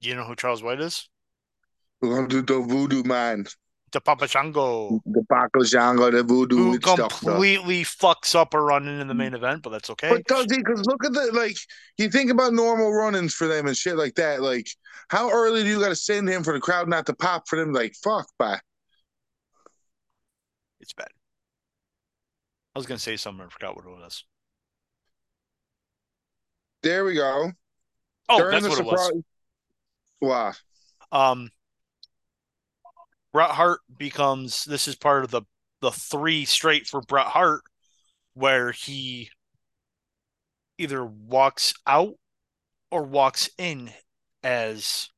You 0.00 0.14
know 0.14 0.24
who 0.24 0.34
Charles 0.34 0.62
White 0.62 0.80
is? 0.80 1.08
We're 2.02 2.16
gonna 2.16 2.28
do 2.28 2.42
the 2.42 2.60
Voodoo 2.60 3.02
Man, 3.04 3.46
The 3.92 4.00
Papa 4.00 4.28
Shango, 4.28 5.00
the 5.06 5.24
Paco 5.30 5.60
Jango, 5.60 6.10
the 6.12 6.22
Voodoo 6.22 6.56
who 6.56 6.78
completely 6.78 7.84
fucks 7.84 8.34
up 8.34 8.52
a 8.52 8.60
run 8.60 8.86
in 8.88 9.06
the 9.06 9.14
main 9.14 9.32
event, 9.32 9.62
but 9.62 9.70
that's 9.70 9.88
okay. 9.90 10.10
But 10.10 10.24
does 10.26 10.46
he? 10.50 10.58
Because 10.58 10.84
look 10.84 11.04
at 11.04 11.12
the 11.12 11.30
like. 11.32 11.56
You 11.96 12.10
think 12.10 12.30
about 12.30 12.52
normal 12.52 12.92
run-ins 12.92 13.32
for 13.32 13.46
them 13.46 13.66
and 13.66 13.76
shit 13.76 13.96
like 13.96 14.16
that. 14.16 14.42
Like, 14.42 14.66
how 15.08 15.30
early 15.30 15.62
do 15.62 15.68
you 15.68 15.80
got 15.80 15.88
to 15.88 15.96
send 15.96 16.28
him 16.28 16.42
for 16.42 16.52
the 16.52 16.60
crowd 16.60 16.88
not 16.88 17.06
to 17.06 17.14
pop 17.14 17.48
for 17.48 17.56
them? 17.56 17.72
Like, 17.72 17.94
fuck, 18.02 18.26
bye. 18.38 18.60
It's 20.80 20.92
bad. 20.92 21.13
I 22.74 22.78
was 22.78 22.86
gonna 22.86 22.98
say 22.98 23.16
something, 23.16 23.44
I 23.46 23.48
forgot 23.48 23.76
what 23.76 23.84
it 23.86 23.90
was. 23.90 24.24
There 26.82 27.04
we 27.04 27.14
go. 27.14 27.52
Oh, 28.28 28.38
During 28.38 28.62
that's 28.62 28.68
what 28.68 28.78
it 28.80 28.84
was. 28.86 29.06
surprise- 29.06 29.22
Wow. 30.20 30.52
Um, 31.12 31.50
Bret 33.32 33.50
Hart 33.50 33.80
becomes 33.94 34.64
this 34.64 34.88
is 34.88 34.96
part 34.96 35.24
of 35.24 35.30
the 35.30 35.42
the 35.80 35.92
three 35.92 36.44
straight 36.46 36.86
for 36.86 37.02
Bret 37.02 37.26
Hart, 37.26 37.62
where 38.32 38.72
he 38.72 39.30
either 40.78 41.04
walks 41.04 41.74
out 41.86 42.14
or 42.90 43.02
walks 43.02 43.50
in 43.58 43.92
as 44.42 45.10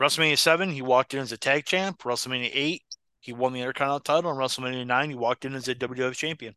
WrestleMania 0.00 0.38
seven. 0.38 0.70
He 0.70 0.82
walked 0.82 1.14
in 1.14 1.20
as 1.20 1.32
a 1.32 1.36
tag 1.36 1.64
champ. 1.64 2.02
WrestleMania 2.02 2.50
eight, 2.52 2.82
he 3.22 3.32
won 3.32 3.52
the 3.52 3.60
Intercontinental 3.60 4.00
title. 4.00 4.30
And 4.32 4.38
WrestleMania 4.38 4.86
nine, 4.86 5.08
he 5.08 5.14
walked 5.16 5.44
in 5.44 5.54
as 5.54 5.68
a 5.68 5.74
WWF 5.74 6.14
champion. 6.14 6.54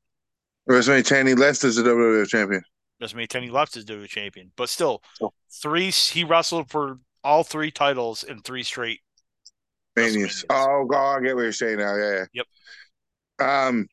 WrestleMania 0.70 1.06
10, 1.06 1.28
he 1.28 1.36
left 1.36 1.64
as 1.64 1.76
the 1.76 1.84
WWF 1.84 2.28
champion. 2.28 2.62
WrestleMania 3.02 3.28
10 3.30 3.44
he 3.44 3.50
left 3.52 3.78
as 3.78 3.86
WWE 3.86 4.08
champion, 4.08 4.52
but 4.58 4.68
still, 4.70 5.02
Oh. 5.22 5.32
three 5.62 5.92
he 5.92 6.24
wrestled 6.24 6.70
for 6.70 7.00
all 7.24 7.44
three 7.44 7.72
titles 7.72 8.24
in 8.24 8.42
three 8.42 8.64
straight. 8.64 9.00
Manius. 9.96 10.44
Oh 10.50 10.86
god, 10.86 11.18
I 11.18 11.22
get 11.22 11.36
what 11.36 11.44
you're 11.44 11.52
saying 11.52 11.78
now. 11.78 11.96
Yeah. 11.96 12.26
yeah. 12.34 12.44
Yep. 13.40 13.48
Um, 13.48 13.88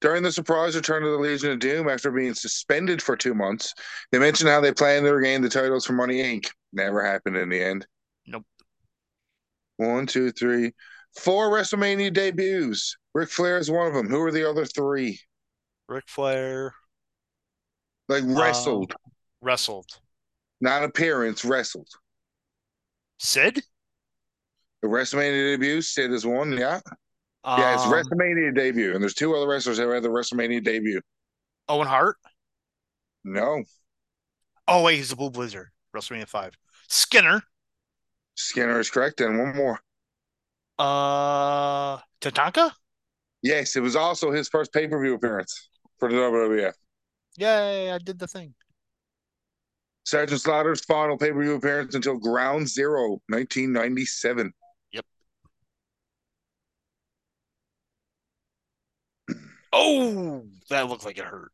during 0.00 0.22
the 0.22 0.32
surprise 0.32 0.76
return 0.76 1.02
of 1.04 1.10
the 1.10 1.18
Legion 1.18 1.50
of 1.52 1.58
Doom 1.58 1.88
after 1.88 2.10
being 2.10 2.34
suspended 2.34 3.02
for 3.02 3.16
two 3.16 3.34
months, 3.34 3.74
they 4.12 4.18
mentioned 4.18 4.48
how 4.48 4.60
they 4.60 4.72
plan 4.72 5.02
to 5.04 5.14
regain 5.14 5.42
the 5.42 5.48
titles 5.48 5.86
for 5.86 5.92
Money 5.92 6.22
Inc. 6.22 6.50
Never 6.72 7.04
happened 7.04 7.36
in 7.36 7.48
the 7.48 7.62
end. 7.62 7.86
Nope. 8.26 8.44
One, 9.76 10.06
two, 10.06 10.30
three, 10.32 10.72
four 11.18 11.50
WrestleMania 11.50 12.12
debuts. 12.12 12.96
Ric 13.14 13.28
Flair 13.30 13.58
is 13.58 13.70
one 13.70 13.86
of 13.88 13.94
them. 13.94 14.08
Who 14.08 14.20
are 14.22 14.32
the 14.32 14.48
other 14.48 14.64
three? 14.64 15.18
Ric 15.88 16.04
Flair 16.06 16.74
Like 18.08 18.22
wrestled, 18.26 18.94
wrestled. 19.40 19.90
not 20.60 20.84
appearance, 20.84 21.44
wrestled. 21.44 21.88
Sid? 23.18 23.62
The 24.82 24.88
WrestleMania 24.88 25.52
debut, 25.56 25.82
Sid 25.82 26.12
is 26.12 26.24
one, 26.24 26.52
yeah. 26.52 26.80
Yeah, 27.44 27.74
it's 27.74 27.82
Um, 27.84 27.92
WrestleMania 27.92 28.54
debut, 28.54 28.94
and 28.94 29.02
there's 29.02 29.14
two 29.14 29.34
other 29.34 29.48
wrestlers 29.48 29.78
that 29.78 29.88
had 29.88 30.02
the 30.02 30.08
WrestleMania 30.08 30.62
debut. 30.62 31.00
Owen 31.68 31.86
Hart. 31.88 32.16
No, 33.24 33.64
Oh 34.68 34.82
wait, 34.84 34.96
he's 34.96 35.10
the 35.10 35.16
Blue 35.16 35.30
Blizzard. 35.30 35.68
WrestleMania 35.94 36.28
five. 36.28 36.54
Skinner. 36.88 37.42
Skinner 38.36 38.78
is 38.80 38.90
correct, 38.90 39.20
and 39.20 39.38
one 39.38 39.56
more. 39.56 39.80
Uh, 40.80 41.98
Tatanka. 42.22 42.72
Yes, 43.42 43.76
it 43.76 43.80
was 43.80 43.96
also 43.96 44.30
his 44.30 44.48
first 44.48 44.72
pay 44.72 44.88
per 44.88 44.98
view 45.02 45.14
appearance 45.14 45.68
for 45.98 46.10
the 46.10 46.16
WWF. 46.16 46.72
Yay! 47.36 47.92
I 47.92 47.98
did 47.98 48.18
the 48.18 48.26
thing. 48.26 48.54
Sergeant 50.04 50.40
Slaughter's 50.40 50.82
final 50.82 51.18
pay 51.18 51.32
per 51.32 51.42
view 51.42 51.54
appearance 51.54 51.94
until 51.94 52.16
Ground 52.16 52.66
Zero, 52.66 53.20
1997. 53.28 54.52
Oh, 59.72 60.42
that 60.68 60.88
looked 60.88 61.04
like 61.04 61.16
it 61.18 61.24
hurt. 61.24 61.52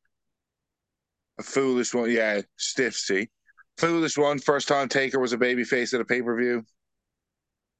A 1.38 1.42
foolish 1.42 1.92
one, 1.92 2.10
yeah, 2.10 2.40
stiff 2.56 2.94
C. 2.94 3.28
Foolish 3.76 4.16
one. 4.16 4.38
First 4.38 4.68
time 4.68 4.88
Taker 4.88 5.18
was 5.20 5.34
a 5.34 5.36
babyface 5.36 5.92
at 5.92 6.00
a 6.00 6.04
pay 6.06 6.22
per 6.22 6.34
view. 6.34 6.64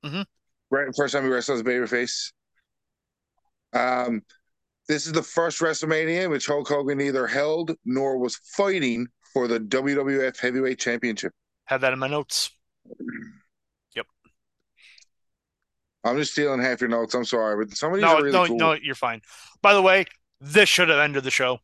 Mhm. 0.04 0.26
Right, 0.70 0.88
first 0.96 1.14
time 1.14 1.24
he 1.24 1.30
wrestled 1.30 1.56
as 1.56 1.60
a 1.60 1.64
babyface. 1.64 2.32
Um, 3.72 4.22
this 4.88 5.06
is 5.06 5.12
the 5.12 5.22
first 5.22 5.60
WrestleMania 5.60 6.24
in 6.24 6.30
which 6.30 6.46
Hulk 6.46 6.68
Hogan 6.68 6.98
neither 6.98 7.26
held 7.26 7.74
nor 7.84 8.18
was 8.18 8.36
fighting 8.56 9.06
for 9.32 9.48
the 9.48 9.60
WWF 9.60 10.38
Heavyweight 10.38 10.78
Championship. 10.78 11.32
Had 11.64 11.80
that 11.82 11.92
in 11.92 11.98
my 11.98 12.06
notes. 12.08 12.50
Yep. 13.94 14.06
I'm 16.04 16.16
just 16.16 16.32
stealing 16.32 16.60
half 16.62 16.80
your 16.80 16.88
notes. 16.90 17.14
I'm 17.14 17.24
sorry, 17.24 17.64
but 17.64 17.76
some 17.76 17.90
of 17.90 17.96
these 17.96 18.02
No, 18.02 18.14
are 18.16 18.22
really 18.22 18.32
no, 18.32 18.46
cool. 18.46 18.56
no, 18.56 18.72
you're 18.74 18.94
fine. 18.94 19.20
By 19.62 19.74
the 19.74 19.82
way, 19.82 20.04
this 20.40 20.68
should 20.68 20.88
have 20.88 20.98
ended 20.98 21.24
the 21.24 21.30
show. 21.30 21.58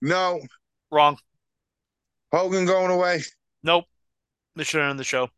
no, 0.00 0.40
Wrong. 0.90 1.16
Hogan 2.32 2.66
going 2.66 2.90
away. 2.90 3.22
Nope. 3.62 3.84
This 4.56 4.66
should 4.68 4.80
have 4.80 4.90
ended 4.90 5.00
the 5.00 5.04
show. 5.04 5.28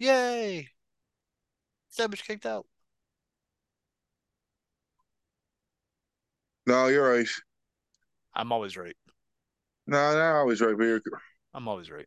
Yay! 0.00 0.66
Savage 1.90 2.24
kicked 2.24 2.46
out. 2.46 2.66
No, 6.66 6.86
you're 6.86 7.12
right. 7.12 7.28
I'm 8.34 8.50
always 8.50 8.78
right. 8.78 8.96
No, 9.86 10.14
no, 10.14 10.20
I 10.20 10.42
was 10.42 10.62
right. 10.62 10.76
But 10.76 10.84
you're, 10.84 11.02
I'm 11.52 11.68
always 11.68 11.90
right. 11.90 12.06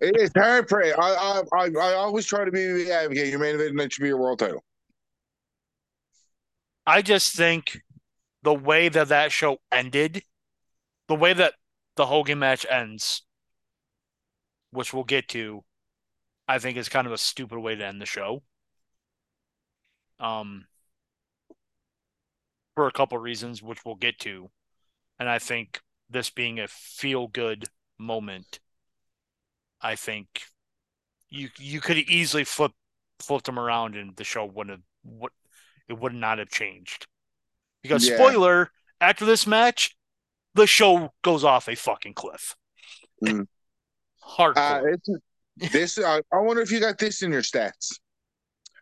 it 0.00 0.16
is 0.16 0.32
hard 0.36 0.68
for 0.68 0.82
I, 0.82 0.90
I, 0.98 1.42
I, 1.52 1.70
I 1.70 1.94
always 1.94 2.26
try 2.26 2.44
to 2.44 2.50
be 2.50 2.66
the 2.66 2.90
advocate. 2.90 3.28
Your 3.28 3.38
main 3.38 3.54
event 3.54 3.76
that 3.76 3.92
should 3.92 4.02
be 4.02 4.08
your 4.08 4.18
world 4.18 4.40
title. 4.40 4.64
I 6.84 7.02
just 7.02 7.36
think 7.36 7.78
the 8.42 8.54
way 8.54 8.88
that 8.88 9.08
that 9.08 9.30
show 9.30 9.58
ended, 9.70 10.24
the 11.06 11.14
way 11.14 11.32
that 11.32 11.54
the 11.94 12.06
Hogan 12.06 12.40
match 12.40 12.66
ends, 12.68 13.22
which 14.76 14.92
we'll 14.92 15.04
get 15.04 15.26
to, 15.28 15.64
I 16.46 16.58
think 16.58 16.76
is 16.76 16.90
kind 16.90 17.06
of 17.06 17.12
a 17.12 17.18
stupid 17.18 17.58
way 17.58 17.74
to 17.74 17.84
end 17.84 18.00
the 18.00 18.06
show. 18.06 18.42
Um, 20.20 20.66
for 22.74 22.86
a 22.86 22.92
couple 22.92 23.16
reasons, 23.16 23.62
which 23.62 23.84
we'll 23.84 23.94
get 23.94 24.18
to, 24.20 24.50
and 25.18 25.28
I 25.30 25.38
think 25.38 25.80
this 26.10 26.28
being 26.28 26.60
a 26.60 26.68
feel 26.68 27.26
good 27.26 27.64
moment, 27.98 28.60
I 29.80 29.96
think 29.96 30.42
you 31.30 31.48
you 31.58 31.80
could 31.80 31.96
easily 31.96 32.44
flip 32.44 32.72
flipped 33.18 33.46
them 33.46 33.58
around 33.58 33.96
and 33.96 34.14
the 34.16 34.24
show 34.24 34.44
wouldn't 34.44 34.78
have 34.78 34.82
what 35.02 35.32
it 35.88 35.98
would 35.98 36.14
not 36.14 36.38
have 36.38 36.50
changed. 36.50 37.06
Because 37.82 38.06
Yeah. 38.06 38.16
spoiler, 38.16 38.72
after 39.00 39.24
this 39.24 39.46
match, 39.46 39.96
the 40.54 40.66
show 40.66 41.14
goes 41.22 41.44
off 41.44 41.66
a 41.66 41.76
fucking 41.76 42.14
cliff. 42.14 42.56
Mm. 43.24 43.46
Hardcore. 44.26 44.94
Uh, 44.94 45.16
this 45.70 45.98
I, 45.98 46.20
I 46.32 46.38
wonder 46.38 46.62
if 46.62 46.70
you 46.70 46.80
got 46.80 46.98
this 46.98 47.22
in 47.22 47.32
your 47.32 47.42
stats. 47.42 47.98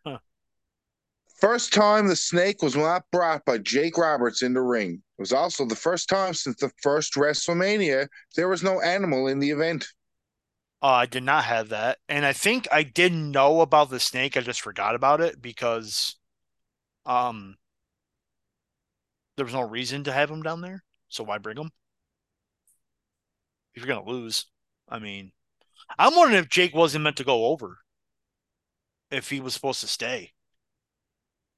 Huh. 0.04 0.18
First 1.40 1.72
time 1.72 2.08
the 2.08 2.16
snake 2.16 2.62
was 2.62 2.74
not 2.74 3.04
brought 3.12 3.44
by 3.44 3.58
Jake 3.58 3.96
Roberts 3.98 4.42
in 4.42 4.54
the 4.54 4.60
ring. 4.60 5.02
It 5.18 5.22
was 5.22 5.32
also 5.32 5.64
the 5.64 5.76
first 5.76 6.08
time 6.08 6.34
since 6.34 6.56
the 6.56 6.70
first 6.82 7.14
WrestleMania 7.14 8.08
there 8.36 8.48
was 8.48 8.62
no 8.62 8.80
animal 8.80 9.28
in 9.28 9.38
the 9.38 9.50
event. 9.50 9.86
Uh, 10.82 10.88
I 10.88 11.06
did 11.06 11.22
not 11.22 11.44
have 11.44 11.70
that. 11.70 11.98
And 12.08 12.26
I 12.26 12.32
think 12.32 12.66
I 12.72 12.82
did 12.82 13.12
know 13.12 13.60
about 13.60 13.90
the 13.90 14.00
snake. 14.00 14.36
I 14.36 14.40
just 14.40 14.60
forgot 14.60 14.94
about 14.94 15.20
it 15.20 15.40
because 15.40 16.16
um 17.06 17.56
there 19.36 19.44
was 19.44 19.54
no 19.54 19.62
reason 19.62 20.04
to 20.04 20.12
have 20.12 20.30
him 20.30 20.42
down 20.42 20.60
there. 20.60 20.82
So 21.08 21.24
why 21.24 21.38
bring 21.38 21.58
him? 21.58 21.70
If 23.74 23.84
you're 23.84 23.94
gonna 23.94 24.08
lose. 24.08 24.46
I 24.88 24.98
mean 24.98 25.32
I'm 25.98 26.16
wondering 26.16 26.42
if 26.42 26.48
Jake 26.50 26.74
wasn't 26.74 27.04
meant 27.04 27.18
to 27.18 27.24
go 27.24 27.46
over. 27.46 27.80
If 29.10 29.30
he 29.30 29.40
was 29.40 29.54
supposed 29.54 29.80
to 29.80 29.86
stay. 29.88 30.34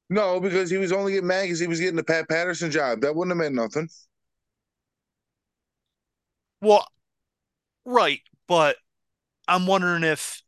No, 0.08 0.38
because 0.40 0.70
he 0.70 0.76
was 0.78 0.92
only 0.92 1.12
getting 1.12 1.26
mad 1.26 1.42
because 1.42 1.58
he 1.58 1.66
was 1.66 1.80
getting 1.80 1.96
the 1.96 2.04
Pat 2.04 2.28
Patterson 2.28 2.70
job. 2.70 3.00
That 3.00 3.14
wouldn't 3.14 3.32
have 3.32 3.38
meant 3.38 3.54
nothing. 3.54 3.88
Well, 6.60 6.86
right, 7.84 8.22
but 8.48 8.76
I'm 9.48 9.66
wondering 9.66 10.04
if 10.04 10.42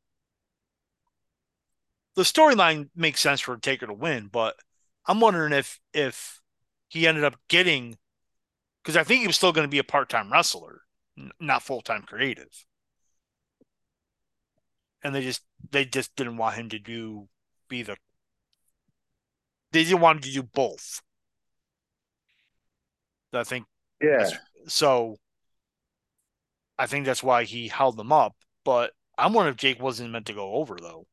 the 2.15 2.23
storyline 2.23 2.91
makes 2.95 3.21
sense 3.21 3.41
for 3.41 3.57
Taker 3.57 3.87
to 3.87 3.93
win, 3.95 4.29
but 4.29 4.57
I'm 5.07 5.21
wondering 5.21 5.53
if 5.53 5.81
if 5.93 6.41
he 6.89 7.07
ended 7.07 7.25
up 7.25 7.37
getting 7.49 7.99
because 8.83 8.97
I 8.97 9.05
think 9.05 9.23
he 9.23 9.27
was 9.27 9.37
still 9.37 9.53
going 9.53 9.67
to 9.67 9.71
be 9.71 9.79
a 9.79 9.85
part-time 9.85 10.33
wrestler, 10.33 10.83
n- 11.19 11.33
not 11.41 11.63
full-time 11.63 12.03
creative. 12.03 12.67
And 15.03 15.15
they 15.15 15.23
just 15.23 15.43
they 15.71 15.85
just 15.85 16.15
didn't 16.17 16.37
want 16.37 16.57
him 16.57 16.69
to 16.71 16.79
do 16.79 17.29
be 17.69 17.83
the 17.83 17.97
they 19.73 19.85
didn't 19.85 20.01
want 20.01 20.17
him 20.17 20.23
to 20.23 20.33
do 20.33 20.43
both. 20.43 21.03
I 23.33 23.45
think 23.45 23.67
Yeah. 24.01 24.31
so 24.67 25.17
I 26.79 26.87
think 26.87 27.07
that's 27.07 27.23
why 27.23 27.45
he 27.45 27.69
held 27.69 27.97
them 27.97 28.13
up. 28.13 28.35
But 28.65 28.93
I'm 29.17 29.33
wondering 29.33 29.55
if 29.55 29.59
Jake 29.59 29.83
wasn't 29.83 30.11
meant 30.11 30.27
to 30.27 30.33
go 30.33 30.55
over 30.55 30.77
though, 30.81 31.07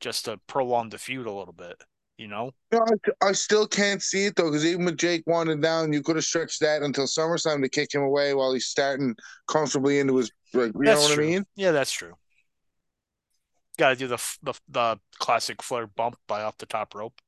just 0.00 0.24
to 0.26 0.38
prolong 0.46 0.90
the 0.90 0.98
feud 0.98 1.26
a 1.26 1.32
little 1.32 1.54
bit. 1.54 1.82
You 2.18 2.26
know? 2.26 2.50
No, 2.72 2.84
I, 3.22 3.28
I 3.28 3.32
still 3.32 3.66
can't 3.66 4.02
see 4.02 4.26
it 4.26 4.34
though, 4.34 4.50
because 4.50 4.66
even 4.66 4.84
with 4.84 4.98
Jake 4.98 5.22
winding 5.26 5.60
down, 5.60 5.92
you 5.92 6.02
could 6.02 6.16
have 6.16 6.24
stretched 6.24 6.60
that 6.60 6.82
until 6.82 7.04
SummerSlam 7.04 7.62
to 7.62 7.68
kick 7.68 7.94
him 7.94 8.02
away 8.02 8.34
while 8.34 8.52
he's 8.52 8.66
starting 8.66 9.14
comfortably 9.46 10.00
into 10.00 10.16
his 10.16 10.32
like, 10.52 10.72
you 10.74 10.82
that's 10.82 11.00
know 11.00 11.08
what 11.08 11.14
true. 11.14 11.24
I 11.24 11.28
mean? 11.28 11.46
Yeah, 11.54 11.70
that's 11.70 11.92
true. 11.92 12.14
Got 13.78 13.90
to 13.90 13.96
do 13.96 14.08
the, 14.08 14.18
the 14.42 14.54
the 14.68 15.00
classic 15.18 15.62
Flair 15.62 15.86
bump 15.86 16.18
by 16.26 16.42
off 16.42 16.58
the 16.58 16.66
top 16.66 16.94
rope. 16.94 17.20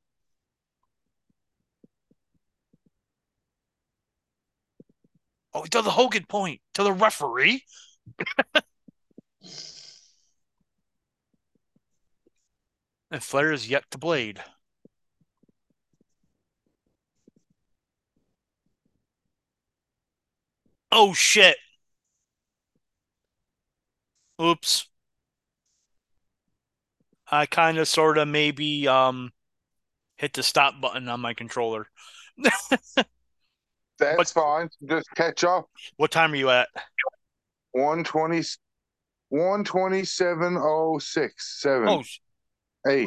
Oh, 5.54 5.64
to 5.64 5.82
the 5.82 5.92
Hogan 5.92 6.26
point 6.26 6.60
to 6.74 6.82
the 6.82 6.92
referee. 6.92 7.64
and 13.10 13.22
Flair 13.22 13.52
is 13.52 13.68
yet 13.68 13.88
to 13.92 13.98
blade. 13.98 14.42
Oh 20.92 21.12
shit. 21.14 21.56
Oops. 24.40 24.89
I 27.30 27.46
kind 27.46 27.78
of 27.78 27.86
sort 27.88 28.18
of 28.18 28.28
maybe 28.28 28.86
um 28.88 29.30
hit 30.16 30.32
the 30.34 30.42
stop 30.42 30.80
button 30.80 31.08
on 31.08 31.20
my 31.20 31.32
controller. 31.34 31.86
That's 32.38 32.68
But- 33.98 34.28
fine. 34.28 34.68
Just 34.88 35.08
catch 35.14 35.44
up. 35.44 35.68
What 35.96 36.10
time 36.10 36.32
are 36.32 36.36
you 36.36 36.50
at? 36.50 36.68
120, 37.72 38.42
127.06, 39.32 41.30
7, 41.38 41.88
Oh, 41.88 42.02
8. 42.86 43.06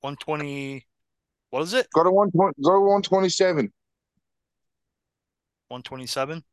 120. 0.00 0.86
What 1.50 1.62
is 1.62 1.72
it? 1.74 1.86
Go 1.94 2.02
to 2.04 2.10
120, 2.10 2.54
go 2.62 2.72
to 2.74 2.80
127. 2.80 3.72
127? 5.68 6.44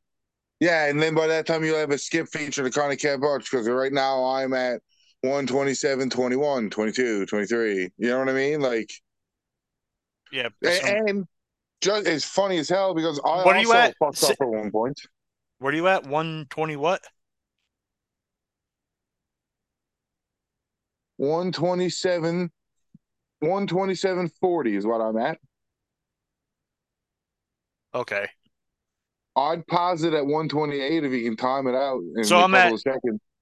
Yeah, 0.60 0.86
and 0.86 1.02
then 1.02 1.14
by 1.16 1.28
that 1.28 1.46
time 1.46 1.64
you'll 1.64 1.78
have 1.78 1.92
a 1.92 1.98
skip 1.98 2.28
feature 2.30 2.64
to 2.64 2.70
kind 2.72 2.94
of 2.94 3.00
catch 3.00 3.20
up 3.22 3.42
because 3.42 3.68
right 3.68 3.92
now 3.92 4.24
I'm 4.24 4.54
at 4.54 4.82
127, 5.24 6.10
21, 6.10 6.70
22, 6.70 7.26
23. 7.26 7.90
You 7.98 8.10
know 8.10 8.20
what 8.20 8.28
I 8.28 8.34
mean? 8.34 8.60
Like, 8.60 8.92
Yeah. 10.34 10.50
and, 10.62 11.10
and 11.10 11.28
just 11.80 12.06
it's 12.08 12.26
funny 12.26 12.58
as 12.58 12.68
hell 12.68 12.94
because 12.94 13.22
I 13.26 13.44
What 13.46 13.56
are 13.56 13.62
you 13.62 13.72
at? 13.72 13.96
fucked 14.00 14.18
Si- 14.18 14.34
up 14.34 14.38
at 14.42 14.48
one 14.50 14.70
point. 14.70 15.00
where 15.60 15.72
are 15.72 15.76
you 15.76 15.88
at? 15.88 16.04
120 16.06 16.76
what? 16.76 17.02
127, 21.18 22.52
127.40 23.42 24.76
is 24.76 24.86
what 24.86 25.00
I'm 25.00 25.18
at. 25.18 25.38
Okay. 27.96 28.28
I'd 29.38 29.66
pause 29.68 30.04
it 30.04 30.14
at 30.14 30.26
128 30.26 31.04
if 31.06 31.12
you 31.14 31.24
can 31.24 31.38
time 31.38 31.68
it 31.68 31.76
out 31.76 32.02
in 32.18 32.26
So 32.26 32.40
a 32.40 32.44
I'm 32.44 32.56
at-. 32.56 32.74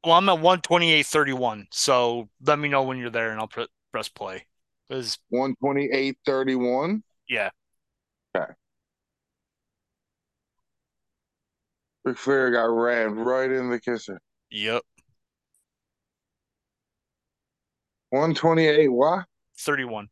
Well, 0.04 0.14
I'm 0.14 0.30
at 0.30 0.40
128.31. 0.40 1.66
So 1.72 2.30
let 2.46 2.58
me 2.58 2.70
know 2.70 2.84
when 2.84 2.98
you're 2.98 3.10
there 3.10 3.32
and 3.32 3.40
I'll 3.40 3.48
pre- 3.48 3.68
press 3.92 4.10
play. 4.10 4.46
Is 4.90 5.18
128.31. 5.34 7.02
yeah. 7.30 7.50
Ric 12.04 12.18
Flair 12.18 12.52
got 12.52 12.64
rammed 12.66 13.18
right 13.20 13.52
in 13.52 13.70
the 13.70 13.80
kisser. 13.80 14.20
Yep. 14.50 14.82
128, 18.10 18.88
what? 18.88 19.26
31. 19.60 20.08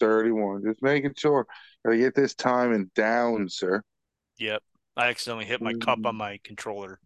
31. 0.00 0.62
Just 0.64 0.82
making 0.82 1.14
sure. 1.16 1.46
Gotta 1.84 1.96
get 1.96 2.14
this 2.14 2.34
timing 2.34 2.90
down, 2.94 3.48
sir. 3.48 3.82
Yep. 4.38 4.62
I 4.96 5.08
accidentally 5.08 5.46
hit 5.46 5.62
my 5.62 5.72
cup 5.74 6.04
on 6.04 6.16
my 6.16 6.38
controller. 6.44 7.00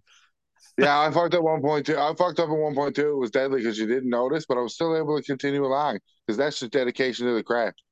Yeah, 0.78 1.00
I 1.00 1.10
fucked 1.10 1.34
up 1.34 1.42
1.2. 1.42 1.96
I 1.96 2.14
fucked 2.14 2.38
up 2.38 2.48
at 2.48 2.54
1.2. 2.54 2.98
It 2.98 3.16
was 3.16 3.30
deadly 3.30 3.60
because 3.60 3.78
you 3.78 3.86
didn't 3.86 4.10
notice, 4.10 4.46
but 4.46 4.56
I 4.58 4.60
was 4.60 4.74
still 4.74 4.96
able 4.96 5.16
to 5.18 5.22
continue 5.22 5.64
along 5.64 5.98
because 6.26 6.36
that's 6.38 6.60
just 6.60 6.72
dedication 6.72 7.26
to 7.26 7.34
the 7.34 7.42
craft. 7.42 7.82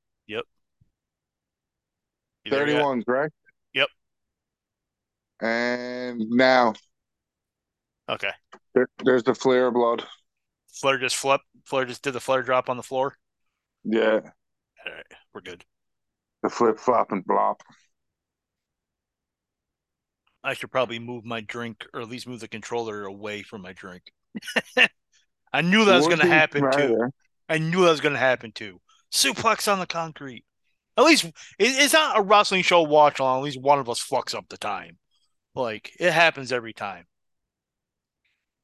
You 2.44 2.52
there 2.52 2.66
yet? 2.66 2.76
31, 2.76 3.04
correct? 3.04 3.34
Yep. 3.74 3.88
And 5.40 6.20
now 6.30 6.74
Okay. 8.08 8.30
there, 8.74 8.88
there's 9.04 9.22
the 9.22 9.34
Flair 9.34 9.70
blood. 9.70 10.04
Flair 10.72 10.98
just 10.98 11.16
flipped. 11.16 11.44
Flair 11.64 11.84
just 11.84 12.02
did 12.02 12.12
the 12.12 12.20
flare 12.20 12.42
drop 12.42 12.68
on 12.68 12.76
the 12.76 12.82
floor. 12.82 13.16
Yeah, 13.84 14.20
All 14.86 14.92
right. 14.92 15.06
We're 15.34 15.40
good. 15.42 15.64
the 16.42 16.48
flip 16.48 16.78
flop 16.78 17.12
and 17.12 17.24
blop. 17.24 17.56
I 20.42 20.54
should 20.54 20.70
probably 20.70 20.98
move 20.98 21.24
my 21.24 21.40
drink 21.40 21.86
or 21.92 22.00
at 22.00 22.08
least 22.08 22.26
move 22.26 22.40
the 22.40 22.48
controller 22.48 23.04
away 23.04 23.42
from 23.42 23.62
my 23.62 23.72
drink. 23.72 24.12
I 25.52 25.62
knew 25.62 25.84
that 25.84 25.96
was 25.96 26.06
going 26.06 26.20
to 26.20 26.26
happen 26.26 26.70
too. 26.72 27.10
I 27.48 27.58
knew 27.58 27.84
that 27.84 27.90
was 27.90 28.00
going 28.00 28.14
to 28.14 28.18
happen 28.18 28.52
too. 28.52 28.80
Suplex 29.12 29.70
on 29.70 29.80
the 29.80 29.86
concrete. 29.86 30.44
At 30.96 31.04
least 31.04 31.24
it, 31.24 31.34
it's 31.58 31.92
not 31.92 32.18
a 32.18 32.22
wrestling 32.22 32.62
show 32.62 32.82
watch 32.82 33.18
along. 33.18 33.38
At 33.38 33.44
least 33.44 33.60
one 33.60 33.78
of 33.78 33.88
us 33.88 34.04
fucks 34.04 34.34
up 34.34 34.48
the 34.48 34.56
time. 34.56 34.98
Like 35.54 35.92
it 35.98 36.12
happens 36.12 36.52
every 36.52 36.72
time. 36.72 37.06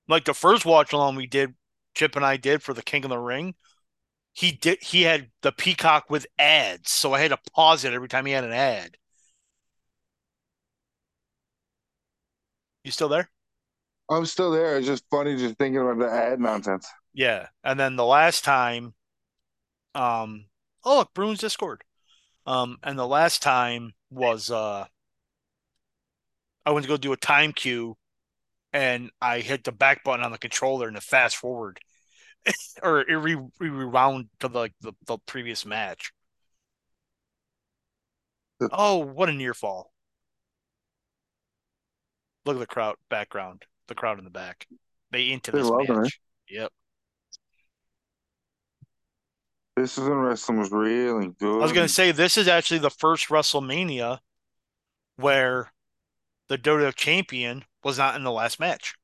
Like 0.08 0.24
the 0.24 0.34
first 0.34 0.64
watch 0.64 0.92
along 0.92 1.16
we 1.16 1.26
did, 1.26 1.54
Chip 1.94 2.14
and 2.14 2.24
I 2.24 2.36
did 2.36 2.62
for 2.62 2.74
the 2.74 2.82
King 2.82 3.04
of 3.04 3.10
the 3.10 3.18
Ring. 3.18 3.54
He 4.32 4.52
did. 4.52 4.82
He 4.82 5.02
had 5.02 5.30
the 5.42 5.50
Peacock 5.50 6.10
with 6.10 6.26
ads, 6.38 6.90
so 6.90 7.12
I 7.12 7.20
had 7.20 7.30
to 7.30 7.38
pause 7.54 7.84
it 7.84 7.94
every 7.94 8.08
time 8.08 8.26
he 8.26 8.32
had 8.32 8.44
an 8.44 8.52
ad. 8.52 8.96
You 12.86 12.92
still 12.92 13.08
there? 13.08 13.28
I'm 14.08 14.26
still 14.26 14.52
there. 14.52 14.78
It's 14.78 14.86
just 14.86 15.02
funny 15.10 15.36
just 15.36 15.56
thinking 15.56 15.80
about 15.80 15.98
the 15.98 16.08
ad 16.08 16.38
nonsense. 16.38 16.86
Yeah. 17.12 17.48
And 17.64 17.80
then 17.80 17.96
the 17.96 18.04
last 18.04 18.44
time, 18.44 18.94
um, 19.96 20.44
oh 20.84 20.98
look, 20.98 21.12
Bruins 21.12 21.40
Discord. 21.40 21.82
Um, 22.46 22.78
and 22.84 22.96
the 22.96 23.06
last 23.06 23.42
time 23.42 23.94
was 24.08 24.52
uh 24.52 24.84
I 26.64 26.70
went 26.70 26.84
to 26.84 26.88
go 26.88 26.96
do 26.96 27.12
a 27.12 27.16
time 27.16 27.52
cue 27.52 27.96
and 28.72 29.10
I 29.20 29.40
hit 29.40 29.64
the 29.64 29.72
back 29.72 30.04
button 30.04 30.24
on 30.24 30.30
the 30.30 30.38
controller 30.38 30.86
and 30.86 30.96
the 30.96 31.00
fast 31.00 31.36
forward. 31.36 31.80
or 32.84 33.00
it 33.00 33.16
re, 33.16 33.34
re 33.58 33.68
rewound 33.68 34.26
to 34.38 34.46
the, 34.46 34.60
like 34.60 34.74
the, 34.80 34.92
the 35.06 35.18
previous 35.26 35.66
match. 35.66 36.12
Oh, 38.70 38.98
what 38.98 39.28
a 39.28 39.32
near 39.32 39.54
fall. 39.54 39.90
Look 42.46 42.56
at 42.56 42.60
the 42.60 42.66
crowd 42.66 42.94
background, 43.10 43.64
the 43.88 43.96
crowd 43.96 44.18
in 44.18 44.24
the 44.24 44.30
back. 44.30 44.66
They 45.10 45.30
into 45.32 45.50
They're 45.50 45.62
this 45.62 45.70
loving 45.70 45.86
it. 45.90 45.98
match. 45.98 46.20
Eh? 46.50 46.54
Yep. 46.60 46.72
This 49.76 49.98
is 49.98 50.08
when 50.08 50.18
wrestling 50.18 50.58
was 50.58 50.70
really 50.70 51.34
good. 51.40 51.60
I 51.60 51.62
was 51.62 51.72
gonna 51.72 51.88
say 51.88 52.12
this 52.12 52.38
is 52.38 52.46
actually 52.48 52.78
the 52.78 52.88
first 52.90 53.28
WrestleMania 53.28 54.20
where 55.16 55.72
the 56.48 56.56
WWE 56.56 56.94
champion 56.94 57.64
was 57.82 57.98
not 57.98 58.14
in 58.14 58.22
the 58.22 58.30
last 58.30 58.60
match. 58.60 58.94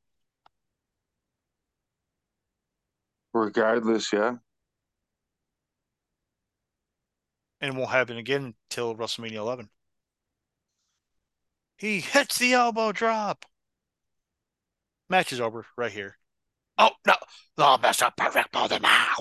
Regardless, 3.34 4.12
yeah. 4.12 4.36
And 7.60 7.76
won't 7.76 7.90
happen 7.90 8.16
again 8.18 8.54
until 8.70 8.94
WrestleMania 8.94 9.32
11. 9.34 9.68
He 11.82 11.98
hits 11.98 12.38
the 12.38 12.52
elbow 12.52 12.92
drop. 12.92 13.44
Match 15.08 15.32
is 15.32 15.40
over 15.40 15.66
right 15.76 15.90
here. 15.90 16.16
Oh 16.78 16.92
no! 17.04 17.14
Oh, 17.58 17.76
Mr. 17.82 18.16
Perfect 18.16 18.52
Brother 18.52 18.78
now. 18.78 19.16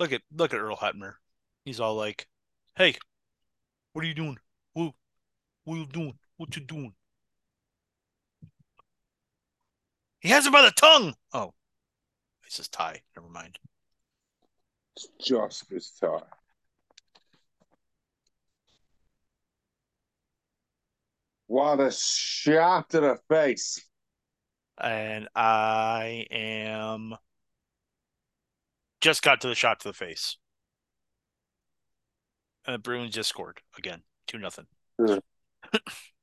Look 0.00 0.12
at 0.12 0.22
look 0.34 0.54
at 0.54 0.60
Earl 0.60 0.76
Hebner. 0.76 1.16
He's 1.66 1.78
all 1.78 1.94
like, 1.94 2.26
"Hey, 2.74 2.96
what 3.92 4.02
are 4.02 4.08
you 4.08 4.14
doing? 4.14 4.38
What, 4.72 4.94
what 5.64 5.74
are 5.74 5.78
you 5.80 5.86
doing? 5.86 6.18
What 6.38 6.56
you 6.56 6.62
doing?" 6.64 6.94
He 10.20 10.28
has 10.30 10.46
him 10.46 10.52
by 10.52 10.62
the 10.62 10.70
tongue. 10.70 11.14
Oh, 11.32 11.54
it's 12.46 12.56
his 12.56 12.68
tie. 12.68 13.02
Never 13.16 13.28
mind. 13.28 13.58
It's 14.96 15.08
just 15.20 15.70
his 15.70 15.90
time. 15.90 16.22
What 21.46 21.80
a 21.80 21.90
shot 21.90 22.90
to 22.90 23.00
the 23.00 23.18
face. 23.28 23.80
And 24.80 25.28
I 25.34 26.26
am 26.30 27.16
just 29.00 29.22
got 29.22 29.40
to 29.40 29.48
the 29.48 29.54
shot 29.54 29.80
to 29.80 29.88
the 29.88 29.94
face. 29.94 30.36
And 32.66 32.74
the 32.74 32.78
Bruins 32.78 33.14
just 33.14 33.30
scored 33.30 33.62
again, 33.76 34.02
two 34.26 34.38
nothing. 34.38 34.66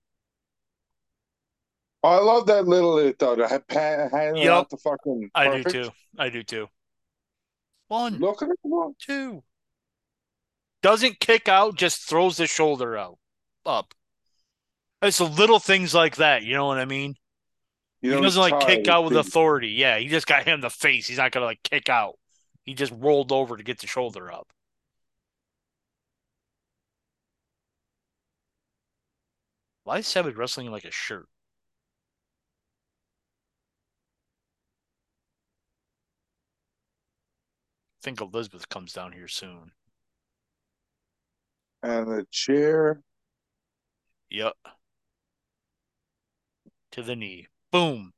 Oh, 2.06 2.10
I 2.10 2.20
love 2.22 2.46
that 2.46 2.68
little 2.68 3.00
it 3.00 3.18
though. 3.18 3.36
The 3.36 3.48
ha- 3.48 4.10
handing 4.16 4.44
Yep. 4.44 4.52
out 4.52 4.70
the 4.70 4.78
fucking. 4.78 5.32
I 5.34 5.58
do 5.58 5.64
too. 5.64 5.92
I 6.20 6.30
do 6.30 6.44
too. 6.44 6.70
One, 7.88 8.20
Look 8.20 8.44
at 8.44 8.50
it. 8.50 8.60
look. 8.64 8.96
two. 9.00 9.44
Doesn't 10.84 11.20
kick 11.20 11.48
out, 11.48 11.76
just 11.76 12.08
throws 12.08 12.38
the 12.38 12.46
shoulder 12.46 12.96
out, 12.96 13.18
up. 13.66 13.96
It's 15.02 15.20
little 15.20 15.60
things 15.60 15.96
like 15.96 16.18
that. 16.18 16.44
You 16.44 16.54
know 16.54 16.68
what 16.68 16.78
I 16.78 16.86
mean? 16.86 17.16
You 18.02 18.14
he 18.18 18.22
doesn't 18.22 18.40
like 18.40 18.60
kick 18.68 18.88
out 18.88 19.06
with 19.06 19.18
authority. 19.18 19.70
Yeah, 19.70 19.98
he 19.98 20.08
just 20.08 20.28
got 20.28 20.44
hit 20.46 20.54
in 20.54 20.62
the 20.62 20.70
face. 20.70 21.08
He's 21.08 21.18
not 21.18 21.32
gonna 21.32 21.48
like 21.48 21.64
kick 21.64 21.90
out. 21.90 22.20
He 22.66 22.76
just 22.76 22.94
rolled 22.96 23.32
over 23.32 23.58
to 23.58 23.64
get 23.64 23.80
the 23.80 23.88
shoulder 23.88 24.32
up. 24.32 24.54
Why 29.84 30.00
is 30.00 30.08
Savage 30.08 30.36
wrestling 30.36 30.70
like 30.72 30.86
a 30.86 30.92
shirt? 30.92 31.30
Think 38.06 38.22
Elizabeth 38.22 38.70
comes 38.70 38.94
down 38.94 39.12
here 39.14 39.28
soon. 39.28 39.72
And 41.82 42.06
the 42.08 42.24
chair. 42.30 43.02
Yep. 44.30 44.54
To 46.92 47.02
the 47.02 47.16
knee. 47.16 47.48
Boom. 47.72 48.14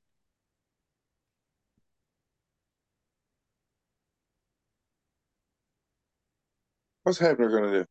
What's 7.04 7.20
Hebner 7.20 7.50
gonna 7.50 7.72
do? 7.72 7.86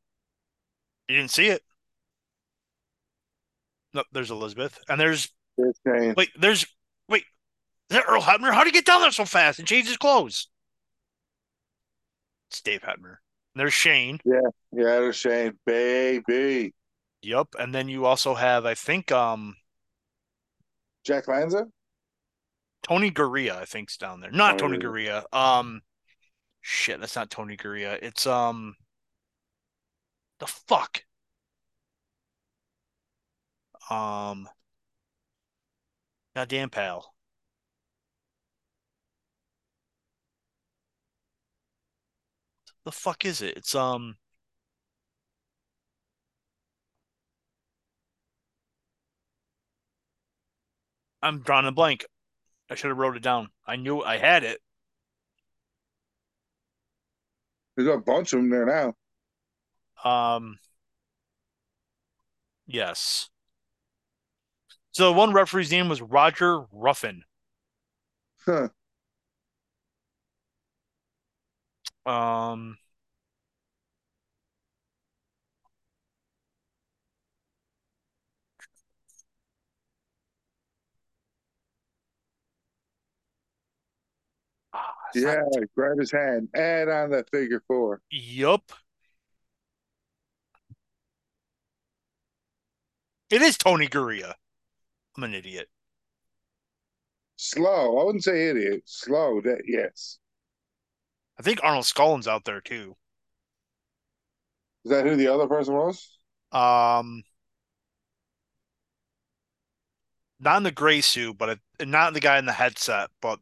You 1.09 1.17
didn't 1.17 1.31
see 1.31 1.47
it. 1.47 1.63
No, 3.95 4.05
there's 4.13 4.31
Elizabeth. 4.31 4.79
And 4.91 5.01
there's 5.01 5.31
There's 5.57 5.79
wait, 6.15 6.29
there's 6.39 6.67
wait, 7.09 7.25
is 7.89 7.97
that 7.97 8.05
Earl 8.07 8.21
Hebner? 8.21 8.53
How'd 8.53 8.67
he 8.67 8.73
get 8.73 8.85
down 8.85 9.01
there 9.01 9.11
so 9.11 9.25
fast 9.25 9.59
and 9.59 9.67
change 9.67 9.89
his 9.89 9.97
clothes? 9.97 10.49
It's 12.51 12.61
Dave. 12.61 12.83
And 12.85 13.17
there's 13.55 13.75
Shane. 13.75 14.21
Yeah, 14.25 14.41
yeah, 14.73 15.01
there's 15.01 15.17
Shane. 15.17 15.59
Baby. 15.65 16.75
Yep. 17.23 17.49
And 17.59 17.75
then 17.75 17.89
you 17.89 18.05
also 18.05 18.35
have, 18.35 18.67
I 18.67 18.75
think, 18.75 19.11
um, 19.11 19.57
Jack 21.05 21.29
Lanza? 21.29 21.67
Tony 22.83 23.11
Garea, 23.11 23.57
I 23.57 23.65
think's 23.65 23.97
down 23.97 24.21
there. 24.21 24.31
Not 24.31 24.59
Tony 24.59 24.79
yeah. 24.81 24.87
Garea. 24.87 25.23
Um, 25.33 25.81
shit, 26.61 27.01
that's 27.01 27.17
not 27.17 27.31
Tony 27.31 27.57
Garea. 27.57 27.99
It's 28.01 28.27
um, 28.27 28.77
the 30.39 30.47
fuck. 30.47 31.03
Um, 33.91 34.49
goddamn 36.35 36.71
pal. 36.71 37.16
The 42.87 42.93
fuck 42.93 43.25
is 43.25 43.43
it? 43.43 43.57
It's 43.57 43.75
um. 43.75 44.17
I'm 51.21 51.41
drawing 51.41 51.67
a 51.67 51.73
blank. 51.73 52.07
I 52.71 52.77
should 52.77 52.91
have 52.91 52.97
wrote 52.97 53.17
it 53.17 53.25
down. 53.25 53.49
I 53.67 53.75
knew 53.75 54.03
I 54.03 54.19
had 54.19 54.45
it. 54.45 54.61
There's 57.77 57.89
a 57.89 57.99
bunch 57.99 58.33
of 58.33 58.39
them 58.39 58.51
there 58.51 58.67
now. 58.67 58.95
Um, 60.09 60.61
yes. 62.69 63.31
So 64.93 65.11
one 65.11 65.33
referee's 65.33 65.73
name 65.73 65.89
was 65.89 66.01
Roger 66.01 66.67
Ruffin. 66.71 67.25
Huh. 68.45 68.69
Um, 72.07 72.79
ah, 84.73 84.95
Yeah, 85.15 85.43
grab 85.75 85.99
his 85.99 86.13
hand. 86.13 86.49
Add 86.55 86.89
on 86.89 87.11
that 87.11 87.31
figure 87.31 87.63
four. 87.67 88.01
Yup. 88.11 88.73
It 93.31 93.41
is 93.41 93.57
Tony 93.57 93.87
Garea. 93.87 94.35
I'm 95.17 95.25
an 95.25 95.35
idiot. 95.35 95.69
Slow. 97.37 97.99
I 97.99 98.05
wouldn't 98.05 98.25
say 98.25 98.49
idiot. 98.49 98.83
Slow. 98.87 99.41
That 99.41 99.63
yes. 99.67 100.19
I 101.39 101.43
think 101.43 101.61
Arnold 101.63 101.85
Skaaland's 101.85 102.29
out 102.29 102.45
there 102.45 102.61
too. 102.61 102.97
Is 104.85 104.91
that 104.91 105.05
who 105.05 105.17
the 105.17 105.29
other 105.29 105.47
person 105.47 105.75
was? 105.75 106.19
Um, 106.53 107.25
not 110.39 110.59
in 110.59 110.63
the 110.63 110.71
gray 110.71 111.01
suit, 111.01 111.37
but 111.37 111.59
it, 111.81 111.89
not 111.89 112.15
the 112.15 112.21
guy 112.21 112.39
in 112.39 112.47
the 112.47 112.53
headset, 112.53 113.11
but 113.21 113.41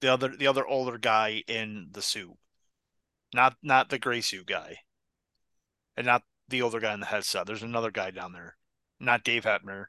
the 0.00 0.12
other 0.12 0.36
the 0.36 0.46
other 0.46 0.66
older 0.66 0.98
guy 0.98 1.42
in 1.46 1.88
the 1.92 2.02
suit. 2.02 2.36
Not 3.32 3.56
not 3.62 3.88
the 3.88 3.98
gray 3.98 4.20
suit 4.20 4.46
guy, 4.46 4.78
and 5.96 6.06
not 6.06 6.24
the 6.48 6.62
older 6.62 6.80
guy 6.80 6.92
in 6.92 7.00
the 7.00 7.06
headset. 7.06 7.46
There's 7.46 7.62
another 7.62 7.90
guy 7.90 8.10
down 8.10 8.32
there, 8.32 8.56
not 9.00 9.24
Dave 9.24 9.44
Hebner. 9.44 9.86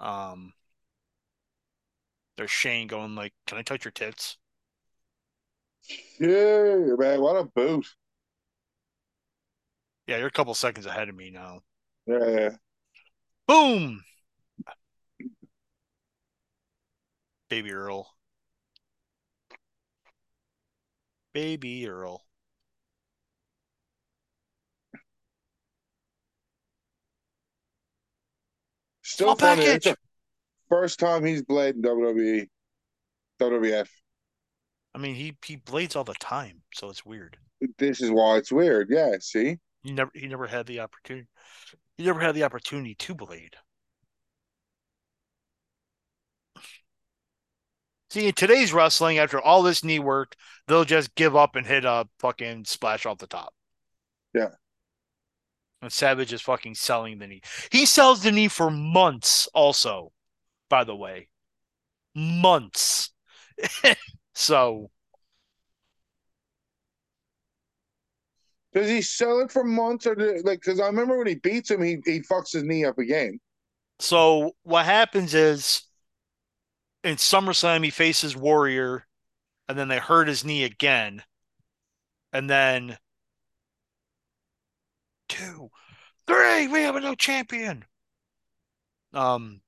Um, 0.00 0.52
there's 2.36 2.50
Shane 2.50 2.86
going 2.86 3.14
like, 3.14 3.34
"Can 3.46 3.58
I 3.58 3.62
touch 3.62 3.84
your 3.84 3.92
tits?" 3.92 4.38
Yeah, 6.18 6.94
man. 6.98 7.20
What 7.20 7.36
a 7.36 7.44
boot. 7.44 7.86
Yeah, 10.06 10.18
you're 10.18 10.26
a 10.28 10.30
couple 10.30 10.54
seconds 10.54 10.86
ahead 10.86 11.08
of 11.08 11.14
me 11.14 11.30
now. 11.30 11.60
Yeah. 12.06 12.50
Boom, 13.46 14.02
baby 17.48 17.72
Earl. 17.72 18.06
Baby 21.34 21.86
Earl. 21.86 22.24
Still 29.02 29.36
Small 29.36 29.36
funny. 29.36 29.62
It's 29.66 29.84
package. 29.84 29.84
the 29.84 29.96
first 30.68 30.98
time 30.98 31.24
he's 31.24 31.42
bled 31.42 31.76
in. 31.76 31.82
WWE. 31.82 32.48
WWF. 33.40 33.88
I 34.94 34.98
mean, 34.98 35.14
he 35.14 35.36
he 35.44 35.56
blades 35.56 35.96
all 35.96 36.04
the 36.04 36.14
time, 36.14 36.62
so 36.72 36.88
it's 36.88 37.04
weird. 37.04 37.36
This 37.78 38.00
is 38.00 38.10
why 38.10 38.36
it's 38.36 38.52
weird. 38.52 38.88
Yeah, 38.90 39.16
see? 39.20 39.58
He 39.82 39.92
never 39.92 40.10
he 40.14 40.28
never 40.28 40.46
had 40.46 40.66
the 40.66 40.80
opportunity. 40.80 41.26
He 41.96 42.04
never 42.04 42.20
had 42.20 42.34
the 42.34 42.44
opportunity 42.44 42.94
to 42.94 43.14
blade. 43.14 43.56
See, 48.10 48.28
in 48.28 48.32
today's 48.34 48.72
wrestling, 48.72 49.18
after 49.18 49.40
all 49.40 49.62
this 49.62 49.82
knee 49.82 49.98
work, 49.98 50.36
they'll 50.68 50.84
just 50.84 51.16
give 51.16 51.34
up 51.34 51.56
and 51.56 51.66
hit 51.66 51.84
a 51.84 52.06
fucking 52.20 52.64
splash 52.64 53.06
off 53.06 53.18
the 53.18 53.26
top. 53.26 53.52
Yeah. 54.32 54.50
And 55.82 55.92
Savage 55.92 56.32
is 56.32 56.40
fucking 56.40 56.76
selling 56.76 57.18
the 57.18 57.26
knee. 57.26 57.40
He 57.72 57.86
sells 57.86 58.22
the 58.22 58.30
knee 58.30 58.46
for 58.46 58.70
months, 58.70 59.48
also, 59.52 60.12
by 60.70 60.84
the 60.84 60.94
way. 60.94 61.28
Months. 62.14 63.10
so 64.34 64.90
Does 68.74 68.88
he 68.88 69.02
sell 69.02 69.38
it 69.38 69.52
for 69.52 69.62
months 69.62 70.04
or 70.04 70.16
do, 70.16 70.42
like? 70.44 70.60
Because 70.60 70.80
I 70.80 70.86
remember 70.86 71.16
when 71.16 71.28
he 71.28 71.36
beats 71.36 71.70
him, 71.70 71.80
he 71.80 71.98
he 72.04 72.20
fucks 72.20 72.52
his 72.52 72.64
knee 72.64 72.84
up 72.84 72.98
again. 72.98 73.38
So 74.00 74.56
what 74.64 74.84
happens 74.84 75.32
is 75.32 75.82
in 77.04 77.14
SummerSlam 77.14 77.84
he 77.84 77.90
faces 77.90 78.36
Warrior, 78.36 79.06
and 79.68 79.78
then 79.78 79.86
they 79.86 79.98
hurt 79.98 80.26
his 80.26 80.44
knee 80.44 80.64
again, 80.64 81.22
and 82.32 82.50
then 82.50 82.98
two, 85.28 85.70
three, 86.26 86.66
we 86.66 86.82
have 86.82 86.96
a 86.96 87.00
new 87.00 87.14
champion. 87.14 87.84
Um, 89.12 89.60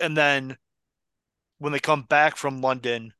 and 0.00 0.16
then 0.16 0.56
when 1.60 1.72
they 1.72 1.78
come 1.78 2.02
back 2.02 2.36
from 2.36 2.60
London, 2.60 3.12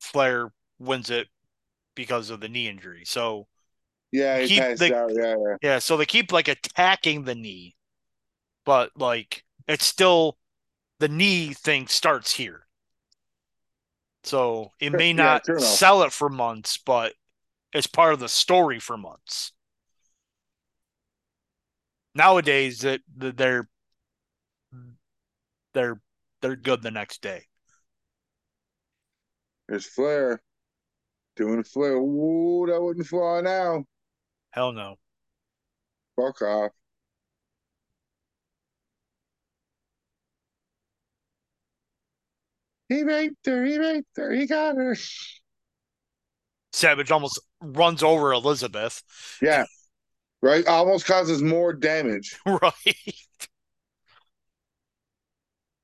Flair 0.00 0.52
wins 0.78 1.10
it 1.10 1.28
because 1.96 2.30
of 2.30 2.40
the 2.40 2.48
knee 2.48 2.68
injury. 2.68 3.04
So 3.04 3.48
Yeah, 4.12 4.46
Keep 4.46 4.60
passed 4.62 4.78
the- 4.78 4.96
out. 4.96 5.10
Yeah, 5.12 5.34
yeah. 5.36 5.56
Yeah, 5.62 5.78
so 5.80 5.96
they 5.96 6.06
keep 6.06 6.30
like 6.30 6.46
attacking 6.46 7.24
the 7.24 7.34
knee, 7.34 7.74
but 8.64 8.92
like 8.96 9.44
it's 9.66 9.86
still 9.86 10.38
the 11.00 11.08
knee 11.08 11.52
thing 11.54 11.88
starts 11.88 12.32
here. 12.34 12.68
So 14.22 14.72
it 14.78 14.90
may 14.90 15.12
not 15.12 15.44
sell 15.60 16.02
it 16.02 16.12
for 16.12 16.28
months, 16.28 16.78
but 16.78 17.14
it's 17.72 17.86
part 17.86 18.12
of 18.14 18.20
the 18.20 18.28
story 18.28 18.78
for 18.78 18.96
months. 18.96 19.52
Nowadays, 22.14 22.80
that 22.80 23.00
they're 23.08 23.68
they're 25.74 26.00
they're 26.40 26.56
good 26.56 26.82
the 26.82 26.90
next 26.90 27.22
day. 27.22 27.44
There's 29.68 29.86
Flair 29.86 30.42
doing 31.36 31.58
a 31.60 31.64
Flair. 31.64 31.94
Ooh, 31.94 32.66
that 32.68 32.80
wouldn't 32.80 33.06
fly 33.06 33.40
now. 33.40 33.84
Hell 34.50 34.72
no. 34.72 34.96
Fuck 36.16 36.42
off. 36.42 36.72
He 42.88 43.02
raped 43.02 43.46
her. 43.46 43.64
He 43.64 43.78
raped 43.78 44.16
her. 44.16 44.30
He 44.32 44.46
got 44.46 44.76
her. 44.76 44.96
Savage 46.72 47.10
almost 47.10 47.40
runs 47.60 48.02
over 48.02 48.32
Elizabeth. 48.32 49.02
Yeah. 49.40 49.64
Right? 50.42 50.66
Almost 50.66 51.06
causes 51.06 51.42
more 51.42 51.72
damage. 51.72 52.38
right. 52.46 53.14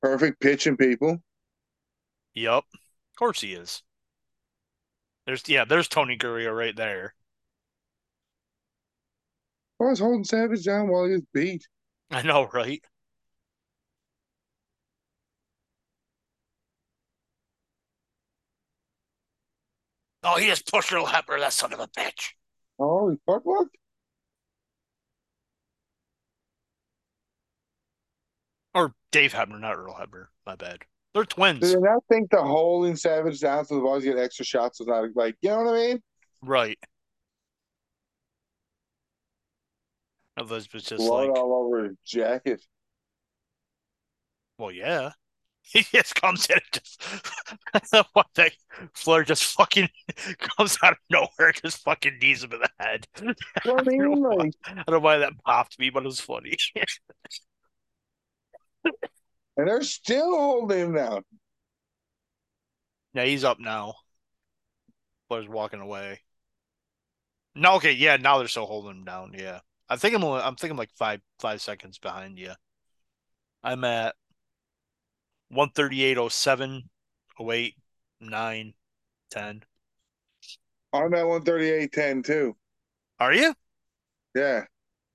Perfect 0.02 0.40
pitching 0.40 0.76
people. 0.76 1.22
Yep. 2.34 2.64
Of 2.72 3.18
course 3.18 3.40
he 3.40 3.52
is. 3.54 3.82
There's 5.26 5.46
yeah, 5.48 5.64
there's 5.64 5.88
Tony 5.88 6.16
Garea 6.16 6.56
right 6.56 6.74
there. 6.74 7.14
I 9.80 9.84
was 9.84 9.98
holding 9.98 10.24
Savage 10.24 10.64
down 10.64 10.88
while 10.88 11.06
he 11.06 11.12
was 11.12 11.22
beat. 11.32 11.66
I 12.10 12.22
know, 12.22 12.48
right? 12.52 12.82
Oh, 20.22 20.36
he 20.36 20.46
just 20.46 20.70
pushed 20.70 20.92
Earl 20.92 21.06
Hebner, 21.06 21.38
that 21.40 21.52
son 21.52 21.72
of 21.72 21.80
a 21.80 21.88
bitch. 21.88 22.32
Oh, 22.78 23.10
he 23.10 23.16
fuck 23.26 23.42
what? 23.44 23.68
Or 28.74 28.94
Dave 29.12 29.32
Hebner, 29.32 29.60
not 29.60 29.76
Earl 29.76 29.94
Hebner. 29.94 30.26
My 30.46 30.54
bad. 30.56 30.78
They're 31.14 31.24
twins. 31.24 31.60
Did 31.60 31.78
I 31.78 31.80
not 31.80 32.04
think 32.08 32.30
the 32.30 32.40
holding 32.40 32.94
Savage 32.96 33.40
down 33.40 33.64
so 33.64 33.74
the 33.74 33.80
boys 33.80 34.04
get 34.04 34.16
extra 34.18 34.44
shots 34.44 34.78
was 34.78 34.86
not 34.86 35.08
like, 35.16 35.36
you 35.42 35.50
know 35.50 35.62
what 35.62 35.74
I 35.74 35.76
mean? 35.88 36.02
Right. 36.42 36.78
Elizabeth's 40.36 40.88
just 40.88 40.98
Blood 41.04 41.28
like, 41.28 41.36
all 41.38 41.64
over 41.66 41.84
his 41.84 41.96
jacket. 42.06 42.62
well, 44.58 44.70
yeah. 44.72 45.10
He 45.62 45.82
just 45.82 46.14
comes 46.16 46.46
in 46.46 46.56
and 46.56 46.72
just 46.72 48.06
what 48.14 48.26
they 48.34 48.50
Flair 48.94 49.22
just 49.22 49.44
fucking 49.44 49.88
comes 50.38 50.76
out 50.82 50.92
of 50.92 50.98
nowhere, 51.10 51.52
just 51.52 51.82
fucking 51.84 52.18
knees 52.20 52.42
him 52.42 52.52
in 52.54 52.60
the 52.60 52.70
head. 52.80 53.06
Well, 53.22 53.76
I 53.76 53.80
I 53.80 53.84
don't 53.84 53.86
mean, 53.86 53.98
know 54.22 54.28
why- 54.30 54.50
I 54.64 54.74
don't 54.74 54.90
know 54.90 54.98
why 55.00 55.18
that 55.18 55.34
popped 55.44 55.78
me, 55.78 55.90
but 55.90 56.02
it 56.02 56.06
was 56.06 56.18
funny. 56.20 56.56
And 58.84 59.68
they're 59.68 59.82
still 59.82 60.36
holding 60.36 60.78
him 60.78 60.94
down. 60.94 61.22
yeah, 63.14 63.24
he's 63.24 63.44
up 63.44 63.58
now. 63.60 63.94
But 65.28 65.42
he's 65.42 65.50
walking 65.50 65.80
away. 65.80 66.20
No, 67.54 67.74
okay, 67.76 67.92
yeah, 67.92 68.16
now 68.16 68.38
they're 68.38 68.48
still 68.48 68.66
holding 68.66 68.90
him 68.98 69.04
down. 69.04 69.32
Yeah, 69.36 69.60
I 69.88 69.96
think 69.96 70.14
I'm. 70.14 70.24
only- 70.24 70.42
I'm 70.42 70.56
thinking 70.56 70.76
like 70.76 70.90
five 70.94 71.20
five 71.38 71.60
seconds 71.60 71.98
behind 71.98 72.38
you. 72.38 72.52
I'm 73.62 73.84
at 73.84 74.14
one 75.48 75.70
thirty 75.70 76.02
eight 76.04 76.18
oh 76.18 76.28
seven, 76.28 76.88
oh 77.38 77.52
eight, 77.52 77.74
nine, 78.20 78.74
ten. 79.30 79.62
I'm 80.92 81.14
at 81.14 81.24
138.10 81.24 82.24
too. 82.24 82.56
Are 83.20 83.32
you? 83.32 83.54
Yeah. 84.34 84.64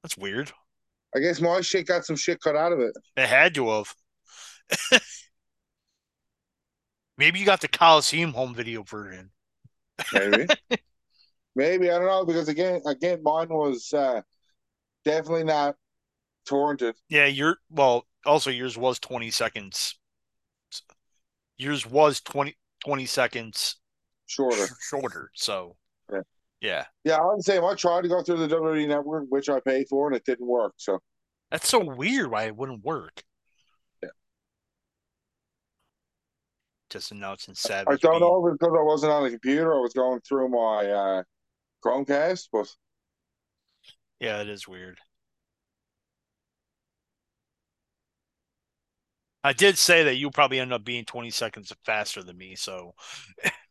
That's 0.01 0.17
weird. 0.17 0.53
I 1.15 1.19
guess 1.19 1.39
my 1.39 1.61
shit 1.61 1.87
got 1.87 2.05
some 2.05 2.15
shit 2.15 2.41
cut 2.41 2.55
out 2.55 2.73
of 2.73 2.79
it. 2.79 2.93
It 3.15 3.27
had 3.27 3.55
to 3.55 3.69
have. 3.69 3.95
Maybe 7.17 7.39
you 7.39 7.45
got 7.45 7.61
the 7.61 7.69
Coliseum 7.69 8.33
home 8.33 8.53
video 8.53 8.83
version. 8.83 9.31
Maybe. 10.13 10.47
Maybe. 11.55 11.89
I 11.89 11.97
don't 11.99 12.07
know. 12.07 12.25
Because 12.25 12.49
again, 12.49 12.81
again, 12.85 13.23
mine 13.23 13.47
was 13.47 13.93
uh, 13.93 14.21
definitely 15.05 15.45
not 15.45 15.75
torrented. 16.45 16.95
Yeah, 17.07 17.25
your 17.27 17.57
well, 17.69 18.05
also 18.25 18.49
yours 18.49 18.77
was 18.77 18.99
20 18.99 19.31
seconds. 19.31 19.95
Yours 21.57 21.85
was 21.85 22.19
20, 22.19 22.57
20 22.83 23.05
seconds 23.05 23.77
Shorter. 24.25 24.67
sh- 24.67 24.71
shorter. 24.89 25.31
So, 25.33 25.77
Yeah. 26.65 26.85
yeah. 27.03 27.13
Yeah, 27.13 27.17
I 27.17 27.33
would 27.33 27.43
say 27.43 27.59
I 27.59 27.75
tried 27.75 28.01
to 28.01 28.07
go 28.07 28.23
through 28.23 28.47
the 28.47 28.55
WWE 28.55 28.87
network, 28.87 29.25
which 29.29 29.49
I 29.49 29.59
paid 29.59 29.87
for, 29.89 30.07
and 30.07 30.15
it 30.15 30.25
didn't 30.25 30.47
work. 30.47 30.73
So 30.77 30.99
That's 31.51 31.69
so 31.69 31.83
weird 31.83 32.31
why 32.31 32.45
it 32.45 32.55
wouldn't 32.55 32.83
work. 32.83 33.23
Yeah. 34.01 34.09
Just 36.89 37.11
announcing 37.11 37.55
Savage. 37.55 37.87
I 37.87 37.95
don't 37.95 38.19
know 38.19 38.45
if 38.45 38.53
it's 38.53 38.59
because 38.59 38.75
I 38.77 38.83
wasn't 38.83 39.11
on 39.11 39.23
the 39.23 39.29
computer. 39.29 39.73
I 39.75 39.79
was 39.79 39.93
going 39.93 40.21
through 40.21 40.49
my 40.49 40.89
uh, 40.89 41.23
Chromecast, 41.85 42.49
but 42.51 42.67
Yeah, 44.19 44.41
it 44.41 44.49
is 44.49 44.67
weird. 44.67 44.97
I 49.43 49.53
did 49.53 49.77
say 49.77 50.05
that 50.05 50.15
you 50.15 50.31
probably 50.31 50.59
end 50.59 50.73
up 50.73 50.83
being 50.83 51.05
20 51.05 51.29
seconds 51.29 51.71
faster 51.85 52.23
than 52.23 52.35
me, 52.35 52.55
so 52.55 52.95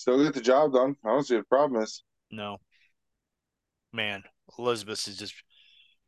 still 0.00 0.22
get 0.22 0.34
the 0.34 0.40
job 0.40 0.72
done. 0.72 0.96
I 1.04 1.08
don't 1.08 1.26
see 1.26 1.34
what 1.36 1.42
the 1.42 1.48
problem 1.48 1.82
is. 1.82 2.02
no. 2.30 2.58
Man, 3.92 4.22
Elizabeth 4.56 5.08
is 5.08 5.16
just 5.16 5.34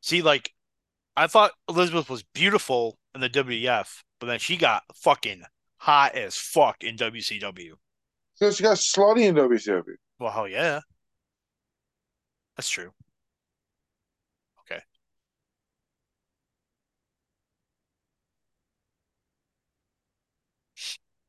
see 0.00 0.22
like 0.22 0.52
I 1.16 1.26
thought 1.26 1.50
Elizabeth 1.68 2.08
was 2.08 2.22
beautiful 2.22 2.96
in 3.14 3.20
the 3.20 3.28
WWF, 3.28 3.88
but 4.20 4.26
then 4.28 4.38
she 4.38 4.56
got 4.56 4.84
fucking 4.94 5.42
hot 5.78 6.14
as 6.14 6.36
fuck 6.36 6.84
in 6.84 6.96
WCW. 6.96 7.72
So 8.34 8.50
she 8.52 8.62
got 8.62 8.76
slutty 8.76 9.26
in 9.26 9.34
WCW. 9.34 9.94
Well, 10.20 10.30
hell 10.30 10.46
yeah. 10.48 10.80
That's 12.56 12.70
true. 12.70 12.92
Okay. 14.60 14.80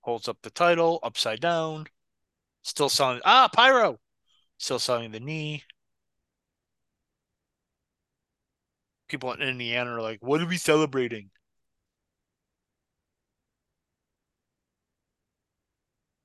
Holds 0.01 0.27
up 0.27 0.37
the 0.43 0.49
title 0.51 0.99
upside 1.01 1.39
down. 1.41 1.87
Still 2.63 2.89
selling. 2.89 3.21
Ah, 3.25 3.49
Pyro. 3.53 3.99
Still 4.57 4.79
selling 4.79 5.11
the 5.11 5.19
knee. 5.19 5.63
People 9.07 9.31
in 9.33 9.41
Indiana 9.41 9.91
are 9.91 10.01
like, 10.01 10.19
what 10.21 10.41
are 10.41 10.47
we 10.47 10.57
celebrating? 10.57 11.29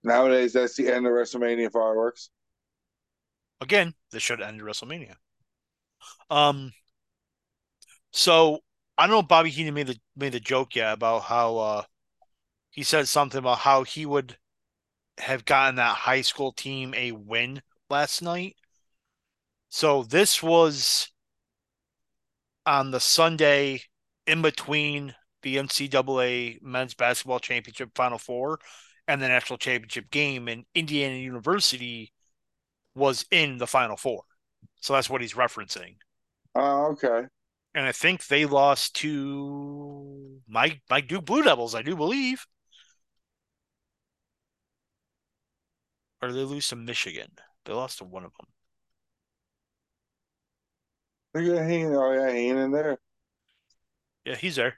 Nowadays, 0.02 0.52
that's 0.52 0.76
the 0.76 0.88
end 0.88 1.06
of 1.06 1.12
WrestleMania 1.12 1.70
fireworks. 1.70 2.30
Again, 3.60 3.94
this 4.12 4.22
should 4.22 4.40
end 4.40 4.60
WrestleMania. 4.60 5.16
Um, 6.30 6.72
so 8.12 8.60
I 8.96 9.06
don't 9.06 9.14
know. 9.14 9.20
if 9.20 9.28
Bobby 9.28 9.50
Heenan 9.50 9.74
made 9.74 9.88
the 9.88 9.98
made 10.16 10.32
the 10.32 10.40
joke 10.40 10.76
yet 10.76 10.92
about 10.92 11.24
how 11.24 11.56
uh 11.56 11.82
he 12.70 12.82
said 12.82 13.08
something 13.08 13.38
about 13.38 13.58
how 13.58 13.84
he 13.84 14.06
would 14.06 14.38
have 15.18 15.44
gotten 15.44 15.76
that 15.76 15.96
high 15.96 16.22
school 16.22 16.52
team 16.52 16.94
a 16.94 17.12
win 17.12 17.62
last 17.90 18.22
night. 18.22 18.56
So 19.68 20.02
this 20.02 20.42
was 20.42 21.10
on 22.64 22.90
the 22.90 23.00
Sunday 23.00 23.82
in 24.26 24.42
between 24.42 25.14
the 25.42 25.56
NCAA 25.56 26.60
men's 26.62 26.94
basketball 26.94 27.38
championship 27.40 27.90
final 27.94 28.18
four 28.18 28.58
and 29.06 29.22
the 29.22 29.28
national 29.28 29.58
championship 29.58 30.10
game, 30.10 30.48
and 30.48 30.64
Indiana 30.74 31.16
University 31.16 32.12
was 32.94 33.24
in 33.30 33.58
the 33.58 33.66
final 33.66 33.96
four. 33.96 34.22
So 34.80 34.92
that's 34.92 35.08
what 35.08 35.22
he's 35.22 35.34
referencing. 35.34 35.96
Oh, 36.54 36.92
okay. 36.92 37.26
And 37.74 37.86
I 37.86 37.92
think 37.92 38.26
they 38.26 38.44
lost 38.44 38.96
to 38.96 40.40
my 40.48 40.80
my 40.90 41.00
Duke 41.00 41.24
Blue 41.24 41.42
Devils, 41.42 41.74
I 41.74 41.82
do 41.82 41.96
believe. 41.96 42.46
Or 46.20 46.32
they 46.32 46.42
lose 46.42 46.68
to 46.68 46.76
Michigan? 46.76 47.30
They 47.64 47.72
lost 47.72 47.98
to 47.98 48.04
one 48.04 48.24
of 48.24 48.32
them. 48.38 48.48
Look 51.34 51.58
at 51.58 51.70
Heenan. 51.70 51.94
Oh, 51.94 52.12
yeah, 52.12 52.32
Heenan 52.32 52.72
there. 52.72 52.98
Yeah, 54.24 54.36
he's 54.36 54.56
there. 54.56 54.74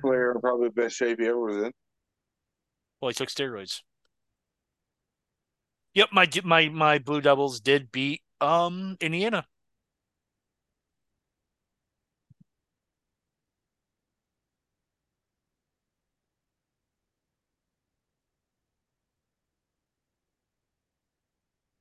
Player 0.00 0.32
in 0.32 0.40
probably 0.40 0.68
the 0.68 0.72
best 0.74 0.96
shape 0.96 1.20
he 1.20 1.26
ever 1.26 1.38
was 1.38 1.56
in. 1.56 1.72
Well, 3.00 3.08
he 3.08 3.14
took 3.14 3.28
steroids. 3.28 3.82
Yep, 5.94 6.08
my 6.12 6.28
my 6.44 6.68
my 6.68 6.98
Blue 6.98 7.20
Devils 7.20 7.60
did 7.60 7.90
beat 7.92 8.22
um 8.40 8.96
Indiana. 9.00 9.46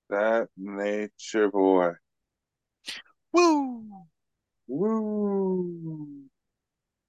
That 0.09 0.49
nature 0.55 1.49
boy. 1.49 1.93
Woo! 3.31 4.05
Woo. 4.67 6.29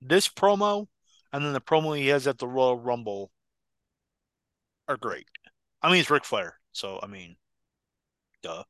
This 0.01 0.29
promo 0.29 0.89
and 1.33 1.45
then 1.45 1.53
the 1.55 1.61
promo 1.61 1.99
he 1.99 2.09
has 2.09 2.27
at 2.27 2.39
the 2.39 2.49
Royal 2.49 2.79
Rumble 2.79 3.33
are 4.89 4.97
great. 4.97 5.27
I 5.83 5.91
mean, 5.91 6.01
it's 6.01 6.11
Ric 6.11 6.25
Flair, 6.25 6.59
so 6.73 7.01
I 7.03 7.07
mean, 7.07 7.37
duh. 8.43 8.65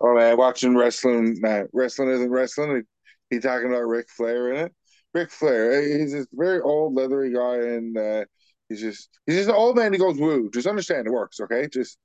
Oh 0.00 0.14
man, 0.14 0.36
watching 0.36 0.76
wrestling. 0.76 1.36
Nah, 1.40 1.64
wrestling 1.72 2.10
isn't 2.10 2.30
wrestling. 2.30 2.84
He, 3.30 3.36
he 3.36 3.40
talking 3.40 3.68
about 3.68 3.86
Ric 3.86 4.08
Flair 4.10 4.52
in 4.52 4.66
it. 4.66 4.74
Ric 5.14 5.30
Flair, 5.30 5.72
eh, 5.72 5.98
he's 5.98 6.12
this 6.12 6.26
very 6.32 6.60
old, 6.60 6.94
leathery 6.94 7.32
guy, 7.32 7.56
and 7.56 7.96
uh, 7.96 8.24
he's 8.68 8.80
just 8.80 9.08
he's 9.26 9.36
just 9.36 9.48
an 9.48 9.54
old 9.54 9.76
man. 9.76 9.92
He 9.92 9.98
goes 9.98 10.18
woo. 10.18 10.50
Just 10.52 10.66
understand 10.66 11.06
it 11.06 11.12
works, 11.12 11.40
okay? 11.40 11.68
Just 11.72 11.98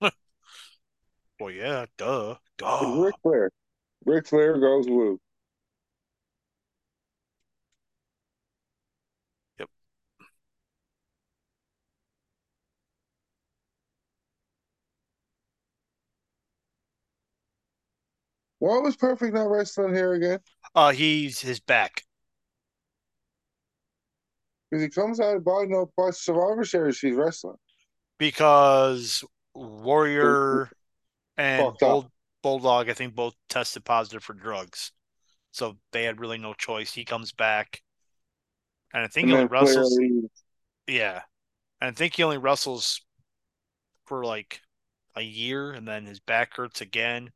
Well, 1.40 1.50
yeah, 1.50 1.86
duh. 1.98 2.36
duh. 2.56 3.02
Ric 3.02 3.14
Flair. 3.22 3.50
Ric 4.06 4.26
Flair 4.28 4.58
goes 4.58 4.88
woo. 4.88 5.18
What 18.62 18.84
was 18.84 18.94
Perfect 18.94 19.34
not 19.34 19.50
wrestling 19.50 19.92
here 19.92 20.12
again? 20.12 20.38
Uh, 20.72 20.92
he's 20.92 21.40
his 21.40 21.58
back. 21.58 22.04
Because 24.70 24.84
he 24.84 24.88
comes 24.88 25.18
out 25.18 25.42
by 25.42 25.64
no 25.66 25.90
by 25.96 26.10
Survivor 26.10 26.64
Series, 26.64 27.00
he's 27.00 27.16
wrestling. 27.16 27.56
because 28.18 29.24
Warrior 29.52 30.70
and 31.36 31.76
Bull, 31.80 32.12
Bulldog, 32.40 32.88
I 32.88 32.92
think, 32.92 33.16
both 33.16 33.34
tested 33.48 33.84
positive 33.84 34.22
for 34.22 34.32
drugs, 34.32 34.92
so 35.50 35.76
they 35.90 36.04
had 36.04 36.20
really 36.20 36.38
no 36.38 36.54
choice. 36.54 36.94
He 36.94 37.04
comes 37.04 37.32
back, 37.32 37.82
and 38.94 39.02
I 39.02 39.08
think 39.08 39.24
And 39.24 39.30
he 39.30 39.34
only 39.34 39.48
wrestles. 39.48 39.98
Yeah, 40.86 41.22
and 41.80 41.88
I 41.88 41.90
think 41.90 42.14
he 42.14 42.22
only 42.22 42.38
wrestles 42.38 43.00
for 44.06 44.24
like 44.24 44.60
a 45.16 45.22
year, 45.22 45.72
and 45.72 45.86
then 45.86 46.06
his 46.06 46.20
back 46.20 46.56
hurts 46.56 46.80
again, 46.80 47.32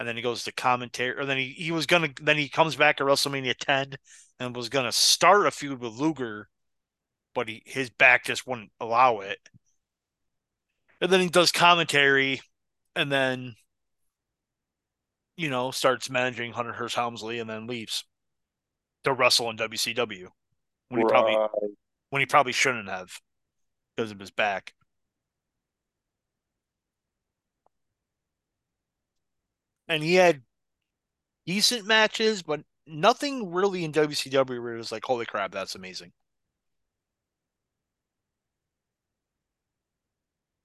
and 0.00 0.08
then 0.08 0.16
he 0.16 0.22
goes 0.22 0.44
to 0.44 0.52
commentary, 0.52 1.14
or 1.16 1.26
then 1.26 1.36
he, 1.36 1.50
he 1.50 1.72
was 1.72 1.84
gonna 1.84 2.08
then 2.22 2.38
he 2.38 2.48
comes 2.48 2.74
back 2.74 3.00
at 3.00 3.06
WrestleMania 3.06 3.54
10 3.54 3.92
and 4.40 4.56
was 4.56 4.70
gonna 4.70 4.90
start 4.90 5.46
a 5.46 5.50
feud 5.50 5.78
with 5.78 5.92
Luger, 5.92 6.48
but 7.34 7.50
he 7.50 7.62
his 7.66 7.90
back 7.90 8.24
just 8.24 8.46
wouldn't 8.46 8.72
allow 8.80 9.20
it. 9.20 9.38
And 11.02 11.12
then 11.12 11.20
he 11.20 11.28
does 11.28 11.52
commentary, 11.52 12.40
and 12.96 13.12
then 13.12 13.56
you 15.36 15.50
know 15.50 15.70
starts 15.70 16.08
managing 16.08 16.52
Hunter 16.52 16.72
Hearst 16.72 16.96
Helmsley, 16.96 17.38
and 17.38 17.48
then 17.48 17.66
leaves 17.66 18.02
to 19.04 19.12
wrestle 19.12 19.50
in 19.50 19.58
WCW 19.58 20.28
when 20.88 21.02
he 21.02 21.06
probably 21.06 21.36
when 22.08 22.20
he 22.20 22.26
probably 22.26 22.52
shouldn't 22.52 22.88
have 22.88 23.20
because 23.94 24.10
of 24.10 24.18
his 24.18 24.30
back. 24.30 24.72
And 29.90 30.02
he 30.02 30.14
had 30.14 30.42
decent 31.46 31.84
matches, 31.86 32.42
but 32.42 32.62
nothing 32.86 33.52
really 33.52 33.84
in 33.84 33.92
WCW 33.92 34.62
where 34.62 34.74
it 34.74 34.78
was 34.78 34.92
like, 34.92 35.04
holy 35.04 35.26
crap, 35.26 35.50
that's 35.52 35.74
amazing. 35.74 36.12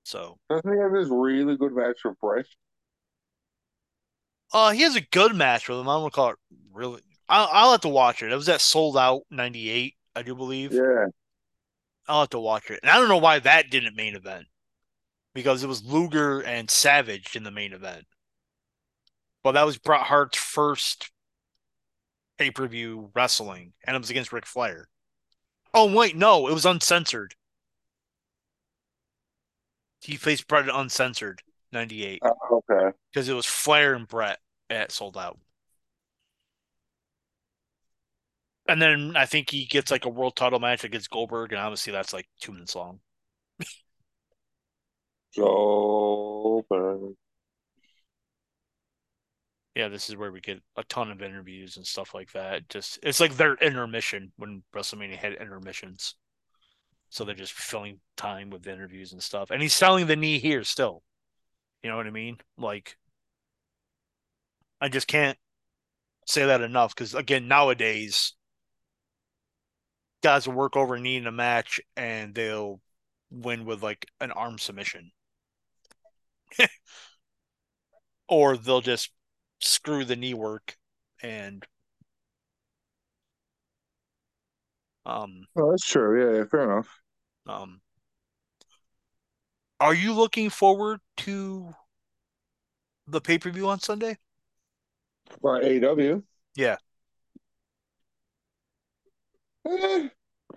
So, 0.03 0.37
Doesn't 0.49 0.71
he 0.71 0.79
have 0.79 0.93
this 0.93 1.09
really 1.09 1.57
good 1.57 1.73
match 1.73 1.97
with 2.05 2.19
Bret? 2.19 2.45
uh, 4.53 4.71
he 4.71 4.81
has 4.83 4.95
a 4.95 5.01
good 5.01 5.35
match 5.35 5.67
with 5.67 5.79
him. 5.79 5.89
I 5.89 5.93
don't 5.93 6.03
want 6.03 6.13
to 6.13 6.15
call 6.15 6.29
it 6.29 6.37
really. 6.71 7.01
I'll, 7.27 7.49
I'll 7.51 7.71
have 7.71 7.81
to 7.81 7.89
watch 7.89 8.21
it. 8.21 8.31
It 8.31 8.35
was 8.35 8.45
that 8.45 8.61
Souled 8.61 8.97
Out 8.97 9.23
'98, 9.31 9.95
I 10.15 10.21
do 10.21 10.35
believe. 10.35 10.71
Yeah. 10.71 11.07
I'll 12.07 12.21
have 12.21 12.29
to 12.29 12.39
watch 12.39 12.69
it. 12.69 12.79
And 12.83 12.91
I 12.91 12.97
don't 12.97 13.09
know 13.09 13.17
why 13.17 13.39
that 13.39 13.71
didn't 13.71 13.95
main 13.95 14.15
event 14.15 14.45
because 15.33 15.63
it 15.63 15.67
was 15.67 15.83
Luger 15.83 16.41
and 16.41 16.69
Savage 16.69 17.35
in 17.35 17.43
the 17.43 17.51
main 17.51 17.73
event. 17.73 18.05
Well, 19.45 19.53
that 19.53 19.65
was 19.67 19.77
Bret 19.77 20.01
Hart's 20.01 20.39
first 20.39 21.11
pay 22.39 22.49
per 22.49 22.67
view 22.67 23.11
wrestling, 23.13 23.73
and 23.83 23.95
it 23.95 23.99
was 23.99 24.09
against 24.09 24.33
Ric 24.33 24.43
Flair. 24.43 24.87
Oh, 25.71 25.93
wait, 25.93 26.15
no, 26.15 26.47
it 26.47 26.53
was 26.53 26.65
uncensored. 26.65 27.35
He 30.01 30.15
faced 30.15 30.47
Bret 30.47 30.67
at 30.67 30.73
uncensored 30.73 31.43
98 31.71 32.23
Oh, 32.25 32.63
okay. 32.71 32.97
because 33.13 33.29
it 33.29 33.35
was 33.35 33.45
Flair 33.45 33.93
and 33.93 34.07
Bret 34.07 34.39
at 34.71 34.91
Souled 34.91 35.15
Out. 35.15 35.37
And 38.67 38.81
then 38.81 39.15
I 39.15 39.27
think 39.27 39.51
he 39.51 39.65
gets 39.65 39.91
like 39.91 40.05
a 40.05 40.09
world 40.09 40.35
title 40.35 40.59
match 40.59 40.83
against 40.83 41.11
Goldberg, 41.11 41.51
and 41.51 41.61
obviously 41.61 41.93
that's 41.93 42.13
like 42.13 42.27
two 42.41 42.51
minutes 42.51 42.73
long. 42.75 42.99
Goldberg. 45.35 47.15
Yeah, 49.75 49.89
this 49.89 50.09
is 50.09 50.15
where 50.15 50.31
we 50.31 50.39
get 50.39 50.61
a 50.77 50.83
ton 50.85 51.11
of 51.11 51.21
interviews 51.21 51.75
and 51.75 51.85
stuff 51.85 52.13
like 52.13 52.31
that. 52.31 52.69
Just 52.69 52.97
it's 53.03 53.19
like 53.19 53.35
their 53.35 53.55
intermission 53.55 54.31
when 54.37 54.63
WrestleMania 54.73 55.17
had 55.17 55.33
intermissions. 55.33 56.15
So 57.09 57.25
they're 57.25 57.35
just 57.35 57.53
filling 57.53 57.99
time 58.15 58.49
with 58.49 58.67
interviews 58.67 59.11
and 59.11 59.21
stuff. 59.21 59.51
And 59.51 59.61
he's 59.61 59.73
selling 59.73 60.07
the 60.07 60.15
knee 60.15 60.39
here 60.39 60.63
still. 60.63 61.03
You 61.83 61.89
know 61.89 61.97
what 61.97 62.07
I 62.07 62.11
mean? 62.11 62.37
Like 62.57 62.97
I 64.79 64.87
just 64.87 65.07
can't 65.07 65.37
say 66.25 66.45
that 66.45 66.61
enough 66.61 66.95
because 66.95 67.13
again, 67.13 67.49
nowadays 67.49 68.33
guys 70.23 70.47
will 70.47 70.55
work 70.55 70.77
over 70.77 70.97
knee 70.97 71.17
in 71.17 71.27
a 71.27 71.31
match 71.31 71.81
and 71.97 72.33
they'll 72.33 72.79
win 73.29 73.65
with 73.65 73.83
like 73.83 74.07
an 74.21 74.31
arm 74.31 74.57
submission. 74.57 75.11
or 78.29 78.55
they'll 78.55 78.81
just 78.81 79.11
screw 79.59 80.05
the 80.05 80.15
knee 80.15 80.33
work 80.33 80.77
and 81.21 81.65
um 85.05 85.45
Oh, 85.55 85.71
that's 85.71 85.85
true. 85.85 86.19
Yeah, 86.33 86.39
yeah, 86.39 86.45
fair 86.45 86.63
enough. 86.63 86.89
um 87.47 87.81
are 89.79 89.93
you 89.93 90.13
looking 90.13 90.49
forward 90.49 90.99
to 91.17 91.73
the 93.07 93.21
pay-per-view 93.21 93.67
on 93.67 93.79
Sunday? 93.79 94.17
By 95.41 95.59
AW. 95.61 96.21
Yeah. 96.55 96.77
Eh, 99.67 100.07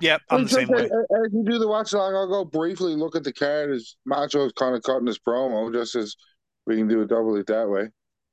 Yeah, 0.01 0.19
I'm 0.31 0.45
the 0.45 0.49
same 0.51 0.69
way. 0.69 0.85
As 0.85 1.33
you 1.33 1.43
do 1.45 1.59
the 1.59 1.67
watch 1.67 1.93
along, 1.93 2.15
I'll 2.15 2.29
go 2.29 2.45
briefly 2.45 2.95
look 2.95 3.17
at 3.17 3.25
the 3.25 3.33
card 3.33 3.71
as 3.71 3.97
Macho's 4.09 4.53
kind 4.53 4.77
of 4.77 4.83
cutting 4.83 5.07
his 5.07 5.19
promo, 5.19 5.73
just 5.73 5.95
as 5.97 6.15
we 6.67 6.77
can 6.77 6.87
do 6.87 7.03
it 7.03 7.09
double 7.09 7.37
it 7.37 7.47
that 7.49 7.69
way. 7.69 7.89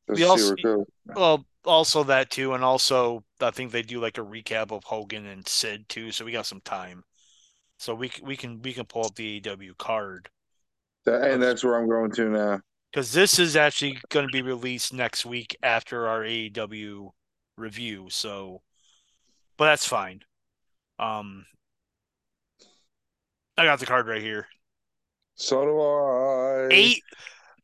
Just 0.09 0.19
We 0.19 0.25
also- 0.25 0.45
where 0.47 0.53
it 0.55 0.63
goes. 0.63 0.85
Well, 1.15 1.45
also 1.65 2.03
that 2.03 2.29
too, 2.29 2.53
and 2.53 2.63
also 2.63 3.23
I 3.41 3.49
think 3.51 3.71
they 3.71 3.81
do 3.81 3.99
like 3.99 4.17
a 4.17 4.21
recap 4.21 4.71
of 4.71 4.83
Hogan 4.83 5.25
and 5.25 5.47
Sid 5.47 5.89
too, 5.89 6.11
so 6.11 6.23
we 6.25 6.31
got 6.31 6.45
some 6.45 6.61
time. 6.61 7.03
So 7.79 7.93
we 7.95 8.11
we 8.21 8.37
can 8.37 8.61
we 8.61 8.73
can 8.73 8.85
pull 8.85 9.05
up 9.05 9.15
the 9.15 9.41
AW 9.47 9.73
card 9.77 10.29
That- 11.05 11.29
and 11.31 11.41
that's 11.41 11.63
where 11.63 11.75
I'm 11.75 11.89
going 11.89 12.11
to 12.11 12.29
now. 12.29 12.61
because 12.91 13.11
this 13.13 13.39
is 13.39 13.55
actually 13.55 13.99
going 14.09 14.27
to 14.27 14.31
be 14.31 14.41
released 14.43 14.93
next 14.93 15.25
week 15.25 15.55
after 15.63 16.07
our 16.07 16.23
AEW 16.23 17.09
review. 17.57 18.07
So, 18.09 18.61
but 19.57 19.65
that's 19.65 19.87
fine. 19.87 20.21
Um, 20.99 21.45
I 23.57 23.65
got 23.65 23.79
the 23.79 23.85
card 23.85 24.07
right 24.07 24.21
here. 24.21 24.47
So 25.35 25.65
do 25.65 25.81
I. 25.81 26.67
Eight. 26.71 27.03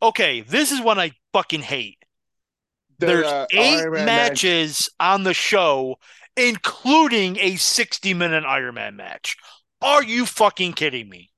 Okay, 0.01 0.41
this 0.41 0.71
is 0.71 0.81
one 0.81 0.99
I 0.99 1.11
fucking 1.33 1.61
hate. 1.61 1.97
The, 3.01 3.07
There's 3.07 3.25
uh, 3.25 3.47
eight 3.51 3.79
Iron 3.79 3.93
Man 3.93 4.05
match. 4.05 4.43
matches 4.45 4.89
on 4.99 5.23
the 5.23 5.33
show, 5.33 5.97
including 6.37 7.37
a 7.39 7.55
60 7.55 8.13
minute 8.13 8.43
Iron 8.45 8.75
Man 8.75 8.95
match. 8.95 9.35
Are 9.81 10.03
you 10.03 10.27
fucking 10.27 10.73
kidding 10.73 11.09
me? 11.09 11.31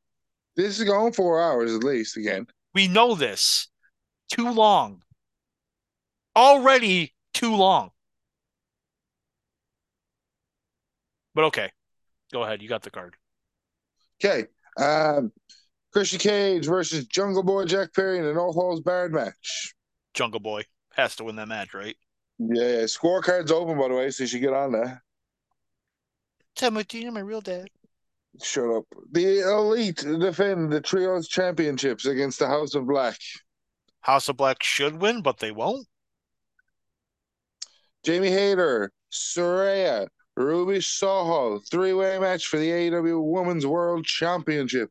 This 0.57 0.77
is 0.77 0.85
going 0.85 1.13
four 1.13 1.41
hours 1.41 1.73
at 1.73 1.83
least 1.83 2.17
again. 2.17 2.47
We 2.75 2.87
know 2.89 3.15
this. 3.15 3.69
Too 4.29 4.51
long. 4.51 5.01
Already 6.35 7.13
too 7.33 7.55
long. 7.55 7.91
But 11.33 11.45
okay. 11.45 11.71
Go 12.33 12.43
ahead. 12.43 12.61
You 12.61 12.67
got 12.67 12.81
the 12.83 12.91
card. 12.91 13.15
Okay. 14.23 14.47
Um, 14.77 15.31
Christian 15.93 16.19
Cage 16.19 16.65
versus 16.65 17.05
Jungle 17.05 17.43
Boy 17.43 17.65
Jack 17.65 17.93
Perry 17.93 18.17
in 18.17 18.25
an 18.25 18.37
all 18.37 18.51
holds 18.51 18.81
barred 18.81 19.13
match. 19.13 19.73
Jungle 20.13 20.39
Boy 20.41 20.63
has 20.93 21.15
to 21.17 21.23
win 21.23 21.35
that 21.35 21.47
match, 21.47 21.73
right? 21.73 21.95
Yeah, 22.39 22.85
scorecard's 22.85 23.51
open 23.51 23.77
by 23.77 23.89
the 23.89 23.95
way, 23.95 24.09
so 24.09 24.23
you 24.23 24.27
should 24.27 24.41
get 24.41 24.53
on 24.53 24.71
there. 24.71 25.03
Timothy, 26.55 27.09
my 27.09 27.19
real 27.19 27.41
dad. 27.41 27.67
Shut 28.41 28.69
up. 28.69 28.85
The 29.11 29.41
Elite 29.41 29.97
defend 29.97 30.71
the 30.71 30.81
Trios 30.81 31.27
Championships 31.27 32.05
against 32.05 32.39
the 32.39 32.47
House 32.47 32.73
of 32.73 32.87
Black. 32.87 33.17
House 34.01 34.27
of 34.27 34.37
Black 34.37 34.63
should 34.63 34.99
win, 34.99 35.21
but 35.21 35.39
they 35.39 35.51
won't. 35.51 35.87
Jamie 38.03 38.31
Hayter, 38.31 38.91
Saraya, 39.11 40.07
Ruby 40.35 40.81
Soho, 40.81 41.59
three 41.71 41.93
way 41.93 42.17
match 42.19 42.47
for 42.47 42.57
the 42.57 42.69
AEW 42.69 43.23
Women's 43.23 43.65
World 43.65 44.05
Championship. 44.05 44.89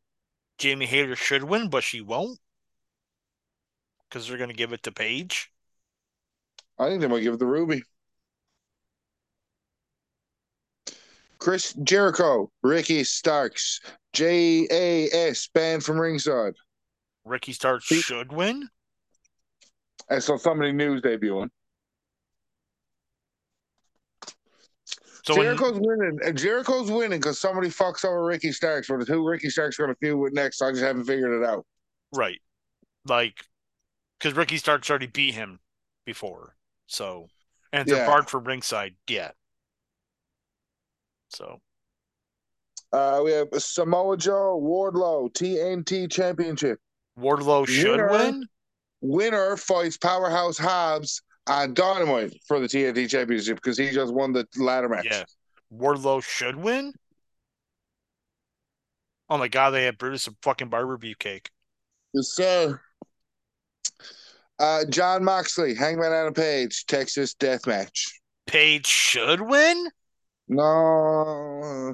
Jamie 0.57 0.85
Hayter 0.85 1.15
should 1.15 1.43
win, 1.43 1.69
but 1.69 1.83
she 1.83 2.01
won't. 2.01 2.39
Because 4.09 4.27
they're 4.27 4.37
going 4.37 4.49
to 4.49 4.55
give 4.55 4.73
it 4.73 4.83
to 4.83 4.91
Paige. 4.91 5.51
I 6.79 6.89
think 6.89 7.01
they 7.01 7.07
might 7.07 7.21
give 7.21 7.35
it 7.35 7.39
to 7.39 7.45
Ruby. 7.45 7.83
Chris 11.39 11.73
Jericho, 11.83 12.49
Ricky 12.61 13.03
Starks, 13.03 13.81
JAS 14.13 15.49
banned 15.53 15.83
from 15.83 15.99
ringside. 15.99 16.53
Ricky 17.25 17.53
Starks 17.53 17.87
He- 17.87 18.01
should 18.01 18.31
win. 18.31 18.69
And 20.09 20.23
so 20.23 20.37
somebody 20.37 20.71
new's 20.71 21.01
debuting. 21.01 21.49
So 25.25 25.37
when, 25.37 25.45
Jericho's 25.45 25.79
winning. 25.79 26.19
And 26.25 26.37
Jericho's 26.37 26.91
winning 26.91 27.19
because 27.19 27.39
somebody 27.39 27.69
fucks 27.69 28.03
over 28.03 28.25
Ricky 28.25 28.51
Starks. 28.51 28.89
But 28.89 29.07
who 29.07 29.25
Ricky 29.27 29.49
Starks 29.49 29.77
going 29.77 29.89
to 29.89 29.95
feud 29.95 30.19
with 30.19 30.33
next? 30.33 30.61
I 30.61 30.71
just 30.71 30.83
haven't 30.83 31.05
figured 31.05 31.41
it 31.41 31.45
out. 31.45 31.65
right, 32.13 32.41
like, 33.05 33.45
because 34.19 34.35
Ricky 34.35 34.57
Starks 34.57 34.89
already 34.89 35.07
beat 35.07 35.33
him 35.33 35.59
before, 36.05 36.55
so 36.93 37.27
and 37.71 37.87
they're 37.87 37.97
Yeah. 37.97 38.05
barred 38.05 38.29
from 38.29 38.43
ringside, 38.43 38.95
yeah. 39.07 39.31
So 41.29 41.59
Uh, 42.91 43.21
we 43.25 43.31
have 43.31 43.47
Samoa 43.57 44.15
Joe, 44.15 44.59
Wardlow, 44.61 45.33
TNT 45.33 46.07
Championship. 46.07 46.79
Wardlow 47.17 47.67
should 47.67 47.89
Winner. 47.99 48.09
win. 48.11 48.47
Winner 49.01 49.57
fights 49.57 49.97
Powerhouse 49.97 50.59
Hobbs 50.59 51.21
on 51.47 51.73
Dynamite 51.73 52.39
for 52.47 52.59
the 52.59 52.67
TNT 52.67 53.09
Championship 53.09 53.55
because 53.57 53.79
he 53.79 53.89
just 53.89 54.13
won 54.13 54.31
the 54.31 54.47
ladder 54.57 54.87
match. 54.89 55.05
Yeah, 55.09 55.23
Wardlow 55.73 56.23
should 56.23 56.55
win. 56.55 56.93
Oh 59.29 59.37
my 59.39 59.47
god, 59.47 59.71
they 59.71 59.85
had 59.85 59.97
Brutus 59.97 60.27
a 60.27 60.31
fucking 60.43 60.69
barber 60.69 60.97
beefcake. 60.99 61.47
Yes, 62.13 62.27
sir. 62.27 62.79
Uh, 64.63 64.85
Jon 64.85 65.25
Moxley, 65.25 65.75
Hangman 65.75 66.13
Adam 66.13 66.33
Page, 66.33 66.85
Texas 66.85 67.33
Death 67.33 67.67
Match. 67.67 68.17
Page 68.47 68.87
should 68.87 69.41
win. 69.41 69.89
No. 70.47 71.93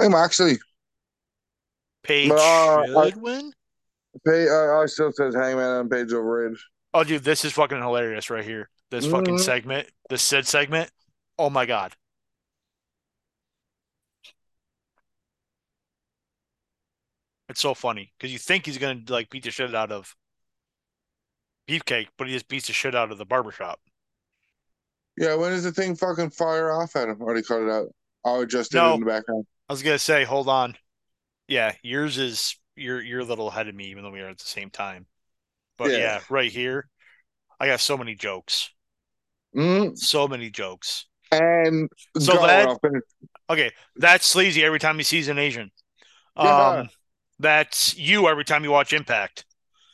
Hey, 0.00 0.08
Moxley. 0.08 0.56
Page 2.04 2.30
Uh, 2.30 2.86
should 2.86 3.20
win. 3.20 3.52
Pay, 4.26 4.48
uh, 4.48 4.80
I 4.80 4.86
still 4.86 5.12
says 5.12 5.34
Hangman 5.34 5.62
Adam 5.66 5.88
Page 5.90 6.10
overrated. 6.10 6.56
Oh, 6.94 7.04
dude, 7.04 7.22
this 7.22 7.44
is 7.44 7.52
fucking 7.52 7.82
hilarious 7.82 8.30
right 8.30 8.42
here. 8.44 8.70
This 8.90 9.04
fucking 9.04 9.34
Mhm. 9.34 9.40
segment, 9.40 9.90
this 10.08 10.22
Sid 10.22 10.46
segment. 10.46 10.90
Oh 11.36 11.50
my 11.50 11.66
god. 11.66 11.94
It's 17.50 17.60
so 17.60 17.74
funny 17.74 18.12
because 18.16 18.32
you 18.32 18.38
think 18.38 18.64
he's 18.64 18.78
gonna 18.78 19.02
like 19.08 19.28
beat 19.28 19.44
the 19.44 19.50
shit 19.50 19.74
out 19.74 19.92
of 19.92 20.14
Beefcake, 21.68 22.08
but 22.16 22.26
he 22.26 22.32
just 22.32 22.48
beats 22.48 22.66
the 22.68 22.72
shit 22.72 22.94
out 22.94 23.12
of 23.12 23.18
the 23.18 23.26
barbershop. 23.26 23.78
Yeah, 25.16 25.34
when 25.34 25.50
does 25.50 25.64
the 25.64 25.72
thing 25.72 25.96
fucking 25.96 26.30
fire 26.30 26.72
off 26.72 26.96
at 26.96 27.08
him? 27.08 27.20
Already 27.20 27.42
cut 27.42 27.60
it 27.62 27.70
out. 27.70 27.88
Oh, 28.24 28.44
just 28.44 28.72
No. 28.72 28.92
it 28.92 28.94
in 28.94 29.00
the 29.00 29.06
background. 29.06 29.46
I 29.68 29.72
was 29.72 29.82
gonna 29.82 29.98
say, 29.98 30.24
hold 30.24 30.48
on. 30.48 30.76
Yeah, 31.46 31.74
yours 31.82 32.18
is 32.18 32.56
you're 32.76 33.00
you're 33.02 33.20
a 33.20 33.24
little 33.24 33.48
ahead 33.48 33.68
of 33.68 33.74
me, 33.74 33.86
even 33.86 34.02
though 34.02 34.10
we 34.10 34.20
are 34.20 34.28
at 34.28 34.38
the 34.38 34.44
same 34.44 34.70
time. 34.70 35.06
But 35.76 35.90
Yeah. 35.90 35.98
yeah, 35.98 36.20
right 36.30 36.50
here, 36.50 36.88
I 37.60 37.66
got 37.66 37.80
so 37.80 37.96
many 37.96 38.14
jokes, 38.14 38.70
Mm, 39.54 39.96
so 39.96 40.28
many 40.28 40.50
jokes. 40.50 41.06
and 41.32 41.88
So 42.18 42.34
that-. 42.46 42.78
Okay, 43.50 43.72
that's 43.96 44.26
sleazy 44.26 44.62
every 44.64 44.78
time 44.78 44.96
he 44.98 45.04
sees 45.04 45.28
an 45.28 45.38
Asian. 45.38 45.70
Yeah. 46.36 46.68
Um, 46.68 46.88
that's 47.38 47.96
you 47.96 48.28
every 48.28 48.44
time 48.44 48.62
you 48.62 48.70
watch 48.70 48.92
Impact. 48.92 49.44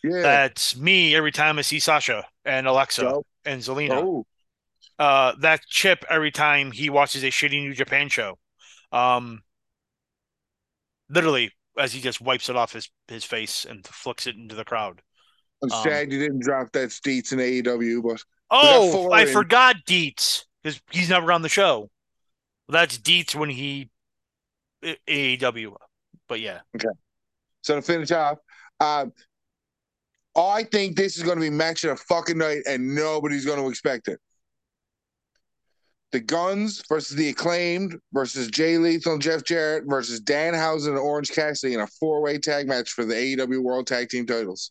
Yeah. 0.05 0.21
That's 0.21 0.77
me 0.77 1.15
every 1.17 1.33
time 1.33 1.59
I 1.59 1.63
see 1.63 1.79
Sasha 1.81 2.27
and 2.45 2.67
Alexa 2.67 3.01
So- 3.01 3.27
and 3.47 3.63
Zelina. 3.63 4.03
oh, 4.03 4.27
Uh, 4.99 5.33
that's 5.41 5.67
Chip 5.67 6.05
every 6.11 6.31
time 6.31 6.71
he 6.71 6.91
watches 6.91 7.25
a 7.25 7.29
shitty 7.29 7.61
New 7.63 7.73
Japan 7.75 8.09
show. 8.11 8.39
Um, 8.93 9.43
literally 11.09 11.51
as 11.79 11.93
he 11.93 12.01
just 12.01 12.21
wipes 12.21 12.49
it 12.49 12.57
off 12.57 12.73
his 12.73 12.91
his 13.09 13.25
face 13.25 13.65
and 13.65 13.85
flicks 13.87 14.27
it 14.27 14.37
into 14.37 14.55
the 14.55 14.65
crowd. 14.65 15.03
I'm 15.63 15.73
Um, 15.73 15.83
sad 15.83 16.13
you 16.13 16.19
didn't 16.21 16.41
drop 16.41 16.71
that 16.73 16.91
Steets 16.91 17.33
in 17.33 17.41
AEW, 17.41 18.03
but 18.03 18.23
Oh, 18.51 19.11
I 19.11 19.25
forgot 19.27 19.77
Deets 19.87 20.45
because 20.63 20.81
he's 20.91 21.09
never 21.09 21.33
on 21.33 21.43
the 21.43 21.49
show. 21.49 21.91
That's 22.69 22.99
Deets 22.99 23.35
when 23.35 23.49
he 23.51 23.91
AEW. 25.09 25.77
But 26.29 26.41
yeah, 26.41 26.61
Okay. 26.77 26.89
so 27.63 27.77
to 27.77 27.83
finish 27.83 28.11
off, 28.13 28.39
uh, 28.81 29.07
I 30.37 30.65
think 30.65 30.97
this 30.97 31.17
is 31.17 31.23
going 31.23 31.37
to 31.37 31.43
be 31.43 31.51
match 31.51 31.85
of 31.85 31.99
the 31.99 32.05
fucking 32.05 32.39
night, 32.39 32.63
and 32.67 32.95
nobody's 32.95 33.47
going 33.47 33.61
to 33.61 33.69
expect 33.69 34.09
it. 34.09 34.19
The 36.11 36.21
Gunns 36.21 36.83
versus 36.89 37.17
the 37.17 37.29
Acclaimed 37.31 37.99
versus 38.13 38.49
Jay 38.49 38.79
Lethal 38.79 39.15
and 39.15 39.23
Jeff 39.23 39.43
Jarrett 39.43 39.85
versus 39.87 40.21
Danhausen 40.21 40.91
and 40.91 40.99
Orange 40.99 41.31
Cassidy 41.31 41.75
in 41.75 41.81
a 41.81 41.87
four-way 41.87 42.39
tag 42.39 42.69
match 42.69 42.91
for 42.91 43.05
the 43.05 43.15
AEW 43.15 43.61
World 43.61 43.89
Tag 43.89 44.09
Team 44.09 44.27
titles. 44.27 44.71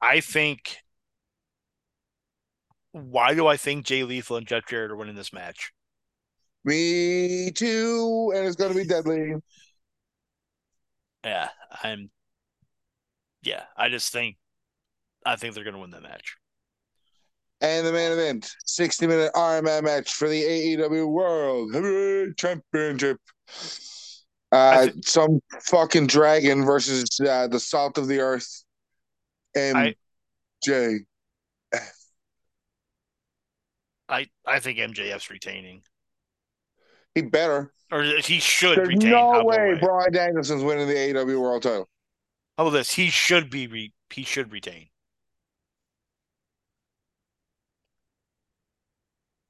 I 0.00 0.20
think. 0.20 0.78
Why 2.92 3.34
do 3.34 3.46
I 3.46 3.58
think 3.58 3.84
Jay 3.84 4.02
Lethal 4.04 4.38
and 4.38 4.46
Jeff 4.46 4.66
Jarrett 4.66 4.90
are 4.90 4.96
winning 4.96 5.16
this 5.16 5.34
match? 5.34 5.72
Me 6.64 7.50
too, 7.50 8.32
and 8.34 8.46
it's 8.46 8.56
going 8.56 8.72
to 8.72 8.78
be 8.78 8.86
deadly. 8.86 9.34
Yeah, 11.26 11.48
I'm. 11.82 12.08
Yeah, 13.42 13.64
I 13.76 13.88
just 13.88 14.12
think. 14.12 14.36
I 15.24 15.34
think 15.36 15.54
they're 15.54 15.64
going 15.64 15.74
to 15.74 15.80
win 15.80 15.90
that 15.90 16.02
match. 16.02 16.36
And 17.60 17.86
the 17.86 17.92
main 17.92 18.12
event, 18.12 18.48
60 18.64 19.06
minute 19.06 19.32
Man 19.34 19.84
match 19.84 20.12
for 20.12 20.28
the 20.28 20.40
AEW 20.40 21.08
World 21.08 21.74
Heavyweight 21.74 22.36
Championship. 22.36 23.18
Uh, 24.52 24.56
I 24.88 24.92
some 25.04 25.40
fucking 25.64 26.06
dragon 26.06 26.64
versus 26.64 27.08
uh, 27.20 27.48
the 27.48 27.58
salt 27.58 27.98
of 27.98 28.06
the 28.06 28.20
earth. 28.20 28.62
I- 29.56 29.94
MJ. 30.64 30.98
I 34.08 34.26
I 34.46 34.60
think 34.60 34.78
MJF's 34.78 35.30
retaining, 35.30 35.82
He 37.16 37.22
better. 37.22 37.72
or 37.90 38.02
he 38.04 38.38
should 38.38 38.78
There's 38.78 38.88
retain. 38.88 39.10
no 39.10 39.42
way 39.42 39.72
way? 39.72 39.78
Bryan 39.80 40.12
Danielson's 40.12 40.62
winning 40.62 40.86
the 40.86 40.94
AEW 40.94 41.40
World 41.40 41.62
title. 41.62 41.88
How 42.58 42.66
about 42.66 42.76
this? 42.76 42.92
He 42.92 43.08
should 43.08 43.48
be. 43.50 43.66
Re- 43.66 43.94
he 44.10 44.22
should 44.22 44.52
retain. 44.52 44.88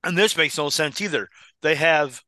And 0.04 0.16
this 0.16 0.36
makes 0.36 0.56
no 0.56 0.70
sense 0.70 1.00
either. 1.00 1.28
They 1.62 1.74
have 1.74 2.22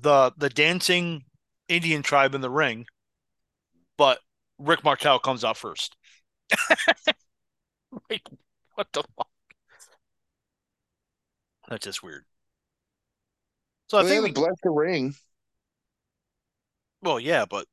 the 0.00 0.32
the 0.36 0.48
dancing 0.48 1.24
Indian 1.68 2.02
tribe 2.02 2.34
in 2.34 2.40
the 2.40 2.50
ring, 2.50 2.86
but 3.96 4.20
Rick 4.58 4.84
Martel 4.84 5.18
comes 5.18 5.44
out 5.44 5.56
first. 5.56 5.96
like, 8.10 8.22
what 8.74 8.88
the 8.92 9.02
fuck? 9.16 9.28
That's 11.68 11.84
just 11.84 12.02
weird. 12.02 12.24
So 13.92 13.98
I 13.98 14.02
they 14.02 14.08
think 14.08 14.22
we, 14.22 14.32
bless 14.32 14.54
the 14.62 14.70
ring. 14.70 15.14
well, 17.02 17.20
yeah, 17.20 17.44
but 17.44 17.66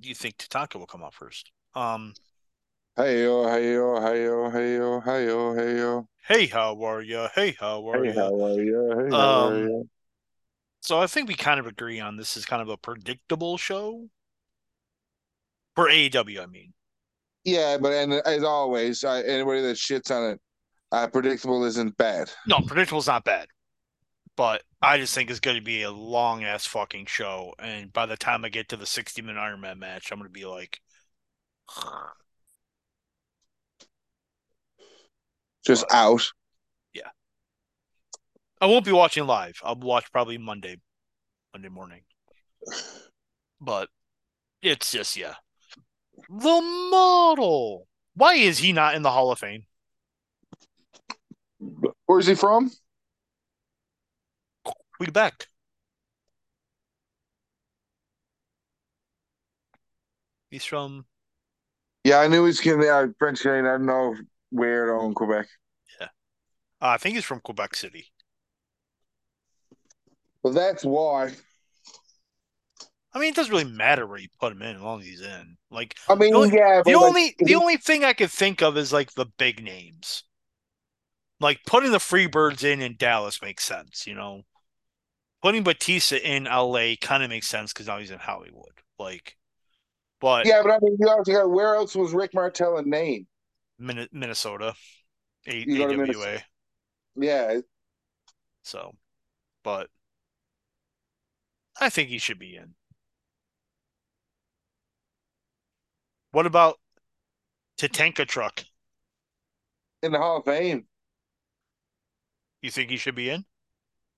do 0.00 0.08
you 0.08 0.14
think 0.14 0.36
Tatanka 0.36 0.74
will 0.76 0.86
come 0.86 1.02
out 1.02 1.14
first? 1.14 1.50
Um, 1.74 2.14
Hey 2.96 3.22
yo, 3.24 3.46
hey 3.48 3.74
yo, 3.74 4.00
hey 4.00 4.24
yo, 4.24 4.50
hey 4.50 4.76
yo, 4.76 5.00
hey 5.02 5.26
yo, 5.26 5.54
hey 5.54 5.76
yo. 5.76 6.08
hey, 6.26 6.46
how 6.46 6.82
are 6.84 7.02
you? 7.02 7.28
Hey, 7.34 7.52
how 7.58 7.88
are 7.90 8.04
Hey, 8.04 8.12
you? 8.12 8.14
how 8.16 8.44
are 8.44 8.60
you? 8.60 8.90
Hey, 8.98 9.14
how 9.16 9.46
are 9.46 9.56
Um, 9.56 9.62
you? 9.62 9.88
So 10.82 11.00
I 11.00 11.06
think 11.06 11.28
we 11.28 11.34
kind 11.34 11.58
of 11.60 11.66
agree 11.66 11.98
on 12.00 12.16
this 12.16 12.36
is 12.36 12.44
kind 12.44 12.60
of 12.60 12.68
a 12.68 12.76
predictable 12.76 13.56
show 13.56 14.10
for 15.74 15.88
AEW. 15.88 16.38
I 16.40 16.46
mean, 16.46 16.74
Yeah, 17.44 17.78
but 17.78 17.92
and 17.92 18.12
as 18.14 18.44
always, 18.44 19.02
uh, 19.04 19.22
anybody 19.26 19.62
that 19.62 19.76
shits 19.76 20.10
on 20.10 20.32
it, 20.32 20.40
uh, 20.92 21.08
predictable 21.08 21.64
isn't 21.64 21.96
bad. 21.96 22.30
no, 22.44 22.60
predictable's 22.60 23.06
not 23.06 23.24
bad, 23.24 23.48
but 24.42 24.64
I 24.82 24.98
just 24.98 25.14
think 25.14 25.30
it's 25.30 25.38
going 25.38 25.56
to 25.56 25.62
be 25.62 25.82
a 25.82 25.92
long 25.92 26.42
ass 26.42 26.66
fucking 26.66 27.06
show. 27.06 27.54
And 27.60 27.92
by 27.92 28.06
the 28.06 28.16
time 28.16 28.44
I 28.44 28.48
get 28.48 28.70
to 28.70 28.76
the 28.76 28.86
60 28.86 29.22
minute 29.22 29.38
Iron 29.38 29.60
Man 29.60 29.78
match, 29.78 30.10
I'm 30.10 30.18
going 30.18 30.28
to 30.28 30.32
be 30.32 30.46
like, 30.46 30.80
Just 35.64 35.84
out. 35.92 36.28
Yeah. 36.92 37.10
I 38.60 38.66
won't 38.66 38.84
be 38.84 38.90
watching 38.90 39.28
live. 39.28 39.60
I'll 39.62 39.76
watch 39.76 40.10
probably 40.10 40.38
Monday, 40.38 40.80
Monday 41.54 41.68
morning. 41.68 42.00
But 43.60 43.90
it's 44.60 44.90
just 44.90 45.16
yeah, 45.16 45.34
the 46.28 46.88
model. 46.90 47.86
Why 48.16 48.34
is 48.34 48.58
he 48.58 48.72
not 48.72 48.96
in 48.96 49.02
the 49.02 49.10
Hall 49.12 49.30
of 49.30 49.38
Fame? 49.38 49.66
Where's 52.06 52.26
he 52.26 52.34
from? 52.34 52.72
Quebec. 55.06 55.48
He's 60.50 60.64
from 60.64 61.06
Yeah, 62.04 62.18
I 62.18 62.28
knew 62.28 62.44
he's 62.44 62.60
Canadian, 62.60 62.92
uh, 62.92 63.06
French 63.18 63.40
Canadian. 63.40 63.66
I 63.66 63.70
don't 63.72 63.86
know 63.86 64.14
where 64.50 64.96
in 65.00 65.14
Quebec. 65.14 65.46
uh, 66.00 66.06
I 66.80 66.98
think 66.98 67.14
he's 67.16 67.24
from 67.24 67.40
Quebec 67.40 67.74
City. 67.74 68.06
Well, 70.42 70.52
that's 70.52 70.84
why. 70.84 71.32
I 73.14 73.18
mean, 73.18 73.30
it 73.30 73.36
doesn't 73.36 73.52
really 73.52 73.70
matter 73.70 74.06
where 74.06 74.18
you 74.18 74.28
put 74.40 74.52
him 74.52 74.62
in 74.62 74.76
as 74.76 74.82
long 74.82 75.00
as 75.00 75.06
he's 75.06 75.20
in. 75.20 75.56
Like, 75.70 75.96
I 76.08 76.14
mean, 76.14 76.32
the 76.32 76.36
only, 76.36 76.56
yeah, 76.56 76.82
the 76.84 76.92
but, 76.92 77.12
like, 77.12 77.36
the 77.38 77.46
he- 77.48 77.54
only 77.54 77.76
thing 77.76 78.04
I 78.04 78.12
could 78.12 78.30
think 78.30 78.62
of 78.62 78.76
is 78.76 78.92
like 78.92 79.12
the 79.12 79.26
big 79.26 79.62
names. 79.62 80.24
Like 81.40 81.60
putting 81.66 81.90
the 81.90 81.98
Freebirds 81.98 82.62
in 82.62 82.80
in 82.80 82.96
Dallas 82.96 83.42
makes 83.42 83.64
sense, 83.64 84.06
you 84.06 84.14
know. 84.14 84.42
Putting 85.42 85.64
Batista 85.64 86.16
in 86.16 86.46
LA 86.46 86.96
kind 86.96 87.22
of 87.22 87.28
makes 87.30 87.48
sense 87.48 87.72
because 87.72 87.86
now 87.88 87.98
he's 87.98 88.10
in 88.12 88.18
Hollywood. 88.20 88.80
Like, 88.98 89.36
but 90.20 90.46
yeah, 90.46 90.62
but 90.62 90.72
I 90.72 90.78
mean, 90.80 90.96
you 91.00 91.08
also 91.08 91.32
got 91.32 91.50
where 91.50 91.74
else 91.74 91.94
was 91.96 92.12
Rick 92.14 92.32
Martel 92.34 92.76
a 92.78 92.82
name? 92.82 93.26
Min- 93.78 94.08
Minnesota, 94.12 94.74
A- 95.46 95.66
You 95.66 95.78
go 95.78 95.86
to 95.88 95.94
AWA. 95.94 95.96
Minnesota. 96.02 96.44
Yeah, 97.16 97.60
So, 98.62 98.96
but 99.64 99.90
I 101.78 101.90
think 101.90 102.08
he 102.08 102.16
should 102.18 102.38
be 102.38 102.56
in. 102.56 102.76
What 106.32 106.46
about 106.46 106.80
Tatanka 107.76 108.26
Truck? 108.26 108.64
in 110.02 110.12
the 110.12 110.18
Hall 110.18 110.38
of 110.38 110.44
Fame. 110.44 110.86
You 112.62 112.70
think 112.70 112.88
he 112.88 112.96
should 112.96 113.14
be 113.14 113.28
in? 113.28 113.44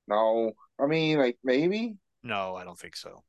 No, 0.07 0.55
I 0.81 0.87
mean, 0.87 1.19
like 1.19 1.39
maybe 1.45 1.97
No, 2.23 2.57
I 2.57 2.65
don't 2.65 2.79
think 2.79 2.97
so. 2.97 3.23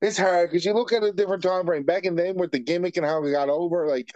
it's 0.00 0.16
hard 0.18 0.50
because 0.50 0.64
you 0.64 0.72
look 0.72 0.92
at 0.92 1.02
a 1.02 1.12
different 1.12 1.42
time 1.42 1.66
frame 1.66 1.84
back 1.84 2.04
in 2.04 2.14
then 2.14 2.36
with 2.36 2.50
the 2.52 2.58
gimmick 2.58 2.96
and 2.96 3.04
how 3.06 3.20
we 3.20 3.30
got 3.32 3.48
over. 3.50 3.86
Like, 3.86 4.10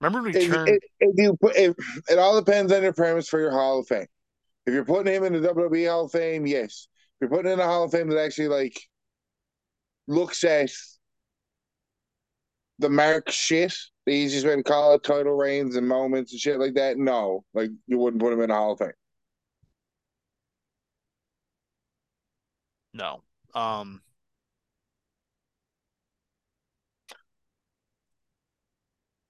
Remember 0.00 0.22
when 0.22 0.32
we 0.32 0.38
if, 0.38 0.50
turned 0.50 0.68
if, 0.68 0.82
if 1.00 1.14
you 1.16 1.36
put, 1.40 1.56
if, 1.56 1.74
it 2.08 2.18
all 2.18 2.38
depends 2.40 2.72
on 2.72 2.82
your 2.82 2.92
premise 2.92 3.28
for 3.28 3.40
your 3.40 3.50
Hall 3.50 3.80
of 3.80 3.88
Fame. 3.88 4.06
If 4.66 4.74
you're 4.74 4.84
putting 4.84 5.12
him 5.12 5.24
in 5.24 5.32
the 5.40 5.48
WWE 5.48 5.88
Hall 5.88 6.04
of 6.04 6.12
Fame, 6.12 6.46
yes. 6.46 6.86
If 7.20 7.22
you're 7.22 7.30
putting 7.30 7.52
in 7.52 7.60
a 7.60 7.64
Hall 7.64 7.84
of 7.84 7.90
Fame 7.90 8.08
that 8.10 8.22
actually 8.22 8.48
like 8.48 8.78
looks 10.06 10.44
at 10.44 10.70
the 12.78 12.88
mark 12.88 13.30
shit, 13.30 13.74
the 14.06 14.12
easiest 14.12 14.46
way 14.46 14.56
to 14.56 14.62
call 14.62 14.94
it, 14.94 15.02
title 15.02 15.36
reigns 15.36 15.76
and 15.76 15.86
moments 15.86 16.32
and 16.32 16.40
shit 16.40 16.58
like 16.58 16.74
that. 16.74 16.96
No, 16.96 17.44
like 17.54 17.70
you 17.86 17.98
wouldn't 17.98 18.22
put 18.22 18.32
him 18.32 18.40
in 18.40 18.50
a 18.50 18.54
Hall 18.54 18.72
of 18.72 18.78
Fame. 18.78 18.92
No. 22.92 23.22
Um 23.54 24.02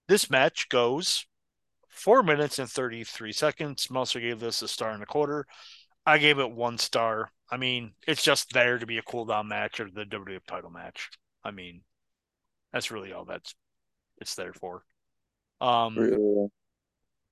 This 0.09 0.31
match 0.31 0.69
goes 0.71 1.27
four 1.89 2.23
minutes 2.23 2.59
and 2.59 2.71
33 2.71 3.33
seconds. 3.33 3.91
Meltzer 3.91 4.21
gave 4.21 4.41
this 4.41 4.63
a 4.63 4.69
star 4.69 4.91
and 4.91 5.03
a 5.03 5.07
quarter. 5.07 5.47
I 6.07 6.19
gave 6.19 6.39
it 6.39 6.51
one 6.51 6.79
star. 6.79 7.31
I 7.51 7.59
mean, 7.59 7.93
it's 8.07 8.23
just 8.23 8.53
there 8.53 8.79
to 8.79 8.87
be 8.87 8.99
a 8.99 9.03
cool 9.03 9.27
down 9.27 9.49
match 9.49 9.81
or 9.81 9.91
the 9.91 10.07
WWF 10.07 10.47
title 10.47 10.71
match. 10.71 11.11
I 11.45 11.51
mean, 11.51 11.83
that's 12.73 12.91
really 12.91 13.13
all 13.13 13.25
that's 13.25 13.55
it's 14.21 14.35
there 14.35 14.53
for. 14.53 14.83
Um 15.61 16.51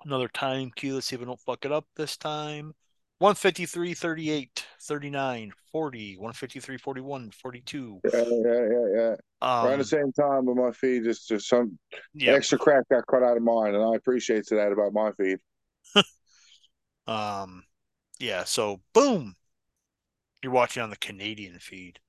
another 0.04 0.28
time 0.28 0.70
cue. 0.74 0.94
Let's 0.94 1.06
see 1.06 1.16
if 1.16 1.22
I 1.22 1.24
don't 1.24 1.40
fuck 1.40 1.64
it 1.64 1.72
up 1.72 1.86
this 1.96 2.16
time. 2.16 2.74
153, 3.18 3.94
38, 3.94 4.66
39, 4.82 5.52
40, 5.72 6.16
153, 6.18 6.76
41, 6.76 7.30
42. 7.30 8.00
Yeah, 8.04 8.10
yeah, 8.12 8.24
yeah, 8.24 8.86
yeah. 8.94 9.14
Um, 9.40 9.66
Around 9.66 9.78
the 9.78 9.84
same 9.84 10.12
time, 10.12 10.44
but 10.44 10.54
my 10.54 10.70
feed 10.72 11.04
just 11.04 11.28
just 11.28 11.48
some 11.48 11.78
yeah. 12.12 12.32
extra 12.32 12.58
crap 12.58 12.86
got 12.90 13.06
cut 13.06 13.22
out 13.22 13.38
of 13.38 13.42
mine, 13.42 13.74
and 13.74 13.82
I 13.82 13.94
appreciate 13.94 14.46
that 14.50 14.72
about 14.72 14.92
my 14.92 15.12
feed. 15.12 15.38
Um, 17.08 17.62
yeah. 18.18 18.42
So 18.42 18.80
boom, 18.92 19.36
you're 20.42 20.50
watching 20.50 20.82
on 20.82 20.90
the 20.90 20.96
Canadian 20.96 21.58
feed. 21.58 22.00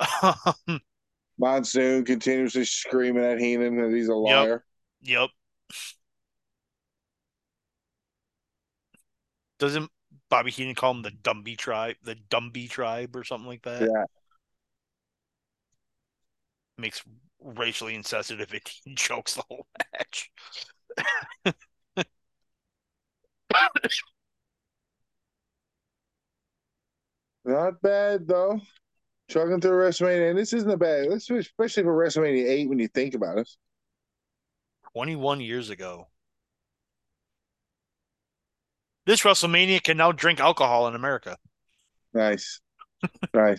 Um, 0.22 0.80
Monsoon 1.42 2.04
continuously 2.04 2.64
screaming 2.64 3.24
at 3.24 3.40
Heenan 3.40 3.76
that 3.76 3.92
he's 3.92 4.06
a 4.06 4.14
liar. 4.14 4.64
yep. 5.02 5.28
Doesn't 9.58 9.90
Bobby 10.30 10.52
Heenan 10.52 10.76
call 10.76 10.92
him 10.92 11.02
the 11.02 11.10
Dumby 11.10 11.58
tribe, 11.58 11.96
the 12.04 12.14
Dumby 12.14 12.70
tribe, 12.70 13.16
or 13.16 13.24
something 13.24 13.48
like 13.48 13.62
that? 13.62 13.82
Yeah. 13.82 14.04
Makes 16.78 17.02
racially 17.40 17.96
insensitive 17.96 18.52
He 18.52 18.62
jokes 18.94 19.34
the 19.34 19.42
whole 19.48 19.66
match. 19.92 20.30
Not 27.44 27.82
bad 27.82 28.28
though. 28.28 28.60
Chugging 29.32 29.62
through 29.62 29.70
WrestleMania, 29.70 30.28
and 30.28 30.38
this 30.38 30.52
isn't 30.52 30.70
a 30.70 30.76
bad, 30.76 31.06
especially 31.06 31.82
for 31.82 31.96
WrestleMania 31.96 32.46
eight 32.46 32.68
when 32.68 32.78
you 32.78 32.88
think 32.88 33.14
about 33.14 33.38
it. 33.38 33.48
21 34.92 35.40
years 35.40 35.70
ago. 35.70 36.08
This 39.06 39.22
WrestleMania 39.22 39.82
can 39.82 39.96
now 39.96 40.12
drink 40.12 40.38
alcohol 40.38 40.86
in 40.86 40.94
America. 40.94 41.38
Nice, 42.12 42.60
nice. 43.34 43.58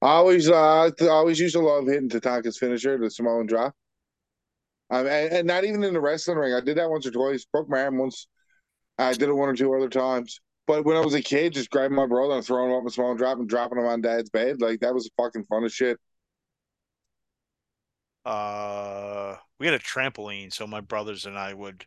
I 0.00 0.10
always, 0.10 0.48
uh, 0.48 0.90
I 1.00 1.08
always 1.08 1.40
used 1.40 1.56
to 1.56 1.60
love 1.60 1.88
hitting 1.88 2.08
Tatanka's 2.08 2.58
finisher, 2.58 2.96
the 2.96 3.10
Samoan 3.10 3.46
drop. 3.46 3.74
Um, 4.90 5.08
and, 5.08 5.32
and 5.32 5.46
not 5.46 5.64
even 5.64 5.82
in 5.82 5.92
the 5.92 6.00
wrestling 6.00 6.38
ring. 6.38 6.54
I 6.54 6.60
did 6.60 6.76
that 6.76 6.88
once 6.88 7.04
or 7.04 7.10
twice. 7.10 7.44
Broke 7.46 7.68
my 7.68 7.82
arm 7.82 7.98
once. 7.98 8.28
I 8.96 9.12
did 9.12 9.28
it 9.28 9.32
one 9.32 9.48
or 9.48 9.56
two 9.56 9.74
other 9.74 9.88
times. 9.88 10.40
But 10.70 10.84
when 10.84 10.96
I 10.96 11.00
was 11.00 11.14
a 11.14 11.20
kid, 11.20 11.54
just 11.54 11.68
grabbing 11.68 11.96
my 11.96 12.06
brother 12.06 12.34
and 12.34 12.44
throwing 12.46 12.70
him 12.70 12.76
up 12.76 12.84
in 12.84 12.90
small 12.90 13.16
drop 13.16 13.40
and 13.40 13.48
dropping 13.48 13.78
him 13.78 13.86
on 13.86 14.02
dad's 14.02 14.30
bed, 14.30 14.60
like 14.60 14.78
that 14.78 14.94
was 14.94 15.10
fucking 15.16 15.42
fun 15.42 15.64
as 15.64 15.74
shit. 15.74 15.98
Uh, 18.24 19.34
we 19.58 19.66
had 19.66 19.74
a 19.74 19.80
trampoline, 19.80 20.52
so 20.52 20.68
my 20.68 20.80
brothers 20.80 21.26
and 21.26 21.36
I 21.36 21.54
would 21.54 21.86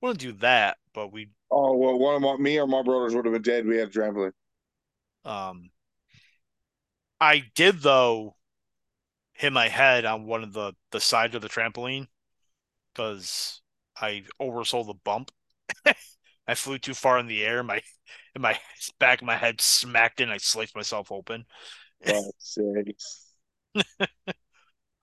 wouldn't 0.00 0.20
do 0.20 0.30
that, 0.34 0.76
but 0.94 1.10
we 1.10 1.30
Oh 1.50 1.76
well, 1.76 1.98
one 1.98 2.14
of 2.14 2.22
my, 2.22 2.36
me 2.36 2.60
or 2.60 2.68
my 2.68 2.80
brothers 2.80 3.12
would 3.16 3.24
have 3.24 3.34
been 3.34 3.42
dead. 3.42 3.66
We 3.66 3.76
had 3.78 3.88
a 3.88 3.90
trampoline. 3.90 4.32
um 5.24 5.70
I 7.20 7.42
did 7.56 7.80
though 7.80 8.36
hit 9.32 9.52
my 9.52 9.66
head 9.66 10.04
on 10.04 10.26
one 10.26 10.44
of 10.44 10.52
the 10.52 10.74
the 10.92 11.00
sides 11.00 11.34
of 11.34 11.42
the 11.42 11.48
trampoline 11.48 12.06
because 12.94 13.62
I 13.96 14.26
oversold 14.40 14.86
the 14.86 14.94
bump. 14.94 15.32
I 16.48 16.54
flew 16.54 16.78
too 16.78 16.94
far 16.94 17.18
in 17.18 17.26
the 17.26 17.44
air. 17.44 17.62
My 17.62 17.82
and 18.34 18.42
my 18.42 18.58
back 18.98 19.20
of 19.22 19.26
my 19.26 19.36
head 19.36 19.60
smacked 19.60 20.20
in. 20.20 20.30
I 20.30 20.38
sliced 20.38 20.76
myself 20.76 21.12
open. 21.12 21.44
Oh, 22.06 22.22
Fuck's 22.24 22.54
sakes. 22.54 23.34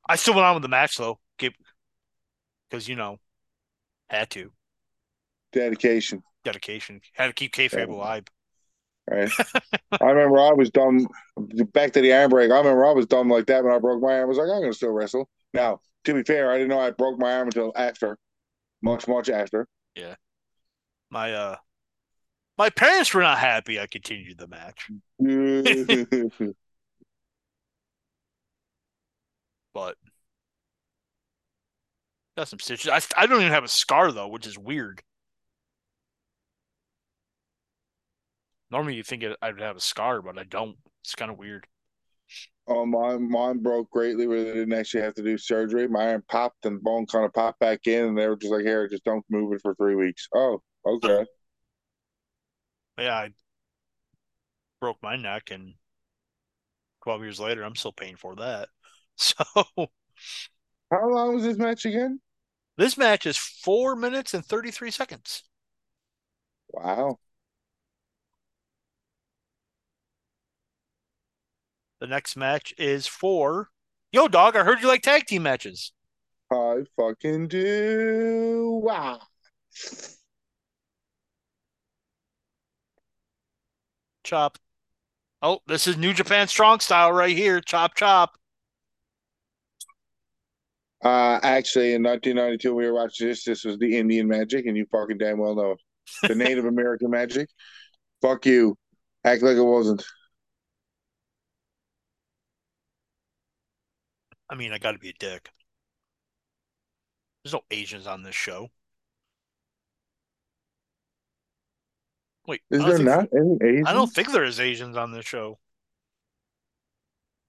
I 0.08 0.16
still 0.16 0.34
went 0.36 0.46
on 0.46 0.56
with 0.56 0.62
the 0.64 0.70
match 0.70 0.98
though, 0.98 1.20
because 1.38 2.88
you 2.88 2.96
know, 2.96 3.20
had 4.10 4.30
to 4.32 4.52
Dedication. 5.54 6.24
dedication, 6.44 7.02
had 7.14 7.28
to 7.28 7.34
keep 7.34 7.54
kayfabe 7.54 7.88
Yeah. 7.88 7.94
alive. 7.94 8.26
Right. 9.10 9.32
I 10.02 10.06
remember 10.12 10.40
I 10.40 10.54
was 10.54 10.70
dumb. 10.72 11.08
Back 11.74 11.94
to 11.94 12.02
the 12.02 12.14
arm 12.14 12.30
break. 12.30 12.52
I 12.52 12.58
remember 12.58 12.86
I 12.86 12.92
was 12.92 13.06
dumb 13.06 13.30
like 13.30 13.46
that 13.48 13.64
when 13.64 13.74
I 13.74 13.80
broke 13.80 14.02
my 14.02 14.14
arm. 14.20 14.24
I 14.24 14.26
was 14.26 14.38
like, 14.38 14.50
I'm 14.50 14.62
gonna 14.62 14.74
still 14.74 14.92
wrestle. 14.92 15.30
Now, 15.54 15.82
to 16.06 16.14
be 16.14 16.24
fair, 16.24 16.52
I 16.52 16.56
didn't 16.56 16.70
know 16.70 16.80
I 16.80 16.92
broke 16.92 17.20
my 17.20 17.34
arm 17.36 17.48
until 17.48 17.72
after, 17.76 18.18
much, 18.82 19.08
much 19.08 19.30
after. 19.30 19.68
My 21.14 21.32
uh, 21.32 21.58
my 22.58 22.72
parents 22.72 23.14
were 23.14 23.22
not 23.22 23.38
happy. 23.38 23.80
I 23.80 23.86
continued 23.86 24.40
the 24.40 24.48
match, 24.48 24.90
but 29.76 29.96
got 32.36 32.48
some 32.48 32.58
stitches. 32.58 32.90
I 32.90 33.00
I 33.16 33.28
don't 33.28 33.42
even 33.42 33.54
have 33.54 33.64
a 33.64 33.68
scar 33.68 34.12
though, 34.12 34.28
which 34.28 34.48
is 34.48 34.58
weird. 34.58 35.04
Normally, 38.72 38.96
you 38.96 39.04
think 39.04 39.24
I'd 39.40 39.60
have 39.62 39.78
a 39.78 39.80
scar, 39.80 40.24
but 40.24 40.40
I 40.40 40.46
don't. 40.46 40.78
It's 41.04 41.14
kind 41.14 41.30
of 41.30 41.38
weird. 41.38 41.68
oh, 42.68 42.88
mine, 42.88 43.30
mine 43.30 43.60
broke 43.60 43.92
greatly 43.92 44.26
where 44.26 44.44
they 44.44 44.54
didn't 44.54 44.74
actually 44.74 45.04
have 45.04 45.14
to 45.16 45.24
do 45.24 45.38
surgery. 45.38 45.88
My 45.88 46.14
arm 46.14 46.24
popped 46.28 46.66
and 46.66 46.82
bone 46.82 47.06
kind 47.06 47.26
of 47.26 47.34
popped 47.34 47.60
back 47.60 47.86
in, 47.86 48.06
and 48.06 48.18
they 48.18 48.28
were 48.28 48.36
just 48.36 48.52
like, 48.52 48.66
"Here, 48.66 48.88
just 48.88 49.04
don't 49.04 49.26
move 49.30 49.54
it 49.54 49.62
for 49.62 49.76
three 49.76 49.96
weeks." 49.96 50.28
Oh, 50.34 50.64
okay. 50.86 51.26
Yeah, 52.98 53.14
I 53.16 53.34
broke 54.80 55.02
my 55.02 55.16
neck, 55.16 55.50
and 55.52 55.76
12 57.04 57.22
years 57.22 57.40
later, 57.40 57.64
I'm 57.64 57.76
still 57.76 57.94
paying 57.94 58.16
for 58.16 58.36
that. 58.36 58.70
So 59.16 59.44
How 60.90 61.10
long 61.10 61.36
was 61.36 61.44
this 61.44 61.58
match 61.58 61.86
again? 61.86 62.22
this 62.78 62.98
match 62.98 63.26
is 63.26 63.36
four 63.36 63.96
minutes 63.96 64.36
and 64.36 64.46
33 64.46 64.92
seconds. 64.92 65.42
Wow. 66.74 67.20
The 72.00 72.06
next 72.06 72.36
match 72.36 72.72
is 72.78 73.08
for 73.08 73.72
Yo, 74.12 74.28
dog. 74.28 74.56
I 74.56 74.64
heard 74.64 74.82
you 74.82 74.88
like 74.88 75.02
tag 75.02 75.26
team 75.26 75.42
matches. 75.42 75.92
I 76.50 76.86
fucking 76.96 77.50
do. 77.50 78.80
Wow. 78.82 79.20
Chop. 84.24 84.58
Oh, 85.42 85.60
this 85.68 85.88
is 85.88 85.98
New 85.98 86.14
Japan 86.14 86.48
Strong 86.48 86.80
Style 86.80 87.12
right 87.12 87.36
here. 87.36 87.60
Chop, 87.60 87.96
chop. 87.96 88.38
Uh, 91.04 91.38
actually, 91.44 91.94
in 91.94 92.02
1992, 92.02 92.74
we 92.74 92.86
were 92.86 92.94
watching 92.94 93.28
this. 93.28 93.44
This 93.44 93.66
was 93.66 93.78
the 93.78 93.98
Indian 93.98 94.28
Magic, 94.28 94.66
and 94.66 94.78
you 94.78 94.86
fucking 94.90 95.18
damn 95.18 95.38
well 95.38 95.56
know 95.56 95.72
it. 95.72 95.80
The 96.30 96.36
Native 96.36 96.66
American 96.66 97.10
Magic. 97.10 97.50
Fuck 98.22 98.46
you. 98.46 98.78
Act 99.26 99.44
like 99.44 99.58
it 99.58 99.64
wasn't. 99.64 100.06
I 104.50 104.56
mean, 104.56 104.72
I 104.72 104.78
got 104.78 104.94
to 104.94 105.00
be 105.00 105.10
a 105.10 105.14
dick. 105.20 105.50
There's 107.44 107.54
no 107.54 107.64
Asians 107.70 108.08
on 108.08 108.24
this 108.24 108.36
show. 108.36 108.70
Wait, 112.48 112.62
Is 112.72 112.84
there 112.84 113.00
not 113.00 113.28
any 113.34 113.58
Asians? 113.62 113.88
I 113.88 113.94
don't 113.94 114.12
think 114.12 114.32
there 114.32 114.44
is 114.44 114.60
Asians 114.60 114.98
on 114.98 115.12
this 115.12 115.26
show. 115.26 115.60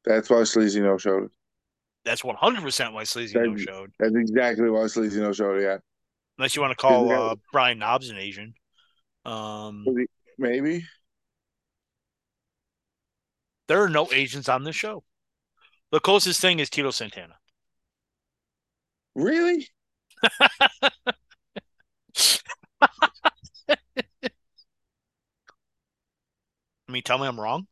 That's 0.04 0.30
why 0.30 0.44
Sleazy 0.44 0.80
No 0.80 0.98
showed. 0.98 1.30
That's 2.04 2.22
100% 2.22 2.92
why 2.92 3.04
Sleazy 3.04 3.38
no 3.38 3.56
showed. 3.56 3.92
That's 3.98 4.14
exactly 4.14 4.68
why 4.68 4.86
Sleazy 4.86 5.20
No 5.20 5.32
showed. 5.32 5.60
Yeah, 5.60 5.78
Unless 6.38 6.56
you 6.56 6.62
want 6.62 6.72
to 6.72 6.76
call 6.76 7.12
uh, 7.12 7.36
Brian 7.52 7.78
Knobbs 7.78 8.10
an 8.10 8.18
Asian. 8.18 8.54
Um, 9.24 9.84
maybe. 10.36 10.84
there 13.68 13.82
are 13.82 13.88
no 13.88 14.08
Asians 14.12 14.48
on 14.48 14.64
this 14.64 14.76
show. 14.76 15.04
The 15.92 16.00
closest 16.00 16.40
thing 16.40 16.58
is 16.58 16.68
Tito 16.68 16.90
Santana. 16.90 17.36
Really? 19.14 19.68
Tell 27.02 27.18
me 27.18 27.26
I'm 27.26 27.40
wrong. 27.40 27.66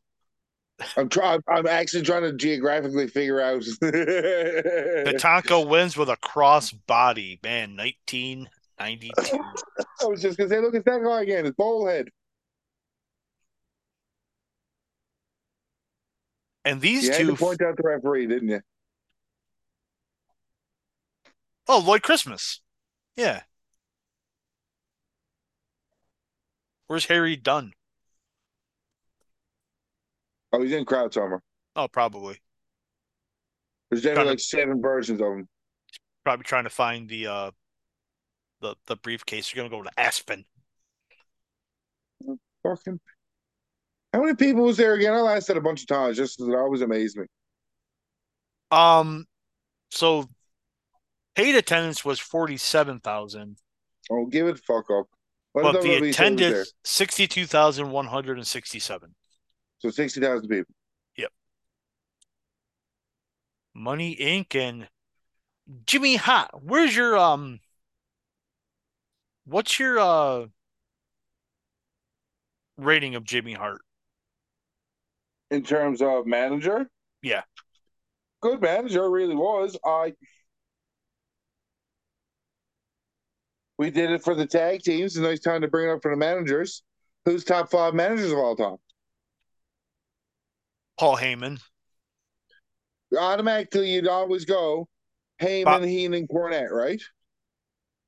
I'm 0.96 1.08
trying. 1.08 1.40
I'm 1.48 1.66
actually 1.66 2.02
trying 2.02 2.22
to 2.22 2.32
geographically 2.32 3.06
figure 3.06 3.40
out. 3.40 3.60
Tatanka 3.82 5.66
wins 5.68 5.96
with 5.96 6.08
a 6.08 6.16
cross 6.16 6.72
body. 6.72 7.38
Man, 7.42 7.76
1992. 7.76 9.12
I 10.02 10.06
was 10.06 10.20
just 10.22 10.38
gonna 10.38 10.50
say, 10.50 10.60
look, 10.60 10.74
it's 10.74 10.84
that 10.86 11.02
guy 11.04 11.22
again. 11.22 11.46
It's 11.46 11.56
Bowlhead. 11.56 12.08
And 16.64 16.80
these 16.80 17.04
You 17.04 17.10
had 17.12 17.18
two. 17.20 17.26
to 17.32 17.36
point 17.36 17.62
out 17.62 17.76
the 17.76 17.82
referee, 17.84 18.26
didn't 18.26 18.48
you? 18.48 18.60
Oh, 21.68 21.78
Lloyd 21.84 22.02
Christmas. 22.02 22.60
Yeah. 23.16 23.42
Where's 26.86 27.06
Harry 27.06 27.36
Dunn? 27.36 27.72
Oh, 30.52 30.62
he's 30.62 30.72
in 30.72 30.84
Crowd 30.84 31.14
Summer. 31.14 31.42
Oh, 31.76 31.88
probably. 31.88 32.40
There's 33.90 34.02
definitely 34.02 34.32
like 34.32 34.40
seven 34.40 34.80
versions 34.80 35.20
of 35.20 35.28
him. 35.28 35.48
Probably 36.24 36.44
trying 36.44 36.64
to 36.64 36.70
find 36.70 37.08
the 37.08 37.26
uh 37.26 37.50
the 38.60 38.76
the 38.86 38.96
briefcase. 38.96 39.52
You're 39.52 39.68
gonna 39.68 39.82
go 39.82 39.82
to 39.82 40.00
Aspen. 40.00 40.44
Fucking. 42.62 43.00
How 44.12 44.20
many 44.20 44.34
people 44.34 44.64
was 44.64 44.76
there 44.76 44.94
again? 44.94 45.14
I 45.14 45.40
that 45.40 45.56
a 45.56 45.60
bunch 45.60 45.82
of 45.82 45.88
times. 45.88 46.16
Just 46.16 46.38
that 46.38 46.54
always 46.54 46.82
amazed 46.82 47.16
me. 47.16 47.24
Um, 48.70 49.26
so 49.90 50.28
paid 51.34 51.54
attendance 51.54 52.04
was 52.04 52.18
forty 52.18 52.56
seven 52.56 53.00
thousand. 53.00 53.58
Oh, 54.10 54.26
give 54.26 54.46
it 54.46 54.58
fuck 54.58 54.90
up. 54.90 55.06
What 55.52 55.62
but 55.62 55.72
the 55.72 55.78
WWE 55.80 55.82
say 55.82 56.00
was 56.00 56.10
attended 56.10 56.66
sixty 56.84 57.26
two 57.26 57.46
thousand 57.46 57.90
one 57.90 58.06
hundred 58.06 58.38
and 58.38 58.46
sixty 58.46 58.78
seven. 58.78 59.14
So 59.82 59.90
sixty 59.90 60.20
thousand 60.20 60.48
people. 60.48 60.72
Yep. 61.16 61.32
Money 63.74 64.14
Inc. 64.14 64.54
and 64.54 64.88
Jimmy 65.86 66.14
Hart. 66.14 66.50
Where's 66.62 66.94
your 66.94 67.18
um? 67.18 67.59
What's 69.44 69.80
your 69.80 69.98
uh 69.98 70.46
rating 72.76 73.16
of 73.16 73.24
Jimmy 73.24 73.54
Hart? 73.54 73.80
In 75.50 75.64
terms 75.64 76.00
of 76.00 76.26
manager, 76.26 76.88
Yeah. 77.22 77.42
good 78.40 78.62
manager 78.62 79.10
really 79.10 79.34
was. 79.34 79.76
I 79.84 80.14
we 83.78 83.90
did 83.90 84.12
it 84.12 84.22
for 84.22 84.36
the 84.36 84.46
tag 84.46 84.82
teams. 84.82 85.16
It's 85.16 85.16
a 85.16 85.22
nice 85.22 85.40
time 85.40 85.62
to 85.62 85.68
bring 85.68 85.88
it 85.88 85.92
up 85.92 86.02
for 86.02 86.12
the 86.12 86.16
managers. 86.16 86.84
Who's 87.24 87.42
top 87.42 87.68
five 87.68 87.94
managers 87.94 88.30
of 88.30 88.38
all 88.38 88.54
time? 88.54 88.76
Paul 90.98 91.16
Heyman. 91.16 91.60
Automatically, 93.19 93.90
you'd 93.93 94.09
always 94.09 94.44
go 94.44 94.89
Heyman, 95.40 95.64
Bob- 95.64 95.82
Heenan, 95.85 96.27
Cornette, 96.28 96.70
right? 96.70 97.01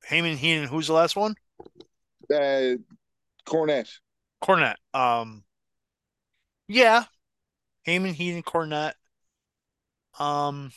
Heyman, 0.09 0.35
Heenan. 0.35 0.67
Who's 0.67 0.87
the 0.87 0.93
last 0.93 1.15
one? 1.15 1.35
Uh, 2.33 2.77
Cornette. 3.45 3.89
Cornette. 4.43 4.75
Um, 4.93 5.43
yeah, 6.67 7.05
Heyman, 7.87 8.13
Heenan, 8.13 8.43
Cornette. 8.43 8.93
Um, 10.17 10.71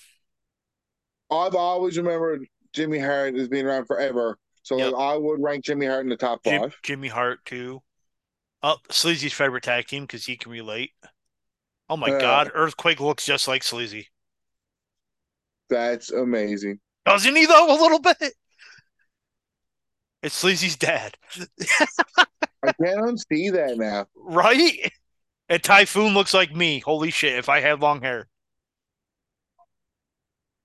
I've 1.31 1.55
always 1.55 1.97
remembered 1.97 2.47
Jimmy 2.73 2.99
Hart 2.99 3.35
as 3.37 3.49
being 3.49 3.67
around 3.67 3.87
forever. 3.87 4.39
So 4.63 4.77
Yep. 4.77 4.95
I 4.99 5.17
would 5.17 5.41
rank 5.43 5.65
Jimmy 5.65 5.87
Hart 5.87 6.05
in 6.05 6.11
the 6.11 6.17
top 6.17 6.43
Jim, 6.45 6.63
five. 6.63 6.77
Jimmy 6.83 7.09
Hart 7.09 7.45
too. 7.47 7.83
Oh, 8.63 8.77
Sleazy's 8.91 9.33
favorite 9.33 9.63
tag 9.63 9.87
team 9.87 10.05
because 10.05 10.27
he 10.27 10.37
can 10.37 10.51
relate. 10.53 10.91
Oh 11.91 11.97
my 11.97 12.11
Uh. 12.11 12.21
God, 12.21 12.51
Earthquake 12.55 13.01
looks 13.01 13.25
just 13.25 13.49
like 13.49 13.63
Sleazy. 13.63 14.09
That's 15.71 16.11
amazing. 16.13 16.81
Doesn't 17.05 17.37
he 17.37 17.47
though? 17.47 17.75
A 17.75 17.79
little 17.81 18.01
bit. 18.01 18.17
It's 20.23 20.35
Sleazy's 20.35 20.77
dad, 20.77 21.17
I 22.65 22.73
can't 22.83 23.21
see 23.33 23.51
that 23.51 23.77
now. 23.79 24.07
right? 24.17 24.91
And 25.49 25.63
Typhoon 25.63 26.13
looks 26.13 26.35
like 26.35 26.55
me. 26.55 26.81
Holy 26.81 27.11
shit! 27.11 27.39
If 27.39 27.49
I 27.49 27.61
had 27.61 27.81
long 27.81 28.01
hair. 28.03 28.27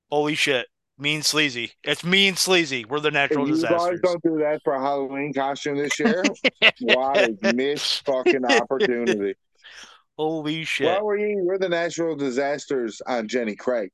Holy 0.09 0.35
shit! 0.35 0.67
Me 0.97 1.15
and 1.15 1.25
Sleazy. 1.25 1.73
It's 1.83 2.03
me 2.03 2.27
and 2.27 2.37
Sleazy. 2.37 2.83
We're 2.85 2.99
the 2.99 3.11
natural 3.11 3.43
If 3.43 3.55
you 3.57 3.61
guys 3.61 3.61
disasters. 3.71 3.99
don't 4.03 4.23
do 4.23 4.37
that 4.39 4.61
for 4.63 4.73
a 4.73 4.79
Halloween 4.79 5.33
costume 5.33 5.77
this 5.77 5.99
year, 5.99 6.23
what 6.81 7.29
a 7.43 7.53
missed 7.53 8.05
fucking 8.05 8.45
opportunity. 8.49 9.35
Holy 10.17 10.63
shit! 10.63 10.87
Why 10.87 11.01
were 11.01 11.17
you? 11.17 11.43
We're 11.43 11.57
the 11.57 11.69
natural 11.69 12.15
disasters 12.15 13.01
on 13.05 13.27
Jenny 13.27 13.55
Craig. 13.55 13.89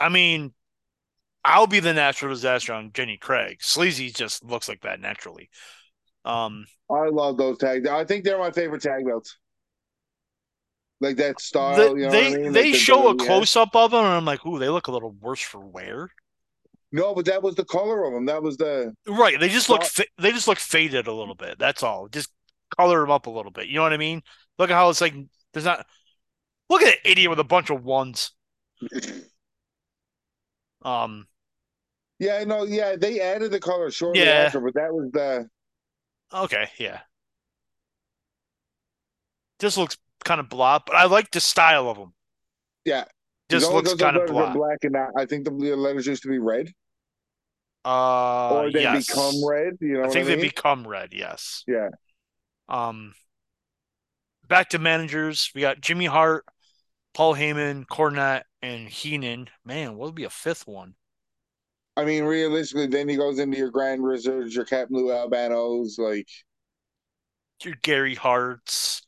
I 0.00 0.08
mean, 0.08 0.52
I'll 1.44 1.66
be 1.66 1.80
the 1.80 1.92
natural 1.92 2.32
disaster 2.32 2.72
on 2.72 2.92
Jenny 2.92 3.18
Craig. 3.18 3.58
Sleazy 3.60 4.10
just 4.10 4.44
looks 4.44 4.68
like 4.68 4.80
that 4.82 5.00
naturally. 5.00 5.50
Um, 6.24 6.66
I 6.90 7.08
love 7.08 7.36
those 7.36 7.58
tag. 7.58 7.86
I 7.86 8.04
think 8.04 8.24
they're 8.24 8.38
my 8.38 8.50
favorite 8.50 8.82
tag 8.82 9.04
belts. 9.06 9.36
Like 11.00 11.16
that 11.16 11.40
style, 11.40 11.76
the- 11.76 12.00
you 12.00 12.06
know 12.06 12.10
they 12.10 12.34
I 12.34 12.36
mean? 12.36 12.52
they 12.52 12.72
Like 12.72 12.80
show 12.80 13.08
a 13.08 13.14
close 13.16 13.56
up 13.56 13.74
of 13.74 13.90
them, 13.90 14.04
and 14.04 14.12
I'm 14.14 14.24
like, 14.24 14.44
ooh, 14.44 14.58
they 14.58 14.68
look 14.68 14.86
a 14.88 14.92
little 14.92 15.12
worse 15.12 15.40
for 15.40 15.60
wear. 15.60 16.10
No, 16.92 17.14
but 17.14 17.24
that 17.26 17.42
was 17.42 17.54
the 17.54 17.64
color 17.64 18.04
of 18.04 18.12
them. 18.12 18.26
That 18.26 18.42
was 18.42 18.56
the 18.56 18.92
Right? 19.06 19.38
They 19.38 19.48
just 19.48 19.68
look 19.68 19.84
fa- 19.84 20.06
they 20.18 20.32
just 20.32 20.48
look 20.48 20.58
faded 20.58 21.06
a 21.06 21.12
little 21.12 21.34
bit. 21.36 21.58
That's 21.58 21.82
all. 21.82 22.08
Just 22.08 22.30
color 22.76 23.00
them 23.00 23.10
up 23.10 23.26
a 23.26 23.30
little 23.30 23.50
bit. 23.52 23.68
You 23.68 23.76
know 23.76 23.82
what 23.82 23.92
I 23.92 23.96
mean? 23.98 24.22
Look 24.58 24.70
at 24.70 24.74
how 24.74 24.90
it's 24.90 25.00
like. 25.00 25.14
There's 25.52 25.64
not. 25.64 25.86
Look 26.68 26.82
at 26.82 26.88
an 26.94 27.00
idiot 27.04 27.30
with 27.30 27.40
a 27.40 27.44
bunch 27.44 27.70
of 27.70 27.84
ones. 27.84 28.32
Um, 30.82 31.26
yeah, 32.18 32.42
no, 32.44 32.64
yeah. 32.64 32.96
They 32.96 33.20
added 33.20 33.50
the 33.50 33.60
color 33.60 33.90
shortly 33.90 34.22
Yeah. 34.22 34.44
after, 34.46 34.60
but 34.60 34.74
that 34.74 34.92
was 34.94 35.10
the 35.12 35.48
okay, 36.32 36.68
yeah. 36.78 37.00
Just 39.58 39.76
looks 39.76 39.98
kind 40.24 40.40
of 40.40 40.48
blah, 40.48 40.78
but 40.86 40.96
I 40.96 41.04
like 41.04 41.30
the 41.30 41.40
style 41.40 41.88
of 41.88 41.98
them. 41.98 42.14
yeah. 42.84 43.04
Just 43.50 43.70
looks 43.70 43.92
kind 43.94 44.16
of 44.16 44.28
blah. 44.28 44.54
black 44.54 44.78
and 44.84 44.92
not, 44.92 45.10
I 45.18 45.26
think 45.26 45.44
the 45.44 45.50
letters 45.50 46.06
used 46.06 46.22
to 46.22 46.28
be 46.28 46.38
red, 46.38 46.72
Uh, 47.84 48.50
or 48.54 48.70
they 48.72 48.82
yes. 48.82 49.06
become 49.08 49.34
red. 49.46 49.74
You 49.80 49.94
know 50.00 50.04
I 50.04 50.08
think 50.08 50.26
I 50.26 50.36
they 50.36 50.40
become 50.40 50.86
red. 50.86 51.12
Yes. 51.12 51.64
Yeah. 51.66 51.88
Um, 52.70 53.14
back 54.48 54.70
to 54.70 54.78
managers. 54.78 55.50
We 55.54 55.60
got 55.60 55.80
Jimmy 55.80 56.06
Hart, 56.06 56.44
Paul 57.12 57.34
Heyman, 57.34 57.86
Cornette, 57.86 58.42
and 58.62 58.88
Heenan. 58.88 59.48
Man, 59.64 59.96
what 59.96 60.06
would 60.06 60.14
be 60.14 60.24
a 60.24 60.30
fifth 60.30 60.66
one? 60.66 60.94
I 61.96 62.04
mean, 62.04 62.24
realistically, 62.24 62.86
then 62.86 63.08
he 63.08 63.16
goes 63.16 63.38
into 63.38 63.58
your 63.58 63.70
Grand 63.70 64.02
Wizards, 64.02 64.54
your 64.54 64.64
Captain 64.64 64.96
Lou 64.96 65.08
Albanos, 65.08 65.98
like 65.98 66.28
Your 67.62 67.74
Gary 67.82 68.14
Harts. 68.14 69.02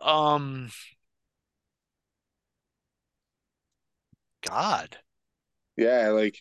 Um, 0.00 0.70
God, 4.42 4.98
yeah, 5.76 6.08
like 6.10 6.38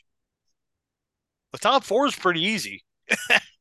the 1.51 1.57
top 1.59 1.83
four 1.83 2.05
is 2.07 2.15
pretty 2.15 2.41
easy. 2.41 2.83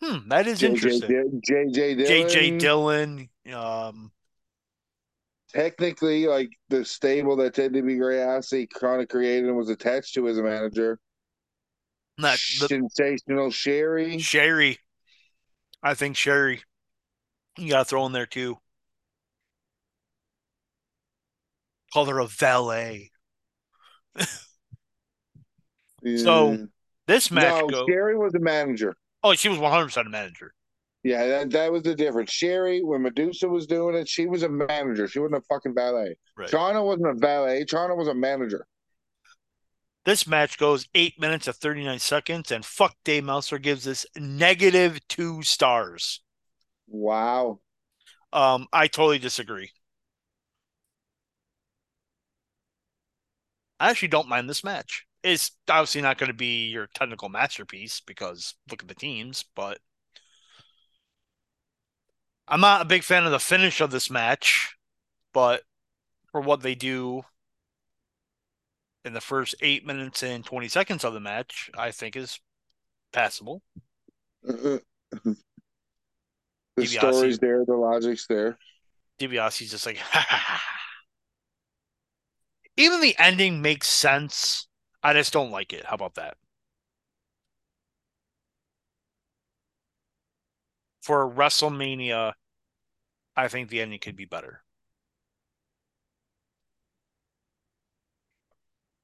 Hmm, 0.00 0.28
that 0.28 0.46
is 0.46 0.60
JJ, 0.60 0.68
interesting. 0.68 1.40
JJ 1.48 1.72
Dillon. 1.72 2.28
JJ 2.28 2.58
Dillon. 2.58 3.28
Um, 3.52 4.12
technically, 5.52 6.26
like 6.26 6.50
the 6.68 6.84
stable 6.84 7.36
that 7.36 7.54
Ted 7.54 7.72
DiBiase 7.72 8.68
kind 8.70 9.02
of 9.02 9.08
created 9.08 9.48
and 9.48 9.56
was 9.56 9.70
attached 9.70 10.14
to 10.14 10.28
as 10.28 10.38
a 10.38 10.42
manager. 10.42 10.98
not 12.16 12.38
the 12.60 12.68
Sensational 12.68 13.50
Sherri. 13.50 14.18
Sherri. 14.18 14.78
I 15.82 15.94
think 15.94 16.16
Sherri. 16.16 16.62
You 17.56 17.70
got 17.70 17.78
to 17.78 17.84
throw 17.84 18.06
in 18.06 18.12
there 18.12 18.26
too. 18.26 18.58
Call 21.92 22.04
her 22.06 22.18
a 22.20 22.26
valet. 22.26 23.10
So 26.16 26.68
this 27.06 27.30
match 27.30 27.60
no, 27.62 27.66
go. 27.66 27.86
Sherri 27.88 28.16
was 28.16 28.32
the 28.32 28.38
manager. 28.38 28.96
Oh, 29.22 29.34
she 29.34 29.48
was 29.48 29.58
100 29.58 29.84
percent 29.84 30.06
a 30.06 30.10
manager. 30.10 30.54
Yeah, 31.04 31.26
that, 31.26 31.50
that 31.52 31.72
was 31.72 31.82
the 31.84 31.94
difference. 31.94 32.30
Sherri, 32.30 32.82
when 32.82 33.02
Medusa 33.02 33.48
was 33.48 33.66
doing 33.66 33.94
it, 33.94 34.08
she 34.08 34.26
was 34.26 34.42
a 34.42 34.48
manager. 34.48 35.06
She 35.06 35.20
wasn't 35.20 35.42
a 35.42 35.46
fucking 35.48 35.74
valet. 35.74 36.16
Right. 36.36 36.50
Chyna 36.50 36.84
wasn't 36.84 37.08
a 37.08 37.14
valet. 37.14 37.64
Chyna 37.64 37.96
was 37.96 38.08
a 38.08 38.14
manager. 38.14 38.66
This 40.04 40.26
match 40.26 40.58
goes 40.58 40.88
eight 40.94 41.20
minutes 41.20 41.48
of 41.48 41.56
39 41.56 41.98
seconds, 41.98 42.50
and 42.50 42.64
fuck 42.64 42.96
Dave 43.04 43.24
Meltzer 43.24 43.58
gives 43.58 43.84
this 43.84 44.06
negative 44.16 45.00
two 45.08 45.42
stars. 45.42 46.22
Wow. 46.86 47.60
Um, 48.32 48.66
I 48.72 48.86
totally 48.86 49.18
disagree. 49.18 49.70
I 53.80 53.90
actually 53.90 54.08
don't 54.08 54.28
mind 54.28 54.48
this 54.48 54.64
match. 54.64 55.06
It's 55.22 55.50
obviously 55.68 56.00
not 56.00 56.18
going 56.18 56.28
to 56.28 56.36
be 56.36 56.68
your 56.68 56.88
technical 56.94 57.28
masterpiece 57.28 58.00
because 58.00 58.54
look 58.70 58.82
at 58.82 58.88
the 58.88 58.94
teams, 58.94 59.44
but 59.54 59.78
I'm 62.46 62.60
not 62.60 62.82
a 62.82 62.86
big 62.86 63.02
fan 63.02 63.24
of 63.24 63.32
the 63.32 63.38
finish 63.38 63.80
of 63.80 63.90
this 63.90 64.10
match, 64.10 64.74
but 65.34 65.62
for 66.32 66.40
what 66.40 66.62
they 66.62 66.74
do 66.74 67.22
in 69.04 69.12
the 69.12 69.20
first 69.20 69.54
eight 69.60 69.86
minutes 69.86 70.22
and 70.22 70.44
20 70.44 70.68
seconds 70.68 71.04
of 71.04 71.14
the 71.14 71.20
match, 71.20 71.70
I 71.76 71.90
think 71.90 72.16
is 72.16 72.40
passable. 73.12 73.62
Mm-hmm. 74.46 74.76
the 76.76 76.82
DiBiase. 76.82 76.98
story's 76.98 77.38
there, 77.38 77.64
the 77.64 77.74
logic's 77.74 78.26
there. 78.26 78.58
DiBiase's 79.18 79.70
just 79.70 79.86
like, 79.86 79.98
even 82.76 83.00
the 83.00 83.16
ending 83.18 83.60
makes 83.60 83.88
sense. 83.88 84.67
I 85.02 85.12
just 85.12 85.32
don't 85.32 85.50
like 85.50 85.72
it. 85.72 85.86
How 85.86 85.94
about 85.94 86.14
that? 86.14 86.36
For 91.00 91.28
WrestleMania, 91.28 92.34
I 93.34 93.48
think 93.48 93.70
the 93.70 93.80
ending 93.80 94.00
could 94.00 94.16
be 94.16 94.26
better. 94.26 94.62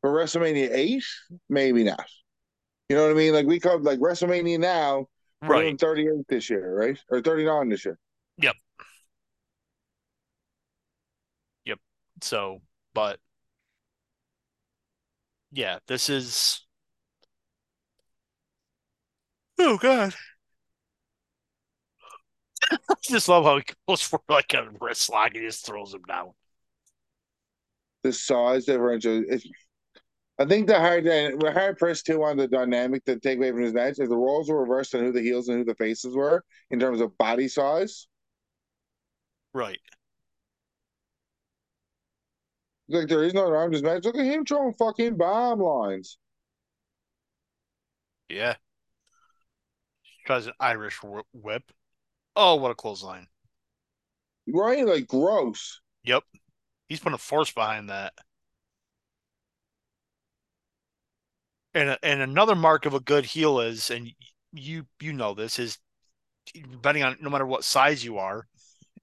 For 0.01 0.11
WrestleMania 0.11 0.71
8, 0.73 1.05
maybe 1.49 1.83
not. 1.85 2.07
You 2.89 2.97
know 2.97 3.05
what 3.05 3.13
I 3.13 3.15
mean? 3.15 3.35
Like 3.35 3.47
we 3.47 3.61
call 3.61 3.81
like 3.81 3.99
WrestleMania 4.01 4.59
now, 4.61 5.09
put 5.47 5.59
it 5.59 5.67
in 5.67 5.77
Right. 5.77 5.81
38 5.81 6.29
this 6.29 6.51
year, 6.51 6.75
right? 6.77 6.99
Or 7.11 7.21
39 7.23 7.69
this 7.71 7.85
year. 7.85 7.99
Yep. 8.39 8.57
Yep. 11.65 11.79
So, 12.23 12.61
but 12.95 13.21
yeah, 15.55 15.79
this 15.87 16.09
is. 16.09 16.67
Oh 19.59 19.79
God! 19.79 20.15
I 22.71 22.77
just 23.03 23.29
love 23.29 23.45
how 23.45 23.59
he 23.59 23.65
goes 23.89 24.03
for 24.03 24.21
like 24.29 24.53
a 24.55 24.69
wrist 24.81 25.11
lock 25.11 25.35
and 25.35 25.45
just 25.45 25.65
throws 25.67 25.95
him 25.95 26.03
down. 26.09 26.33
The 28.03 28.13
size 28.13 28.67
differential. 28.67 29.25
It's, 29.29 29.47
I 30.39 30.45
think 30.47 30.67
the 30.67 30.79
hard 30.79 31.05
the 31.05 31.53
hard 31.55 31.79
press 31.79 32.03
too 32.03 32.23
on 32.25 32.37
the 32.37 32.49
dynamic 32.49 33.05
to 33.05 33.19
take 33.21 33.39
away 33.39 33.53
from 33.53 33.63
his 33.63 33.73
match 33.73 33.99
is 33.99 34.09
the 34.09 34.17
roles 34.17 34.49
were 34.49 34.61
reversed 34.61 34.95
on 34.95 35.03
who 35.03 35.13
the 35.13 35.23
heels 35.23 35.49
and 35.49 35.59
who 35.59 35.65
the 35.65 35.77
faces 35.77 36.15
were 36.17 36.45
in 36.71 36.81
terms 36.81 37.01
of 37.01 37.17
body 37.19 37.47
size. 37.49 38.09
Right. 39.55 39.81
Like 42.89 43.09
there 43.09 43.25
is 43.25 43.35
no 43.35 43.71
this 43.71 43.83
match. 43.83 44.05
Look 44.05 44.17
at 44.17 44.25
him 44.25 44.45
throwing 44.45 44.75
fucking 44.75 45.17
bomb 45.17 45.61
lines. 45.61 46.19
Yeah. 48.29 48.57
He 50.03 50.11
Tries 50.27 50.47
an 50.47 50.53
Irish 50.61 51.01
whip. 51.33 51.73
Oh, 52.37 52.57
what 52.57 52.71
a 52.71 52.75
clothesline! 52.75 53.29
Right? 54.49 54.85
Like 54.85 55.07
gross. 55.07 55.81
Yep. 56.05 56.25
He's 56.89 57.01
putting 57.01 57.15
a 57.15 57.19
force 57.19 57.51
behind 57.53 57.89
that. 57.91 58.13
And 61.73 61.97
and 62.03 62.21
another 62.21 62.55
mark 62.55 62.87
of 62.87 62.95
a 62.95 63.01
good 63.01 63.25
heel 63.25 63.61
is, 63.61 63.91
and 63.91 64.11
you 64.53 64.87
you 65.01 65.13
know 65.13 65.35
this 65.35 65.59
is, 65.59 65.79
depending 66.53 67.03
on 67.03 67.17
no 67.21 67.31
matter 67.31 67.47
what 67.47 67.65
size 67.65 68.05
you 68.05 68.19
are, 68.19 68.47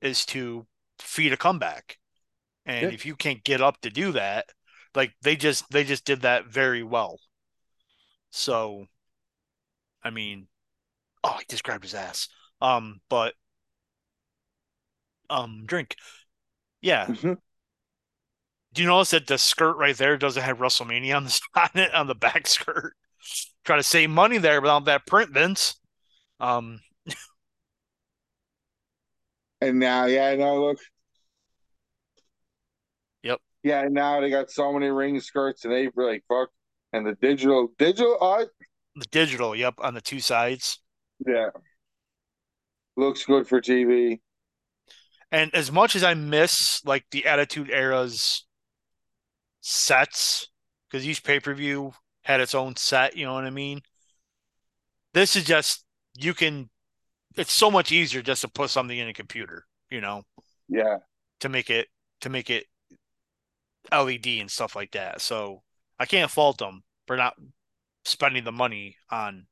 is 0.01 0.25
to 0.27 0.67
feed 0.99 1.33
a 1.33 1.37
comeback. 1.37 1.97
And 2.65 2.91
Yeah. 2.91 2.91
if 2.91 3.05
you 3.05 3.15
can't 3.15 3.43
get 3.43 3.61
up 3.61 3.81
to 3.81 3.89
do 3.91 4.11
that, 4.13 4.49
like 4.95 5.13
they 5.21 5.35
just 5.35 5.69
they 5.71 5.83
just 5.83 6.05
did 6.05 6.21
that 6.21 6.47
very 6.47 6.83
well. 6.83 7.19
So, 8.31 8.87
I 10.03 10.09
mean, 10.09 10.47
oh, 11.23 11.37
he 11.39 11.45
just 11.49 11.63
grabbed 11.63 11.83
his 11.85 11.95
ass. 11.95 12.29
Um, 12.61 13.01
but 13.09 13.35
um, 15.29 15.63
drink. 15.65 15.95
Yeah, 16.81 17.09
Mhm. 17.09 17.35
Do 18.73 18.81
you 18.81 18.87
notice 18.87 19.11
that 19.11 19.27
the 19.27 19.37
skirt 19.37 19.75
right 19.77 19.95
there 19.95 20.17
doesn't 20.17 20.43
have 20.43 20.57
WrestleMania 20.59 21.15
on 21.15 21.25
the 21.25 21.41
on 21.55 21.69
it 21.75 21.93
on 21.93 22.07
the 22.07 22.15
back 22.15 22.47
skirt? 22.47 22.95
Try 23.63 23.77
to 23.77 23.83
save 23.83 24.09
money 24.09 24.37
there 24.37 24.61
without 24.61 24.85
that 24.85 25.05
print, 25.07 25.31
Vince. 25.31 25.75
Um, 26.39 26.81
And 29.61 29.79
now, 29.79 30.05
yeah, 30.05 30.35
now 30.35 30.55
look. 30.55 30.79
Yeah, 33.63 33.87
now 33.89 34.21
they 34.21 34.29
got 34.29 34.49
so 34.49 34.73
many 34.73 34.87
ring 34.89 35.19
skirts 35.19 35.65
and 35.65 35.73
they 35.73 35.89
like 35.95 36.23
fuck. 36.27 36.49
And 36.93 37.05
the 37.05 37.13
digital, 37.15 37.69
digital, 37.77 38.17
uh, 38.19 38.45
the 38.95 39.05
digital, 39.11 39.53
yep, 39.55 39.75
on 39.79 39.93
the 39.93 40.01
two 40.01 40.19
sides. 40.21 40.79
yeah, 41.25 41.49
looks 42.95 43.25
good 43.25 43.47
for 43.47 43.59
TV. 43.61 44.21
And 45.31 45.53
as 45.53 45.71
much 45.71 45.95
as 45.95 46.03
I 46.05 46.13
miss 46.13 46.83
like 46.85 47.05
the 47.11 47.25
Attitude 47.25 47.69
Era's 47.69 48.45
sets, 49.61 50.47
because 50.89 51.07
each 51.07 51.23
pay 51.23 51.39
per 51.39 51.53
view 51.53 51.93
had 52.23 52.41
its 52.41 52.53
own 52.55 52.75
set, 52.75 53.15
you 53.15 53.25
know 53.25 53.33
what 53.33 53.45
I 53.45 53.49
mean? 53.49 53.81
This 55.13 55.35
is 55.35 55.43
just 55.45 55.85
you 56.15 56.33
can. 56.33 56.69
It's 57.37 57.53
so 57.53 57.71
much 57.71 57.91
easier 57.91 58.21
just 58.21 58.41
to 58.41 58.49
put 58.49 58.69
something 58.71 58.97
in 58.97 59.09
a 59.09 59.13
computer, 59.13 59.65
you 59.89 60.01
know, 60.01 60.23
Yeah, 60.67 60.99
to 61.39 61.49
make 61.49 61.69
it 61.69 61.87
to 62.21 62.29
make 62.29 62.49
it 62.49 62.65
LED 63.91 64.39
and 64.39 64.51
stuff 64.51 64.75
like 64.75 64.91
that. 64.91 65.21
So 65.21 65.63
I 65.99 66.05
can't 66.05 66.31
fault 66.31 66.57
them 66.59 66.83
for 67.07 67.17
not 67.17 67.35
spending 68.05 68.43
the 68.45 68.51
money 68.51 68.97
on, 69.11 69.47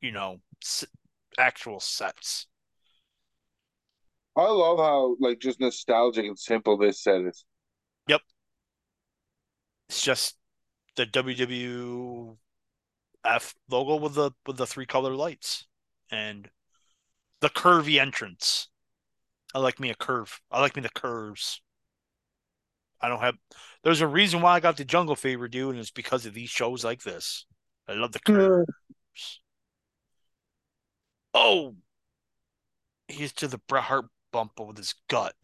you 0.00 0.12
know, 0.12 0.40
s- 0.62 0.84
actual 1.38 1.80
sets. 1.80 2.46
I 4.36 4.44
love 4.48 4.78
how 4.78 5.16
like 5.18 5.40
just 5.40 5.58
nostalgic 5.58 6.24
and 6.24 6.38
simple 6.38 6.76
this 6.76 7.02
set 7.02 7.22
is. 7.22 7.44
Yep. 8.08 8.22
It's 9.88 10.02
just 10.02 10.36
the 10.96 11.06
WWF 11.06 12.38
logo 13.68 13.96
with 13.96 14.14
the 14.14 14.32
with 14.46 14.56
the 14.56 14.66
three 14.66 14.86
color 14.86 15.14
lights 15.14 15.66
and 16.10 16.50
the 17.40 17.50
curvy 17.50 18.00
entrance. 18.00 18.68
I 19.54 19.60
like 19.60 19.80
me 19.80 19.90
a 19.90 19.94
curve. 19.96 20.40
I 20.50 20.60
like 20.60 20.76
me 20.76 20.82
the 20.82 20.90
curves. 20.90 21.62
I 23.00 23.08
don't 23.08 23.20
have. 23.20 23.36
There's 23.84 24.00
a 24.00 24.06
reason 24.06 24.40
why 24.40 24.54
I 24.54 24.60
got 24.60 24.78
the 24.78 24.84
Jungle 24.84 25.14
Fever, 25.14 25.46
dude, 25.46 25.72
and 25.72 25.78
it's 25.78 25.90
because 25.90 26.24
of 26.24 26.32
these 26.32 26.48
shows 26.48 26.84
like 26.84 27.02
this. 27.02 27.44
I 27.86 27.92
love 27.92 28.12
the 28.12 28.20
hmm. 28.26 28.34
curves. 28.34 28.70
Oh, 31.34 31.74
he's 33.08 33.32
to 33.34 33.48
the 33.48 33.58
Bret 33.58 33.84
Hart 33.84 34.06
bump 34.32 34.58
with 34.58 34.78
his 34.78 34.94
gut. 35.08 35.34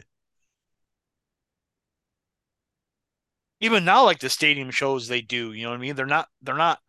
Even 3.60 3.84
now, 3.84 4.04
like 4.04 4.20
the 4.20 4.30
stadium 4.30 4.70
shows 4.70 5.06
they 5.06 5.20
do, 5.20 5.52
you 5.52 5.64
know 5.64 5.70
what 5.70 5.76
I 5.76 5.80
mean? 5.80 5.94
They're 5.94 6.06
not. 6.06 6.28
They're 6.40 6.56
not. 6.56 6.80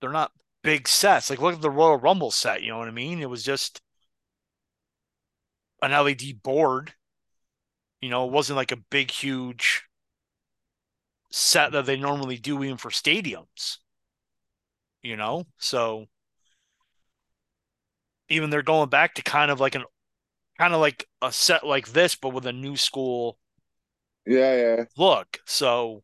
They're 0.00 0.10
not 0.10 0.30
big 0.62 0.86
sets. 0.86 1.30
Like 1.30 1.40
look 1.40 1.54
at 1.54 1.60
the 1.62 1.70
Royal 1.70 1.96
Rumble 1.96 2.30
set. 2.30 2.62
You 2.62 2.70
know 2.70 2.78
what 2.78 2.86
I 2.86 2.92
mean? 2.92 3.20
It 3.20 3.28
was 3.30 3.42
just 3.42 3.80
an 5.82 5.90
LED 5.90 6.42
board. 6.44 6.94
You 8.00 8.08
know, 8.10 8.26
it 8.26 8.32
wasn't 8.32 8.56
like 8.56 8.72
a 8.72 8.76
big, 8.76 9.10
huge 9.12 9.84
set 11.30 11.72
that 11.72 11.86
they 11.86 11.96
normally 11.96 12.36
do 12.36 12.62
even 12.62 12.76
for 12.76 12.90
stadiums. 12.90 13.78
You 15.02 15.16
know, 15.16 15.44
so 15.58 16.06
even 18.28 18.50
they're 18.50 18.62
going 18.62 18.88
back 18.88 19.14
to 19.14 19.22
kind 19.22 19.50
of 19.50 19.60
like 19.60 19.74
an 19.74 19.84
kind 20.58 20.74
of 20.74 20.80
like 20.80 21.06
a 21.22 21.32
set 21.32 21.66
like 21.66 21.88
this, 21.90 22.16
but 22.16 22.30
with 22.30 22.46
a 22.46 22.52
new 22.52 22.76
school 22.76 23.38
Yeah, 24.26 24.54
yeah. 24.56 24.84
look. 24.96 25.38
So, 25.46 26.02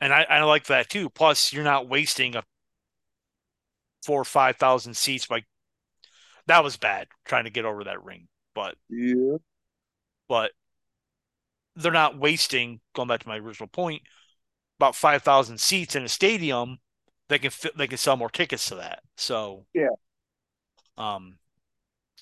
and 0.00 0.12
I, 0.14 0.24
I 0.24 0.42
like 0.44 0.66
that 0.66 0.90
too. 0.90 1.10
Plus, 1.10 1.52
you're 1.52 1.64
not 1.64 1.88
wasting 1.88 2.36
a 2.36 2.44
four 4.04 4.20
or 4.20 4.24
five 4.24 4.56
thousand 4.56 4.94
seats 4.94 5.26
by 5.26 5.42
that 6.46 6.64
was 6.64 6.76
bad 6.76 7.08
trying 7.24 7.44
to 7.44 7.50
get 7.50 7.64
over 7.64 7.84
that 7.84 8.02
ring, 8.04 8.28
but 8.54 8.74
Yeah. 8.90 9.38
but 10.28 10.52
they're 11.76 11.92
not 11.92 12.18
wasting. 12.18 12.80
Going 12.94 13.08
back 13.08 13.20
to 13.20 13.28
my 13.28 13.38
original 13.38 13.68
point, 13.68 14.02
about 14.78 14.96
five 14.96 15.22
thousand 15.22 15.60
seats 15.60 15.96
in 15.96 16.04
a 16.04 16.08
stadium, 16.08 16.78
they 17.28 17.38
can 17.38 17.50
fit, 17.50 17.76
they 17.76 17.86
can 17.86 17.98
sell 17.98 18.16
more 18.16 18.30
tickets 18.30 18.66
to 18.68 18.76
that. 18.76 19.00
So 19.16 19.66
Yeah. 19.74 19.90
um, 20.96 21.38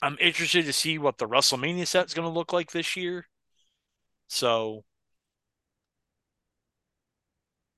I'm 0.02 0.16
interested 0.20 0.64
to 0.66 0.72
see 0.72 0.98
what 0.98 1.18
the 1.18 1.26
WrestleMania 1.28 1.86
set's 1.86 2.14
going 2.14 2.26
to 2.28 2.32
look 2.32 2.52
like 2.52 2.70
this 2.70 2.96
year. 2.96 3.26
So, 4.28 4.84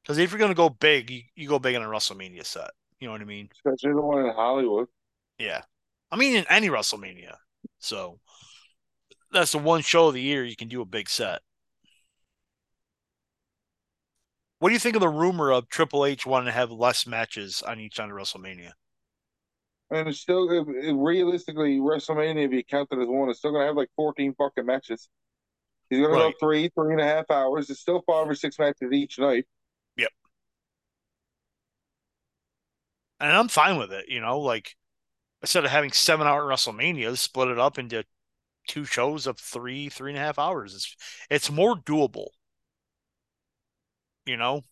because 0.02 0.18
if 0.18 0.30
you're 0.30 0.38
going 0.38 0.50
to 0.50 0.56
go 0.56 0.68
big, 0.68 1.10
you, 1.10 1.22
you 1.34 1.48
go 1.48 1.58
big 1.58 1.74
in 1.74 1.82
a 1.82 1.86
WrestleMania 1.86 2.44
set. 2.44 2.70
You 2.98 3.06
know 3.06 3.12
what 3.12 3.20
I 3.22 3.24
mean? 3.24 3.48
Especially 3.54 3.94
the 3.94 4.00
one 4.02 4.26
in 4.26 4.34
Hollywood. 4.34 4.88
Yeah. 5.38 5.62
I 6.10 6.16
mean, 6.16 6.36
in 6.36 6.44
any 6.50 6.68
WrestleMania. 6.68 7.36
So, 7.78 8.18
that's 9.32 9.52
the 9.52 9.58
one 9.58 9.80
show 9.80 10.08
of 10.08 10.14
the 10.14 10.20
year 10.20 10.44
you 10.44 10.56
can 10.56 10.68
do 10.68 10.82
a 10.82 10.86
big 10.86 11.08
set. 11.08 11.40
What 14.60 14.68
do 14.68 14.74
you 14.74 14.78
think 14.78 14.94
of 14.94 15.00
the 15.00 15.08
rumor 15.08 15.50
of 15.50 15.68
Triple 15.68 16.06
H 16.06 16.24
wanting 16.24 16.46
to 16.46 16.52
have 16.52 16.70
less 16.70 17.04
matches 17.04 17.62
on 17.62 17.80
each 17.80 17.98
end 17.98 18.12
of 18.12 18.16
WrestleMania? 18.16 18.74
And 19.90 20.08
it's 20.08 20.20
still 20.20 20.50
it, 20.50 20.68
it- 20.86 20.94
realistically 20.94 21.78
WrestleMania, 21.78 22.44
if 22.46 22.52
you 22.52 22.64
count 22.64 22.88
it 22.92 22.98
as 22.98 23.08
one, 23.08 23.28
it's 23.28 23.38
still 23.40 23.52
gonna 23.52 23.66
have 23.66 23.76
like 23.76 23.90
fourteen 23.96 24.34
fucking 24.34 24.66
matches. 24.66 25.08
He's 25.90 26.00
gonna 26.00 26.14
Right. 26.14 26.32
go 26.32 26.32
three, 26.40 26.70
three 26.70 26.92
and 26.92 27.00
a 27.00 27.04
half 27.04 27.30
hours. 27.30 27.70
It's 27.70 27.80
still 27.80 28.02
five 28.06 28.28
or 28.28 28.34
six 28.36 28.58
matches 28.58 28.92
each 28.92 29.18
night. 29.18 29.46
Yep. 29.96 30.10
And 33.20 33.32
I'm 33.32 33.48
fine 33.48 33.78
with 33.78 33.92
it. 33.92 34.08
You 34.08 34.20
know, 34.20 34.40
like 34.40 34.76
instead 35.42 35.64
of 35.66 35.70
having 35.72 35.92
seven 35.92 36.26
hour 36.26 36.44
WrestleManias, 36.44 37.18
split 37.18 37.48
it 37.48 37.58
up 37.58 37.78
into 37.78 38.04
two 38.68 38.84
shows 38.86 39.26
of 39.26 39.38
three, 39.40 39.88
three 39.90 40.12
and 40.12 40.18
a 40.18 40.22
half 40.22 40.38
hours. 40.38 40.74
It's 40.74 40.96
it's 41.30 41.50
more 41.50 41.76
doable. 41.76 42.28
You 44.30 44.36
know? 44.36 44.62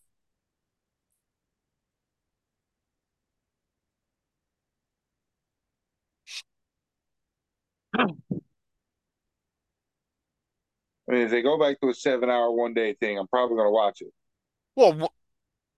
I 11.08 11.12
mean, 11.12 11.22
if 11.22 11.30
they 11.32 11.42
go 11.42 11.58
back 11.58 11.80
to 11.80 11.88
a 11.88 11.94
seven 11.94 12.30
hour 12.30 12.52
one 12.52 12.72
day 12.72 12.94
thing, 12.94 13.18
I'm 13.18 13.26
probably 13.26 13.56
gonna 13.56 13.72
watch 13.72 14.00
it. 14.00 14.12
Well, 14.76 15.12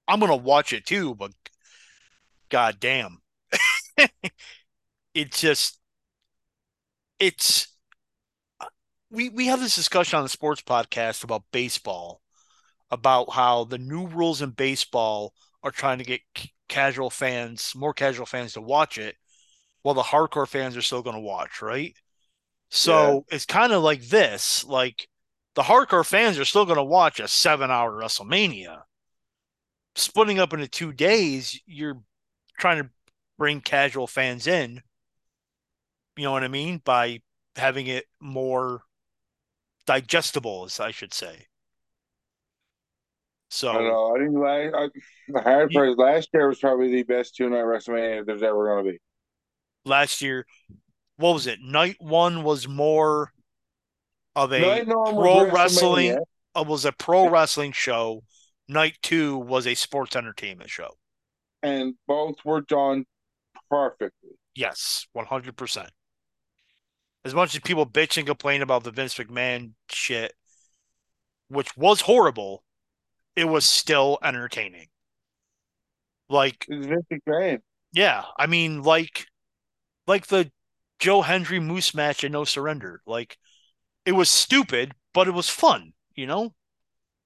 I'm 0.06 0.20
gonna 0.20 0.36
watch 0.36 0.72
it 0.74 0.84
too, 0.84 1.14
but 1.14 1.32
god 2.50 2.78
damn. 2.80 3.22
It's 5.14 5.40
just 5.40 5.78
it's 7.18 7.68
uh, 8.60 8.66
we 9.10 9.28
we 9.28 9.46
have 9.46 9.60
this 9.60 9.74
discussion 9.74 10.16
on 10.18 10.22
the 10.24 10.28
sports 10.28 10.62
podcast 10.62 11.24
about 11.24 11.44
baseball, 11.52 12.19
about 12.90 13.32
how 13.32 13.64
the 13.64 13.78
new 13.78 14.06
rules 14.06 14.42
in 14.42 14.50
baseball 14.50 15.32
are 15.62 15.70
trying 15.70 15.98
to 15.98 16.04
get 16.04 16.20
casual 16.68 17.10
fans, 17.10 17.72
more 17.74 17.94
casual 17.94 18.26
fans 18.26 18.54
to 18.54 18.60
watch 18.60 18.98
it, 18.98 19.16
while 19.82 19.94
the 19.94 20.02
hardcore 20.02 20.48
fans 20.48 20.76
are 20.76 20.82
still 20.82 21.02
going 21.02 21.16
to 21.16 21.20
watch, 21.20 21.62
right? 21.62 21.94
So 22.68 23.24
it's 23.30 23.46
kind 23.46 23.72
of 23.72 23.82
like 23.82 24.02
this, 24.02 24.64
like 24.64 25.08
the 25.54 25.62
hardcore 25.62 26.06
fans 26.06 26.38
are 26.38 26.44
still 26.44 26.64
going 26.64 26.76
to 26.76 26.84
watch 26.84 27.18
a 27.18 27.26
seven-hour 27.26 27.92
WrestleMania. 27.92 28.82
Splitting 29.96 30.38
up 30.38 30.52
into 30.52 30.68
two 30.68 30.92
days, 30.92 31.60
you're 31.66 32.00
trying 32.58 32.82
to 32.82 32.90
bring 33.36 33.60
casual 33.60 34.06
fans 34.06 34.46
in. 34.46 34.82
You 36.16 36.24
know 36.24 36.32
what 36.32 36.44
I 36.44 36.48
mean? 36.48 36.80
By 36.84 37.22
having 37.56 37.88
it 37.88 38.04
more 38.20 38.82
digestible, 39.86 40.64
as 40.64 40.78
I 40.78 40.92
should 40.92 41.12
say. 41.12 41.46
So 43.50 43.70
I 43.70 43.74
don't 43.74 43.84
know. 43.88 44.14
I 44.14 44.18
think 44.18 44.38
last, 44.38 44.74
I, 44.94 45.00
the 45.28 45.40
hard 45.42 45.70
part 45.72 45.88
is 45.90 45.96
last 45.96 46.28
year 46.32 46.48
was 46.48 46.60
probably 46.60 46.90
the 46.90 47.02
best 47.02 47.34
two 47.36 47.50
night 47.50 47.64
WrestleMania 47.64 48.24
there's 48.24 48.42
ever 48.42 48.68
gonna 48.76 48.90
be. 48.92 48.98
last 49.84 50.22
year, 50.22 50.46
what 51.16 51.34
was 51.34 51.46
it? 51.46 51.58
Night 51.60 51.96
one 51.98 52.42
was 52.44 52.68
more 52.68 53.32
of 54.36 54.52
a 54.52 54.60
Night 54.60 54.86
one 54.86 55.16
was 55.16 55.44
pro 55.44 55.50
wrestling. 55.50 56.18
uh, 56.54 56.64
was 56.66 56.84
a 56.84 56.92
pro 56.92 57.28
wrestling 57.28 57.72
show. 57.72 58.22
Night 58.68 58.96
two 59.02 59.36
was 59.38 59.66
a 59.66 59.74
sports 59.74 60.14
entertainment 60.16 60.70
show. 60.70 60.90
and 61.62 61.94
both 62.06 62.36
were 62.44 62.60
done 62.62 63.04
perfectly. 63.70 64.30
Yes, 64.54 65.06
one 65.12 65.26
hundred 65.26 65.56
percent. 65.56 65.90
As 67.24 67.34
much 67.34 67.54
as 67.54 67.60
people 67.60 67.84
bitch 67.86 68.16
and 68.16 68.26
complain 68.26 68.62
about 68.62 68.84
the 68.84 68.90
Vince 68.90 69.14
McMahon 69.18 69.72
shit, 69.90 70.32
which 71.48 71.76
was 71.76 72.02
horrible, 72.02 72.64
it 73.40 73.48
was 73.48 73.64
still 73.64 74.18
entertaining. 74.22 74.88
Like, 76.28 76.66
McMahon. 76.70 77.60
yeah, 77.92 78.24
I 78.38 78.46
mean, 78.46 78.82
like, 78.82 79.24
like 80.06 80.26
the 80.26 80.52
Joe 80.98 81.22
Hendry 81.22 81.58
Moose 81.58 81.94
match 81.94 82.22
and 82.22 82.32
No 82.34 82.44
Surrender. 82.44 83.00
Like, 83.06 83.38
it 84.04 84.12
was 84.12 84.28
stupid, 84.28 84.92
but 85.14 85.26
it 85.26 85.32
was 85.32 85.48
fun. 85.48 85.94
You 86.14 86.26
know, 86.26 86.54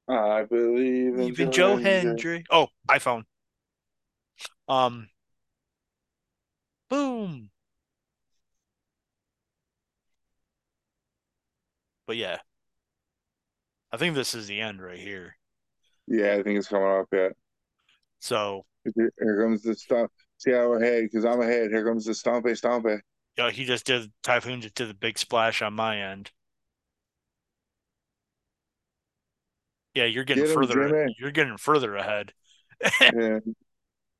I 0.08 0.44
believe 0.44 1.14
in 1.16 1.22
even 1.22 1.50
Joe 1.50 1.76
Hendry. 1.76 1.90
Hendry. 2.10 2.44
Oh, 2.48 2.68
iPhone. 2.88 3.24
Um, 4.68 5.08
boom. 6.88 7.50
But 12.06 12.16
yeah, 12.16 12.38
I 13.90 13.96
think 13.96 14.14
this 14.14 14.34
is 14.34 14.46
the 14.46 14.60
end 14.60 14.80
right 14.80 14.98
here. 14.98 15.36
Yeah, 16.06 16.34
I 16.34 16.42
think 16.42 16.58
it's 16.58 16.68
coming 16.68 16.88
up 16.88 17.06
yet. 17.12 17.32
So 18.20 18.64
Here 18.94 19.42
comes 19.42 19.62
the 19.62 19.74
stomp. 19.74 20.10
See 20.38 20.50
how 20.52 20.74
ahead 20.74 21.04
because 21.04 21.24
I'm 21.24 21.40
ahead. 21.40 21.70
Here 21.70 21.84
comes 21.84 22.04
the 22.04 22.12
stompy 22.12 22.58
stompy. 22.60 23.00
yeah, 23.38 23.50
he 23.50 23.64
just 23.64 23.86
did 23.86 24.12
Typhoon 24.22 24.60
just 24.60 24.74
did 24.74 24.88
the 24.88 24.94
big 24.94 25.18
splash 25.18 25.62
on 25.62 25.74
my 25.74 26.00
end. 26.00 26.30
Yeah, 29.94 30.04
you're 30.06 30.24
getting 30.24 30.44
Get 30.44 30.50
him, 30.50 30.54
further. 30.54 30.88
Jimmy. 30.88 31.14
You're 31.18 31.30
getting 31.30 31.56
further 31.56 31.96
ahead. 31.96 32.32
Yeah. 33.00 33.38